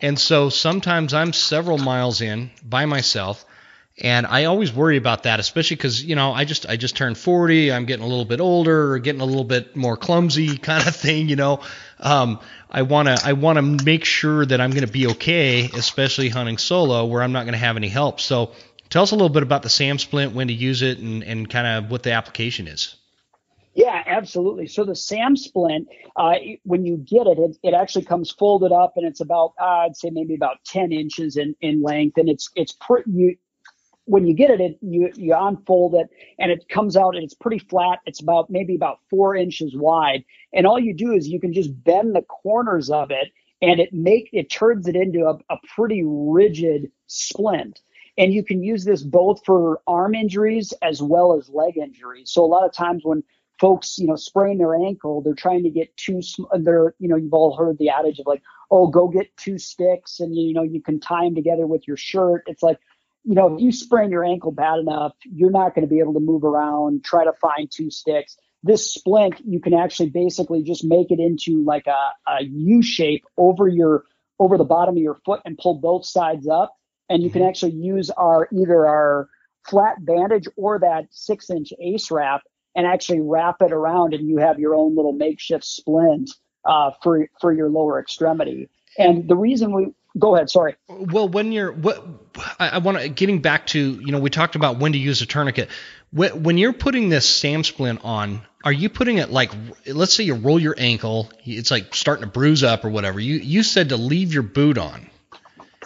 and 0.00 0.18
so 0.18 0.48
sometimes 0.48 1.14
I'm 1.14 1.32
several 1.32 1.78
miles 1.78 2.20
in 2.20 2.50
by 2.62 2.86
myself 2.86 3.44
and 3.98 4.26
I 4.26 4.44
always 4.44 4.72
worry 4.72 4.98
about 4.98 5.22
that, 5.22 5.40
especially 5.40 5.76
because 5.76 6.04
you 6.04 6.16
know 6.16 6.32
I 6.32 6.44
just 6.44 6.66
I 6.66 6.76
just 6.76 6.96
turned 6.96 7.16
40. 7.16 7.72
I'm 7.72 7.86
getting 7.86 8.04
a 8.04 8.08
little 8.08 8.26
bit 8.26 8.40
older, 8.40 8.92
or 8.92 8.98
getting 8.98 9.22
a 9.22 9.24
little 9.24 9.44
bit 9.44 9.74
more 9.74 9.96
clumsy, 9.96 10.58
kind 10.58 10.86
of 10.86 10.94
thing. 10.94 11.28
You 11.28 11.36
know, 11.36 11.60
um, 11.98 12.40
I 12.70 12.82
wanna 12.82 13.16
I 13.24 13.32
wanna 13.32 13.62
make 13.62 14.04
sure 14.04 14.44
that 14.44 14.60
I'm 14.60 14.70
going 14.70 14.84
to 14.86 14.92
be 14.92 15.06
okay, 15.08 15.70
especially 15.72 16.28
hunting 16.28 16.58
solo, 16.58 17.06
where 17.06 17.22
I'm 17.22 17.32
not 17.32 17.44
going 17.44 17.54
to 17.54 17.58
have 17.58 17.76
any 17.76 17.88
help. 17.88 18.20
So 18.20 18.52
tell 18.90 19.02
us 19.02 19.12
a 19.12 19.14
little 19.14 19.30
bit 19.30 19.42
about 19.42 19.62
the 19.62 19.70
SAM 19.70 19.98
splint, 19.98 20.34
when 20.34 20.48
to 20.48 20.54
use 20.54 20.82
it, 20.82 20.98
and 20.98 21.22
and 21.24 21.48
kind 21.48 21.66
of 21.66 21.90
what 21.90 22.02
the 22.02 22.12
application 22.12 22.68
is. 22.68 22.96
Yeah, 23.76 24.02
absolutely. 24.06 24.68
So 24.68 24.84
the 24.84 24.96
SAM 24.96 25.36
splint, 25.36 25.88
uh, 26.16 26.34
when 26.64 26.86
you 26.86 26.96
get 26.96 27.26
it, 27.26 27.38
it, 27.38 27.58
it, 27.62 27.74
actually 27.74 28.06
comes 28.06 28.30
folded 28.30 28.72
up, 28.72 28.94
and 28.96 29.06
it's 29.06 29.20
about 29.20 29.52
uh, 29.60 29.84
I'd 29.84 29.96
say 29.96 30.08
maybe 30.10 30.34
about 30.34 30.64
10 30.64 30.92
inches 30.92 31.36
in, 31.36 31.54
in 31.60 31.82
length, 31.82 32.16
and 32.16 32.28
it's 32.28 32.50
it's 32.56 32.72
pretty. 32.72 33.10
You, 33.10 33.36
when 34.06 34.26
you 34.26 34.34
get 34.34 34.50
it, 34.50 34.60
it 34.60 34.78
you 34.80 35.10
you 35.14 35.34
unfold 35.38 35.94
it 35.94 36.08
and 36.38 36.50
it 36.50 36.68
comes 36.68 36.96
out 36.96 37.14
and 37.14 37.24
it's 37.24 37.34
pretty 37.34 37.58
flat. 37.58 37.98
It's 38.06 38.20
about 38.20 38.48
maybe 38.48 38.74
about 38.74 39.00
four 39.10 39.36
inches 39.36 39.76
wide, 39.76 40.24
and 40.52 40.66
all 40.66 40.78
you 40.78 40.94
do 40.94 41.12
is 41.12 41.28
you 41.28 41.40
can 41.40 41.52
just 41.52 41.84
bend 41.84 42.14
the 42.14 42.22
corners 42.22 42.90
of 42.90 43.10
it, 43.10 43.32
and 43.60 43.78
it 43.80 43.92
make 43.92 44.30
it 44.32 44.50
turns 44.50 44.88
it 44.88 44.96
into 44.96 45.26
a, 45.26 45.34
a 45.52 45.58
pretty 45.74 46.02
rigid 46.04 46.90
splint. 47.06 47.80
And 48.18 48.32
you 48.32 48.42
can 48.42 48.62
use 48.62 48.84
this 48.84 49.02
both 49.02 49.44
for 49.44 49.82
arm 49.86 50.14
injuries 50.14 50.72
as 50.80 51.02
well 51.02 51.36
as 51.36 51.50
leg 51.50 51.76
injuries. 51.76 52.30
So 52.30 52.42
a 52.42 52.46
lot 52.46 52.64
of 52.64 52.72
times 52.72 53.02
when 53.04 53.22
folks, 53.60 53.98
you 53.98 54.06
know, 54.06 54.16
sprain 54.16 54.58
their 54.58 54.74
ankle, 54.74 55.20
they're 55.20 55.34
trying 55.34 55.62
to 55.64 55.70
get 55.70 55.94
two. 55.96 56.20
They're, 56.58 56.94
you 56.98 57.08
know, 57.08 57.16
you've 57.16 57.34
all 57.34 57.56
heard 57.56 57.78
the 57.78 57.90
adage 57.90 58.18
of 58.18 58.26
like, 58.26 58.42
oh, 58.70 58.88
go 58.88 59.08
get 59.08 59.36
two 59.36 59.58
sticks, 59.58 60.20
and 60.20 60.34
you 60.34 60.52
know, 60.52 60.62
you 60.62 60.80
can 60.80 61.00
tie 61.00 61.24
them 61.24 61.34
together 61.34 61.66
with 61.66 61.86
your 61.86 61.96
shirt. 61.96 62.44
It's 62.46 62.62
like, 62.62 62.78
you 63.26 63.34
know, 63.34 63.54
if 63.54 63.60
you 63.60 63.72
sprain 63.72 64.10
your 64.12 64.24
ankle 64.24 64.52
bad 64.52 64.78
enough, 64.78 65.12
you're 65.24 65.50
not 65.50 65.74
going 65.74 65.82
to 65.82 65.92
be 65.92 65.98
able 65.98 66.14
to 66.14 66.20
move 66.20 66.44
around, 66.44 67.04
try 67.04 67.24
to 67.24 67.32
find 67.32 67.68
two 67.68 67.90
sticks. 67.90 68.36
This 68.62 68.94
splint, 68.94 69.40
you 69.44 69.60
can 69.60 69.74
actually 69.74 70.10
basically 70.10 70.62
just 70.62 70.84
make 70.84 71.10
it 71.10 71.18
into 71.18 71.64
like 71.64 71.88
a, 71.88 72.30
a 72.30 72.44
U 72.44 72.82
shape 72.82 73.24
over 73.36 73.66
your 73.66 74.04
over 74.38 74.56
the 74.56 74.64
bottom 74.64 74.96
of 74.96 75.02
your 75.02 75.16
foot 75.24 75.40
and 75.44 75.58
pull 75.58 75.74
both 75.74 76.06
sides 76.06 76.46
up. 76.46 76.76
And 77.08 77.22
you 77.22 77.30
can 77.30 77.40
mm-hmm. 77.40 77.48
actually 77.48 77.72
use 77.72 78.10
our 78.10 78.48
either 78.52 78.86
our 78.86 79.28
flat 79.68 80.04
bandage 80.04 80.46
or 80.56 80.78
that 80.78 81.08
six 81.10 81.50
inch 81.50 81.72
ace 81.80 82.12
wrap 82.12 82.42
and 82.76 82.86
actually 82.86 83.20
wrap 83.20 83.56
it 83.60 83.72
around 83.72 84.14
and 84.14 84.28
you 84.28 84.38
have 84.38 84.60
your 84.60 84.76
own 84.76 84.94
little 84.94 85.12
makeshift 85.12 85.64
splint 85.64 86.30
uh, 86.64 86.92
for 87.02 87.28
for 87.40 87.52
your 87.52 87.70
lower 87.70 87.98
extremity. 87.98 88.70
And 88.98 89.28
the 89.28 89.36
reason 89.36 89.74
we 89.74 89.88
go 90.18 90.34
ahead. 90.34 90.50
Sorry. 90.50 90.76
Well, 90.88 91.28
when 91.28 91.52
you're 91.52 91.72
what 91.72 92.04
I, 92.58 92.68
I 92.68 92.78
want 92.78 92.98
to 92.98 93.08
getting 93.08 93.40
back 93.40 93.66
to 93.68 93.78
you 93.78 94.12
know 94.12 94.18
we 94.18 94.30
talked 94.30 94.56
about 94.56 94.78
when 94.78 94.92
to 94.92 94.98
use 94.98 95.22
a 95.22 95.26
tourniquet. 95.26 95.68
When, 96.10 96.42
when 96.42 96.58
you're 96.58 96.72
putting 96.72 97.08
this 97.08 97.28
SAM 97.28 97.64
splint 97.64 98.00
on, 98.04 98.42
are 98.64 98.72
you 98.72 98.88
putting 98.88 99.18
it 99.18 99.30
like 99.30 99.50
let's 99.86 100.12
say 100.12 100.24
you 100.24 100.34
roll 100.34 100.58
your 100.58 100.74
ankle, 100.78 101.30
it's 101.44 101.70
like 101.70 101.94
starting 101.94 102.24
to 102.24 102.30
bruise 102.30 102.62
up 102.62 102.84
or 102.84 102.90
whatever. 102.90 103.20
You 103.20 103.36
you 103.36 103.62
said 103.62 103.90
to 103.90 103.96
leave 103.96 104.32
your 104.32 104.42
boot 104.42 104.78
on. 104.78 105.08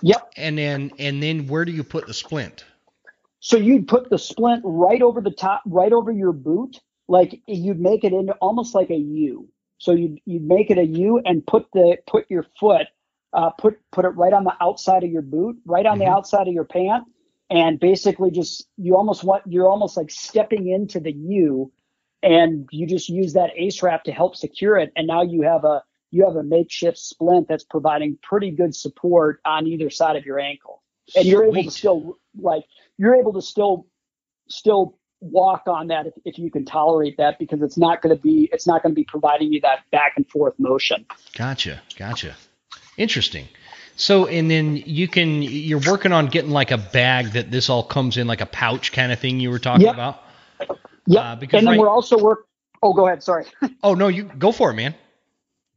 Yep. 0.03 0.33
And 0.37 0.59
then 0.59 0.93
and 0.99 1.23
then 1.23 1.47
where 1.47 1.65
do 1.65 1.73
you 1.73 1.85
put 1.85 2.07
the 2.07 2.15
splint? 2.15 2.65
So 3.41 3.57
you'd 3.57 3.89
put 3.89 4.11
the 4.11 4.19
splint 4.19 4.63
right 4.65 5.01
over 5.01 5.21
the 5.21 5.31
top, 5.31 5.63
right 5.65 5.93
over 5.93 6.13
your 6.13 6.33
boot, 6.33 6.79
like 7.09 7.41
you'd 7.47 7.81
make 7.81 8.05
it 8.05 8.13
into 8.13 8.35
almost 8.35 8.75
like 8.75 8.91
a 8.91 8.97
U. 8.97 9.49
So 9.79 9.93
you'd 9.93 10.21
you'd 10.27 10.47
make 10.47 10.71
it 10.71 10.79
a 10.79 10.85
U 10.85 11.21
and 11.25 11.47
put 11.47 11.67
the 11.73 11.97
put 12.07 12.31
your 12.31 12.45
foot 12.59 12.87
uh, 13.33 13.51
put 13.51 13.79
put 13.93 14.05
it 14.05 14.11
right 14.11 14.33
on 14.33 14.45
the 14.45 14.55
outside 14.61 15.05
of 15.05 15.11
your 15.11 15.23
boot, 15.23 15.57
right 15.65 15.87
on 15.87 15.99
mm-hmm. 15.99 16.07
the 16.07 16.11
outside 16.11 16.49
of 16.49 16.55
your 16.55 16.65
pant, 16.65 17.05
and 17.49 17.79
basically 17.79 18.31
just 18.31 18.67
you 18.77 18.97
almost 18.97 19.25
want 19.25 19.43
you're 19.47 19.69
almost 19.69 19.97
like 19.97 20.11
stepping 20.11 20.69
into 20.69 21.01
the 21.01 21.13
U, 21.13 21.73
and 22.23 22.69
you 22.73 22.87
just 22.87 23.09
use 23.09 23.35
that 23.35 23.51
ace 23.57 23.83
wrap 23.83 24.05
to 24.05 24.13
help 24.13 24.37
secure 24.37 24.77
it, 24.77 24.93
and 24.97 25.07
now 25.07 25.23
you 25.23 25.43
have 25.43 25.65
a 25.65 25.83
you 26.11 26.25
have 26.27 26.37
a 26.37 26.43
makeshift 26.43 26.99
splint 26.99 27.47
that's 27.49 27.65
providing 27.65 28.19
pretty 28.23 28.51
good 28.51 28.75
support 28.75 29.41
on 29.45 29.67
either 29.67 29.91
side 29.91 30.17
of 30.17 30.25
your 30.25 30.41
ankle, 30.41 30.83
and 31.15 31.25
you're 31.25 31.45
able 31.45 31.63
to 31.63 31.71
still 31.71 32.19
like 32.39 32.65
you're 32.99 33.15
able 33.15 33.33
to 33.33 33.43
still 33.43 33.87
still 34.49 34.99
walk 35.21 35.65
on 35.67 35.89
that 35.89 36.07
if, 36.07 36.15
if 36.25 36.39
you 36.39 36.51
can 36.51 36.65
tolerate 36.65 37.17
that 37.19 37.39
because 37.39 37.61
it's 37.63 37.77
not 37.77 38.01
going 38.03 38.15
to 38.15 38.21
be 38.21 38.49
it's 38.53 38.67
not 38.67 38.83
going 38.83 38.93
to 38.93 38.97
be 38.97 39.05
providing 39.05 39.53
you 39.53 39.61
that 39.61 39.81
back 39.93 40.15
and 40.17 40.29
forth 40.29 40.55
motion. 40.59 41.07
Gotcha, 41.37 41.81
gotcha. 41.97 42.35
Interesting. 42.97 43.49
So 43.97 44.27
and 44.27 44.51
then 44.51 44.77
you 44.77 45.09
can 45.09 45.43
you're 45.43 45.81
working 45.81 46.13
on 46.13 46.27
getting 46.27 46.51
like 46.51 46.71
a 46.71 46.79
bag 46.79 47.33
that 47.33 47.51
this 47.51 47.69
all 47.69 47.83
comes 47.83 48.17
in 48.17 48.27
like 48.27 48.41
a 48.41 48.47
pouch 48.47 48.93
kind 48.93 49.13
of 49.13 49.19
thing 49.19 49.41
you 49.41 49.51
were 49.51 49.59
talking 49.59 49.87
yep. 49.87 49.95
about. 49.95 50.25
Yeah. 51.07 51.21
Uh, 51.21 51.37
because 51.37 51.59
and 51.59 51.67
then 51.67 51.73
right, 51.73 51.81
we're 51.81 51.89
also 51.89 52.19
work. 52.19 52.47
Oh, 52.83 52.95
go 52.95 53.07
ahead. 53.07 53.23
Sorry. 53.23 53.45
oh 53.83 53.95
no, 53.95 54.09
you 54.09 54.25
go 54.25 54.53
for 54.53 54.71
it, 54.71 54.75
man. 54.75 54.95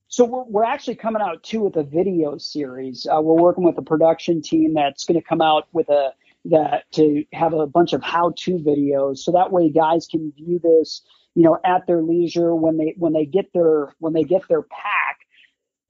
So 0.07 0.25
we're, 0.25 0.43
we're 0.43 0.63
actually 0.63 0.95
coming 0.95 1.21
out 1.21 1.43
too 1.43 1.61
with 1.61 1.75
a 1.75 1.83
video 1.83 2.37
series. 2.37 3.07
Uh, 3.07 3.19
we're 3.19 3.41
working 3.41 3.63
with 3.63 3.77
a 3.77 3.81
production 3.81 4.41
team 4.41 4.73
that's 4.75 5.05
going 5.05 5.19
to 5.19 5.27
come 5.27 5.41
out 5.41 5.67
with 5.73 5.89
a 5.89 6.13
that 6.45 6.83
to 6.91 7.25
have 7.33 7.53
a 7.53 7.65
bunch 7.65 7.93
of 7.93 8.03
how-to 8.03 8.57
videos, 8.57 9.19
so 9.19 9.31
that 9.31 9.51
way 9.51 9.69
guys 9.69 10.07
can 10.07 10.31
view 10.33 10.59
this, 10.59 11.01
you 11.35 11.43
know, 11.43 11.57
at 11.65 11.87
their 11.87 12.01
leisure 12.01 12.53
when 12.53 12.77
they 12.77 12.93
when 12.97 13.11
they 13.11 13.25
get 13.25 13.51
their 13.53 13.95
when 13.99 14.13
they 14.13 14.23
get 14.23 14.47
their 14.47 14.61
pack 14.61 15.22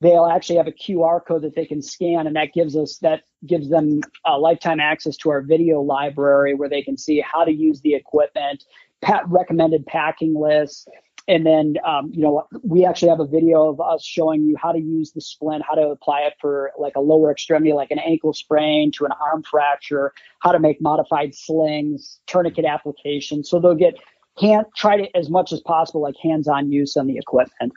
they'll 0.01 0.25
actually 0.25 0.57
have 0.57 0.67
a 0.67 0.71
QR 0.71 1.25
code 1.25 1.43
that 1.43 1.55
they 1.55 1.65
can 1.65 1.81
scan, 1.81 2.27
and 2.27 2.35
that 2.35 2.53
gives 2.53 2.75
us 2.75 2.97
that 2.99 3.23
gives 3.45 3.69
them 3.69 4.01
uh, 4.25 4.37
lifetime 4.37 4.79
access 4.79 5.17
to 5.17 5.29
our 5.29 5.41
video 5.41 5.81
library 5.81 6.53
where 6.53 6.69
they 6.69 6.81
can 6.81 6.97
see 6.97 7.21
how 7.21 7.43
to 7.43 7.51
use 7.51 7.81
the 7.81 7.93
equipment, 7.93 8.63
pat- 9.01 9.23
recommended 9.27 9.85
packing 9.85 10.35
lists, 10.35 10.87
and 11.27 11.45
then 11.45 11.75
um, 11.85 12.11
you 12.13 12.21
know 12.21 12.45
we 12.63 12.85
actually 12.85 13.09
have 13.09 13.19
a 13.19 13.27
video 13.27 13.69
of 13.69 13.79
us 13.79 14.03
showing 14.03 14.43
you 14.43 14.55
how 14.61 14.71
to 14.71 14.79
use 14.79 15.11
the 15.13 15.21
splint, 15.21 15.63
how 15.67 15.75
to 15.75 15.87
apply 15.87 16.21
it 16.21 16.33
for 16.39 16.71
like 16.77 16.95
a 16.95 17.01
lower 17.01 17.31
extremity, 17.31 17.73
like 17.73 17.91
an 17.91 17.99
ankle 17.99 18.33
sprain 18.33 18.91
to 18.91 19.05
an 19.05 19.11
arm 19.21 19.43
fracture, 19.43 20.13
how 20.39 20.51
to 20.51 20.59
make 20.59 20.81
modified 20.81 21.33
slings, 21.33 22.19
tourniquet 22.27 22.65
application. 22.65 23.43
So 23.43 23.59
they'll 23.59 23.75
get 23.75 23.95
can't 24.39 24.67
try 24.75 24.97
to 24.97 25.17
as 25.17 25.29
much 25.29 25.51
as 25.51 25.61
possible 25.61 26.01
like 26.01 26.15
hands-on 26.21 26.71
use 26.71 26.97
on 26.97 27.07
the 27.07 27.17
equipment. 27.17 27.73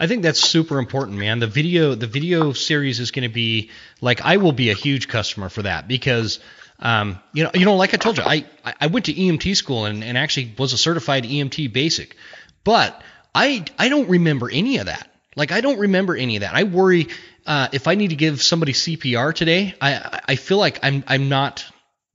I 0.00 0.06
think 0.06 0.22
that's 0.22 0.40
super 0.40 0.78
important, 0.78 1.18
man. 1.18 1.38
The 1.38 1.46
video 1.46 1.94
the 1.94 2.06
video 2.06 2.52
series 2.52 3.00
is 3.00 3.10
going 3.10 3.28
to 3.28 3.34
be 3.34 3.70
like 4.00 4.22
I 4.22 4.38
will 4.38 4.52
be 4.52 4.70
a 4.70 4.74
huge 4.74 5.08
customer 5.08 5.48
for 5.48 5.62
that 5.62 5.86
because 5.88 6.40
um, 6.78 7.18
you 7.32 7.44
know 7.44 7.50
you 7.54 7.64
know 7.64 7.76
like 7.76 7.94
I 7.94 7.98
told 7.98 8.18
you 8.18 8.24
I 8.24 8.46
I 8.80 8.86
went 8.86 9.06
to 9.06 9.14
EMT 9.14 9.56
school 9.56 9.84
and, 9.84 10.02
and 10.02 10.16
actually 10.16 10.54
was 10.58 10.72
a 10.72 10.78
certified 10.78 11.24
EMT 11.24 11.72
basic, 11.72 12.16
but 12.64 13.00
I 13.34 13.64
I 13.78 13.88
don't 13.88 14.08
remember 14.08 14.50
any 14.50 14.78
of 14.78 14.86
that. 14.86 15.10
Like 15.36 15.52
I 15.52 15.60
don't 15.60 15.78
remember 15.78 16.16
any 16.16 16.36
of 16.36 16.40
that. 16.40 16.54
I 16.54 16.64
worry 16.64 17.08
uh, 17.46 17.68
if 17.72 17.86
I 17.86 17.94
need 17.94 18.08
to 18.08 18.16
give 18.16 18.42
somebody 18.42 18.72
CPR 18.72 19.34
today. 19.34 19.74
I 19.80 20.20
I 20.26 20.36
feel 20.36 20.58
like 20.58 20.78
I'm 20.82 21.04
I'm 21.06 21.28
not 21.28 21.66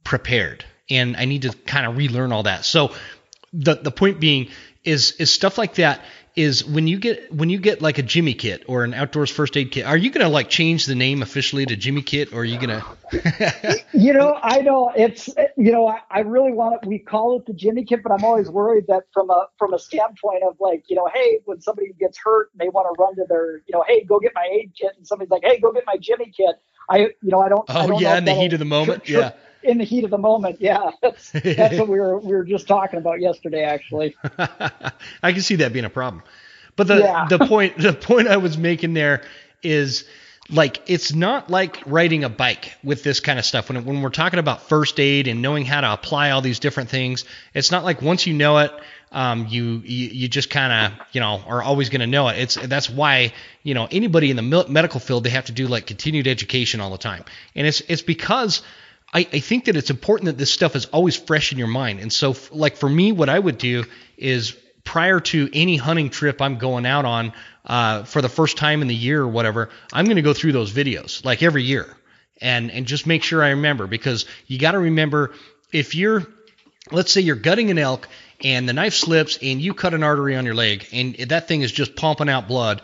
prepared 0.04 0.66
and 0.90 1.16
I 1.16 1.26
need 1.26 1.44
to 1.44 1.52
kind 1.52 1.86
of 1.86 1.98
relearn 1.98 2.32
all 2.32 2.44
that. 2.44 2.66
So 2.66 2.94
the 3.54 3.76
the 3.76 3.92
point 3.92 4.20
being 4.20 4.50
is 4.84 5.12
is 5.14 5.32
stuff 5.32 5.58
like 5.58 5.76
that 5.76 6.02
is 6.36 6.66
when 6.66 6.88
you 6.88 6.98
get 6.98 7.32
when 7.32 7.52
you 7.52 7.60
get 7.60 7.82
like 7.82 8.00
a 8.00 8.02
Jimmy 8.02 8.34
kit 8.34 8.64
or 8.68 8.84
an 8.84 8.94
outdoors 8.94 9.30
first 9.30 9.56
aid 9.56 9.72
kit, 9.72 9.86
are 9.86 9.96
you 9.96 10.10
gonna 10.10 10.30
like 10.30 10.50
change 10.50 10.88
the 10.88 10.96
name 10.96 11.22
officially 11.22 11.66
to 11.66 11.76
Jimmy 11.76 12.02
kit, 12.02 12.34
or 12.34 12.40
are 12.40 12.46
you 12.46 12.60
gonna? 12.60 12.84
you 13.94 14.14
know, 14.14 14.38
I 14.42 14.62
know 14.62 14.92
it's 14.96 15.28
you 15.56 15.72
know 15.72 15.88
I, 15.88 16.00
I 16.10 16.20
really 16.22 16.52
want 16.52 16.80
it. 16.82 16.88
We 16.88 16.98
call 16.98 17.38
it 17.38 17.46
the 17.46 17.54
Jimmy 17.54 17.86
kit, 17.86 18.02
but 18.02 18.12
I'm 18.12 18.24
always 18.24 18.50
worried 18.50 18.86
that 18.88 19.04
from 19.14 19.30
a 19.30 19.46
from 19.60 19.74
a 19.74 19.80
standpoint 19.80 20.44
of 20.44 20.56
like 20.60 20.86
you 20.88 20.96
know, 20.96 21.08
hey, 21.14 21.40
when 21.46 21.62
somebody 21.62 21.94
gets 22.00 22.18
hurt, 22.18 22.50
and 22.54 22.60
they 22.60 22.70
want 22.70 22.88
to 22.94 23.02
run 23.02 23.16
to 23.16 23.26
their 23.30 23.58
you 23.58 23.74
know, 23.74 23.84
hey, 23.88 24.04
go 24.04 24.20
get 24.20 24.32
my 24.34 24.50
aid 24.52 24.72
kit, 24.80 24.94
and 24.98 25.06
somebody's 25.06 25.30
like, 25.30 25.44
hey, 25.44 25.60
go 25.60 25.72
get 25.72 25.84
my 25.86 25.98
Jimmy 25.98 26.34
kit. 26.36 26.56
I 26.90 26.98
you 26.98 27.16
know 27.22 27.42
I 27.42 27.50
don't. 27.50 27.64
Oh 27.70 27.80
I 27.80 27.88
don't 27.88 28.02
yeah, 28.02 28.18
in 28.18 28.26
the 28.26 28.34
heat 28.34 28.54
of 28.54 28.60
the 28.60 28.66
moment, 28.66 29.08
yeah 29.08 29.34
in 29.64 29.78
the 29.78 29.84
heat 29.84 30.04
of 30.04 30.12
the 30.12 30.18
moment. 30.18 30.58
Yeah, 30.60 30.92
that's, 31.02 31.32
that's 31.32 31.78
what 31.78 31.88
we 31.88 32.00
were 32.00 32.20
we 32.20 32.34
were 32.34 32.44
just 32.44 32.68
talking 32.68 33.00
about 33.00 33.22
yesterday, 33.22 33.64
actually. 33.64 34.16
I 35.24 35.32
can 35.32 35.42
see 35.42 35.56
that 35.56 35.74
being 35.74 35.86
a 35.86 35.90
problem, 35.90 36.24
but 36.76 36.88
the 36.88 37.00
yeah. 37.00 37.28
the 37.30 37.40
point 37.40 37.78
the 37.78 37.94
point 37.94 38.28
I 38.28 38.38
was 38.38 38.58
making 38.58 38.94
there 38.94 39.24
is 39.62 40.06
like 40.50 40.82
it's 40.88 41.14
not 41.14 41.50
like 41.50 41.82
riding 41.86 42.24
a 42.24 42.30
bike 42.30 42.74
with 42.84 43.04
this 43.04 43.20
kind 43.20 43.40
of 43.40 43.46
stuff 43.46 43.70
when, 43.70 43.86
when 43.86 44.02
we're 44.02 44.10
talking 44.10 44.40
about 44.40 44.62
first 44.64 45.00
aid 45.00 45.28
and 45.28 45.42
knowing 45.42 45.66
how 45.66 45.82
to 45.82 45.92
apply 45.92 46.32
all 46.32 46.42
these 46.42 46.60
different 46.60 46.90
things 46.90 47.24
it's 47.54 47.72
not 47.72 47.84
like 47.84 48.02
once 48.02 48.28
you 48.28 48.34
know 48.34 48.58
it 48.58 48.72
um, 49.14 49.48
you, 49.48 49.82
you 49.86 50.08
you 50.10 50.28
just 50.28 50.50
kind 50.50 50.74
of 50.74 51.08
you 51.14 51.22
know 51.22 51.42
are 51.48 51.62
always 51.62 51.90
going 51.90 52.02
to 52.02 52.08
know 52.08 52.28
it 52.28 52.38
it's 52.38 52.56
that's 52.56 52.90
why 52.90 53.32
you 53.62 53.74
know 53.74 53.88
anybody 53.90 54.32
in 54.32 54.36
the 54.36 54.66
medical 54.68 55.00
field 55.00 55.24
they 55.24 55.30
have 55.30 55.46
to 55.46 55.54
do 55.54 55.68
like 55.68 55.88
continued 55.88 56.28
education 56.28 56.82
all 56.82 56.90
the 56.90 56.98
time 56.98 57.24
and 57.56 57.66
it's 57.66 57.82
it's 57.88 58.02
because 58.02 58.64
I, 59.14 59.20
I 59.20 59.40
think 59.40 59.66
that 59.66 59.76
it's 59.78 59.92
important 59.92 60.26
that 60.26 60.38
this 60.38 60.52
stuff 60.52 60.76
is 60.76 60.86
always 60.88 61.16
fresh 61.16 61.52
in 61.52 61.58
your 61.58 61.68
mind. 61.68 62.00
And 62.00 62.12
so 62.12 62.36
like 62.52 62.78
for 62.78 62.90
me 62.90 63.12
what 63.12 63.30
i 63.30 63.38
would 63.38 63.58
do 63.58 63.86
is 64.18 64.58
prior 64.84 65.20
to 65.20 65.50
any 65.54 65.78
hunting 65.78 66.10
trip 66.10 66.42
i'm 66.42 66.58
going 66.58 66.86
out 66.86 67.06
on 67.06 67.34
uh, 67.66 68.04
for 68.04 68.22
the 68.22 68.30
first 68.30 68.58
time 68.58 68.82
in 68.82 68.88
the 68.88 68.96
year 68.96 69.22
or 69.22 69.28
whatever, 69.28 69.70
I'm 69.92 70.06
going 70.06 70.18
to 70.18 70.22
go 70.22 70.34
through 70.34 70.52
those 70.52 70.72
videos 70.72 71.24
like 71.24 71.44
every 71.44 71.64
year. 71.64 71.96
And 72.42 72.72
and 72.72 72.86
just 72.86 73.08
make 73.08 73.24
sure 73.24 73.42
I 73.42 73.50
remember 73.50 73.88
because 73.88 74.26
you 74.48 74.60
got 74.60 74.72
to 74.72 74.80
remember 74.80 75.32
if 75.72 75.96
you're 75.96 76.26
let's 76.92 77.12
say 77.12 77.22
you're 77.22 77.38
gutting 77.38 77.72
an 77.72 77.78
elk 77.78 78.10
and 78.44 78.68
the 78.68 78.74
knife 78.74 78.96
slips 78.96 79.40
and 79.42 79.62
you 79.62 79.74
cut 79.74 79.94
an 79.94 80.04
artery 80.04 80.36
on 80.36 80.44
your 80.44 80.56
leg 80.56 80.86
and 80.92 81.16
that 81.16 81.48
thing 81.48 81.62
is 81.62 81.72
just 81.72 81.96
pumping 81.96 82.28
out 82.28 82.48
blood, 82.50 82.82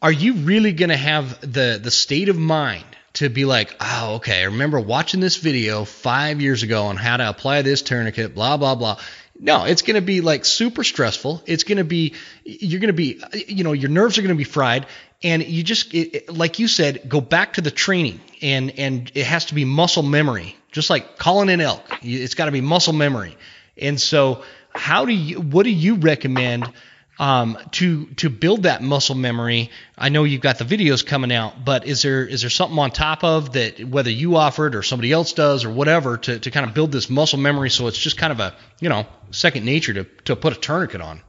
are 0.00 0.12
you 0.12 0.34
really 0.34 0.72
going 0.72 0.88
to 0.88 0.96
have 0.96 1.40
the 1.40 1.78
the 1.82 1.90
state 1.90 2.30
of 2.30 2.38
mind 2.38 2.86
to 3.16 3.30
be 3.30 3.46
like, 3.46 3.74
oh, 3.80 4.16
okay, 4.16 4.42
I 4.42 4.44
remember 4.44 4.78
watching 4.78 5.20
this 5.20 5.36
video 5.36 5.86
five 5.86 6.42
years 6.42 6.62
ago 6.62 6.84
on 6.84 6.96
how 6.96 7.16
to 7.16 7.26
apply 7.26 7.62
this 7.62 7.80
tourniquet, 7.80 8.34
blah, 8.34 8.58
blah, 8.58 8.74
blah. 8.74 9.00
No, 9.38 9.64
it's 9.64 9.80
going 9.80 9.94
to 9.94 10.02
be 10.02 10.20
like 10.20 10.44
super 10.44 10.84
stressful. 10.84 11.42
It's 11.46 11.64
going 11.64 11.78
to 11.78 11.84
be, 11.84 12.14
you're 12.44 12.80
going 12.80 12.88
to 12.88 12.92
be, 12.92 13.22
you 13.48 13.64
know, 13.64 13.72
your 13.72 13.88
nerves 13.88 14.18
are 14.18 14.22
going 14.22 14.34
to 14.34 14.38
be 14.38 14.44
fried. 14.44 14.86
And 15.22 15.42
you 15.42 15.62
just, 15.62 15.94
it, 15.94 16.14
it, 16.14 16.34
like 16.34 16.58
you 16.58 16.68
said, 16.68 17.08
go 17.08 17.22
back 17.22 17.54
to 17.54 17.62
the 17.62 17.70
training 17.70 18.20
and, 18.42 18.78
and 18.78 19.10
it 19.14 19.24
has 19.24 19.46
to 19.46 19.54
be 19.54 19.64
muscle 19.64 20.02
memory, 20.02 20.54
just 20.70 20.90
like 20.90 21.16
calling 21.16 21.48
an 21.48 21.62
elk. 21.62 21.84
It's 22.02 22.34
got 22.34 22.46
to 22.46 22.52
be 22.52 22.60
muscle 22.60 22.92
memory. 22.92 23.36
And 23.78 23.98
so, 23.98 24.42
how 24.74 25.06
do 25.06 25.12
you, 25.14 25.40
what 25.40 25.62
do 25.62 25.70
you 25.70 25.94
recommend 25.94 26.70
um, 27.18 27.58
to 27.72 28.06
to 28.16 28.28
build 28.28 28.64
that 28.64 28.82
muscle 28.82 29.14
memory. 29.14 29.70
I 29.96 30.08
know 30.08 30.24
you've 30.24 30.42
got 30.42 30.58
the 30.58 30.64
videos 30.64 31.04
coming 31.04 31.32
out, 31.32 31.64
but 31.64 31.86
is 31.86 32.02
there 32.02 32.26
is 32.26 32.42
there 32.42 32.50
something 32.50 32.78
on 32.78 32.90
top 32.90 33.24
of 33.24 33.52
that, 33.54 33.80
whether 33.84 34.10
you 34.10 34.36
offer 34.36 34.66
it 34.66 34.74
or 34.74 34.82
somebody 34.82 35.12
else 35.12 35.32
does 35.32 35.64
or 35.64 35.70
whatever, 35.70 36.18
to, 36.18 36.38
to 36.38 36.50
kind 36.50 36.66
of 36.66 36.74
build 36.74 36.92
this 36.92 37.08
muscle 37.08 37.38
memory 37.38 37.70
so 37.70 37.86
it's 37.86 37.98
just 37.98 38.16
kind 38.16 38.32
of 38.32 38.40
a 38.40 38.54
you 38.80 38.88
know 38.88 39.06
second 39.30 39.64
nature 39.64 39.94
to 39.94 40.04
to 40.24 40.36
put 40.36 40.56
a 40.56 40.60
tourniquet 40.60 41.00
on? 41.00 41.22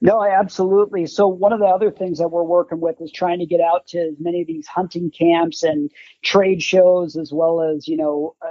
No, 0.00 0.22
absolutely. 0.22 1.06
So 1.06 1.26
one 1.26 1.54
of 1.54 1.58
the 1.58 1.66
other 1.66 1.90
things 1.90 2.18
that 2.18 2.28
we're 2.28 2.42
working 2.42 2.80
with 2.80 3.00
is 3.00 3.10
trying 3.10 3.38
to 3.38 3.46
get 3.46 3.60
out 3.60 3.86
to 3.88 3.98
as 3.98 4.14
many 4.20 4.42
of 4.42 4.46
these 4.46 4.66
hunting 4.66 5.10
camps 5.10 5.62
and 5.62 5.90
trade 6.22 6.62
shows, 6.62 7.16
as 7.16 7.32
well 7.32 7.62
as 7.62 7.88
you 7.88 7.96
know 7.96 8.34
uh, 8.42 8.48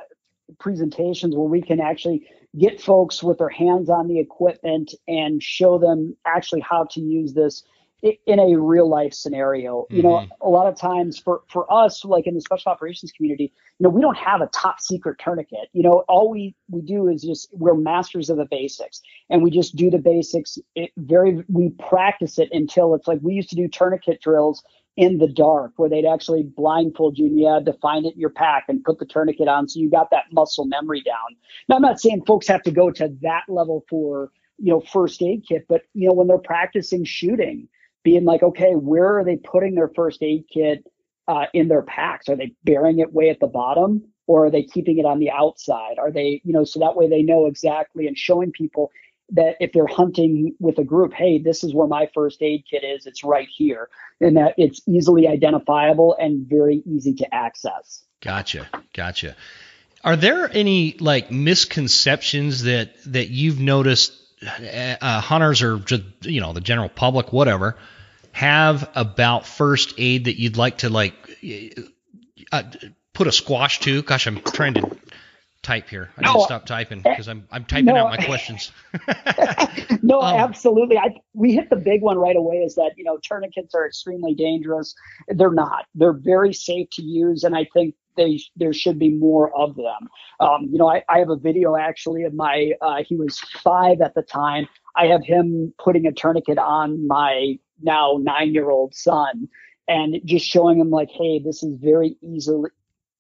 presentations 0.60 1.36
where 1.36 1.48
we 1.48 1.62
can 1.62 1.80
actually 1.80 2.28
get 2.58 2.82
folks 2.82 3.22
with 3.22 3.38
their 3.38 3.50
hands 3.50 3.90
on 3.90 4.08
the 4.08 4.20
equipment 4.20 4.94
and 5.08 5.42
show 5.42 5.78
them 5.78 6.16
actually 6.26 6.62
how 6.62 6.86
to 6.92 7.02
use 7.02 7.34
this 7.34 7.64
in 8.26 8.40
a 8.40 8.56
real 8.60 8.88
life 8.88 9.14
scenario. 9.14 9.82
Mm-hmm. 9.82 9.96
You 9.96 10.04
know, 10.04 10.10
mm-hmm. 10.10 10.32
a 10.42 10.50
lot 10.50 10.68
of 10.68 10.80
times 10.80 11.18
for 11.18 11.42
for 11.50 11.72
us, 11.72 12.06
like 12.06 12.28
in 12.28 12.36
the 12.36 12.42
special 12.42 12.72
operations 12.72 13.12
community, 13.12 13.52
you 13.80 13.84
know, 13.84 13.90
we 13.90 14.02
don't 14.02 14.18
have 14.18 14.42
a 14.42 14.48
top 14.48 14.80
secret 14.80 15.18
tourniquet. 15.20 15.70
You 15.74 15.84
know, 15.84 16.04
all 16.08 16.30
we 16.30 16.56
we 16.70 16.82
do 16.82 17.08
is 17.08 17.24
just 17.24 17.50
we're 17.52 17.76
masters 17.76 18.30
of 18.30 18.38
the 18.38 18.48
basics, 18.50 19.02
and 19.30 19.44
we 19.44 19.50
just 19.50 19.76
do 19.76 19.90
the 19.90 19.98
basics. 19.98 20.58
It 20.76 20.92
very 20.98 21.44
we 21.48 21.70
practice 21.70 22.38
it 22.38 22.50
until 22.52 22.94
it's 22.96 23.08
like 23.08 23.20
we 23.22 23.34
used 23.34 23.50
to 23.50 23.56
do 23.56 23.68
tourniquet 23.68 24.22
drills 24.22 24.64
in 24.98 25.18
the 25.18 25.28
dark 25.28 25.74
where 25.76 25.90
they'd 25.90 26.06
actually 26.06 26.44
blindfold 26.44 27.18
you 27.18 27.26
and 27.26 27.40
you 27.40 27.48
had 27.48 27.66
to 27.66 27.74
find 27.74 28.06
it 28.06 28.14
in 28.14 28.20
your 28.20 28.30
pack 28.30 28.66
and 28.70 28.84
put 28.84 28.98
the 28.98 29.06
tourniquet 29.06 29.48
on 29.48 29.68
so 29.68 29.80
you 29.80 29.90
got 29.90 30.10
that 30.12 30.26
muscle 30.32 30.66
memory 30.66 31.02
down. 31.02 31.36
Now 31.68 31.76
I'm 31.76 31.82
not 31.82 32.00
saying 32.00 32.24
folks 32.26 32.48
have 32.48 32.64
to 32.64 32.72
go 32.72 32.92
to 32.92 33.14
that 33.22 33.44
level 33.50 33.84
for, 33.90 34.32
you 34.58 34.72
know, 34.72 34.80
first 34.80 35.22
aid 35.22 35.44
kit, 35.48 35.66
but 35.68 35.82
you 35.94 36.08
know, 36.08 36.14
when 36.14 36.28
they're 36.28 36.38
practicing 36.38 37.04
shooting, 37.04 37.68
being 38.04 38.24
like, 38.24 38.44
okay, 38.44 38.74
where 38.74 39.18
are 39.18 39.26
they 39.26 39.36
putting 39.36 39.76
their 39.76 39.92
first 39.96 40.24
aid 40.24 40.46
kit 40.52 40.86
uh, 41.28 41.46
in 41.54 41.68
their 41.68 41.82
packs? 41.82 42.30
Are 42.30 42.36
they 42.36 42.54
burying 42.64 43.00
it 43.00 43.12
way 43.12 43.30
at 43.30 43.40
the 43.40 43.48
bottom? 43.48 44.04
Or 44.28 44.46
are 44.46 44.52
they 44.52 44.64
keeping 44.64 44.98
it 44.98 45.06
on 45.06 45.20
the 45.20 45.30
outside? 45.30 46.00
Are 46.00 46.12
they, 46.12 46.42
you 46.44 46.54
know, 46.54 46.64
so 46.64 46.80
that 46.80 46.96
way 46.96 47.10
they 47.10 47.22
know 47.22 47.46
exactly 47.46 48.08
and 48.08 48.18
showing 48.18 48.52
people 48.52 48.92
that 49.32 49.56
if 49.60 49.72
they're 49.74 49.88
hunting 49.88 50.56
with 50.60 50.78
a 50.78 50.84
group, 50.84 51.14
hey, 51.14 51.40
this 51.40 51.64
is 51.64 51.74
where 51.74 51.88
my 51.88 52.10
first 52.14 52.42
aid 52.42 52.64
kit 52.70 52.84
is, 52.84 53.06
it's 53.06 53.24
right 53.24 53.48
here, 53.50 53.90
and 54.22 54.38
that 54.38 54.54
it's 54.58 54.82
easily 54.88 55.28
identifiable 55.28 56.16
and 56.20 56.48
very 56.48 56.84
easy 56.86 57.14
to 57.16 57.34
access. 57.34 58.04
Gotcha, 58.22 58.68
gotcha. 58.94 59.36
Are 60.04 60.16
there 60.16 60.50
any 60.52 60.96
like 61.00 61.32
misconceptions 61.32 62.64
that 62.64 62.96
that 63.06 63.30
you've 63.30 63.60
noticed 63.60 64.14
uh, 64.44 65.22
hunters 65.22 65.64
or 65.64 65.80
just 65.80 66.04
you 66.22 66.42
know 66.42 66.54
the 66.54 66.62
general 66.62 66.90
public, 66.90 67.34
whatever, 67.34 67.76
have 68.32 68.90
about 68.96 69.48
first 69.48 69.96
aid 69.98 70.26
that 70.26 70.40
you'd 70.40 70.58
like 70.58 70.80
to 70.80 70.90
like 70.90 71.16
uh, 72.52 72.64
put 73.14 73.28
a 73.28 73.32
squash 73.32 73.80
to? 73.80 74.04
Gosh, 74.04 74.28
I'm 74.28 74.42
trying 74.42 74.76
to 74.76 74.96
type 75.66 75.90
here. 75.90 76.10
I 76.18 76.22
no, 76.22 76.34
need 76.34 76.40
to 76.40 76.46
stop 76.46 76.66
typing 76.66 77.02
because 77.02 77.28
I'm 77.28 77.48
I'm 77.52 77.66
typing 77.66 77.86
no, 77.86 77.96
out 77.96 78.18
my 78.18 78.24
questions. 78.24 78.72
no, 80.04 80.22
um, 80.22 80.36
absolutely. 80.36 80.98
I 80.98 81.16
we 81.34 81.54
hit 81.54 81.70
the 81.70 81.76
big 81.76 82.02
one 82.02 82.18
right 82.18 82.36
away 82.36 82.58
is 82.58 82.76
that 82.76 82.92
you 82.96 83.04
know 83.04 83.18
tourniquets 83.24 83.74
are 83.74 83.86
extremely 83.86 84.36
dangerous. 84.36 84.94
They're 85.28 85.52
not. 85.52 85.86
They're 85.96 86.14
very 86.14 86.54
safe 86.54 86.88
to 86.94 87.02
use, 87.02 87.44
and 87.44 87.56
I 87.56 87.68
think 87.74 87.96
they 88.16 88.40
there 88.56 88.74
should 88.74 89.00
be 89.00 89.10
more 89.10 89.54
of 89.58 89.76
them. 89.76 90.08
Um, 90.40 90.70
you 90.72 90.78
know, 90.78 90.88
I, 90.88 91.04
I 91.10 91.20
have 91.20 91.30
a 91.30 91.36
video 91.36 91.76
actually 91.76 92.24
of 92.24 92.34
my 92.34 92.72
uh, 92.82 93.04
he 93.06 93.16
was 93.16 93.40
five 93.64 94.02
at 94.02 94.14
the 94.14 94.22
time. 94.22 94.68
I 94.96 95.08
have 95.08 95.26
him 95.26 95.74
putting 95.84 96.06
a 96.06 96.12
tourniquet 96.12 96.60
on 96.60 97.08
my 97.08 97.58
now 97.82 98.20
nine 98.22 98.54
year 98.54 98.70
old 98.70 98.94
son 98.94 99.50
and 99.88 100.22
just 100.26 100.46
showing 100.46 100.80
him 100.80 100.90
like, 100.90 101.10
hey, 101.12 101.40
this 101.44 101.64
is 101.64 101.76
very 101.76 102.18
easily 102.22 102.70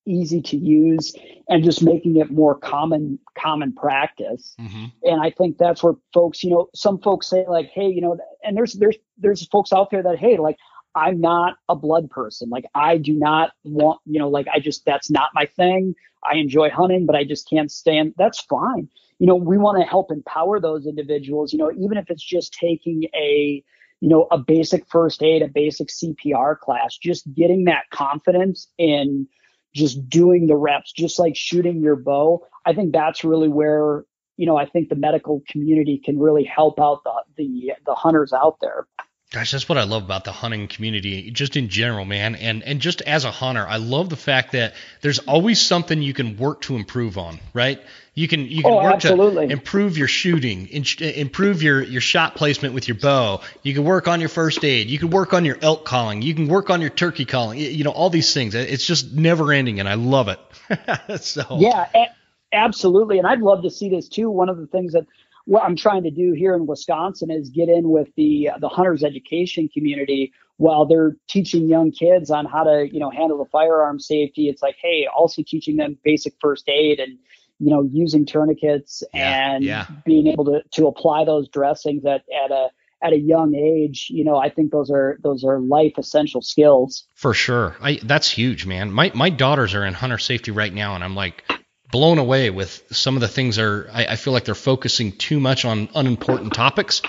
easy 0.05 0.41
to 0.41 0.57
use 0.57 1.13
and 1.49 1.63
just 1.63 1.81
making 1.83 2.17
it 2.17 2.31
more 2.31 2.55
common 2.55 3.19
common 3.37 3.73
practice. 3.73 4.55
Mm-hmm. 4.59 4.85
and 5.03 5.21
i 5.21 5.29
think 5.31 5.57
that's 5.57 5.83
where 5.83 5.93
folks 6.13 6.43
you 6.43 6.49
know 6.49 6.69
some 6.73 6.99
folks 6.99 7.27
say 7.27 7.45
like 7.47 7.69
hey 7.73 7.87
you 7.87 8.01
know 8.01 8.17
and 8.43 8.55
there's 8.55 8.73
there's 8.73 8.95
there's 9.17 9.45
folks 9.47 9.73
out 9.73 9.91
there 9.91 10.03
that 10.03 10.17
hey 10.17 10.37
like 10.37 10.57
i'm 10.95 11.19
not 11.19 11.55
a 11.69 11.75
blood 11.75 12.09
person. 12.09 12.49
Like 12.49 12.65
i 12.73 12.97
do 12.97 13.13
not 13.13 13.51
want 13.63 13.99
you 14.05 14.19
know 14.19 14.29
like 14.29 14.47
i 14.53 14.59
just 14.59 14.85
that's 14.85 15.09
not 15.09 15.29
my 15.33 15.45
thing. 15.45 15.95
I 16.23 16.35
enjoy 16.35 16.69
hunting 16.69 17.05
but 17.05 17.15
i 17.15 17.23
just 17.23 17.49
can't 17.49 17.71
stand 17.71 18.13
that's 18.17 18.41
fine. 18.41 18.89
You 19.19 19.27
know 19.27 19.35
we 19.35 19.57
want 19.57 19.79
to 19.79 19.85
help 19.85 20.11
empower 20.11 20.59
those 20.59 20.85
individuals 20.85 21.53
you 21.53 21.59
know 21.59 21.71
even 21.71 21.97
if 21.97 22.09
it's 22.09 22.23
just 22.23 22.53
taking 22.53 23.03
a 23.15 23.63
you 24.01 24.09
know 24.09 24.27
a 24.31 24.37
basic 24.37 24.85
first 24.87 25.23
aid 25.23 25.41
a 25.41 25.47
basic 25.47 25.87
cpr 25.87 26.57
class 26.59 26.97
just 26.97 27.31
getting 27.33 27.65
that 27.65 27.83
confidence 27.91 28.67
in 28.77 29.27
just 29.75 30.09
doing 30.09 30.47
the 30.47 30.55
reps, 30.55 30.91
just 30.91 31.19
like 31.19 31.35
shooting 31.35 31.81
your 31.81 31.95
bow. 31.95 32.45
I 32.65 32.73
think 32.73 32.93
that's 32.93 33.23
really 33.23 33.49
where 33.49 34.05
you 34.37 34.45
know 34.45 34.57
I 34.57 34.65
think 34.65 34.89
the 34.89 34.95
medical 34.95 35.43
community 35.47 36.01
can 36.03 36.17
really 36.17 36.43
help 36.43 36.79
out 36.79 37.03
the 37.03 37.13
the 37.37 37.73
the 37.85 37.93
hunters 37.93 38.33
out 38.33 38.57
there. 38.61 38.87
Gosh, 39.35 39.51
that's 39.51 39.67
what 39.67 39.77
I 39.77 39.83
love 39.83 40.03
about 40.03 40.23
the 40.23 40.31
hunting 40.31 40.69
community, 40.69 41.29
just 41.29 41.57
in 41.57 41.67
general, 41.67 42.05
man. 42.05 42.35
And 42.35 42.63
and 42.63 42.79
just 42.79 43.01
as 43.01 43.25
a 43.25 43.31
hunter, 43.31 43.67
I 43.67 43.75
love 43.75 44.07
the 44.07 44.15
fact 44.15 44.53
that 44.53 44.75
there's 45.01 45.19
always 45.19 45.59
something 45.59 46.01
you 46.01 46.13
can 46.13 46.37
work 46.37 46.61
to 46.61 46.77
improve 46.77 47.17
on, 47.17 47.41
right? 47.53 47.81
You 48.13 48.29
can 48.29 48.47
you 48.47 48.63
can 48.63 48.71
oh, 48.71 48.81
work 48.81 48.93
absolutely. 48.93 49.47
to 49.47 49.51
improve 49.51 49.97
your 49.97 50.07
shooting, 50.07 50.69
improve 50.69 51.61
your 51.61 51.83
your 51.83 51.99
shot 51.99 52.35
placement 52.35 52.73
with 52.73 52.87
your 52.87 52.95
bow. 52.95 53.41
You 53.61 53.73
can 53.73 53.83
work 53.83 54.07
on 54.07 54.21
your 54.21 54.29
first 54.29 54.63
aid. 54.63 54.87
You 54.87 54.99
can 54.99 55.09
work 55.09 55.33
on 55.33 55.43
your 55.43 55.57
elk 55.61 55.83
calling. 55.83 56.21
You 56.21 56.33
can 56.33 56.47
work 56.47 56.69
on 56.69 56.79
your 56.79 56.89
turkey 56.89 57.25
calling. 57.25 57.59
You 57.59 57.83
know 57.83 57.91
all 57.91 58.09
these 58.09 58.33
things. 58.33 58.55
It's 58.55 58.87
just 58.87 59.11
never 59.11 59.51
ending, 59.51 59.81
and 59.81 59.89
I 59.89 59.95
love 59.95 60.29
it. 60.29 60.39
so 61.21 61.57
yeah, 61.59 61.89
a- 61.93 62.15
absolutely. 62.53 63.17
And 63.17 63.27
I'd 63.27 63.41
love 63.41 63.63
to 63.63 63.69
see 63.69 63.89
this 63.89 64.07
too. 64.07 64.29
One 64.29 64.47
of 64.47 64.55
the 64.55 64.67
things 64.67 64.93
that 64.93 65.05
what 65.45 65.63
I'm 65.63 65.75
trying 65.75 66.03
to 66.03 66.11
do 66.11 66.33
here 66.33 66.55
in 66.55 66.65
Wisconsin 66.65 67.31
is 67.31 67.49
get 67.49 67.69
in 67.69 67.89
with 67.89 68.09
the 68.15 68.49
the 68.59 68.69
hunters 68.69 69.03
education 69.03 69.69
community 69.73 70.33
while 70.57 70.85
they're 70.85 71.15
teaching 71.27 71.67
young 71.67 71.91
kids 71.91 72.31
on 72.31 72.45
how 72.45 72.63
to 72.63 72.87
you 72.91 72.99
know 72.99 73.09
handle 73.09 73.37
the 73.37 73.49
firearm 73.49 73.99
safety. 73.99 74.49
It's 74.49 74.61
like 74.61 74.75
hey, 74.81 75.07
also 75.07 75.43
teaching 75.45 75.77
them 75.77 75.97
basic 76.03 76.33
first 76.41 76.67
aid 76.67 76.99
and 76.99 77.17
you 77.59 77.69
know 77.69 77.87
using 77.91 78.25
tourniquets 78.25 79.03
yeah, 79.13 79.53
and 79.53 79.63
yeah. 79.63 79.85
being 80.05 80.27
able 80.27 80.45
to 80.45 80.61
to 80.73 80.87
apply 80.87 81.25
those 81.25 81.47
dressings 81.49 82.05
at 82.05 82.23
at 82.43 82.51
a 82.51 82.69
at 83.03 83.13
a 83.13 83.19
young 83.19 83.53
age, 83.53 84.07
you 84.09 84.23
know, 84.23 84.37
I 84.37 84.49
think 84.49 84.71
those 84.71 84.89
are 84.89 85.19
those 85.21 85.43
are 85.43 85.59
life 85.59 85.93
essential 85.97 86.41
skills. 86.41 87.05
For 87.13 87.33
sure. 87.33 87.75
I 87.79 87.99
that's 88.01 88.31
huge, 88.31 88.65
man. 88.65 88.91
My 88.91 89.11
my 89.13 89.29
daughters 89.29 89.75
are 89.75 89.85
in 89.85 89.93
hunter 89.93 90.17
safety 90.17 90.51
right 90.51 90.73
now 90.73 90.95
and 90.95 91.03
I'm 91.03 91.15
like 91.15 91.43
blown 91.91 92.17
away 92.17 92.49
with 92.49 92.83
some 92.91 93.15
of 93.15 93.21
the 93.21 93.27
things 93.27 93.59
are 93.59 93.89
I, 93.91 94.05
I 94.05 94.15
feel 94.15 94.33
like 94.33 94.45
they're 94.45 94.55
focusing 94.55 95.11
too 95.11 95.39
much 95.39 95.65
on 95.65 95.89
unimportant 95.95 96.53
topics. 96.53 97.01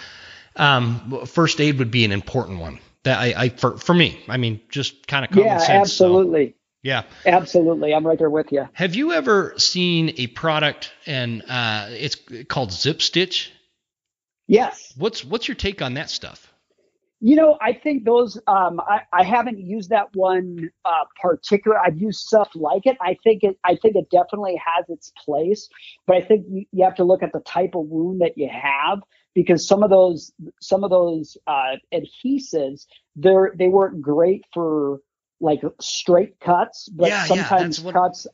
Um, 0.55 1.27
first 1.27 1.61
aid 1.61 1.79
would 1.79 1.91
be 1.91 2.05
an 2.05 2.13
important 2.13 2.61
one. 2.61 2.79
That 3.03 3.19
I, 3.19 3.35
I 3.37 3.49
for 3.51 3.77
for 3.77 3.95
me, 3.95 4.21
I 4.29 4.37
mean, 4.37 4.61
just 4.69 5.07
kind 5.07 5.25
of 5.25 5.31
common 5.31 5.47
yeah, 5.47 5.59
sense. 5.59 5.91
absolutely. 5.91 6.49
So, 6.49 6.55
yeah, 6.83 7.03
absolutely. 7.25 7.95
I'm 7.95 8.07
right 8.07 8.19
there 8.19 8.31
with 8.31 8.53
you. 8.53 8.69
Have 8.73 8.95
you 8.95 9.13
ever 9.13 9.55
seen 9.59 10.15
a 10.19 10.29
product 10.29 10.93
and 11.05 11.43
uh, 11.49 11.89
it's 11.91 12.17
called 12.49 12.73
Zip 12.73 13.03
Stitch? 13.03 13.53
Yes. 14.47 14.93
What's 14.97 15.25
what's 15.25 15.49
your 15.49 15.57
take 15.57 15.83
on 15.83 15.95
that 15.95 16.11
stuff? 16.11 16.53
You 17.21 17.35
know, 17.35 17.57
I 17.63 17.73
think 17.73 18.05
those. 18.05 18.39
Um, 18.47 18.79
I, 18.81 19.01
I 19.13 19.23
haven't 19.23 19.59
used 19.59 19.91
that 19.91 20.15
one 20.15 20.71
uh, 20.85 21.05
particular. 21.21 21.79
I've 21.79 21.99
used 21.99 22.21
stuff 22.21 22.51
like 22.55 22.85
it. 22.85 22.97
I 23.01 23.17
think 23.25 23.43
it. 23.43 23.59
I 23.65 23.77
think 23.77 23.97
it 23.97 24.11
definitely 24.11 24.61
has 24.65 24.85
its 24.91 25.13
place, 25.25 25.69
but 26.07 26.17
I 26.17 26.21
think 26.21 26.47
you, 26.49 26.67
you 26.73 26.85
have 26.85 26.97
to 26.97 27.05
look 27.05 27.23
at 27.23 27.33
the 27.33 27.41
type 27.41 27.75
of 27.75 27.87
wound 27.87 28.21
that 28.21 28.37
you 28.37 28.51
have 28.51 29.01
because 29.35 29.67
some 29.67 29.83
of 29.83 29.91
those 29.91 30.33
some 30.61 30.85
of 30.85 30.91
those 30.91 31.37
uh, 31.47 31.77
adhesives 31.93 32.87
they're 33.17 33.53
they 33.57 33.69
weren't 33.69 34.03
great 34.03 34.45
for 34.53 35.01
like 35.41 35.61
straight 35.81 36.39
cuts, 36.41 36.89
but 36.89 37.09
yeah, 37.09 37.25
sometimes 37.25 37.81
yeah, 37.81 37.93
cuts. 37.93 38.27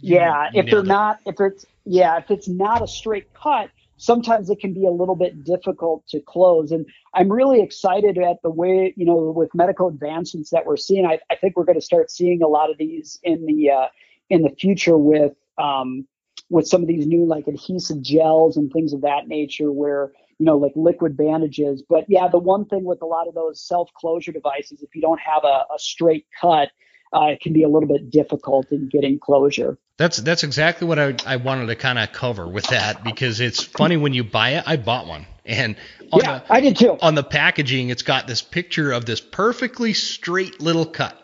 Yeah, 0.00 0.50
if 0.54 0.70
they're 0.70 0.80
it. 0.80 0.86
not, 0.86 1.18
if 1.26 1.36
it's 1.40 1.66
yeah, 1.84 2.18
if 2.18 2.30
it's 2.30 2.48
not 2.48 2.82
a 2.82 2.86
straight 2.86 3.32
cut, 3.34 3.70
sometimes 3.98 4.48
it 4.48 4.60
can 4.60 4.72
be 4.72 4.86
a 4.86 4.90
little 4.90 5.16
bit 5.16 5.44
difficult 5.44 6.06
to 6.08 6.20
close. 6.20 6.72
And 6.72 6.86
I'm 7.14 7.30
really 7.30 7.60
excited 7.60 8.16
at 8.16 8.40
the 8.42 8.50
way, 8.50 8.94
you 8.96 9.04
know, 9.04 9.16
with 9.16 9.54
medical 9.54 9.88
advancements 9.88 10.50
that 10.50 10.64
we're 10.64 10.76
seeing. 10.76 11.04
I, 11.04 11.18
I 11.30 11.36
think 11.36 11.56
we're 11.56 11.64
going 11.64 11.78
to 11.78 11.84
start 11.84 12.10
seeing 12.10 12.42
a 12.42 12.48
lot 12.48 12.70
of 12.70 12.78
these 12.78 13.18
in 13.22 13.44
the 13.44 13.70
uh, 13.70 13.86
in 14.30 14.42
the 14.42 14.50
future 14.50 14.96
with 14.96 15.34
um, 15.58 16.06
with 16.48 16.66
some 16.66 16.80
of 16.80 16.88
these 16.88 17.06
new 17.06 17.26
like 17.26 17.46
adhesive 17.46 18.00
gels 18.00 18.56
and 18.56 18.72
things 18.72 18.92
of 18.92 19.02
that 19.02 19.28
nature, 19.28 19.70
where 19.70 20.12
you 20.38 20.46
know 20.46 20.56
like 20.56 20.72
liquid 20.76 21.16
bandages. 21.16 21.82
But 21.86 22.04
yeah, 22.08 22.28
the 22.28 22.38
one 22.38 22.64
thing 22.64 22.84
with 22.84 23.02
a 23.02 23.06
lot 23.06 23.28
of 23.28 23.34
those 23.34 23.60
self 23.60 23.90
closure 23.94 24.32
devices, 24.32 24.82
if 24.82 24.94
you 24.94 25.02
don't 25.02 25.20
have 25.20 25.44
a, 25.44 25.66
a 25.74 25.78
straight 25.78 26.26
cut, 26.40 26.70
uh, 27.12 27.26
it 27.26 27.40
can 27.40 27.52
be 27.52 27.62
a 27.62 27.68
little 27.68 27.88
bit 27.88 28.10
difficult 28.10 28.70
in 28.70 28.88
getting 28.88 29.18
closure. 29.18 29.78
That's 29.96 30.18
that's 30.18 30.44
exactly 30.44 30.86
what 30.86 30.98
I, 30.98 31.14
I 31.26 31.36
wanted 31.36 31.66
to 31.66 31.76
kind 31.76 31.98
of 31.98 32.12
cover 32.12 32.46
with 32.46 32.66
that 32.68 33.02
because 33.02 33.40
it's 33.40 33.62
funny 33.62 33.96
when 33.96 34.14
you 34.14 34.22
buy 34.22 34.50
it. 34.50 34.64
I 34.66 34.76
bought 34.76 35.06
one, 35.06 35.26
and 35.44 35.76
on 36.12 36.20
yeah, 36.22 36.38
the, 36.38 36.52
I 36.52 36.60
did 36.60 36.76
too. 36.76 36.96
On 37.00 37.14
the 37.14 37.24
packaging, 37.24 37.88
it's 37.88 38.02
got 38.02 38.26
this 38.26 38.40
picture 38.40 38.92
of 38.92 39.06
this 39.06 39.20
perfectly 39.20 39.94
straight 39.94 40.60
little 40.60 40.86
cut. 40.86 41.16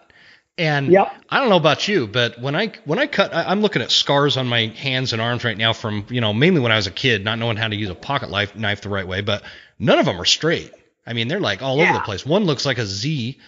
And 0.57 0.93
yep. 0.93 1.13
I 1.29 1.41
don't 1.41 1.49
know 1.49 1.57
about 1.57 1.89
you, 1.89 2.07
but 2.07 2.41
when 2.41 2.55
I 2.55 2.73
when 2.85 2.99
I 2.99 3.09
cut, 3.09 3.35
I, 3.35 3.51
am 3.51 3.61
looking 3.61 3.83
at 3.83 3.91
scars 3.91 4.37
on 4.37 4.47
my 4.47 4.67
hands 4.67 5.13
and 5.13 5.21
arms 5.21 5.45
right 5.45 5.57
now 5.57 5.73
from 5.73 6.07
you 6.11 6.21
know 6.21 6.33
mainly 6.33 6.61
when 6.61 6.71
I 6.71 6.77
was 6.77 6.87
a 6.87 6.93
kid, 6.93 7.25
not 7.25 7.39
knowing 7.39 7.57
how 7.57 7.67
to 7.67 7.75
use 7.75 7.91
a 7.91 7.95
pocket 7.95 8.31
knife, 8.31 8.55
knife 8.55 8.81
the 8.81 8.89
right 8.89 9.07
way. 9.07 9.21
But 9.21 9.43
none 9.81 9.99
of 9.99 10.07
them 10.07 10.21
are 10.21 10.25
straight. 10.25 10.73
I 11.07 11.13
mean, 11.13 11.27
they're 11.27 11.41
like 11.41 11.61
all 11.61 11.79
yeah. 11.79 11.91
over 11.91 11.93
the 11.95 12.05
place. 12.05 12.25
One 12.25 12.45
looks 12.45 12.65
like 12.65 12.79
a 12.79 12.87
Z, 12.87 13.39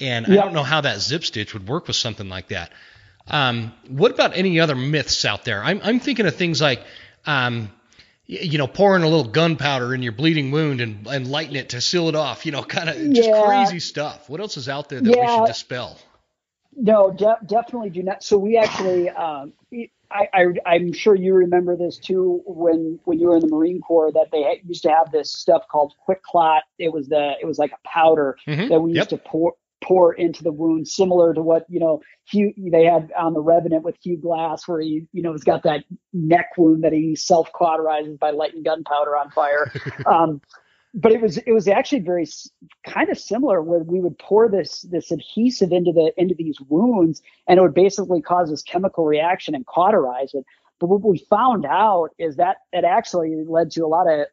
and 0.00 0.26
yep. 0.26 0.38
I 0.38 0.44
don't 0.44 0.54
know 0.54 0.62
how 0.62 0.80
that 0.82 1.00
zip 1.00 1.24
stitch 1.24 1.54
would 1.54 1.68
work 1.68 1.86
with 1.86 1.96
something 1.96 2.28
like 2.28 2.48
that. 2.48 2.72
Um, 3.26 3.72
what 3.88 4.12
about 4.12 4.36
any 4.36 4.60
other 4.60 4.74
myths 4.74 5.24
out 5.24 5.44
there? 5.44 5.62
I'm, 5.62 5.80
I'm 5.82 6.00
thinking 6.00 6.26
of 6.26 6.34
things 6.34 6.60
like, 6.60 6.82
um, 7.26 7.70
you 8.26 8.58
know, 8.58 8.66
pouring 8.66 9.02
a 9.02 9.08
little 9.08 9.30
gunpowder 9.30 9.94
in 9.94 10.02
your 10.02 10.12
bleeding 10.12 10.50
wound 10.52 10.80
and, 10.80 11.06
and 11.06 11.26
lighting 11.28 11.56
it 11.56 11.70
to 11.70 11.80
seal 11.80 12.08
it 12.08 12.14
off, 12.14 12.46
you 12.46 12.52
know, 12.52 12.62
kind 12.76 12.88
of 12.88 12.96
just 12.96 13.28
yeah. 13.28 13.44
crazy 13.44 13.80
stuff. 13.80 14.28
What 14.28 14.40
else 14.40 14.56
is 14.56 14.68
out 14.68 14.88
there 14.88 15.00
that 15.00 15.16
yeah. 15.16 15.32
we 15.32 15.38
should 15.38 15.52
dispel? 15.52 15.98
No, 16.76 17.10
de- 17.10 17.38
definitely 17.46 17.90
do 17.90 18.02
not. 18.02 18.22
So 18.22 18.38
we 18.38 18.56
actually, 18.56 19.10
um, 19.10 19.52
I, 20.10 20.28
I, 20.66 20.76
am 20.76 20.92
sure 20.92 21.14
you 21.14 21.34
remember 21.34 21.76
this 21.76 21.98
too 21.98 22.42
when 22.46 22.98
when 23.04 23.18
you 23.18 23.28
were 23.28 23.36
in 23.36 23.42
the 23.42 23.48
Marine 23.48 23.80
Corps 23.80 24.12
that 24.12 24.28
they 24.32 24.60
used 24.66 24.82
to 24.82 24.90
have 24.90 25.12
this 25.12 25.32
stuff 25.32 25.62
called 25.70 25.94
QuikClot. 26.08 26.60
It 26.78 26.92
was 26.92 27.08
the 27.08 27.34
it 27.40 27.46
was 27.46 27.58
like 27.58 27.72
a 27.72 27.88
powder 27.88 28.36
mm-hmm. 28.46 28.68
that 28.68 28.80
we 28.80 28.90
used 28.90 29.10
yep. 29.12 29.20
to 29.22 29.28
pour 29.28 29.54
pour 29.82 30.12
into 30.12 30.42
the 30.42 30.52
wound, 30.52 30.88
similar 30.88 31.34
to 31.34 31.42
what 31.42 31.64
you 31.68 31.80
know 31.80 32.00
Hugh 32.30 32.52
they 32.56 32.84
had 32.84 33.12
on 33.18 33.34
the 33.34 33.40
Revenant 33.40 33.82
with 33.82 33.96
Hugh 34.02 34.18
Glass, 34.18 34.66
where 34.68 34.80
he 34.80 35.06
you 35.12 35.22
know 35.22 35.32
has 35.32 35.44
got 35.44 35.62
that 35.64 35.84
neck 36.12 36.50
wound 36.56 36.84
that 36.84 36.92
he 36.92 37.16
self 37.16 37.50
cauterizes 37.52 38.18
by 38.18 38.30
lighting 38.30 38.62
gunpowder 38.62 39.16
on 39.16 39.30
fire. 39.30 39.72
um, 40.06 40.40
but 40.94 41.12
it 41.12 41.20
was 41.20 41.38
it 41.38 41.52
was 41.52 41.68
actually 41.68 42.00
very 42.00 42.26
kind 42.84 43.08
of 43.10 43.18
similar 43.18 43.62
where 43.62 43.80
we 43.80 44.00
would 44.00 44.18
pour 44.18 44.48
this 44.48 44.82
this 44.82 45.10
adhesive 45.10 45.72
into 45.72 45.92
the 45.92 46.12
into 46.16 46.34
these 46.34 46.60
wounds 46.68 47.22
and 47.46 47.58
it 47.58 47.62
would 47.62 47.74
basically 47.74 48.20
cause 48.20 48.50
this 48.50 48.62
chemical 48.62 49.04
reaction 49.04 49.54
and 49.54 49.66
cauterize 49.66 50.34
it 50.34 50.44
but 50.80 50.88
what 50.88 51.02
we 51.02 51.18
found 51.30 51.64
out 51.64 52.08
is 52.18 52.36
that 52.36 52.58
it 52.72 52.84
actually 52.84 53.44
led 53.46 53.70
to 53.70 53.84
a 53.84 53.86
lot 53.86 54.10
of 54.10 54.26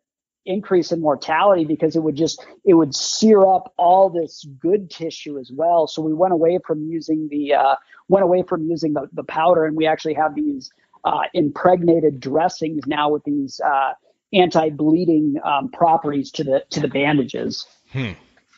increase 0.48 0.92
in 0.92 1.02
mortality 1.02 1.66
because 1.66 1.96
it 1.96 2.00
would 2.00 2.16
just 2.16 2.46
it 2.66 2.74
would 2.74 2.96
sear 2.96 3.46
up 3.46 3.74
all 3.78 4.10
this 4.10 4.46
good 4.60 4.90
tissue 4.90 5.38
as 5.38 5.52
well. 5.52 5.88
So 5.88 6.02
we 6.02 6.14
went 6.14 6.34
away 6.34 6.60
from 6.66 6.90
using 6.90 7.28
the 7.30 7.54
uh, 7.54 7.76
went 8.08 8.24
away 8.24 8.44
from 8.44 8.68
using 8.68 8.94
the, 8.94 9.10
the 9.14 9.24
powder, 9.24 9.66
and 9.66 9.76
we 9.76 9.86
actually 9.86 10.16
have 10.16 10.34
these 10.34 10.72
uh, 11.04 11.24
impregnated 11.34 12.20
dressings 12.20 12.88
now 12.88 13.10
with 13.10 13.24
these 13.24 13.60
uh, 13.60 13.94
anti-bleeding 14.34 15.36
um, 15.44 15.70
properties 15.70 16.32
to 16.32 16.44
the 16.44 16.64
to 16.72 16.80
the 16.80 16.88
bandages. 16.88 17.68
Hmm. 17.92 18.14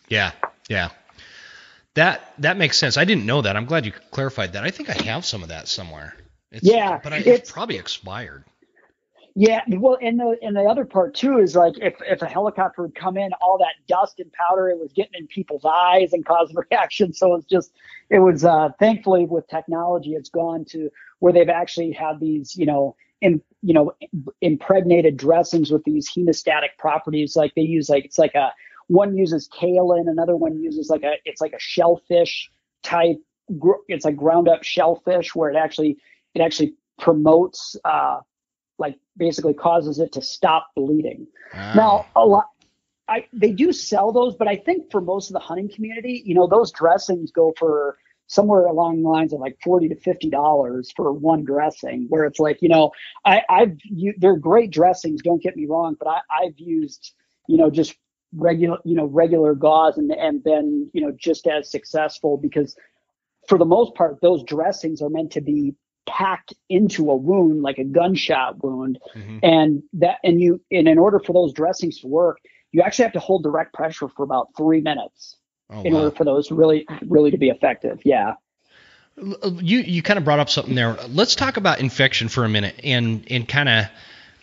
Yeah. 0.07 0.31
Yeah. 0.69 0.89
That 1.95 2.33
that 2.39 2.57
makes 2.57 2.77
sense. 2.77 2.97
I 2.97 3.05
didn't 3.05 3.25
know 3.25 3.41
that. 3.41 3.57
I'm 3.57 3.65
glad 3.65 3.85
you 3.85 3.91
clarified 4.11 4.53
that. 4.53 4.63
I 4.63 4.71
think 4.71 4.89
I 4.89 5.01
have 5.03 5.25
some 5.25 5.43
of 5.43 5.49
that 5.49 5.67
somewhere. 5.67 6.15
It's, 6.51 6.63
yeah, 6.63 6.99
but 7.03 7.13
I, 7.13 7.17
it's, 7.17 7.27
it's 7.27 7.51
probably 7.51 7.77
expired. 7.77 8.43
Yeah, 9.39 9.61
well, 9.69 9.97
and 10.01 10.19
the 10.19 10.37
and 10.41 10.53
the 10.53 10.63
other 10.63 10.83
part 10.83 11.15
too 11.15 11.37
is 11.37 11.55
like 11.55 11.75
if 11.79 11.93
if 12.05 12.21
a 12.21 12.25
helicopter 12.25 12.81
would 12.81 12.93
come 12.93 13.15
in, 13.15 13.31
all 13.41 13.57
that 13.59 13.75
dust 13.87 14.19
and 14.19 14.29
powder, 14.33 14.67
it 14.67 14.77
was 14.77 14.91
getting 14.91 15.13
in 15.17 15.27
people's 15.27 15.63
eyes 15.63 16.11
and 16.11 16.25
causing 16.25 16.57
reactions. 16.71 17.19
So 17.19 17.35
it's 17.35 17.45
just, 17.45 17.71
it 18.09 18.19
was 18.19 18.43
uh, 18.43 18.71
thankfully 18.79 19.25
with 19.27 19.47
technology, 19.47 20.09
it's 20.11 20.29
gone 20.29 20.65
to 20.71 20.89
where 21.19 21.31
they've 21.31 21.47
actually 21.47 21.93
had 21.93 22.19
these, 22.19 22.57
you 22.57 22.65
know, 22.65 22.97
in 23.21 23.41
you 23.61 23.73
know, 23.73 23.93
impregnated 24.41 25.15
dressings 25.15 25.71
with 25.71 25.85
these 25.85 26.11
hemostatic 26.11 26.75
properties. 26.77 27.37
Like 27.37 27.55
they 27.55 27.61
use 27.61 27.87
like 27.87 28.03
it's 28.03 28.19
like 28.19 28.35
a 28.35 28.51
one 28.87 29.15
uses 29.15 29.47
kaolin, 29.47 30.09
another 30.09 30.35
one 30.35 30.61
uses 30.61 30.89
like 30.89 31.03
a 31.03 31.13
it's 31.23 31.39
like 31.39 31.53
a 31.53 31.59
shellfish 31.59 32.51
type. 32.83 33.21
It's 33.87 34.03
like 34.03 34.17
ground 34.17 34.49
up 34.49 34.63
shellfish 34.63 35.33
where 35.33 35.49
it 35.49 35.55
actually 35.55 35.95
it 36.35 36.41
actually 36.41 36.73
promotes. 36.99 37.77
Uh, 37.85 38.19
like 38.79 38.97
basically 39.17 39.53
causes 39.53 39.99
it 39.99 40.11
to 40.13 40.21
stop 40.21 40.67
bleeding. 40.75 41.27
Ah. 41.53 41.73
Now, 41.75 42.05
a 42.15 42.25
lot 42.25 42.45
I 43.09 43.25
they 43.33 43.51
do 43.51 43.73
sell 43.73 44.11
those, 44.11 44.35
but 44.35 44.47
I 44.47 44.55
think 44.55 44.91
for 44.91 45.01
most 45.01 45.29
of 45.29 45.33
the 45.33 45.39
hunting 45.39 45.69
community, 45.69 46.21
you 46.25 46.35
know, 46.35 46.47
those 46.47 46.71
dressings 46.71 47.31
go 47.31 47.53
for 47.57 47.97
somewhere 48.27 48.67
along 48.67 49.01
the 49.01 49.09
lines 49.09 49.33
of 49.33 49.39
like 49.39 49.57
forty 49.63 49.89
to 49.89 49.95
fifty 49.95 50.29
dollars 50.29 50.91
for 50.95 51.11
one 51.11 51.43
dressing. 51.43 52.05
Where 52.09 52.25
it's 52.25 52.39
like, 52.39 52.61
you 52.61 52.69
know, 52.69 52.91
I, 53.25 53.41
I've 53.49 53.77
you, 53.83 54.13
they're 54.17 54.37
great 54.37 54.71
dressings. 54.71 55.21
Don't 55.23 55.41
get 55.41 55.57
me 55.57 55.65
wrong, 55.65 55.95
but 55.99 56.07
I, 56.07 56.19
I've 56.31 56.57
used, 56.57 57.13
you 57.47 57.57
know, 57.57 57.69
just 57.71 57.95
regular, 58.35 58.77
you 58.85 58.95
know, 58.95 59.05
regular 59.05 59.55
gauze 59.55 59.97
and 59.97 60.11
and 60.11 60.43
been, 60.43 60.89
you 60.93 61.01
know, 61.01 61.11
just 61.17 61.47
as 61.47 61.71
successful 61.71 62.37
because 62.37 62.75
for 63.47 63.57
the 63.57 63.65
most 63.65 63.95
part, 63.95 64.21
those 64.21 64.43
dressings 64.43 65.01
are 65.01 65.09
meant 65.09 65.31
to 65.31 65.41
be 65.41 65.73
packed 66.09 66.53
into 66.69 67.11
a 67.11 67.15
wound 67.15 67.61
like 67.61 67.77
a 67.77 67.83
gunshot 67.83 68.61
wound 68.63 68.99
mm-hmm. 69.15 69.39
and 69.43 69.83
that 69.93 70.17
and 70.23 70.41
you 70.41 70.61
and 70.71 70.87
in 70.87 70.97
order 70.97 71.19
for 71.19 71.33
those 71.33 71.53
dressings 71.53 71.99
to 71.99 72.07
work 72.07 72.39
you 72.71 72.81
actually 72.81 73.03
have 73.03 73.13
to 73.13 73.19
hold 73.19 73.43
direct 73.43 73.73
pressure 73.73 74.07
for 74.07 74.23
about 74.23 74.47
three 74.57 74.81
minutes 74.81 75.37
oh, 75.69 75.83
in 75.83 75.93
wow. 75.93 75.99
order 75.99 76.15
for 76.15 76.23
those 76.23 76.51
really 76.51 76.87
really 77.07 77.31
to 77.31 77.37
be 77.37 77.49
effective 77.49 77.99
yeah 78.03 78.33
you 79.17 79.79
you 79.79 80.01
kind 80.01 80.17
of 80.17 80.25
brought 80.25 80.39
up 80.39 80.49
something 80.49 80.75
there 80.75 80.97
let's 81.09 81.35
talk 81.35 81.57
about 81.57 81.79
infection 81.79 82.27
for 82.27 82.43
a 82.43 82.49
minute 82.49 82.79
and 82.83 83.25
and 83.29 83.47
kind 83.47 83.69
of 83.69 83.85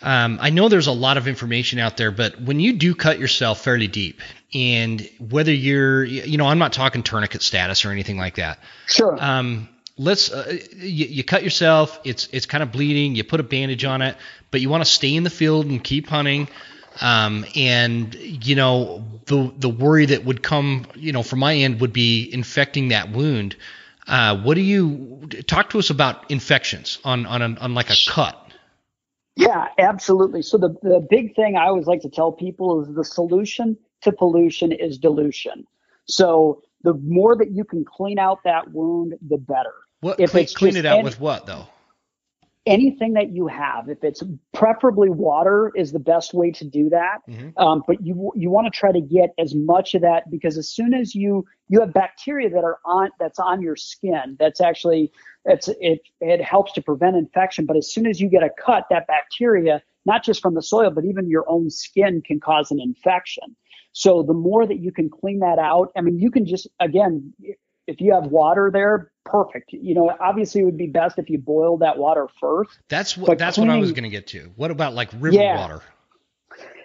um, 0.03 0.39
I 0.41 0.51
know 0.51 0.69
there's 0.69 0.89
a 0.89 0.93
lot 0.93 1.17
of 1.17 1.27
information 1.27 1.79
out 1.79 1.97
there, 1.97 2.11
but 2.11 2.39
when 2.41 2.61
you 2.61 2.75
do 2.75 2.95
cut 2.95 3.19
yourself 3.19 3.65
fairly 3.65 3.89
deep, 3.89 4.21
and 4.55 5.09
whether 5.19 5.53
you're, 5.53 6.05
you 6.05 6.37
know, 6.37 6.47
I'm 6.47 6.59
not 6.59 6.75
talking 6.75 7.03
tourniquet 7.03 7.43
status 7.43 7.85
or 7.85 7.91
anything 7.91 8.19
like 8.19 8.37
that. 8.37 8.59
Sure. 8.87 9.17
Um, 9.19 9.69
let's 9.99 10.31
uh, 10.31 10.59
you, 10.77 11.07
you, 11.07 11.25
cut 11.25 11.43
yourself 11.43 11.99
it's 12.05 12.29
it's 12.33 12.47
kind 12.47 12.63
of 12.63 12.71
bleeding 12.71 13.15
you 13.15 13.25
put 13.25 13.41
a 13.41 13.43
bandage 13.43 13.85
on 13.85 14.03
it 14.03 14.17
but 14.51 14.61
you 14.61 14.69
want 14.69 14.85
to 14.85 14.91
stay 14.91 15.15
in 15.15 15.23
the 15.23 15.31
field 15.31 15.67
and 15.67 15.83
keep 15.83 16.07
hunting 16.07 16.49
um, 17.01 17.45
and 17.55 18.15
you 18.15 18.55
know 18.55 19.05
the 19.27 19.53
the 19.59 19.69
worry 19.69 20.07
that 20.07 20.25
would 20.25 20.43
come 20.43 20.87
you 20.95 21.13
know 21.13 21.23
from 21.23 21.41
my 21.41 21.55
end 21.55 21.81
would 21.81 21.93
be 21.93 22.33
infecting 22.33 22.89
that 22.89 23.11
wound. 23.11 23.57
Uh, 24.07 24.41
what 24.41 24.55
do 24.55 24.61
you 24.61 25.29
talk 25.47 25.71
to 25.71 25.79
us 25.79 25.91
about 25.91 26.31
infections 26.31 26.99
on 27.05 27.27
on, 27.27 27.59
on 27.59 27.75
like 27.75 27.91
a 27.91 27.97
cut. 28.09 28.51
Yeah 29.35 29.69
absolutely. 29.79 30.43
So 30.43 30.57
the, 30.59 30.71
the 30.83 31.07
big 31.11 31.35
thing 31.35 31.57
i 31.57 31.67
always 31.67 31.87
like 31.87 32.01
to 32.03 32.09
tell 32.09 32.33
people 32.33 32.83
is 32.83 32.95
the 32.95 33.05
solution 33.05 33.77
to 34.03 34.13
pollution 34.13 34.73
is 34.73 34.99
dilution. 34.99 35.67
So 36.07 36.63
the 36.83 36.95
more 36.95 37.37
that 37.37 37.51
you 37.51 37.65
can 37.65 37.85
clean 37.85 38.19
out 38.19 38.45
that 38.45 38.73
wound 38.73 39.15
the 39.29 39.39
better 39.39 39.75
what 40.01 40.21
if 40.21 40.31
clean, 40.31 40.47
clean 40.55 40.77
it 40.77 40.87
out 40.87 40.99
any, 40.99 41.05
with 41.05 41.21
what 41.21 41.47
though? 41.47 41.69
anything 42.67 43.13
that 43.13 43.31
you 43.31 43.47
have, 43.47 43.89
if 43.89 44.03
it's 44.03 44.23
preferably 44.53 45.09
water, 45.09 45.73
is 45.75 45.93
the 45.93 45.99
best 45.99 46.35
way 46.35 46.51
to 46.51 46.65
do 46.65 46.91
that. 46.91 47.19
Mm-hmm. 47.29 47.57
Um, 47.57 47.83
but 47.87 48.05
you 48.05 48.33
you 48.35 48.51
want 48.51 48.73
to 48.73 48.77
try 48.77 48.93
to 48.93 49.01
get 49.01 49.31
as 49.39 49.55
much 49.55 49.95
of 49.95 50.03
that 50.03 50.31
because 50.31 50.59
as 50.59 50.69
soon 50.69 50.93
as 50.93 51.15
you 51.15 51.47
you 51.69 51.81
have 51.81 51.93
bacteria 51.93 52.51
that 52.51 52.65
are 52.65 52.79
on 52.85 53.11
that's 53.19 53.39
on 53.39 53.63
your 53.63 53.77
skin, 53.77 54.37
that's 54.39 54.61
actually 54.61 55.13
it's 55.45 55.69
it 55.81 56.01
it 56.21 56.43
helps 56.43 56.73
to 56.73 56.83
prevent 56.83 57.17
infection. 57.17 57.65
But 57.67 57.77
as 57.77 57.91
soon 57.91 58.07
as 58.07 58.21
you 58.21 58.29
get 58.29 58.43
a 58.43 58.51
cut, 58.51 58.85
that 58.91 59.07
bacteria, 59.07 59.83
not 60.05 60.25
just 60.25 60.43
from 60.43 60.55
the 60.55 60.63
soil, 60.63 60.91
but 60.91 61.05
even 61.05 61.31
your 61.31 61.49
own 61.49 61.71
skin, 61.71 62.23
can 62.27 62.41
cause 62.41 62.71
an 62.71 62.81
infection. 62.81 63.57
So 63.93 64.23
the 64.23 64.35
more 64.35 64.67
that 64.67 64.79
you 64.79 64.93
can 64.93 65.09
clean 65.09 65.39
that 65.39 65.59
out, 65.59 65.91
I 65.97 66.03
mean, 66.03 66.19
you 66.19 66.31
can 66.31 66.45
just 66.45 66.67
again 66.81 67.33
if 67.87 68.01
you 68.01 68.13
have 68.13 68.25
water 68.25 68.71
there, 68.73 69.11
perfect. 69.25 69.73
You 69.73 69.95
know, 69.95 70.15
obviously 70.21 70.63
it 70.63 70.65
would 70.65 70.79
be 70.79 70.87
best 70.87 71.19
if 71.19 71.31
you 71.31 71.39
boiled 71.39 71.81
that 71.81 71.99
water 71.99 72.29
first. 72.41 72.79
That's 72.89 73.17
what 73.17 73.39
that's 73.39 73.57
cleaning, 73.57 73.71
what 73.71 73.77
I 73.77 73.81
was 73.81 73.93
going 73.93 74.05
to 74.05 74.11
get 74.11 74.27
to. 74.29 74.51
What 74.57 74.71
about 74.71 74.95
like 74.95 75.11
river 75.19 75.37
yeah. 75.37 75.57
water? 75.57 75.83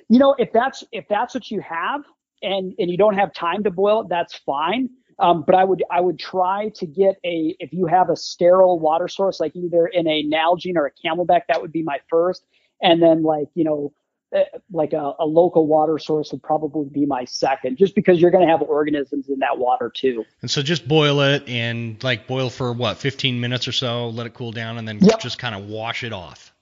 You 0.10 0.20
know, 0.20 0.36
if 0.38 0.52
that's 0.52 0.84
if 0.92 1.06
that's 1.10 1.34
what 1.34 1.50
you 1.50 1.62
have 1.62 2.04
and 2.42 2.74
and 2.78 2.90
you 2.90 2.98
don't 2.98 3.16
have 3.16 3.34
time 3.34 3.64
to 3.64 3.72
boil 3.72 4.02
it, 4.02 4.10
that's 4.10 4.36
fine. 4.36 4.90
Um, 5.20 5.44
but 5.46 5.56
I 5.56 5.64
would 5.64 5.84
I 5.92 6.02
would 6.02 6.20
try 6.20 6.70
to 6.76 6.86
get 6.86 7.16
a 7.24 7.56
if 7.60 7.72
you 7.72 7.86
have 7.86 8.10
a 8.10 8.16
sterile 8.16 8.80
water 8.80 9.08
source 9.08 9.40
like 9.40 9.56
either 9.56 9.88
in 9.88 10.08
a 10.08 10.24
Nalgene 10.24 10.76
or 10.76 10.88
a 10.88 10.92
CamelBak, 10.92 11.42
that 11.48 11.62
would 11.62 11.72
be 11.72 11.84
my 11.84 12.00
first. 12.10 12.44
And 12.82 13.02
then 13.02 13.24
like 13.24 13.48
you 13.54 13.64
know 13.64 13.94
like 14.72 14.94
a, 14.94 15.14
a, 15.20 15.26
local 15.26 15.68
water 15.68 16.00
source 16.00 16.32
would 16.32 16.42
probably 16.42 16.88
be 16.90 17.06
my 17.06 17.26
second, 17.26 17.78
just 17.78 17.96
because 17.96 18.22
you're 18.22 18.32
going 18.32 18.46
to 18.46 18.50
have 18.50 18.62
organisms 18.62 19.28
in 19.28 19.40
that 19.40 19.58
water 19.58 19.92
too. 19.94 20.24
And 20.42 20.50
so 20.50 20.62
just 20.62 20.88
boil 20.88 21.20
it 21.22 21.48
and 21.48 22.02
like 22.04 22.28
boil 22.28 22.50
for 22.50 22.72
what, 22.72 22.98
15 22.98 23.40
minutes 23.40 23.68
or 23.68 23.74
so, 23.74 24.10
let 24.10 24.26
it 24.26 24.34
cool 24.34 24.52
down, 24.52 24.78
and 24.78 24.88
then 24.88 25.00
yep. 25.00 25.20
just 25.20 25.38
kind 25.38 25.54
of 25.54 25.66
wash 25.66 26.04
it 26.04 26.14
off. 26.14 26.54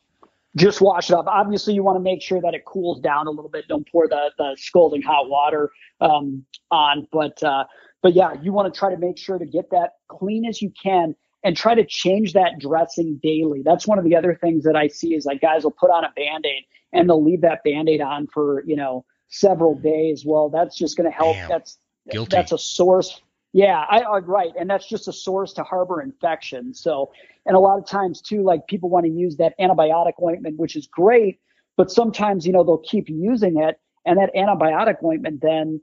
Just 0.56 0.82
wash 0.82 1.12
it 1.12 1.14
off. 1.14 1.28
Obviously, 1.28 1.76
you 1.76 1.84
want 1.84 1.98
to 1.98 2.02
make 2.02 2.24
sure 2.24 2.42
that 2.42 2.56
it 2.56 2.66
cools 2.66 3.00
down 3.02 3.28
a 3.28 3.30
little 3.30 3.52
bit. 3.52 3.68
Don't 3.68 3.88
pour 3.92 4.08
the, 4.08 4.32
the 4.40 4.56
scalding 4.60 5.04
hot 5.04 5.30
water 5.30 5.72
um, 6.02 6.44
on, 6.72 7.08
but 7.12 7.42
uh, 7.44 7.66
but 8.02 8.16
yeah, 8.16 8.34
you 8.42 8.52
want 8.52 8.74
to 8.74 8.78
try 8.78 8.90
to 8.90 8.98
make 8.98 9.18
sure 9.18 9.38
to 9.38 9.46
get 9.46 9.70
that 9.72 9.94
clean 10.08 10.46
as 10.46 10.60
you 10.60 10.72
can 10.82 11.16
and 11.44 11.56
try 11.56 11.76
to 11.76 11.86
change 11.86 12.34
that 12.34 12.60
dressing 12.60 13.20
daily. 13.22 13.62
That's 13.64 13.88
one 13.88 14.00
of 14.00 14.06
the 14.06 14.16
other 14.16 14.36
things 14.36 14.64
that 14.64 14.76
I 14.76 14.88
see 14.88 15.14
is 15.14 15.26
like 15.26 15.40
guys 15.40 15.64
will 15.64 15.72
put 15.72 15.92
on 15.92 16.04
a 16.04 16.12
band 16.16 16.46
aid 16.46 16.64
and 16.94 17.10
they'll 17.10 17.24
leave 17.24 17.42
that 17.42 17.64
band-aid 17.64 18.02
on 18.02 18.28
for 18.28 18.64
you 18.66 18.76
know 18.76 19.06
several 19.30 19.76
days 19.76 20.24
well 20.26 20.50
that's 20.50 20.76
just 20.78 20.98
going 20.98 21.10
to 21.10 21.16
help 21.16 21.36
Damn. 21.36 21.50
that's 21.50 21.78
Guilty. 22.10 22.36
that's 22.36 22.52
a 22.52 22.58
source 22.58 23.22
yeah 23.54 23.86
I, 23.90 24.00
I 24.00 24.18
right 24.20 24.52
and 24.60 24.70
that's 24.70 24.88
just 24.88 25.08
a 25.08 25.14
source 25.14 25.54
to 25.54 25.64
harbor 25.64 26.02
infection 26.02 26.74
so 26.74 27.12
and 27.46 27.56
a 27.56 27.60
lot 27.60 27.78
of 27.78 27.88
times 27.88 28.22
too 28.22 28.44
like 28.44 28.68
people 28.68 28.90
want 28.90 29.06
to 29.06 29.12
use 29.12 29.38
that 29.38 29.54
antibiotic 29.60 30.14
ointment 30.22 30.58
which 30.58 30.76
is 30.76 30.88
great 30.88 31.40
but 31.78 31.92
sometimes 31.92 32.46
you 32.46 32.54
know 32.54 32.64
they'll 32.64 32.78
keep 32.80 33.08
using 33.10 33.60
it 33.62 33.80
and 34.06 34.18
that 34.18 34.34
antibiotic 34.36 35.04
ointment 35.04 35.42
then 35.42 35.80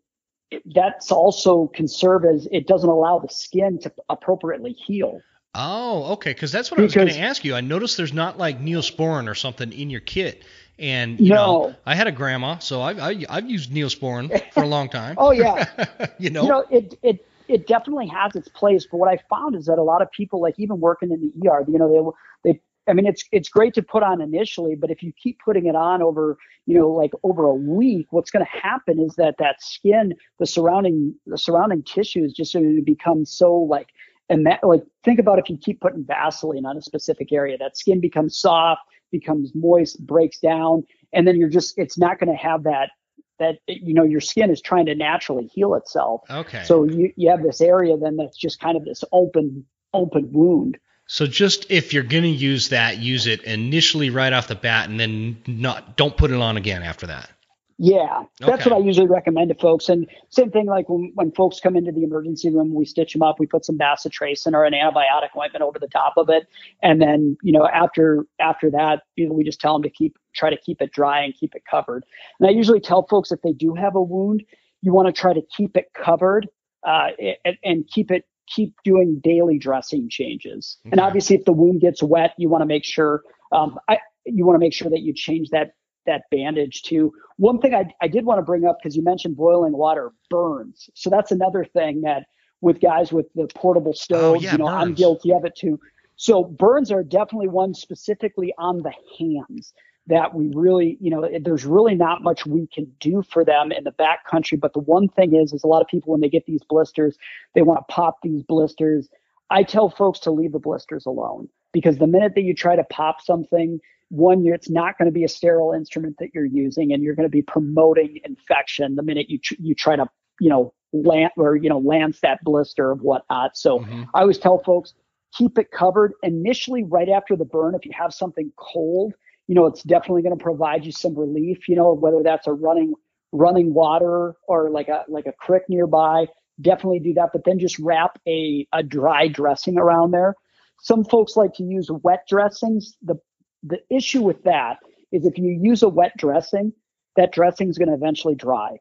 that's 0.74 1.10
also 1.10 1.68
can 1.68 1.88
serve 1.88 2.24
as 2.24 2.48
it 2.50 2.66
doesn't 2.66 2.88
allow 2.88 3.18
the 3.18 3.28
skin 3.28 3.78
to 3.80 3.92
appropriately 4.08 4.72
heal 4.72 5.20
Oh, 5.58 6.12
okay. 6.12 6.30
Because 6.30 6.52
that's 6.52 6.70
what 6.70 6.76
because, 6.76 6.96
I 6.96 7.04
was 7.04 7.12
going 7.14 7.22
to 7.22 7.26
ask 7.26 7.44
you. 7.44 7.54
I 7.54 7.62
noticed 7.62 7.96
there's 7.96 8.12
not 8.12 8.36
like 8.36 8.60
neosporin 8.60 9.28
or 9.28 9.34
something 9.34 9.72
in 9.72 9.88
your 9.88 10.00
kit. 10.00 10.44
And 10.78 11.18
you 11.18 11.30
no. 11.30 11.36
know, 11.36 11.76
I 11.86 11.94
had 11.94 12.06
a 12.06 12.12
grandma, 12.12 12.58
so 12.58 12.82
I've 12.82 12.98
I, 12.98 13.14
have 13.14 13.26
i 13.30 13.34
have 13.36 13.50
used 13.50 13.70
Neosporin 13.70 14.52
for 14.52 14.62
a 14.62 14.66
long 14.66 14.88
time. 14.88 15.14
oh 15.18 15.30
yeah, 15.30 15.86
you 16.18 16.30
know, 16.30 16.42
you 16.42 16.48
know 16.48 16.64
it 16.70 16.98
it 17.02 17.26
it 17.48 17.66
definitely 17.66 18.08
has 18.08 18.36
its 18.36 18.48
place. 18.48 18.86
But 18.90 18.98
what 18.98 19.08
I 19.08 19.18
found 19.30 19.56
is 19.56 19.66
that 19.66 19.78
a 19.78 19.82
lot 19.82 20.02
of 20.02 20.10
people, 20.10 20.40
like 20.40 20.54
even 20.58 20.80
working 20.80 21.10
in 21.10 21.20
the 21.20 21.48
ER, 21.48 21.64
you 21.66 21.78
know, 21.78 22.14
they 22.44 22.52
they 22.52 22.60
I 22.88 22.92
mean, 22.92 23.06
it's 23.06 23.24
it's 23.32 23.48
great 23.48 23.74
to 23.74 23.82
put 23.82 24.02
on 24.02 24.20
initially, 24.20 24.74
but 24.74 24.90
if 24.90 25.02
you 25.02 25.12
keep 25.12 25.38
putting 25.44 25.66
it 25.66 25.74
on 25.74 26.02
over, 26.02 26.36
you 26.66 26.78
know, 26.78 26.90
like 26.90 27.12
over 27.22 27.44
a 27.44 27.54
week, 27.54 28.08
what's 28.10 28.30
going 28.30 28.44
to 28.44 28.60
happen 28.60 28.98
is 29.00 29.14
that 29.16 29.36
that 29.38 29.62
skin, 29.62 30.14
the 30.38 30.46
surrounding 30.46 31.14
the 31.26 31.38
surrounding 31.38 31.82
tissue 31.82 32.22
is 32.22 32.32
just 32.32 32.52
going 32.52 32.76
to 32.76 32.82
become 32.82 33.24
so 33.24 33.54
like 33.54 33.88
and 34.28 34.46
that 34.46 34.62
like 34.62 34.84
think 35.04 35.18
about 35.18 35.38
if 35.38 35.48
you 35.48 35.56
keep 35.56 35.80
putting 35.80 36.04
Vaseline 36.04 36.66
on 36.66 36.76
a 36.76 36.82
specific 36.82 37.32
area, 37.32 37.56
that 37.58 37.76
skin 37.76 38.00
becomes 38.00 38.38
soft 38.38 38.82
becomes 39.10 39.52
moist, 39.54 40.04
breaks 40.04 40.38
down, 40.38 40.84
and 41.12 41.26
then 41.26 41.36
you're 41.36 41.48
just 41.48 41.78
it's 41.78 41.98
not 41.98 42.18
going 42.18 42.30
to 42.30 42.36
have 42.36 42.64
that 42.64 42.90
that 43.38 43.58
you 43.66 43.94
know 43.94 44.04
your 44.04 44.20
skin 44.20 44.50
is 44.50 44.60
trying 44.60 44.86
to 44.86 44.94
naturally 44.94 45.46
heal 45.46 45.74
itself. 45.74 46.22
Okay. 46.30 46.62
So 46.64 46.84
you 46.84 47.12
you 47.16 47.30
have 47.30 47.42
this 47.42 47.60
area 47.60 47.96
then 47.96 48.16
that's 48.16 48.36
just 48.36 48.60
kind 48.60 48.76
of 48.76 48.84
this 48.84 49.04
open 49.12 49.66
open 49.92 50.30
wound. 50.32 50.78
So 51.08 51.26
just 51.26 51.70
if 51.70 51.92
you're 51.92 52.02
going 52.02 52.24
to 52.24 52.28
use 52.28 52.70
that, 52.70 52.98
use 52.98 53.28
it 53.28 53.44
initially 53.44 54.10
right 54.10 54.32
off 54.32 54.48
the 54.48 54.56
bat, 54.56 54.88
and 54.88 54.98
then 54.98 55.36
not 55.46 55.96
don't 55.96 56.16
put 56.16 56.30
it 56.30 56.36
on 56.36 56.56
again 56.56 56.82
after 56.82 57.06
that. 57.06 57.30
Yeah, 57.78 58.22
that's 58.40 58.62
okay. 58.62 58.70
what 58.70 58.80
I 58.80 58.84
usually 58.84 59.06
recommend 59.06 59.50
to 59.50 59.54
folks. 59.54 59.90
And 59.90 60.06
same 60.30 60.50
thing, 60.50 60.64
like 60.64 60.88
when, 60.88 61.12
when 61.14 61.30
folks 61.32 61.60
come 61.60 61.76
into 61.76 61.92
the 61.92 62.04
emergency 62.04 62.48
room, 62.48 62.72
we 62.72 62.86
stitch 62.86 63.12
them 63.12 63.20
up, 63.20 63.38
we 63.38 63.46
put 63.46 63.66
some 63.66 63.76
bacitracin 63.76 64.54
or 64.54 64.64
an 64.64 64.72
antibiotic 64.72 65.36
ointment 65.36 65.62
over 65.62 65.78
the 65.78 65.88
top 65.88 66.14
of 66.16 66.30
it, 66.30 66.46
and 66.82 67.02
then 67.02 67.36
you 67.42 67.52
know 67.52 67.68
after 67.68 68.24
after 68.40 68.70
that, 68.70 69.02
you 69.16 69.28
know, 69.28 69.34
we 69.34 69.44
just 69.44 69.60
tell 69.60 69.74
them 69.74 69.82
to 69.82 69.90
keep 69.90 70.16
try 70.34 70.48
to 70.48 70.56
keep 70.56 70.80
it 70.80 70.90
dry 70.92 71.22
and 71.22 71.34
keep 71.34 71.54
it 71.54 71.64
covered. 71.70 72.04
And 72.40 72.48
I 72.48 72.52
usually 72.52 72.80
tell 72.80 73.06
folks 73.08 73.30
if 73.30 73.42
they 73.42 73.52
do 73.52 73.74
have 73.74 73.94
a 73.94 74.02
wound, 74.02 74.42
you 74.80 74.94
want 74.94 75.06
to 75.06 75.12
try 75.12 75.34
to 75.34 75.42
keep 75.54 75.76
it 75.76 75.92
covered 75.94 76.48
uh, 76.86 77.08
and, 77.44 77.58
and 77.62 77.88
keep 77.88 78.10
it 78.10 78.24
keep 78.46 78.74
doing 78.84 79.20
daily 79.22 79.58
dressing 79.58 80.08
changes. 80.08 80.78
Okay. 80.86 80.92
And 80.92 81.00
obviously, 81.00 81.36
if 81.36 81.44
the 81.44 81.52
wound 81.52 81.82
gets 81.82 82.02
wet, 82.02 82.32
you 82.38 82.48
want 82.48 82.62
to 82.62 82.66
make 82.66 82.84
sure 82.84 83.22
um, 83.52 83.78
I 83.86 83.98
you 84.24 84.46
want 84.46 84.56
to 84.56 84.60
make 84.60 84.72
sure 84.72 84.88
that 84.88 85.00
you 85.00 85.12
change 85.12 85.50
that 85.50 85.72
that 86.06 86.22
bandage 86.30 86.82
too. 86.82 87.12
One 87.36 87.60
thing 87.60 87.74
I, 87.74 87.86
I 88.00 88.08
did 88.08 88.24
want 88.24 88.38
to 88.38 88.42
bring 88.42 88.64
up 88.64 88.78
because 88.80 88.96
you 88.96 89.02
mentioned 89.02 89.36
boiling 89.36 89.72
water 89.72 90.12
burns. 90.30 90.88
So 90.94 91.10
that's 91.10 91.30
another 91.30 91.64
thing 91.64 92.02
that 92.02 92.26
with 92.60 92.80
guys 92.80 93.12
with 93.12 93.26
the 93.34 93.48
portable 93.54 93.90
oh, 93.90 94.00
stoves, 94.00 94.40
oh, 94.40 94.44
yeah, 94.44 94.52
you 94.52 94.58
know, 94.58 94.66
burns. 94.66 94.82
I'm 94.82 94.94
guilty 94.94 95.32
of 95.32 95.44
it 95.44 95.54
too. 95.56 95.78
So 96.16 96.44
burns 96.44 96.90
are 96.90 97.02
definitely 97.02 97.48
one 97.48 97.74
specifically 97.74 98.54
on 98.58 98.82
the 98.82 98.92
hands 99.18 99.74
that 100.06 100.34
we 100.34 100.50
really, 100.54 100.96
you 101.00 101.10
know, 101.10 101.28
there's 101.40 101.64
really 101.64 101.94
not 101.94 102.22
much 102.22 102.46
we 102.46 102.68
can 102.68 102.90
do 103.00 103.22
for 103.22 103.44
them 103.44 103.72
in 103.72 103.84
the 103.84 103.90
back 103.92 104.24
country. 104.24 104.56
But 104.56 104.72
the 104.72 104.80
one 104.80 105.08
thing 105.08 105.34
is, 105.34 105.52
is 105.52 105.64
a 105.64 105.66
lot 105.66 105.82
of 105.82 105.88
people 105.88 106.12
when 106.12 106.20
they 106.20 106.28
get 106.28 106.46
these 106.46 106.62
blisters, 106.68 107.18
they 107.54 107.62
want 107.62 107.80
to 107.86 107.92
pop 107.92 108.18
these 108.22 108.42
blisters. 108.44 109.08
I 109.50 109.62
tell 109.62 109.90
folks 109.90 110.20
to 110.20 110.30
leave 110.30 110.52
the 110.52 110.58
blisters 110.58 111.06
alone 111.06 111.48
because 111.72 111.98
the 111.98 112.06
minute 112.06 112.34
that 112.36 112.42
you 112.42 112.54
try 112.54 112.76
to 112.76 112.84
pop 112.84 113.20
something, 113.20 113.80
one 114.08 114.44
year 114.44 114.54
it's 114.54 114.70
not 114.70 114.96
going 114.98 115.06
to 115.06 115.12
be 115.12 115.24
a 115.24 115.28
sterile 115.28 115.72
instrument 115.72 116.16
that 116.18 116.28
you're 116.32 116.44
using 116.44 116.92
and 116.92 117.02
you're 117.02 117.14
going 117.14 117.26
to 117.26 117.30
be 117.30 117.42
promoting 117.42 118.20
infection 118.24 118.94
the 118.94 119.02
minute 119.02 119.28
you 119.28 119.38
tr- 119.38 119.54
you 119.58 119.74
try 119.74 119.96
to 119.96 120.06
you 120.40 120.48
know 120.48 120.72
land 120.92 121.30
or 121.36 121.56
you 121.56 121.68
know 121.68 121.78
lance 121.78 122.20
that 122.20 122.42
blister 122.44 122.90
of 122.90 123.00
whatnot 123.00 123.56
so 123.56 123.80
mm-hmm. 123.80 124.04
i 124.14 124.20
always 124.20 124.38
tell 124.38 124.62
folks 124.64 124.94
keep 125.36 125.58
it 125.58 125.70
covered 125.70 126.12
initially 126.22 126.84
right 126.84 127.08
after 127.08 127.36
the 127.36 127.44
burn 127.44 127.74
if 127.74 127.84
you 127.84 127.92
have 127.94 128.12
something 128.12 128.52
cold. 128.56 129.12
You 129.48 129.54
know 129.54 129.66
it's 129.66 129.82
definitely 129.82 130.22
going 130.22 130.36
to 130.36 130.42
provide 130.42 130.84
you 130.84 130.90
some 130.90 131.16
relief 131.16 131.68
you 131.68 131.76
know 131.76 131.92
whether 131.92 132.22
that's 132.22 132.48
a 132.48 132.52
running 132.52 132.94
running 133.30 133.74
water 133.74 134.34
or 134.48 134.70
like 134.70 134.88
a 134.88 135.04
like 135.08 135.26
a 135.26 135.32
creek 135.32 135.62
nearby 135.68 136.26
definitely 136.60 136.98
do 136.98 137.14
that 137.14 137.30
but 137.32 137.44
then 137.44 137.58
just 137.58 137.78
wrap 137.78 138.18
a, 138.26 138.66
a 138.72 138.82
dry 138.82 139.28
dressing 139.28 139.78
around 139.78 140.10
there. 140.10 140.34
Some 140.80 141.04
folks 141.04 141.36
like 141.36 141.54
to 141.54 141.62
use 141.62 141.88
wet 142.02 142.24
dressings 142.28 142.96
the 143.02 143.16
the 143.62 143.80
issue 143.90 144.22
with 144.22 144.44
that 144.44 144.78
is 145.12 145.26
if 145.26 145.38
you 145.38 145.50
use 145.50 145.82
a 145.82 145.88
wet 145.88 146.12
dressing, 146.16 146.72
that 147.16 147.32
dressing 147.32 147.68
is 147.68 147.78
going 147.78 147.88
to 147.88 147.94
eventually 147.94 148.34
dry. 148.34 148.78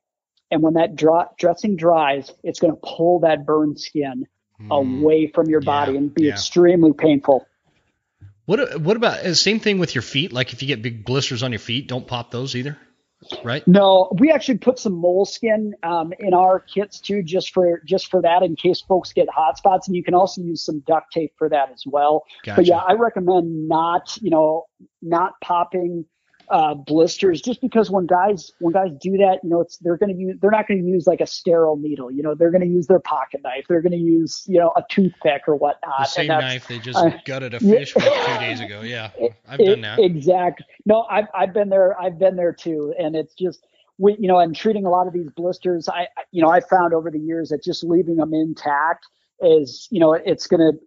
And 0.51 0.61
when 0.61 0.73
that 0.75 0.95
dry, 0.95 1.25
dressing 1.37 1.75
dries, 1.75 2.31
it's 2.43 2.59
going 2.59 2.73
to 2.73 2.79
pull 2.81 3.19
that 3.21 3.45
burned 3.45 3.79
skin 3.79 4.27
mm. 4.61 4.69
away 4.69 5.27
from 5.27 5.47
your 5.47 5.61
body 5.61 5.93
yeah, 5.93 5.97
and 5.97 6.13
be 6.13 6.23
yeah. 6.25 6.33
extremely 6.33 6.93
painful. 6.93 7.47
What 8.45 8.79
what 8.79 8.95
about 8.95 9.19
uh, 9.19 9.33
same 9.33 9.59
thing 9.59 9.79
with 9.79 9.95
your 9.95 10.03
feet? 10.03 10.31
Like 10.31 10.53
if 10.53 10.61
you 10.61 10.67
get 10.67 10.83
big 10.83 11.03
blisters 11.03 11.41
on 11.41 11.51
your 11.51 11.59
feet, 11.59 11.87
don't 11.87 12.05
pop 12.05 12.29
those 12.29 12.55
either 12.55 12.77
right? 13.43 13.67
No, 13.67 14.09
we 14.19 14.31
actually 14.31 14.57
put 14.57 14.79
some 14.79 14.99
moleskin 14.99 15.73
um, 15.83 16.13
in 16.19 16.33
our 16.33 16.59
kits 16.59 16.99
too, 16.99 17.23
just 17.23 17.53
for 17.53 17.81
just 17.85 18.07
for 18.07 18.21
that, 18.21 18.43
in 18.43 18.55
case 18.55 18.81
folks 18.81 19.13
get 19.13 19.27
hot 19.29 19.57
spots, 19.57 19.87
and 19.87 19.95
you 19.95 20.03
can 20.03 20.13
also 20.13 20.41
use 20.41 20.63
some 20.63 20.81
duct 20.87 21.11
tape 21.11 21.33
for 21.37 21.49
that 21.49 21.71
as 21.71 21.83
well. 21.85 22.23
Gotcha. 22.43 22.57
But 22.57 22.65
yeah, 22.67 22.77
I 22.77 22.93
recommend 22.93 23.67
not, 23.67 24.17
you 24.21 24.29
know, 24.29 24.65
not 25.01 25.33
popping 25.41 26.05
uh, 26.49 26.73
blisters 26.73 27.41
just 27.41 27.61
because 27.61 27.89
when 27.89 28.05
guys 28.05 28.51
when 28.59 28.73
guys 28.73 28.91
do 28.99 29.17
that 29.17 29.39
you 29.43 29.49
know 29.49 29.61
it's 29.61 29.77
they're 29.77 29.97
going 29.97 30.13
to 30.13 30.19
use 30.19 30.35
they're 30.41 30.51
not 30.51 30.67
going 30.67 30.81
to 30.81 30.87
use 30.87 31.07
like 31.07 31.21
a 31.21 31.27
sterile 31.27 31.77
needle 31.77 32.11
you 32.11 32.21
know 32.21 32.35
they're 32.35 32.51
going 32.51 32.61
to 32.61 32.67
use 32.67 32.87
their 32.87 32.99
pocket 32.99 33.41
knife 33.43 33.65
they're 33.67 33.81
going 33.81 33.91
to 33.91 33.97
use 33.97 34.43
you 34.47 34.59
know 34.59 34.71
a 34.75 34.83
toothpick 34.89 35.43
or 35.47 35.55
whatnot. 35.55 35.99
The 35.99 36.05
same 36.05 36.27
knife 36.27 36.67
they 36.67 36.79
just 36.79 36.97
uh, 36.97 37.11
gutted 37.25 37.53
a 37.53 37.59
fish 37.59 37.95
with 37.95 38.03
two 38.03 38.39
days 38.39 38.61
ago. 38.61 38.81
Yeah 38.81 39.11
i've 39.47 39.59
done 39.59 39.81
that. 39.81 39.99
exactly 39.99 40.65
no 40.85 41.05
i've 41.09 41.27
i've 41.33 41.53
been 41.53 41.69
there 41.69 41.99
i've 41.99 42.19
been 42.19 42.35
there 42.35 42.53
too. 42.53 42.93
And 42.97 43.15
it's 43.15 43.33
just 43.33 43.65
we 43.97 44.15
you 44.19 44.27
know 44.27 44.39
and 44.39 44.55
treating 44.55 44.85
a 44.85 44.89
lot 44.89 45.07
of 45.07 45.13
these 45.13 45.29
blisters 45.35 45.87
i 45.87 46.07
you 46.31 46.41
know 46.41 46.49
i 46.49 46.59
found 46.59 46.93
over 46.93 47.09
the 47.09 47.19
years 47.19 47.49
that 47.49 47.63
just 47.63 47.83
leaving 47.83 48.17
them 48.17 48.33
intact 48.33 49.05
is 49.41 49.87
you 49.91 49.99
know 49.99 50.13
it's 50.13 50.47
going 50.47 50.59
to 50.59 50.79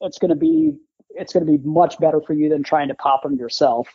it's 0.00 0.18
going 0.18 0.30
to 0.30 0.36
be 0.36 0.74
it's 1.10 1.32
going 1.32 1.44
to 1.44 1.50
be 1.50 1.58
much 1.64 1.98
better 1.98 2.20
for 2.20 2.32
you 2.32 2.48
than 2.48 2.62
trying 2.62 2.88
to 2.88 2.94
pop 2.94 3.22
them 3.22 3.36
yourself. 3.36 3.88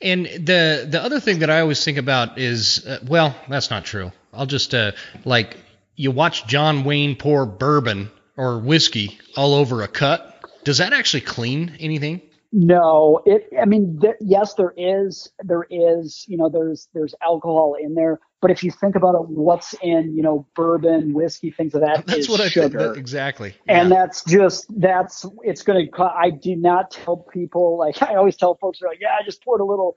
And 0.00 0.26
the 0.26 0.86
the 0.88 1.02
other 1.02 1.20
thing 1.20 1.38
that 1.40 1.50
I 1.50 1.60
always 1.60 1.82
think 1.84 1.98
about 1.98 2.38
is, 2.38 2.86
uh, 2.86 2.98
well, 3.06 3.34
that's 3.48 3.70
not 3.70 3.84
true. 3.84 4.12
I'll 4.32 4.46
just 4.46 4.74
uh, 4.74 4.92
like 5.24 5.56
you 5.94 6.10
watch 6.10 6.46
John 6.46 6.84
Wayne 6.84 7.16
pour 7.16 7.46
bourbon 7.46 8.10
or 8.36 8.58
whiskey 8.58 9.18
all 9.36 9.54
over 9.54 9.82
a 9.82 9.88
cut. 9.88 10.32
Does 10.64 10.78
that 10.78 10.92
actually 10.92 11.22
clean 11.22 11.76
anything? 11.80 12.20
No, 12.52 13.20
it. 13.26 13.48
I 13.60 13.64
mean, 13.64 13.98
th- 14.00 14.16
yes, 14.20 14.54
there 14.54 14.72
is. 14.76 15.30
There 15.42 15.66
is. 15.70 16.24
You 16.28 16.36
know, 16.36 16.48
there's 16.48 16.88
there's 16.94 17.14
alcohol 17.22 17.76
in 17.80 17.94
there. 17.94 18.20
But 18.40 18.50
if 18.50 18.62
you 18.62 18.70
think 18.70 18.96
about 18.96 19.14
it, 19.14 19.28
what's 19.28 19.74
in 19.82 20.16
you 20.16 20.22
know 20.22 20.46
bourbon, 20.54 21.12
whiskey, 21.12 21.50
things 21.50 21.74
of 21.74 21.80
that 21.80 22.06
that's 22.06 22.28
what 22.28 22.40
sugar. 22.50 22.78
I 22.78 22.84
think. 22.84 22.96
Exactly. 22.96 23.54
And 23.66 23.88
yeah. 23.90 23.96
that's 23.96 24.24
just 24.24 24.66
that's 24.80 25.26
it's 25.42 25.62
going 25.62 25.90
to. 25.90 26.02
I 26.02 26.30
do 26.30 26.54
not 26.56 26.90
tell 26.90 27.16
people 27.16 27.78
like 27.78 28.00
I 28.08 28.14
always 28.14 28.36
tell 28.36 28.54
folks 28.54 28.80
they're 28.80 28.88
like, 28.88 29.00
yeah, 29.00 29.16
I 29.20 29.24
just 29.24 29.42
poured 29.44 29.60
a 29.60 29.64
little 29.64 29.96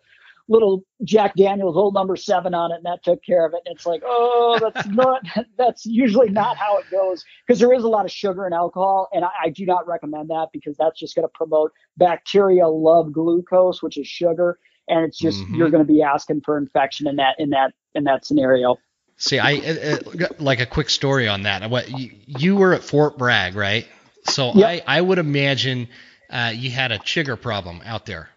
little 0.50 0.84
Jack 1.04 1.36
Daniels 1.36 1.78
old 1.78 1.94
number 1.94 2.16
seven 2.18 2.54
on 2.54 2.72
it, 2.72 2.76
and 2.78 2.86
that 2.86 3.04
took 3.04 3.24
care 3.24 3.46
of 3.46 3.54
it. 3.54 3.62
And 3.66 3.74
it's 3.76 3.86
like, 3.86 4.02
oh, 4.06 4.60
that's 4.62 4.88
not 4.90 5.22
that's 5.58 5.86
usually 5.86 6.30
not 6.30 6.58
how 6.58 6.78
it 6.80 6.86
goes 6.92 7.24
because 7.48 7.60
there 7.60 7.72
is 7.72 7.84
a 7.84 7.88
lot 7.88 8.04
of 8.06 8.12
sugar 8.12 8.46
and 8.46 8.54
alcohol, 8.54 9.08
and 9.14 9.24
I, 9.24 9.30
I 9.46 9.50
do 9.50 9.66
not 9.66 9.88
recommend 9.88 10.30
that 10.30 10.48
because 10.52 10.76
that's 10.78 11.00
just 11.00 11.16
going 11.16 11.24
to 11.28 11.32
promote 11.34 11.72
bacteria 11.98 12.68
love 12.68 13.14
glucose, 13.14 13.82
which 13.82 13.98
is 13.98 14.08
sugar, 14.08 14.60
and 14.88 15.06
it's 15.06 15.18
just 15.18 15.40
Mhm. 15.40 15.58
you're 15.58 15.70
going 15.70 15.86
to 15.86 15.94
be 15.94 16.02
asking 16.02 16.42
for 16.42 16.58
infection 16.58 17.08
in 17.08 17.18
that 17.18 17.36
in 17.40 17.52
that 17.52 17.74
in 17.96 18.04
that 18.06 18.26
scenario. 18.26 18.78
See, 19.18 19.38
I 19.38 19.56
uh, 19.56 19.98
uh, 19.98 20.28
like 20.40 20.62
a 20.62 20.66
quick 20.66 20.90
story 20.90 21.28
on 21.28 21.44
that. 21.44 21.70
What 21.70 21.92
you, 21.92 22.12
you 22.26 22.56
were 22.56 22.74
at 22.74 22.84
Fort 22.84 23.18
Bragg, 23.18 23.56
right? 23.56 23.88
So 24.26 24.54
Yep. 24.56 24.68
I 24.88 24.98
I 24.98 25.02
would 25.02 25.18
imagine 25.18 25.90
uh, 26.30 26.52
you 26.56 26.70
had 26.72 26.92
a 26.92 27.00
chigger 27.00 27.40
problem 27.40 27.82
out 27.86 28.06
there. 28.06 28.30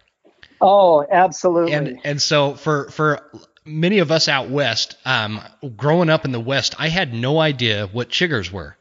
Oh, 0.63 1.05
absolutely. 1.11 1.73
and 1.73 1.99
and 2.05 2.23
so 2.23 2.55
for 2.55 2.89
for 2.91 3.21
many 3.65 3.99
of 3.99 4.11
us 4.13 4.29
out 4.29 4.49
west, 4.49 4.97
um, 5.05 5.41
growing 5.77 6.09
up 6.09 6.25
in 6.25 6.33
the 6.33 6.41
west, 6.41 6.75
I 6.79 6.89
had 6.89 7.13
no 7.13 7.41
idea 7.41 7.89
what 7.91 8.09
chiggers 8.09 8.51
were, 8.51 8.77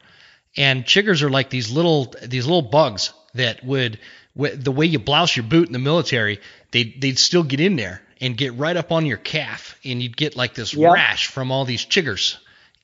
and 0.56 0.84
chiggers 0.84 1.22
are 1.22 1.30
like 1.30 1.50
these 1.50 1.70
little 1.72 2.14
these 2.22 2.46
little 2.46 2.62
bugs 2.62 3.12
that 3.34 3.64
would 3.64 3.98
the 4.36 4.72
way 4.72 4.86
you 4.86 4.98
blouse 4.98 5.36
your 5.36 5.44
boot 5.44 5.66
in 5.66 5.72
the 5.72 5.78
military, 5.78 6.40
they 6.70 6.84
they'd 6.84 7.18
still 7.18 7.42
get 7.42 7.60
in 7.60 7.76
there 7.76 8.00
and 8.20 8.36
get 8.36 8.54
right 8.54 8.76
up 8.76 8.92
on 8.92 9.04
your 9.04 9.16
calf, 9.18 9.76
and 9.84 10.00
you'd 10.00 10.16
get 10.16 10.36
like 10.36 10.54
this 10.54 10.72
Yep. 10.74 10.92
rash 10.94 11.26
from 11.26 11.50
all 11.50 11.64
these 11.64 11.84
chiggers. 11.84 12.36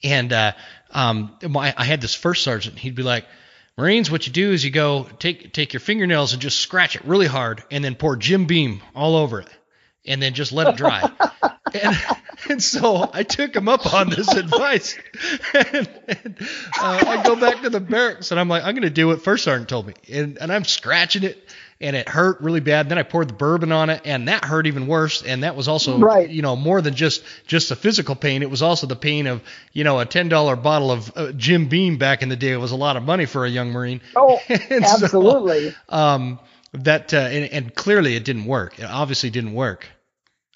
And 0.03 0.33
uh, 0.33 0.53
um, 0.91 1.37
my, 1.49 1.73
I 1.77 1.85
had 1.85 2.01
this 2.01 2.15
first 2.15 2.43
sergeant. 2.45 2.79
He'd 2.79 2.95
be 2.95 3.03
like, 3.03 3.25
Marines, 3.79 4.11
what 4.11 4.27
you 4.27 4.33
do 4.33 4.51
is 4.51 4.65
you 4.65 4.73
go 4.73 5.07
take 5.21 5.53
take 5.53 5.73
your 5.73 5.79
fingernails 5.79 6.33
and 6.33 6.43
just 6.43 6.59
scratch 6.59 6.97
it 6.97 7.05
really 7.05 7.29
hard, 7.29 7.63
and 7.71 7.85
then 7.85 7.95
pour 7.95 8.17
Jim 8.17 8.47
Beam 8.47 8.83
all 8.93 9.15
over 9.15 9.41
it, 9.41 9.49
and 10.05 10.21
then 10.21 10.35
just 10.35 10.51
let 10.51 10.67
it 10.67 10.77
dry. 10.77 11.09
and, 11.73 11.97
and 12.49 12.61
so 12.61 13.09
I 13.13 13.23
took 13.23 13.55
him 13.55 13.69
up 13.69 13.95
on 13.95 14.11
this 14.11 14.27
advice, 14.35 14.99
and, 15.55 15.89
and 16.09 16.37
uh, 16.77 17.05
I 17.07 17.23
go 17.25 17.37
back 17.37 17.63
to 17.63 17.71
the 17.71 17.79
barracks, 17.79 18.33
and 18.33 18.41
I'm 18.41 18.49
like, 18.49 18.65
I'm 18.65 18.75
gonna 18.75 18.91
do 18.91 19.07
what 19.07 19.23
first 19.23 19.45
sergeant 19.45 19.69
told 19.69 19.87
me, 19.87 19.95
and 20.13 20.39
and 20.39 20.53
I'm 20.53 20.65
scratching 20.65 21.23
it. 21.23 21.49
And 21.81 21.95
it 21.95 22.09
hurt 22.09 22.41
really 22.41 22.59
bad. 22.59 22.89
Then 22.89 22.99
I 22.99 23.05
poured 23.05 23.29
the 23.29 23.35
bourbon 23.35 23.71
on 23.71 23.89
it, 23.89 24.01
and 24.05 24.27
that 24.27 24.45
hurt 24.45 24.67
even 24.67 24.89
worse. 24.89 25.23
And 25.23 25.45
that 25.45 25.55
was 25.55 25.69
also, 25.69 25.97
Right. 25.99 26.29
you 26.29 26.43
know, 26.43 26.57
more 26.57 26.81
than 26.81 26.95
just 26.95 27.23
just 27.47 27.69
the 27.69 27.77
physical 27.77 28.17
pain. 28.17 28.43
It 28.43 28.51
was 28.51 28.63
also 28.63 28.89
the 28.89 28.97
pain 28.97 29.29
of, 29.29 29.43
you 29.73 29.85
know, 29.85 30.01
a 30.01 30.05
ten 30.05 30.29
dollar 30.29 30.57
bottle 30.57 30.91
of 30.91 31.13
uh, 31.17 31.31
Jim 31.33 31.67
Beam 31.69 31.97
back 31.97 32.23
in 32.23 32.31
the 32.31 32.37
day 32.37 32.51
it 32.51 32.57
was 32.57 32.73
a 32.73 32.77
lot 32.77 32.97
of 32.97 33.05
money 33.05 33.27
for 33.27 33.45
a 33.45 33.49
young 33.49 33.71
Marine. 33.71 34.01
oh, 34.17 34.41
And 34.49 34.85
so, 34.85 35.05
absolutely. 35.05 35.73
um, 35.89 36.41
that 36.73 37.15
uh, 37.15 37.19
and, 37.19 37.45
and 37.53 37.75
clearly 37.77 38.17
it 38.17 38.25
didn't 38.25 38.47
work. 38.47 38.79
It 38.81 38.85
obviously 38.85 39.31
didn't 39.31 39.53
work. 39.55 39.87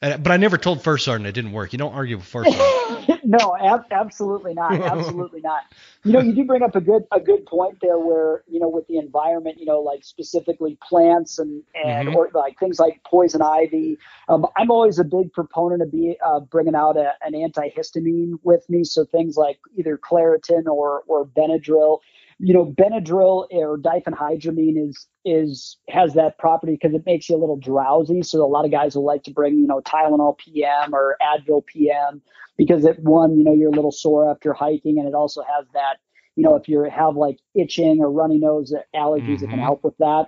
Uh, 0.02 0.16
but 0.18 0.32
I 0.32 0.36
never 0.36 0.58
told 0.58 0.82
first 0.82 1.04
sergeant 1.04 1.28
it 1.28 1.32
didn't 1.32 1.52
work. 1.52 1.72
You 1.72 1.78
don't 1.78 1.94
argue 1.94 2.16
with 2.16 2.26
first 2.26 2.50
sergeant. 2.50 3.20
no, 3.24 3.56
ab- 3.56 3.86
absolutely 3.92 4.52
not. 4.52 4.72
Absolutely 4.72 5.40
not. 5.40 5.62
You 6.02 6.12
know, 6.12 6.20
you 6.20 6.34
do 6.34 6.44
bring 6.44 6.62
up 6.62 6.74
a 6.74 6.80
good 6.80 7.04
a 7.12 7.20
good 7.20 7.46
point 7.46 7.78
there, 7.80 7.98
where 7.98 8.42
you 8.50 8.58
know, 8.58 8.68
with 8.68 8.86
the 8.88 8.98
environment, 8.98 9.58
you 9.60 9.66
know, 9.66 9.80
like 9.80 10.02
specifically 10.02 10.76
plants 10.82 11.38
and 11.38 11.62
and 11.84 12.08
Mhm. 12.08 12.16
or 12.16 12.30
like 12.34 12.58
things 12.58 12.80
like 12.80 13.00
poison 13.04 13.42
ivy. 13.42 13.96
Um, 14.28 14.46
I'm 14.56 14.70
always 14.72 14.98
a 14.98 15.04
big 15.04 15.32
proponent 15.32 15.82
of 15.82 15.92
be 15.92 16.16
uh, 16.24 16.40
bringing 16.40 16.74
out 16.74 16.96
a, 16.96 17.12
an 17.24 17.34
antihistamine 17.34 18.38
with 18.42 18.68
me, 18.68 18.82
so 18.84 19.04
things 19.04 19.36
like 19.36 19.58
either 19.76 19.96
Claritin 19.96 20.66
or 20.66 21.04
or 21.06 21.24
Benadryl. 21.24 22.00
You 22.38 22.54
know, 22.54 22.66
Benadryl 22.66 23.46
or 23.50 23.78
diphenhydramine 23.78 24.88
is 24.88 25.06
is 25.24 25.76
has 25.88 26.14
that 26.14 26.38
property 26.38 26.72
because 26.72 26.94
it 26.94 27.04
makes 27.06 27.28
you 27.28 27.36
a 27.36 27.38
little 27.38 27.56
drowsy. 27.56 28.22
So 28.22 28.44
a 28.44 28.46
lot 28.46 28.64
of 28.64 28.70
guys 28.70 28.96
will 28.96 29.04
like 29.04 29.22
to 29.24 29.30
bring 29.30 29.58
you 29.58 29.66
know 29.66 29.80
Tylenol 29.80 30.36
PM 30.38 30.94
or 30.94 31.16
Advil 31.22 31.64
PM 31.66 32.22
because 32.56 32.84
it 32.84 32.98
one 33.00 33.36
you 33.38 33.44
know 33.44 33.52
you're 33.52 33.70
a 33.70 33.74
little 33.74 33.92
sore 33.92 34.30
after 34.30 34.52
hiking 34.52 34.98
and 34.98 35.08
it 35.08 35.14
also 35.14 35.42
has 35.42 35.66
that 35.74 35.98
you 36.36 36.42
know 36.42 36.54
if 36.56 36.68
you 36.68 36.82
have 36.82 37.16
like 37.16 37.38
itching 37.54 38.00
or 38.00 38.10
runny 38.10 38.38
nose 38.38 38.74
allergies 38.94 39.36
it 39.36 39.40
can 39.40 39.50
mm-hmm. 39.50 39.60
help 39.60 39.84
with 39.84 39.96
that. 39.98 40.26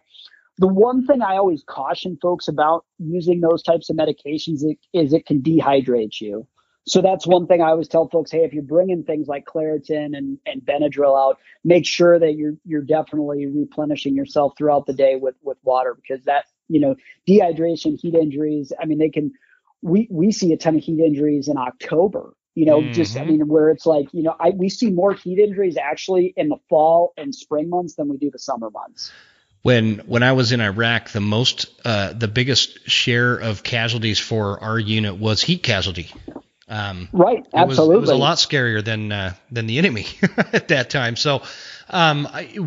The 0.56 0.68
one 0.68 1.04
thing 1.04 1.20
i 1.20 1.36
always 1.36 1.64
caution 1.66 2.16
folks 2.22 2.46
about 2.46 2.84
using 2.98 3.40
those 3.40 3.62
types 3.62 3.90
of 3.90 3.96
medications 3.96 4.62
is, 4.62 4.76
is 4.92 5.12
it 5.12 5.26
can 5.26 5.42
dehydrate 5.42 6.20
you 6.20 6.46
so 6.86 7.00
that's 7.00 7.26
one 7.26 7.46
thing 7.46 7.60
i 7.62 7.68
always 7.68 7.88
tell 7.88 8.08
folks 8.08 8.30
hey 8.30 8.44
if 8.44 8.52
you're 8.52 8.62
bringing 8.62 9.02
things 9.02 9.26
like 9.28 9.44
claritin 9.44 10.16
and, 10.16 10.38
and 10.46 10.62
benadryl 10.62 11.18
out 11.18 11.38
make 11.64 11.86
sure 11.86 12.18
that 12.18 12.34
you're 12.34 12.54
you're 12.64 12.82
definitely 12.82 13.46
replenishing 13.46 14.14
yourself 14.14 14.52
throughout 14.56 14.86
the 14.86 14.92
day 14.92 15.16
with 15.16 15.34
with 15.42 15.58
water 15.62 15.94
because 15.94 16.24
that 16.24 16.44
you 16.68 16.80
know 16.80 16.94
dehydration 17.28 17.98
heat 18.00 18.14
injuries 18.14 18.72
i 18.80 18.84
mean 18.84 18.98
they 18.98 19.10
can 19.10 19.32
we 19.82 20.08
we 20.10 20.32
see 20.32 20.52
a 20.52 20.56
ton 20.56 20.76
of 20.76 20.82
heat 20.82 20.98
injuries 20.98 21.48
in 21.48 21.56
October. 21.58 22.34
You 22.54 22.66
know, 22.66 22.84
just 22.84 23.18
I 23.18 23.22
Mhm. 23.22 23.26
mean, 23.26 23.48
where 23.48 23.68
it's 23.70 23.84
like, 23.84 24.06
you 24.12 24.22
know, 24.22 24.34
I 24.40 24.50
we 24.50 24.68
see 24.68 24.90
more 24.90 25.12
heat 25.12 25.38
injuries 25.38 25.76
actually 25.76 26.32
in 26.36 26.48
the 26.48 26.56
fall 26.68 27.12
and 27.16 27.34
spring 27.34 27.68
months 27.68 27.96
than 27.96 28.08
we 28.08 28.16
do 28.16 28.30
the 28.30 28.38
summer 28.38 28.70
months. 28.70 29.12
when 29.62 29.98
when 30.06 30.22
I 30.22 30.32
was 30.32 30.52
in 30.52 30.60
Iraq, 30.60 31.10
the 31.10 31.20
most 31.20 31.66
uh, 31.84 32.12
the 32.12 32.28
biggest 32.28 32.88
share 32.88 33.34
of 33.36 33.62
casualties 33.62 34.18
for 34.18 34.62
our 34.62 34.78
unit 34.78 35.16
was 35.16 35.42
heat 35.42 35.62
casualty. 35.62 36.10
Um, 36.68 37.08
Right, 37.12 37.38
It 37.38 37.44
was, 37.52 37.54
absolutely. 37.54 37.96
it 37.96 38.00
was 38.00 38.10
a 38.10 38.16
lot 38.16 38.38
scarier 38.38 38.82
than 38.82 39.12
uh, 39.12 39.34
than 39.50 39.66
the 39.66 39.78
enemy 39.78 40.06
at 40.52 40.68
that 40.68 40.90
time. 40.90 41.16
So, 41.16 41.42
um, 41.90 42.26
I, 42.32 42.58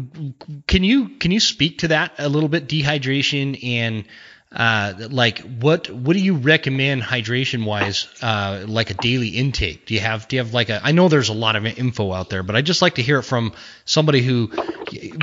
can 0.67 0.83
you 0.83 1.09
can 1.09 1.31
you 1.31 1.39
speak 1.39 1.79
to 1.79 1.89
that 1.89 2.13
a 2.19 2.29
little 2.29 2.49
bit? 2.49 2.67
Dehydration 2.67 3.63
and 3.63 4.05
uh, 4.51 4.93
like 5.09 5.39
what 5.39 5.89
what 5.89 6.13
do 6.13 6.19
you 6.19 6.35
recommend 6.35 7.01
hydration 7.01 7.65
wise? 7.65 8.07
Uh, 8.21 8.65
like 8.67 8.91
a 8.91 8.93
daily 8.93 9.29
intake? 9.29 9.85
Do 9.85 9.93
you 9.93 9.99
have 9.99 10.27
do 10.27 10.35
you 10.35 10.43
have 10.43 10.53
like 10.53 10.69
a? 10.69 10.79
I 10.83 10.91
know 10.91 11.09
there's 11.09 11.29
a 11.29 11.33
lot 11.33 11.55
of 11.55 11.65
info 11.65 12.13
out 12.13 12.29
there, 12.29 12.43
but 12.43 12.55
I 12.55 12.61
just 12.61 12.81
like 12.81 12.95
to 12.95 13.01
hear 13.01 13.19
it 13.19 13.23
from 13.23 13.53
somebody 13.85 14.21
who, 14.21 14.51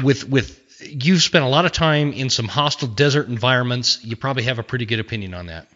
with 0.03 0.29
with 0.29 0.61
you've 0.81 1.23
spent 1.23 1.45
a 1.45 1.49
lot 1.49 1.65
of 1.65 1.73
time 1.73 2.13
in 2.13 2.29
some 2.29 2.49
hostile 2.49 2.89
desert 2.89 3.29
environments. 3.29 4.05
You 4.05 4.17
probably 4.17 4.43
have 4.45 4.59
a 4.59 4.63
pretty 4.63 4.85
good 4.85 5.01
opinion 5.01 5.33
on 5.33 5.47
that. 5.47 5.69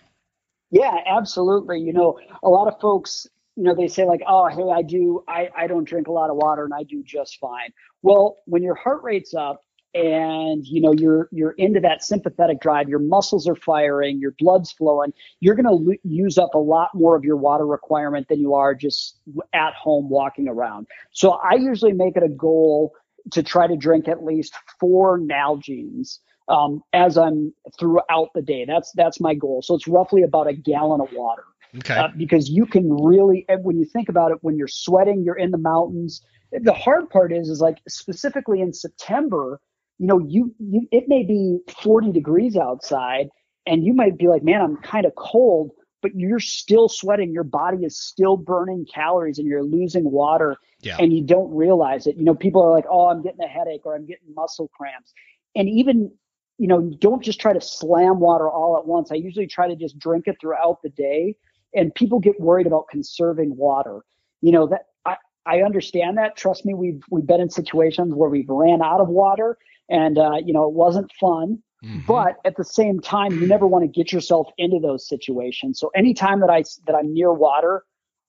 Yeah, 0.71 0.97
absolutely. 1.07 1.81
You 1.81 1.93
know, 1.93 2.19
a 2.43 2.49
lot 2.49 2.69
of 2.69 2.79
folks, 2.81 3.27
you 3.57 3.65
know, 3.65 3.75
they 3.75 3.89
say 3.89 4.05
like, 4.05 4.21
"Oh, 4.27 4.47
hey, 4.49 4.71
I 4.73 4.83
do 4.83 5.25
I 5.29 5.49
I 5.57 5.67
don't 5.67 5.85
drink 5.85 6.09
a 6.09 6.13
lot 6.13 6.31
of 6.31 6.37
water 6.37 6.65
and 6.65 6.75
I 6.75 6.83
do 6.83 7.03
just 7.03 7.39
fine." 7.39 7.73
Well, 8.03 8.39
when 8.45 8.63
your 8.63 8.75
heart 8.75 9.03
rate's 9.03 9.35
up 9.35 9.65
and 9.95 10.65
you 10.67 10.83
know 10.83 10.93
you're 10.93 11.29
you're 11.33 11.53
into 11.53 11.81
that 11.81 12.05
sympathetic 12.05 12.61
drive, 12.61 12.89
your 12.89 12.99
muscles 12.99 13.49
are 13.49 13.57
firing, 13.57 14.21
your 14.21 14.35
blood's 14.39 14.71
flowing, 14.71 15.13
you're 15.41 15.55
going 15.55 15.65
to 15.65 15.73
lo- 15.73 15.97
use 16.05 16.37
up 16.39 16.55
a 16.55 16.59
lot 16.59 16.91
more 16.95 17.17
of 17.17 17.25
your 17.25 17.37
water 17.37 17.67
requirement 17.67 18.29
than 18.29 18.39
you 18.39 18.55
are 18.55 18.75
just 18.75 19.17
at 19.55 19.73
home 19.75 20.09
walking 20.11 20.49
around. 20.49 20.87
So 21.13 21.33
I 21.33 21.55
usually 21.55 21.93
make 21.93 22.17
it 22.17 22.23
a 22.23 22.29
goal 22.29 22.93
to 23.33 23.43
try 23.43 23.67
to 23.67 23.77
drink 23.77 24.07
at 24.09 24.23
least 24.23 24.55
four 24.79 25.19
Nalgene's 25.19 26.21
um, 26.49 26.83
as 26.93 27.19
I'm 27.19 27.53
throughout 27.79 28.29
the 28.35 28.43
day. 28.43 28.65
That's 28.67 28.93
that's 28.93 29.21
my 29.21 29.35
goal. 29.35 29.63
So 29.63 29.75
it's 29.75 29.89
roughly 29.89 30.23
about 30.23 30.47
a 30.47 30.55
gallon 30.55 31.01
of 31.01 31.09
water 31.13 31.45
Okay. 31.77 31.97
uh, 31.97 32.09
because 32.17 32.49
you 32.49 32.65
can 32.65 32.91
really 32.91 33.45
when 33.61 33.79
you 33.79 33.85
think 33.85 34.09
about 34.09 34.31
it 34.31 34.39
when 34.41 34.57
you're 34.57 34.69
sweating 34.69 35.23
you're 35.23 35.37
in 35.37 35.51
the 35.51 35.59
mountains 35.59 36.23
the 36.51 36.73
hard 36.73 37.11
part 37.11 37.31
is 37.31 37.51
is 37.51 37.61
like 37.61 37.79
specifically 37.87 38.63
in 38.63 38.73
september 38.73 39.61
you 39.99 40.07
know 40.07 40.19
you, 40.19 40.55
you 40.59 40.89
it 40.91 41.05
may 41.09 41.25
be 41.25 41.59
40 41.83 42.11
degrees 42.13 42.57
outside 42.57 43.29
and 43.67 43.85
you 43.85 43.93
might 43.93 44.17
be 44.17 44.29
like 44.29 44.43
man 44.43 44.63
i'm 44.63 44.77
kind 44.79 45.05
of 45.05 45.15
cold 45.17 45.71
but 46.01 46.13
you're 46.15 46.41
still 46.41 46.89
sweating 46.89 47.33
your 47.33 47.45
body 47.45 47.85
is 47.85 48.01
still 48.01 48.39
burning 48.39 48.87
calories 48.93 49.39
and 49.39 49.47
you're 49.47 49.63
losing 49.63 50.11
water 50.11 50.57
yeah. 50.81 50.97
and 50.99 51.13
you 51.13 51.23
don't 51.23 51.55
realize 51.55 52.07
it 52.07 52.17
you 52.17 52.25
know 52.25 52.35
people 52.35 52.63
are 52.63 52.71
like 52.71 52.87
oh 52.91 53.09
i'm 53.09 53.23
getting 53.23 53.43
a 53.43 53.49
headache 53.49 53.83
or 53.85 53.95
i'm 53.95 54.07
getting 54.07 54.33
muscle 54.35 54.71
cramps 54.75 55.13
and 55.55 55.69
even 55.69 56.11
you 56.59 56.67
know 56.67 56.81
don't 56.99 57.23
just 57.23 57.41
try 57.41 57.53
to 57.53 57.61
slam 57.61 58.21
water 58.21 58.49
all 58.51 58.77
at 58.77 58.87
once 58.87 59.11
i 59.11 59.15
usually 59.15 59.47
try 59.47 59.69
to 59.69 59.77
just 59.77 59.99
drink 59.99 60.25
it 60.27 60.37
throughout 60.41 60.83
the 60.83 60.91
day 60.91 61.35
and 61.75 61.95
people 61.95 62.19
get 62.19 62.41
worried 62.41 62.67
about 62.67 62.89
conserving 62.89 63.57
water. 63.57 64.05
You 64.41 64.53
know 64.53 64.67
that 64.69 64.87
I, 65.05 65.17
I 65.47 65.63
understand 65.63 66.19
that. 66.19 66.37
Trust 66.37 66.65
me, 66.65 66.75
we've 66.75 67.03
we've 67.11 67.27
been 67.27 67.41
in 67.41 67.51
situations 67.51 68.15
where 68.15 68.31
we've 68.31 68.49
ran 68.49 68.83
out 68.83 69.01
of 69.01 69.09
water, 69.09 69.59
and 69.89 70.19
uh, 70.19 70.37
you 70.45 70.53
know 70.53 70.65
it 70.65 70.73
wasn't 70.73 71.11
fun. 71.21 71.63
Mm-hmm. 71.85 72.01
But 72.09 72.37
at 72.45 72.57
the 72.57 72.65
same 72.65 73.01
time, 73.01 73.41
you 73.41 73.47
never 73.47 73.67
want 73.67 73.85
to 73.85 73.89
get 73.89 74.13
yourself 74.13 74.49
into 74.59 74.81
those 74.81 75.07
situations. 75.07 75.79
So 75.79 75.91
anytime 75.95 76.41
that 76.41 76.51
I 76.51 76.65
that 76.87 76.95
I'm 76.95 77.13
near 77.13 77.33
water, 77.33 77.85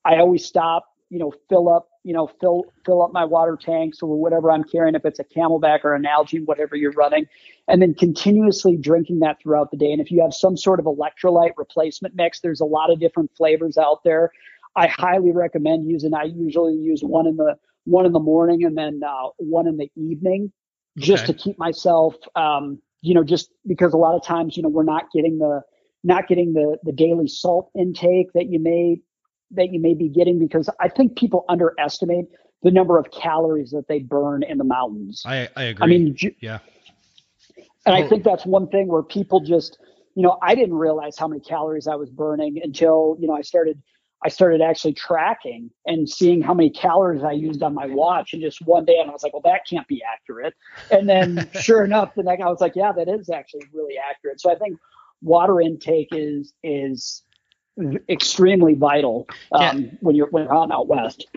I 0.06 0.18
always 0.18 0.46
stop, 0.46 0.86
you 1.10 1.18
know, 1.18 1.34
fill 1.50 1.70
up, 1.70 1.90
you 2.04 2.14
know, 2.14 2.28
fill 2.40 2.66
fill 2.86 3.02
up 3.02 3.12
my 3.12 3.26
water 3.26 3.58
tanks 3.60 4.00
or 4.02 4.16
whatever 4.20 4.52
I'm 4.52 4.64
carrying, 4.64 4.96
if 4.96 5.06
it's 5.06 5.20
a 5.20 5.24
CamelBak 5.24 5.80
or 5.84 5.96
an 5.96 6.04
Nalgene, 6.04 6.46
whatever 6.46 6.76
you're 6.76 6.92
running, 6.92 7.26
and 7.68 7.82
then 7.82 7.94
continuously 7.94 8.78
drinking 8.78 9.20
that 9.20 9.42
throughout 9.42 9.72
the 9.72 9.78
day. 9.78 9.92
And 9.92 10.00
if 10.00 10.12
you 10.12 10.22
have 10.22 10.34
some 10.34 10.56
sort 10.56 10.80
of 10.80 10.86
electrolyte 10.86 11.54
replacement 11.58 12.16
mix, 12.16 12.42
there's 12.42 12.62
a 12.62 12.66
lot 12.66 12.92
of 12.92 13.00
different 13.00 13.32
flavors 13.36 13.78
out 13.78 14.04
there. 14.04 14.32
I 14.76 14.88
highly 14.88 15.32
recommend 15.32 15.90
using. 15.90 16.14
I 16.14 16.24
usually 16.24 16.76
use 16.76 17.02
one 17.02 17.28
in 17.28 17.38
the 17.38 17.56
one 17.86 18.06
in 18.06 18.12
the 18.12 18.20
morning 18.20 18.64
and 18.64 18.78
then 18.78 19.02
uh, 19.06 19.30
one 19.38 19.68
in 19.68 19.78
the 19.78 19.92
evening, 19.96 20.52
just 20.98 21.24
okay. 21.24 21.34
to 21.34 21.40
keep 21.40 21.58
myself, 21.58 22.16
um, 22.36 22.80
you 23.02 23.16
know, 23.16 23.24
just 23.24 23.50
because 23.68 23.94
a 23.94 23.98
lot 23.98 24.16
of 24.16 24.24
times, 24.24 24.56
you 24.56 24.64
know, 24.64 24.70
we're 24.70 24.84
not 24.84 25.06
getting 25.14 25.40
the 25.40 25.62
not 26.04 26.28
getting 26.28 26.54
the 26.54 26.78
the 26.84 26.92
daily 26.92 27.28
salt 27.28 27.72
intake 27.78 28.32
that 28.34 28.46
you 28.50 28.60
may 28.60 29.02
that 29.52 29.72
you 29.72 29.80
may 29.80 29.94
be 29.94 30.10
getting 30.10 30.40
because 30.40 30.70
I 30.80 30.90
think 30.90 31.18
people 31.18 31.46
underestimate 31.50 32.26
the 32.62 32.72
number 32.72 32.98
of 32.98 33.10
calories 33.12 33.72
that 33.72 33.88
they 33.88 34.00
burn 34.00 34.44
in 34.44 34.58
the 34.58 34.64
mountains. 34.64 35.24
I, 35.26 35.50
I 35.56 35.64
agree. 35.64 35.84
I 35.84 35.88
mean, 35.88 36.18
yeah. 36.42 36.60
And 37.86 37.96
I 37.96 38.08
think 38.08 38.24
that's 38.24 38.46
one 38.46 38.68
thing 38.68 38.88
where 38.88 39.02
people 39.02 39.40
just, 39.40 39.80
you 40.16 40.24
know, 40.24 40.38
I 40.44 40.54
didn't 40.54 40.76
realize 40.76 41.18
how 41.18 41.28
many 41.28 41.42
calories 41.42 41.88
I 41.88 41.96
was 41.96 42.10
burning 42.10 42.60
until, 42.62 43.18
you 43.20 43.28
know, 43.28 43.34
I 43.34 43.42
started 43.42 43.82
I 44.24 44.28
started 44.28 44.62
actually 44.62 44.94
tracking 44.94 45.72
and 45.86 46.10
seeing 46.10 46.42
how 46.42 46.54
many 46.54 46.70
calories 46.70 47.24
I 47.24 47.32
used 47.32 47.64
on 47.64 47.74
my 47.74 47.86
watch. 47.86 48.34
And 48.34 48.42
just 48.42 48.62
one 48.62 48.84
day, 48.84 48.98
and 49.00 49.10
I 49.10 49.14
was 49.14 49.24
like, 49.24 49.32
well, 49.32 49.42
that 49.46 49.62
can't 49.66 49.88
be 49.88 50.02
accurate. 50.04 50.54
And 50.92 51.08
then, 51.08 51.50
sure 51.62 51.86
enough, 51.86 52.16
the 52.16 52.24
next 52.24 52.44
I 52.44 52.50
was 52.50 52.60
like, 52.60 52.76
yeah, 52.76 52.92
that 52.92 53.08
is 53.08 53.30
actually 53.30 53.64
really 53.74 53.96
accurate. 53.98 54.42
So 54.42 54.52
I 54.52 54.56
think 54.56 54.78
water 55.22 55.62
intake 55.62 56.10
is 56.12 56.54
is 56.64 57.24
extremely 58.08 58.74
vital 58.74 59.28
um, 59.52 59.62
yeah. 59.62 59.90
when 60.02 60.16
you're 60.16 60.28
when 60.28 60.44
you're 60.44 60.56
out 60.56 60.72
out 60.72 60.88
west. 60.88 61.28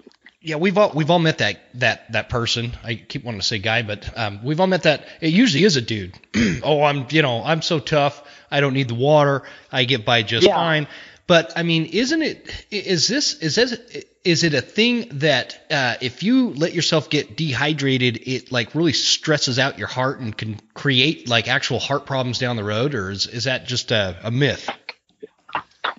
Yeah, 0.40 0.56
we've 0.56 0.76
all 0.76 0.90
we've 0.92 1.10
all 1.10 1.20
met 1.20 1.38
that 1.38 1.60
that 1.74 2.10
that 2.12 2.28
person. 2.28 2.72
I 2.82 2.96
keep 2.96 3.24
wanting 3.24 3.40
to 3.40 3.46
say 3.46 3.58
guy, 3.58 3.82
but 3.82 4.16
um, 4.18 4.44
we've 4.44 4.58
all 4.58 4.66
met 4.66 4.82
that. 4.84 5.06
It 5.20 5.32
usually 5.32 5.64
is 5.64 5.76
a 5.76 5.80
dude. 5.80 6.18
oh, 6.64 6.82
I'm 6.82 7.06
you 7.10 7.22
know 7.22 7.42
I'm 7.44 7.62
so 7.62 7.78
tough. 7.78 8.22
I 8.50 8.60
don't 8.60 8.74
need 8.74 8.88
the 8.88 8.94
water. 8.94 9.42
I 9.70 9.84
get 9.84 10.04
by 10.04 10.22
just 10.22 10.46
yeah. 10.46 10.54
fine. 10.54 10.88
But 11.28 11.52
I 11.54 11.62
mean, 11.62 11.86
isn't 11.86 12.22
it? 12.22 12.66
Is 12.70 13.06
this 13.06 13.34
is 13.34 13.54
this 13.54 13.78
is 14.24 14.42
it 14.42 14.54
a 14.54 14.60
thing 14.60 15.06
that 15.18 15.58
uh, 15.70 15.94
if 16.00 16.22
you 16.22 16.50
let 16.50 16.74
yourself 16.74 17.08
get 17.08 17.36
dehydrated, 17.36 18.22
it 18.26 18.50
like 18.50 18.74
really 18.74 18.92
stresses 18.92 19.58
out 19.58 19.78
your 19.78 19.88
heart 19.88 20.20
and 20.20 20.36
can 20.36 20.58
create 20.74 21.28
like 21.28 21.48
actual 21.48 21.78
heart 21.78 22.04
problems 22.04 22.38
down 22.38 22.56
the 22.56 22.64
road, 22.64 22.94
or 22.94 23.10
is 23.10 23.28
is 23.28 23.44
that 23.44 23.66
just 23.66 23.92
a, 23.92 24.16
a 24.24 24.30
myth? 24.30 24.68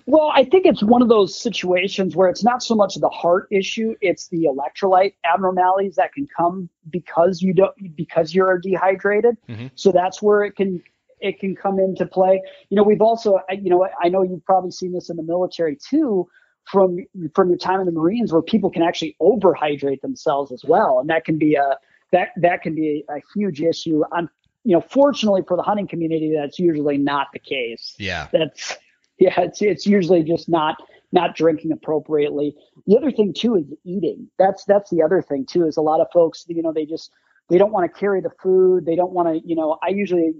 Well, 0.06 0.30
I 0.34 0.44
think 0.44 0.66
it's 0.66 0.82
one 0.82 1.02
of 1.02 1.08
those 1.08 1.38
situations 1.38 2.16
where 2.16 2.28
it's 2.28 2.44
not 2.44 2.62
so 2.62 2.74
much 2.74 2.94
the 2.96 3.08
heart 3.08 3.48
issue; 3.50 3.94
it's 4.00 4.28
the 4.28 4.44
electrolyte 4.44 5.14
abnormalities 5.24 5.96
that 5.96 6.12
can 6.12 6.26
come 6.36 6.68
because 6.90 7.42
you 7.42 7.52
don't 7.52 7.74
because 7.96 8.34
you're 8.34 8.58
dehydrated. 8.58 9.36
Mm-hmm. 9.48 9.68
So 9.74 9.92
that's 9.92 10.22
where 10.22 10.42
it 10.42 10.56
can 10.56 10.82
it 11.20 11.40
can 11.40 11.56
come 11.56 11.78
into 11.78 12.06
play. 12.06 12.42
You 12.68 12.76
know, 12.76 12.82
we've 12.82 13.00
also, 13.00 13.40
you 13.50 13.70
know, 13.70 13.88
I 14.02 14.08
know 14.08 14.22
you've 14.22 14.44
probably 14.44 14.70
seen 14.70 14.92
this 14.92 15.10
in 15.10 15.16
the 15.16 15.22
military 15.22 15.76
too, 15.76 16.28
from 16.64 16.98
from 17.34 17.48
your 17.48 17.58
time 17.58 17.80
in 17.80 17.86
the 17.86 17.92
Marines, 17.92 18.32
where 18.32 18.42
people 18.42 18.70
can 18.70 18.82
actually 18.82 19.16
overhydrate 19.20 20.00
themselves 20.00 20.52
as 20.52 20.64
well, 20.64 20.98
and 21.00 21.08
that 21.08 21.24
can 21.24 21.38
be 21.38 21.54
a 21.54 21.78
that 22.12 22.28
that 22.36 22.62
can 22.62 22.74
be 22.74 23.04
a, 23.08 23.20
huge 23.34 23.60
issue. 23.60 24.02
I'm, 24.12 24.28
you 24.64 24.72
know, 24.72 24.80
fortunately 24.80 25.42
for 25.46 25.56
the 25.56 25.62
hunting 25.62 25.88
community, 25.88 26.34
that's 26.34 26.58
usually 26.58 26.98
not 26.98 27.28
the 27.32 27.38
case. 27.38 27.94
Yeah, 27.98 28.28
that's 28.32 28.76
yeah, 29.18 29.40
it's 29.40 29.62
it's 29.62 29.86
usually 29.86 30.22
just 30.22 30.48
not 30.48 30.76
not 31.12 31.36
drinking 31.36 31.72
appropriately. 31.72 32.54
The 32.86 32.96
other 32.96 33.10
thing 33.10 33.32
too 33.32 33.56
is 33.56 33.64
eating. 33.84 34.28
That's 34.38 34.64
that's 34.64 34.90
the 34.90 35.02
other 35.02 35.22
thing 35.22 35.46
too 35.46 35.66
is 35.66 35.76
a 35.76 35.82
lot 35.82 36.00
of 36.00 36.08
folks, 36.12 36.44
you 36.48 36.62
know, 36.62 36.72
they 36.72 36.84
just 36.84 37.10
they 37.48 37.58
don't 37.58 37.72
want 37.72 37.92
to 37.92 37.98
carry 37.98 38.20
the 38.20 38.30
food. 38.42 38.86
They 38.86 38.96
don't 38.96 39.12
want 39.12 39.28
to, 39.28 39.48
you 39.48 39.54
know, 39.54 39.78
I 39.82 39.88
usually 39.88 40.32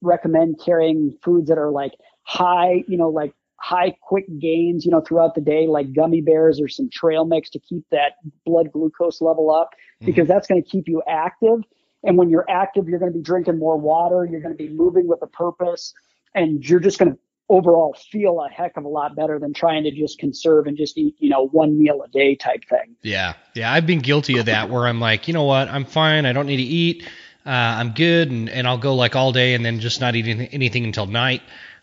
recommend 0.00 0.60
carrying 0.64 1.16
foods 1.22 1.48
that 1.48 1.58
are 1.58 1.70
like 1.70 1.92
high, 2.22 2.84
you 2.88 2.96
know, 2.96 3.08
like 3.08 3.32
high 3.60 3.94
quick 4.02 4.26
gains, 4.38 4.84
you 4.84 4.90
know, 4.90 5.00
throughout 5.00 5.34
the 5.34 5.40
day, 5.40 5.66
like 5.66 5.92
gummy 5.92 6.20
bears 6.20 6.60
or 6.60 6.68
some 6.68 6.88
trail 6.90 7.24
mix 7.24 7.50
to 7.50 7.58
keep 7.58 7.84
that 7.90 8.14
blood 8.46 8.72
glucose 8.72 9.20
level 9.20 9.50
up 9.50 9.70
mm-hmm. 9.70 10.06
because 10.06 10.24
mm-hmm. 10.24 10.32
that's 10.32 10.46
going 10.46 10.62
to 10.62 10.68
keep 10.68 10.88
you 10.88 11.02
active. 11.08 11.60
And 12.04 12.16
when 12.16 12.30
you're 12.30 12.48
active, 12.48 12.88
you're 12.88 13.00
going 13.00 13.12
to 13.12 13.18
be 13.18 13.22
drinking 13.22 13.58
more 13.58 13.76
water, 13.76 14.24
you're 14.24 14.40
going 14.40 14.56
to 14.56 14.62
be 14.62 14.68
moving 14.68 15.08
with 15.08 15.20
a 15.22 15.26
purpose, 15.26 15.92
and 16.34 16.64
you're 16.64 16.80
just 16.80 16.98
going 16.98 17.12
to 17.12 17.18
overall 17.48 17.96
feel 18.10 18.40
a 18.40 18.48
heck 18.50 18.76
of 18.76 18.84
a 18.84 18.88
lot 18.88 19.16
better 19.16 19.38
than 19.38 19.54
trying 19.54 19.84
to 19.84 19.90
just 19.90 20.18
conserve 20.18 20.66
and 20.66 20.76
just 20.76 20.98
eat, 20.98 21.16
you 21.18 21.30
know, 21.30 21.46
one 21.48 21.78
meal 21.78 22.02
a 22.02 22.08
day 22.08 22.34
type 22.34 22.62
thing. 22.68 22.96
Yeah. 23.02 23.34
Yeah. 23.54 23.72
I've 23.72 23.86
been 23.86 24.00
guilty 24.00 24.38
of 24.38 24.46
that 24.46 24.68
where 24.68 24.86
I'm 24.86 25.00
like, 25.00 25.28
you 25.28 25.34
know 25.34 25.44
what? 25.44 25.68
I'm 25.68 25.84
fine. 25.84 26.26
I 26.26 26.32
don't 26.32 26.46
need 26.46 26.58
to 26.58 26.62
eat 26.62 27.08
uh, 27.48 27.50
I'm 27.80 27.92
good, 27.92 28.30
and, 28.30 28.50
and 28.50 28.68
I'll 28.68 28.76
go 28.76 28.94
like 28.94 29.16
all 29.16 29.32
day 29.32 29.54
and 29.54 29.64
then 29.64 29.80
just 29.80 30.02
not 30.02 30.14
eating 30.14 30.42
anything, 30.48 30.84
until 30.84 31.06
night. 31.06 31.40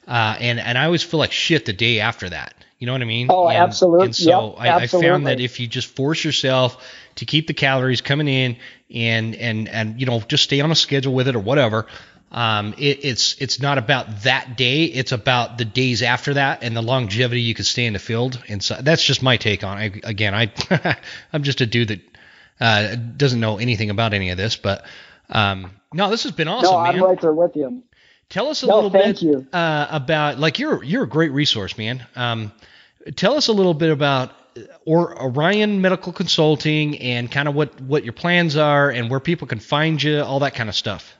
Uh, 0.07 0.37
and 0.39 0.59
and 0.59 0.77
I 0.77 0.85
always 0.85 1.01
feel 1.01 1.19
like 1.19 1.31
shit 1.31 1.65
the 1.65 1.73
day 1.73 2.01
after 2.01 2.29
that. 2.29 2.53
You 2.77 2.85
know 2.85 2.91
what 2.91 3.01
I 3.01 3.05
mean? 3.05 3.27
Oh, 3.31 3.47
and, 3.47 3.57
absolutely. 3.57 4.05
And 4.05 4.15
so 4.15 4.51
yep, 4.51 4.59
I, 4.59 4.67
absolutely. 4.67 5.07
I 5.07 5.11
found 5.11 5.25
that 5.25 5.39
if 5.39 5.59
you 5.59 5.65
just 5.65 5.87
force 5.87 6.23
yourself 6.23 6.85
to 7.15 7.25
keep 7.25 7.47
the 7.47 7.55
calories 7.55 8.01
coming 8.01 8.27
in 8.27 8.57
and 8.93 9.33
and 9.35 9.67
and 9.67 9.99
you 9.99 10.05
know 10.05 10.19
just 10.19 10.43
stay 10.43 10.61
on 10.61 10.69
a 10.69 10.75
schedule 10.75 11.15
with 11.15 11.27
it 11.27 11.35
or 11.35 11.39
whatever, 11.39 11.87
um, 12.35 12.73
it, 12.77 13.05
it's 13.05 13.41
it's 13.41 13.61
not 13.61 13.77
about 13.77 14.23
that 14.23 14.57
day. 14.57 14.83
It's 14.83 15.13
about 15.13 15.57
the 15.57 15.63
days 15.63 16.03
after 16.03 16.33
that 16.33 16.63
and 16.63 16.75
the 16.75 16.81
longevity 16.81 17.39
you 17.39 17.55
could 17.55 17.65
stay 17.65 17.85
in 17.85 17.93
the 17.93 17.99
field. 17.99 18.43
And 18.49 18.61
so 18.61 18.75
that's 18.81 19.01
just 19.01 19.23
my 19.23 19.37
take 19.37 19.63
on 19.63 19.81
it. 19.81 20.01
Again, 20.03 20.35
I 20.35 20.51
I'm 21.33 21.43
just 21.43 21.61
a 21.61 21.65
dude 21.65 21.87
that 21.87 22.01
uh, 22.59 22.95
doesn't 22.95 23.39
know 23.39 23.57
anything 23.57 23.89
about 23.89 24.13
any 24.13 24.31
of 24.31 24.37
this, 24.37 24.57
but 24.57 24.85
um, 25.29 25.71
no, 25.93 26.09
this 26.09 26.23
has 26.23 26.33
been 26.33 26.49
awesome. 26.49 26.73
No, 26.73 26.77
I'm 26.77 26.95
man. 26.95 27.03
right 27.05 27.21
there 27.21 27.33
with 27.33 27.55
you. 27.55 27.83
Tell 28.27 28.49
us 28.49 28.63
a 28.63 28.67
no, 28.67 28.81
little 28.81 28.89
bit 28.89 29.53
uh, 29.53 29.87
about 29.89 30.37
like 30.37 30.59
you're 30.59 30.83
you're 30.83 31.03
a 31.03 31.09
great 31.09 31.31
resource, 31.31 31.77
man. 31.77 32.05
Um, 32.17 32.51
tell 33.15 33.35
us 33.37 33.47
a 33.47 33.53
little 33.53 33.73
bit 33.73 33.91
about 33.91 34.31
uh, 34.57 34.63
or 34.85 35.17
Orion 35.23 35.79
Medical 35.79 36.11
Consulting 36.11 36.97
and 36.97 37.31
kind 37.31 37.47
of 37.47 37.55
what 37.55 37.79
what 37.79 38.03
your 38.03 38.11
plans 38.11 38.57
are 38.57 38.89
and 38.89 39.09
where 39.09 39.21
people 39.21 39.47
can 39.47 39.59
find 39.59 40.03
you, 40.03 40.21
all 40.21 40.39
that 40.39 40.53
kind 40.53 40.67
of 40.67 40.75
stuff. 40.75 41.15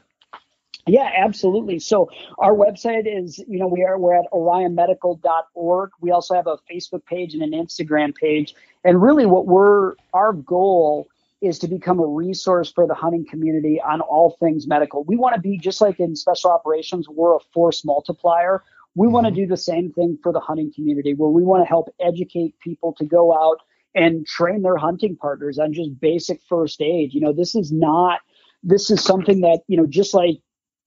Yeah, 0.88 1.10
absolutely. 1.18 1.80
So 1.80 2.10
our 2.38 2.53
website 2.53 3.06
is, 3.07 3.40
you 3.48 3.57
know, 3.57 3.68
we 3.68 3.84
are 3.84 3.98
we're 3.98 4.16
at 4.16 4.26
orionmedical.org. 4.32 5.90
We 5.99 6.12
also 6.12 6.36
have 6.36 6.45
a 6.45 6.57
Facebook 6.72 7.06
page 7.06 7.34
and 7.34 7.41
an 7.41 7.52
Instagram 7.52 8.14
page. 8.14 8.53
And 8.84 9.02
really 9.02 9.26
what 9.26 9.48
we're 9.48 9.95
our 10.14 10.34
goal 10.34 11.07
is 11.41 11.57
to 11.60 11.68
become 11.68 11.99
a 11.99 12.06
resource 12.06 12.72
for 12.72 12.88
the 12.88 12.94
hunting 12.94 13.26
community 13.28 13.82
on 13.82 14.02
all 14.02 14.38
things 14.40 14.68
medical. 14.68 15.03
We 15.03 15.16
want 15.16 15.36
to 15.36 15.41
be 15.41 15.57
just 15.57 15.82
like 15.82 15.99
in 15.99 16.16
special 16.16 16.52
operations, 16.52 17.10
we're 17.10 17.36
a 17.36 17.40
force 17.53 17.84
multiplier. 17.84 18.64
We 18.94 19.07
mm-hmm. 19.07 19.14
want 19.14 19.28
to 19.28 19.32
do 19.32 19.48
the 19.48 19.57
same 19.57 19.91
thing 19.91 20.20
for 20.22 20.32
the 20.32 20.40
hunting 20.40 20.72
community 20.74 21.14
where 21.16 21.30
we 21.30 21.44
want 21.44 21.64
to 21.64 21.68
help 21.68 21.94
educate 21.99 22.60
people 22.60 22.94
to 22.94 23.06
go 23.06 23.34
out 23.34 23.57
and 23.95 24.26
train 24.28 24.62
their 24.62 24.78
hunting 24.78 25.16
partners 25.16 25.57
on 25.57 25.74
just 25.74 25.99
basic 25.99 26.41
first 26.48 26.82
aid. 26.82 27.14
You 27.14 27.22
know, 27.22 27.34
this 27.34 27.56
is 27.56 27.72
not 27.72 28.20
this 28.64 28.90
is 28.90 29.03
something 29.03 29.41
that, 29.41 29.62
you 29.68 29.78
know, 29.78 29.86
just 29.86 30.14
like 30.14 30.40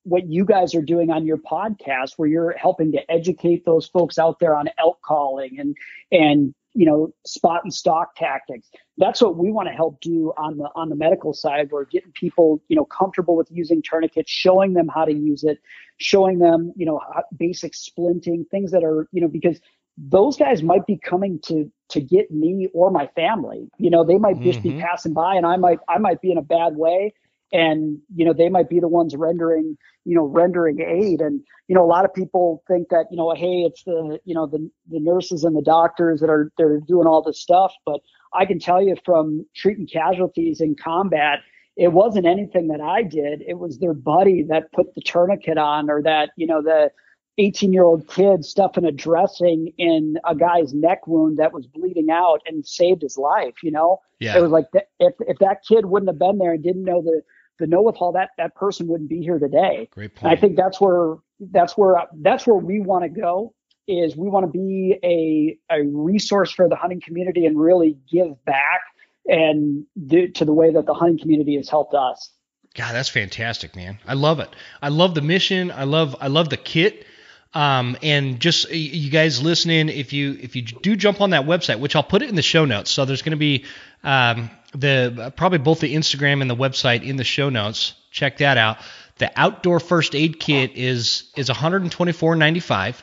what 0.04 0.28
you 0.28 0.44
guys 0.44 0.74
are 0.74 0.82
doing 0.82 1.10
on 1.10 1.26
your 1.26 1.38
podcast 1.38 2.12
where 2.16 2.28
you're 2.28 2.56
helping 2.56 2.92
to 2.92 3.10
educate 3.10 3.64
those 3.64 3.86
folks 3.86 4.18
out 4.18 4.38
there 4.38 4.56
on 4.56 4.68
elk 4.78 5.00
calling 5.02 5.58
and 5.58 5.76
and 6.12 6.54
you 6.74 6.86
know 6.86 7.12
spot 7.26 7.62
and 7.64 7.74
stock 7.74 8.14
tactics. 8.14 8.68
That's 8.96 9.20
what 9.20 9.36
we 9.36 9.50
want 9.50 9.68
to 9.68 9.74
help 9.74 10.00
do 10.00 10.32
on 10.36 10.58
the 10.58 10.68
on 10.74 10.88
the 10.88 10.96
medical 10.96 11.32
side. 11.32 11.70
We're 11.70 11.84
getting 11.84 12.12
people 12.12 12.62
you 12.68 12.76
know 12.76 12.84
comfortable 12.84 13.36
with 13.36 13.48
using 13.50 13.82
tourniquets 13.82 14.30
showing 14.30 14.74
them 14.74 14.88
how 14.88 15.04
to 15.04 15.12
use 15.12 15.44
it 15.44 15.58
showing 15.98 16.38
them 16.38 16.72
you 16.76 16.86
know 16.86 17.00
basic 17.36 17.72
splinting 17.72 18.48
things 18.48 18.70
that 18.70 18.84
are 18.84 19.08
you 19.12 19.20
know 19.20 19.28
because 19.28 19.60
those 19.96 20.36
guys 20.36 20.62
might 20.62 20.86
be 20.86 20.96
coming 20.96 21.40
to 21.40 21.70
to 21.88 22.00
get 22.00 22.30
me 22.30 22.68
or 22.72 22.90
my 22.90 23.08
family. 23.08 23.68
You 23.78 23.90
know 23.90 24.04
they 24.04 24.18
might 24.18 24.40
just 24.40 24.60
mm-hmm. 24.60 24.78
be 24.78 24.82
passing 24.82 25.12
by 25.12 25.34
and 25.34 25.46
i 25.46 25.56
might 25.56 25.80
i 25.88 25.98
might 25.98 26.20
be 26.20 26.30
in 26.30 26.38
a 26.38 26.42
bad 26.42 26.76
way 26.76 27.12
and 27.52 27.98
you 28.14 28.24
know 28.24 28.32
they 28.32 28.48
might 28.48 28.68
be 28.68 28.80
the 28.80 28.88
ones 28.88 29.14
rendering 29.16 29.76
you 30.04 30.14
know 30.14 30.24
rendering 30.24 30.80
aid. 30.80 31.20
And 31.20 31.40
you 31.68 31.74
know 31.74 31.84
a 31.84 31.86
lot 31.86 32.04
of 32.04 32.14
people 32.14 32.62
think 32.66 32.88
that 32.88 33.06
you 33.10 33.16
know 33.16 33.32
hey 33.34 33.62
it's 33.62 33.84
the 33.84 34.18
you 34.24 34.34
know 34.34 34.46
the 34.46 34.70
the 34.90 35.00
nurses 35.00 35.44
and 35.44 35.56
the 35.56 35.62
doctors 35.62 36.20
that 36.20 36.30
are 36.30 36.50
they're 36.58 36.80
doing 36.80 37.06
all 37.06 37.22
this 37.22 37.40
stuff. 37.40 37.72
But 37.84 38.00
i 38.34 38.44
can 38.44 38.58
tell 38.58 38.82
you 38.82 38.94
from 39.04 39.46
treating 39.56 39.86
casualties 39.86 40.60
in 40.60 40.76
combat 40.76 41.40
it 41.76 41.92
wasn't 41.92 42.26
anything 42.26 42.68
that 42.68 42.80
i 42.80 43.02
did. 43.02 43.42
It 43.46 43.58
was 43.58 43.78
their 43.78 43.94
buddy 43.94 44.42
that 44.48 44.72
put 44.72 44.94
the 44.94 45.00
tourniquet 45.00 45.58
on 45.58 45.88
or 45.88 46.02
that 46.02 46.30
you 46.36 46.46
know 46.46 46.60
the 46.60 46.90
18 47.38 47.72
year 47.72 47.84
old 47.84 48.08
kid 48.08 48.44
stuffing 48.44 48.84
a 48.84 48.90
dressing 48.92 49.72
in 49.78 50.16
a 50.24 50.34
guy's 50.34 50.74
neck 50.74 51.06
wound 51.06 51.38
that 51.38 51.52
was 51.52 51.66
bleeding 51.68 52.10
out 52.10 52.40
and 52.46 52.66
saved 52.66 53.02
his 53.02 53.16
life 53.16 53.54
you 53.62 53.70
know? 53.70 54.00
Yeah. 54.18 54.36
it 54.36 54.40
was 54.42 54.50
like 54.50 54.66
if 54.98 55.14
if 55.20 55.38
that 55.38 55.58
kid 55.66 55.86
wouldn't 55.86 56.10
have 56.10 56.18
been 56.18 56.38
there 56.38 56.52
and 56.52 56.62
didn't 56.62 56.84
know 56.84 57.00
the 57.00 57.22
the 57.58 57.66
no 57.66 57.84
withhaul, 57.84 58.14
that 58.14 58.30
that 58.38 58.54
person 58.54 58.86
wouldn't 58.88 59.10
be 59.10 59.20
here 59.20 59.38
today. 59.38 59.88
Great 59.90 60.14
point. 60.14 60.24
And 60.24 60.32
I 60.32 60.40
think 60.40 60.56
that's 60.56 60.80
where 60.80 61.16
that's 61.40 61.76
where 61.76 61.96
that's 62.20 62.46
where 62.46 62.56
we 62.56 62.80
want 62.80 63.04
to 63.04 63.08
go. 63.08 63.54
Is 63.86 64.16
we 64.16 64.28
want 64.28 64.46
to 64.46 64.52
be 64.52 64.98
a 65.02 65.58
a 65.74 65.82
resource 65.84 66.50
for 66.50 66.68
the 66.68 66.76
hunting 66.76 67.00
community 67.00 67.46
and 67.46 67.58
really 67.58 67.96
give 68.10 68.44
back 68.44 68.80
and 69.26 69.84
do, 70.06 70.28
to 70.28 70.44
the 70.44 70.52
way 70.52 70.72
that 70.72 70.86
the 70.86 70.94
hunting 70.94 71.18
community 71.18 71.56
has 71.56 71.68
helped 71.68 71.94
us. 71.94 72.30
God, 72.74 72.92
that's 72.92 73.08
fantastic, 73.08 73.76
man. 73.76 73.98
I 74.06 74.14
love 74.14 74.40
it. 74.40 74.48
I 74.82 74.88
love 74.88 75.14
the 75.14 75.22
mission. 75.22 75.70
I 75.70 75.84
love 75.84 76.16
I 76.20 76.28
love 76.28 76.48
the 76.48 76.56
kit. 76.56 77.06
Um, 77.54 77.96
and 78.02 78.38
just 78.40 78.70
you 78.70 79.10
guys 79.10 79.42
listening, 79.42 79.88
if 79.88 80.12
you 80.12 80.38
if 80.40 80.54
you 80.54 80.62
do 80.62 80.96
jump 80.96 81.20
on 81.20 81.30
that 81.30 81.46
website, 81.46 81.80
which 81.80 81.96
I'll 81.96 82.02
put 82.02 82.22
it 82.22 82.28
in 82.28 82.34
the 82.34 82.42
show 82.42 82.66
notes, 82.66 82.90
so 82.90 83.04
there's 83.04 83.22
going 83.22 83.32
to 83.32 83.38
be 83.38 83.64
um, 84.04 84.50
the 84.72 85.32
probably 85.36 85.58
both 85.58 85.80
the 85.80 85.94
Instagram 85.94 86.40
and 86.40 86.50
the 86.50 86.56
website 86.56 87.02
in 87.02 87.16
the 87.16 87.24
show 87.24 87.48
notes. 87.48 87.94
Check 88.10 88.38
that 88.38 88.58
out. 88.58 88.78
The 89.18 89.30
outdoor 89.34 89.80
first 89.80 90.14
aid 90.14 90.38
kit 90.38 90.72
is 90.76 91.30
is 91.36 91.48
124.95. 91.48 93.02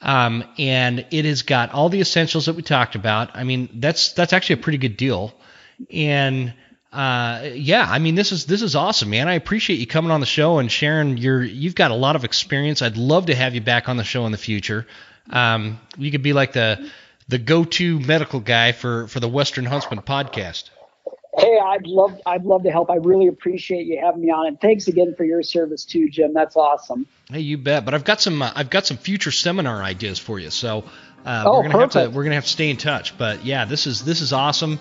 Um, 0.00 0.44
and 0.58 1.06
it 1.10 1.24
has 1.24 1.42
got 1.42 1.72
all 1.72 1.88
the 1.88 2.00
essentials 2.00 2.46
that 2.46 2.54
we 2.54 2.62
talked 2.62 2.94
about. 2.94 3.34
I 3.34 3.42
mean, 3.44 3.68
that's 3.74 4.12
that's 4.12 4.32
actually 4.32 4.60
a 4.60 4.62
pretty 4.62 4.78
good 4.78 4.96
deal. 4.96 5.34
And 5.92 6.54
uh, 6.92 7.50
yeah, 7.52 7.86
I 7.88 7.98
mean 7.98 8.14
this 8.14 8.30
is 8.30 8.46
this 8.46 8.62
is 8.62 8.76
awesome, 8.76 9.10
man. 9.10 9.28
I 9.28 9.34
appreciate 9.34 9.80
you 9.80 9.86
coming 9.86 10.10
on 10.10 10.20
the 10.20 10.26
show 10.26 10.58
and 10.58 10.70
sharing 10.70 11.16
your. 11.16 11.42
You've 11.42 11.74
got 11.74 11.90
a 11.90 11.96
lot 11.96 12.16
of 12.16 12.24
experience. 12.24 12.80
I'd 12.80 12.96
love 12.96 13.26
to 13.26 13.34
have 13.34 13.54
you 13.54 13.60
back 13.60 13.88
on 13.88 13.96
the 13.96 14.04
show 14.04 14.24
in 14.26 14.32
the 14.32 14.38
future. 14.38 14.86
Um, 15.30 15.80
you 15.96 16.10
could 16.10 16.22
be 16.22 16.32
like 16.32 16.52
the 16.52 16.90
the 17.26 17.38
go-to 17.38 17.98
medical 18.00 18.40
guy 18.40 18.72
for 18.72 19.08
for 19.08 19.20
the 19.20 19.28
Western 19.28 19.64
Huntsman 19.66 20.00
podcast. 20.02 20.70
Hey, 21.38 21.58
I'd 21.58 21.86
love 21.86 22.20
I'd 22.26 22.44
love 22.44 22.64
to 22.64 22.70
help. 22.70 22.90
I 22.90 22.96
really 22.96 23.28
appreciate 23.28 23.86
you 23.86 24.00
having 24.02 24.22
me 24.22 24.30
on, 24.30 24.48
and 24.48 24.60
thanks 24.60 24.88
again 24.88 25.14
for 25.16 25.24
your 25.24 25.42
service 25.42 25.84
too, 25.84 26.08
Jim. 26.08 26.34
That's 26.34 26.56
awesome. 26.56 27.06
Hey, 27.30 27.40
you 27.40 27.58
bet. 27.58 27.84
But 27.84 27.94
I've 27.94 28.04
got 28.04 28.20
some 28.20 28.42
uh, 28.42 28.50
I've 28.56 28.70
got 28.70 28.86
some 28.86 28.96
future 28.96 29.30
seminar 29.30 29.82
ideas 29.82 30.18
for 30.18 30.40
you, 30.40 30.50
so 30.50 30.84
uh, 31.24 31.44
oh, 31.46 31.58
we're 31.58 31.62
gonna 31.62 31.74
perfect. 31.74 31.94
have 31.94 32.04
to 32.04 32.10
we're 32.10 32.24
gonna 32.24 32.34
have 32.34 32.44
to 32.44 32.50
stay 32.50 32.70
in 32.70 32.76
touch. 32.76 33.16
But 33.16 33.44
yeah, 33.44 33.66
this 33.66 33.86
is 33.86 34.04
this 34.04 34.20
is 34.20 34.32
awesome. 34.32 34.80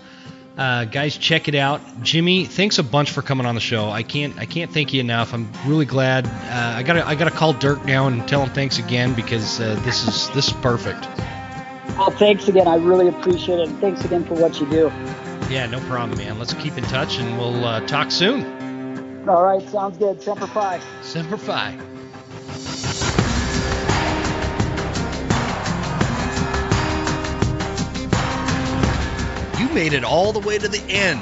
Uh, 0.57 0.85
guys, 0.85 1.15
check 1.15 1.47
it 1.47 1.53
out. 1.53 1.81
Jimmy, 2.01 2.45
thanks 2.45 2.79
a 2.79 2.83
bunch 2.83 3.11
for 3.11 3.21
coming 3.21 3.45
on 3.45 3.53
the 3.53 3.61
show. 3.61 3.89
I 3.91 4.01
can't 4.01 4.39
I 4.39 4.45
can't 4.45 4.71
thank 4.71 4.93
you 4.93 4.99
enough. 4.99 5.35
I'm 5.35 5.51
really 5.67 5.85
glad. 5.85 6.25
Uh, 6.25 6.77
I 6.77 6.81
gotta 6.81 7.05
I 7.05 7.13
gotta 7.13 7.31
call 7.31 7.53
Dirk 7.53 7.85
now 7.85 8.07
and 8.07 8.27
tell 8.27 8.41
him 8.41 8.49
thanks 8.49 8.79
again 8.79 9.13
because 9.13 9.61
uh, 9.61 9.79
this 9.85 10.07
is 10.07 10.29
this 10.31 10.47
is 10.47 10.53
perfect. 10.53 11.07
Well, 11.97 12.09
thanks 12.11 12.47
again. 12.47 12.67
I 12.67 12.75
really 12.77 13.07
appreciate 13.07 13.59
it. 13.59 13.69
And 13.69 13.79
thanks 13.79 14.03
again 14.05 14.25
for 14.25 14.33
what 14.33 14.59
you 14.59 14.67
do. 14.69 14.91
Yeah, 15.49 15.65
no 15.67 15.79
problem, 15.81 16.17
man. 16.17 16.39
Let's 16.39 16.53
keep 16.55 16.77
in 16.77 16.83
touch 16.85 17.19
and 17.19 17.37
we'll 17.37 17.63
uh, 17.63 17.79
talk 17.87 18.11
soon. 18.11 19.27
All 19.29 19.43
right, 19.43 19.67
sounds 19.69 19.97
good. 19.97 20.21
Semper 20.21 20.47
Fi. 20.47 20.81
Semper 21.01 21.37
Fi. 21.37 21.71
You 29.57 29.69
made 29.69 29.93
it 29.93 30.03
all 30.03 30.33
the 30.33 30.39
way 30.45 30.57
to 30.57 30.67
the 30.67 30.83
end. 30.89 31.21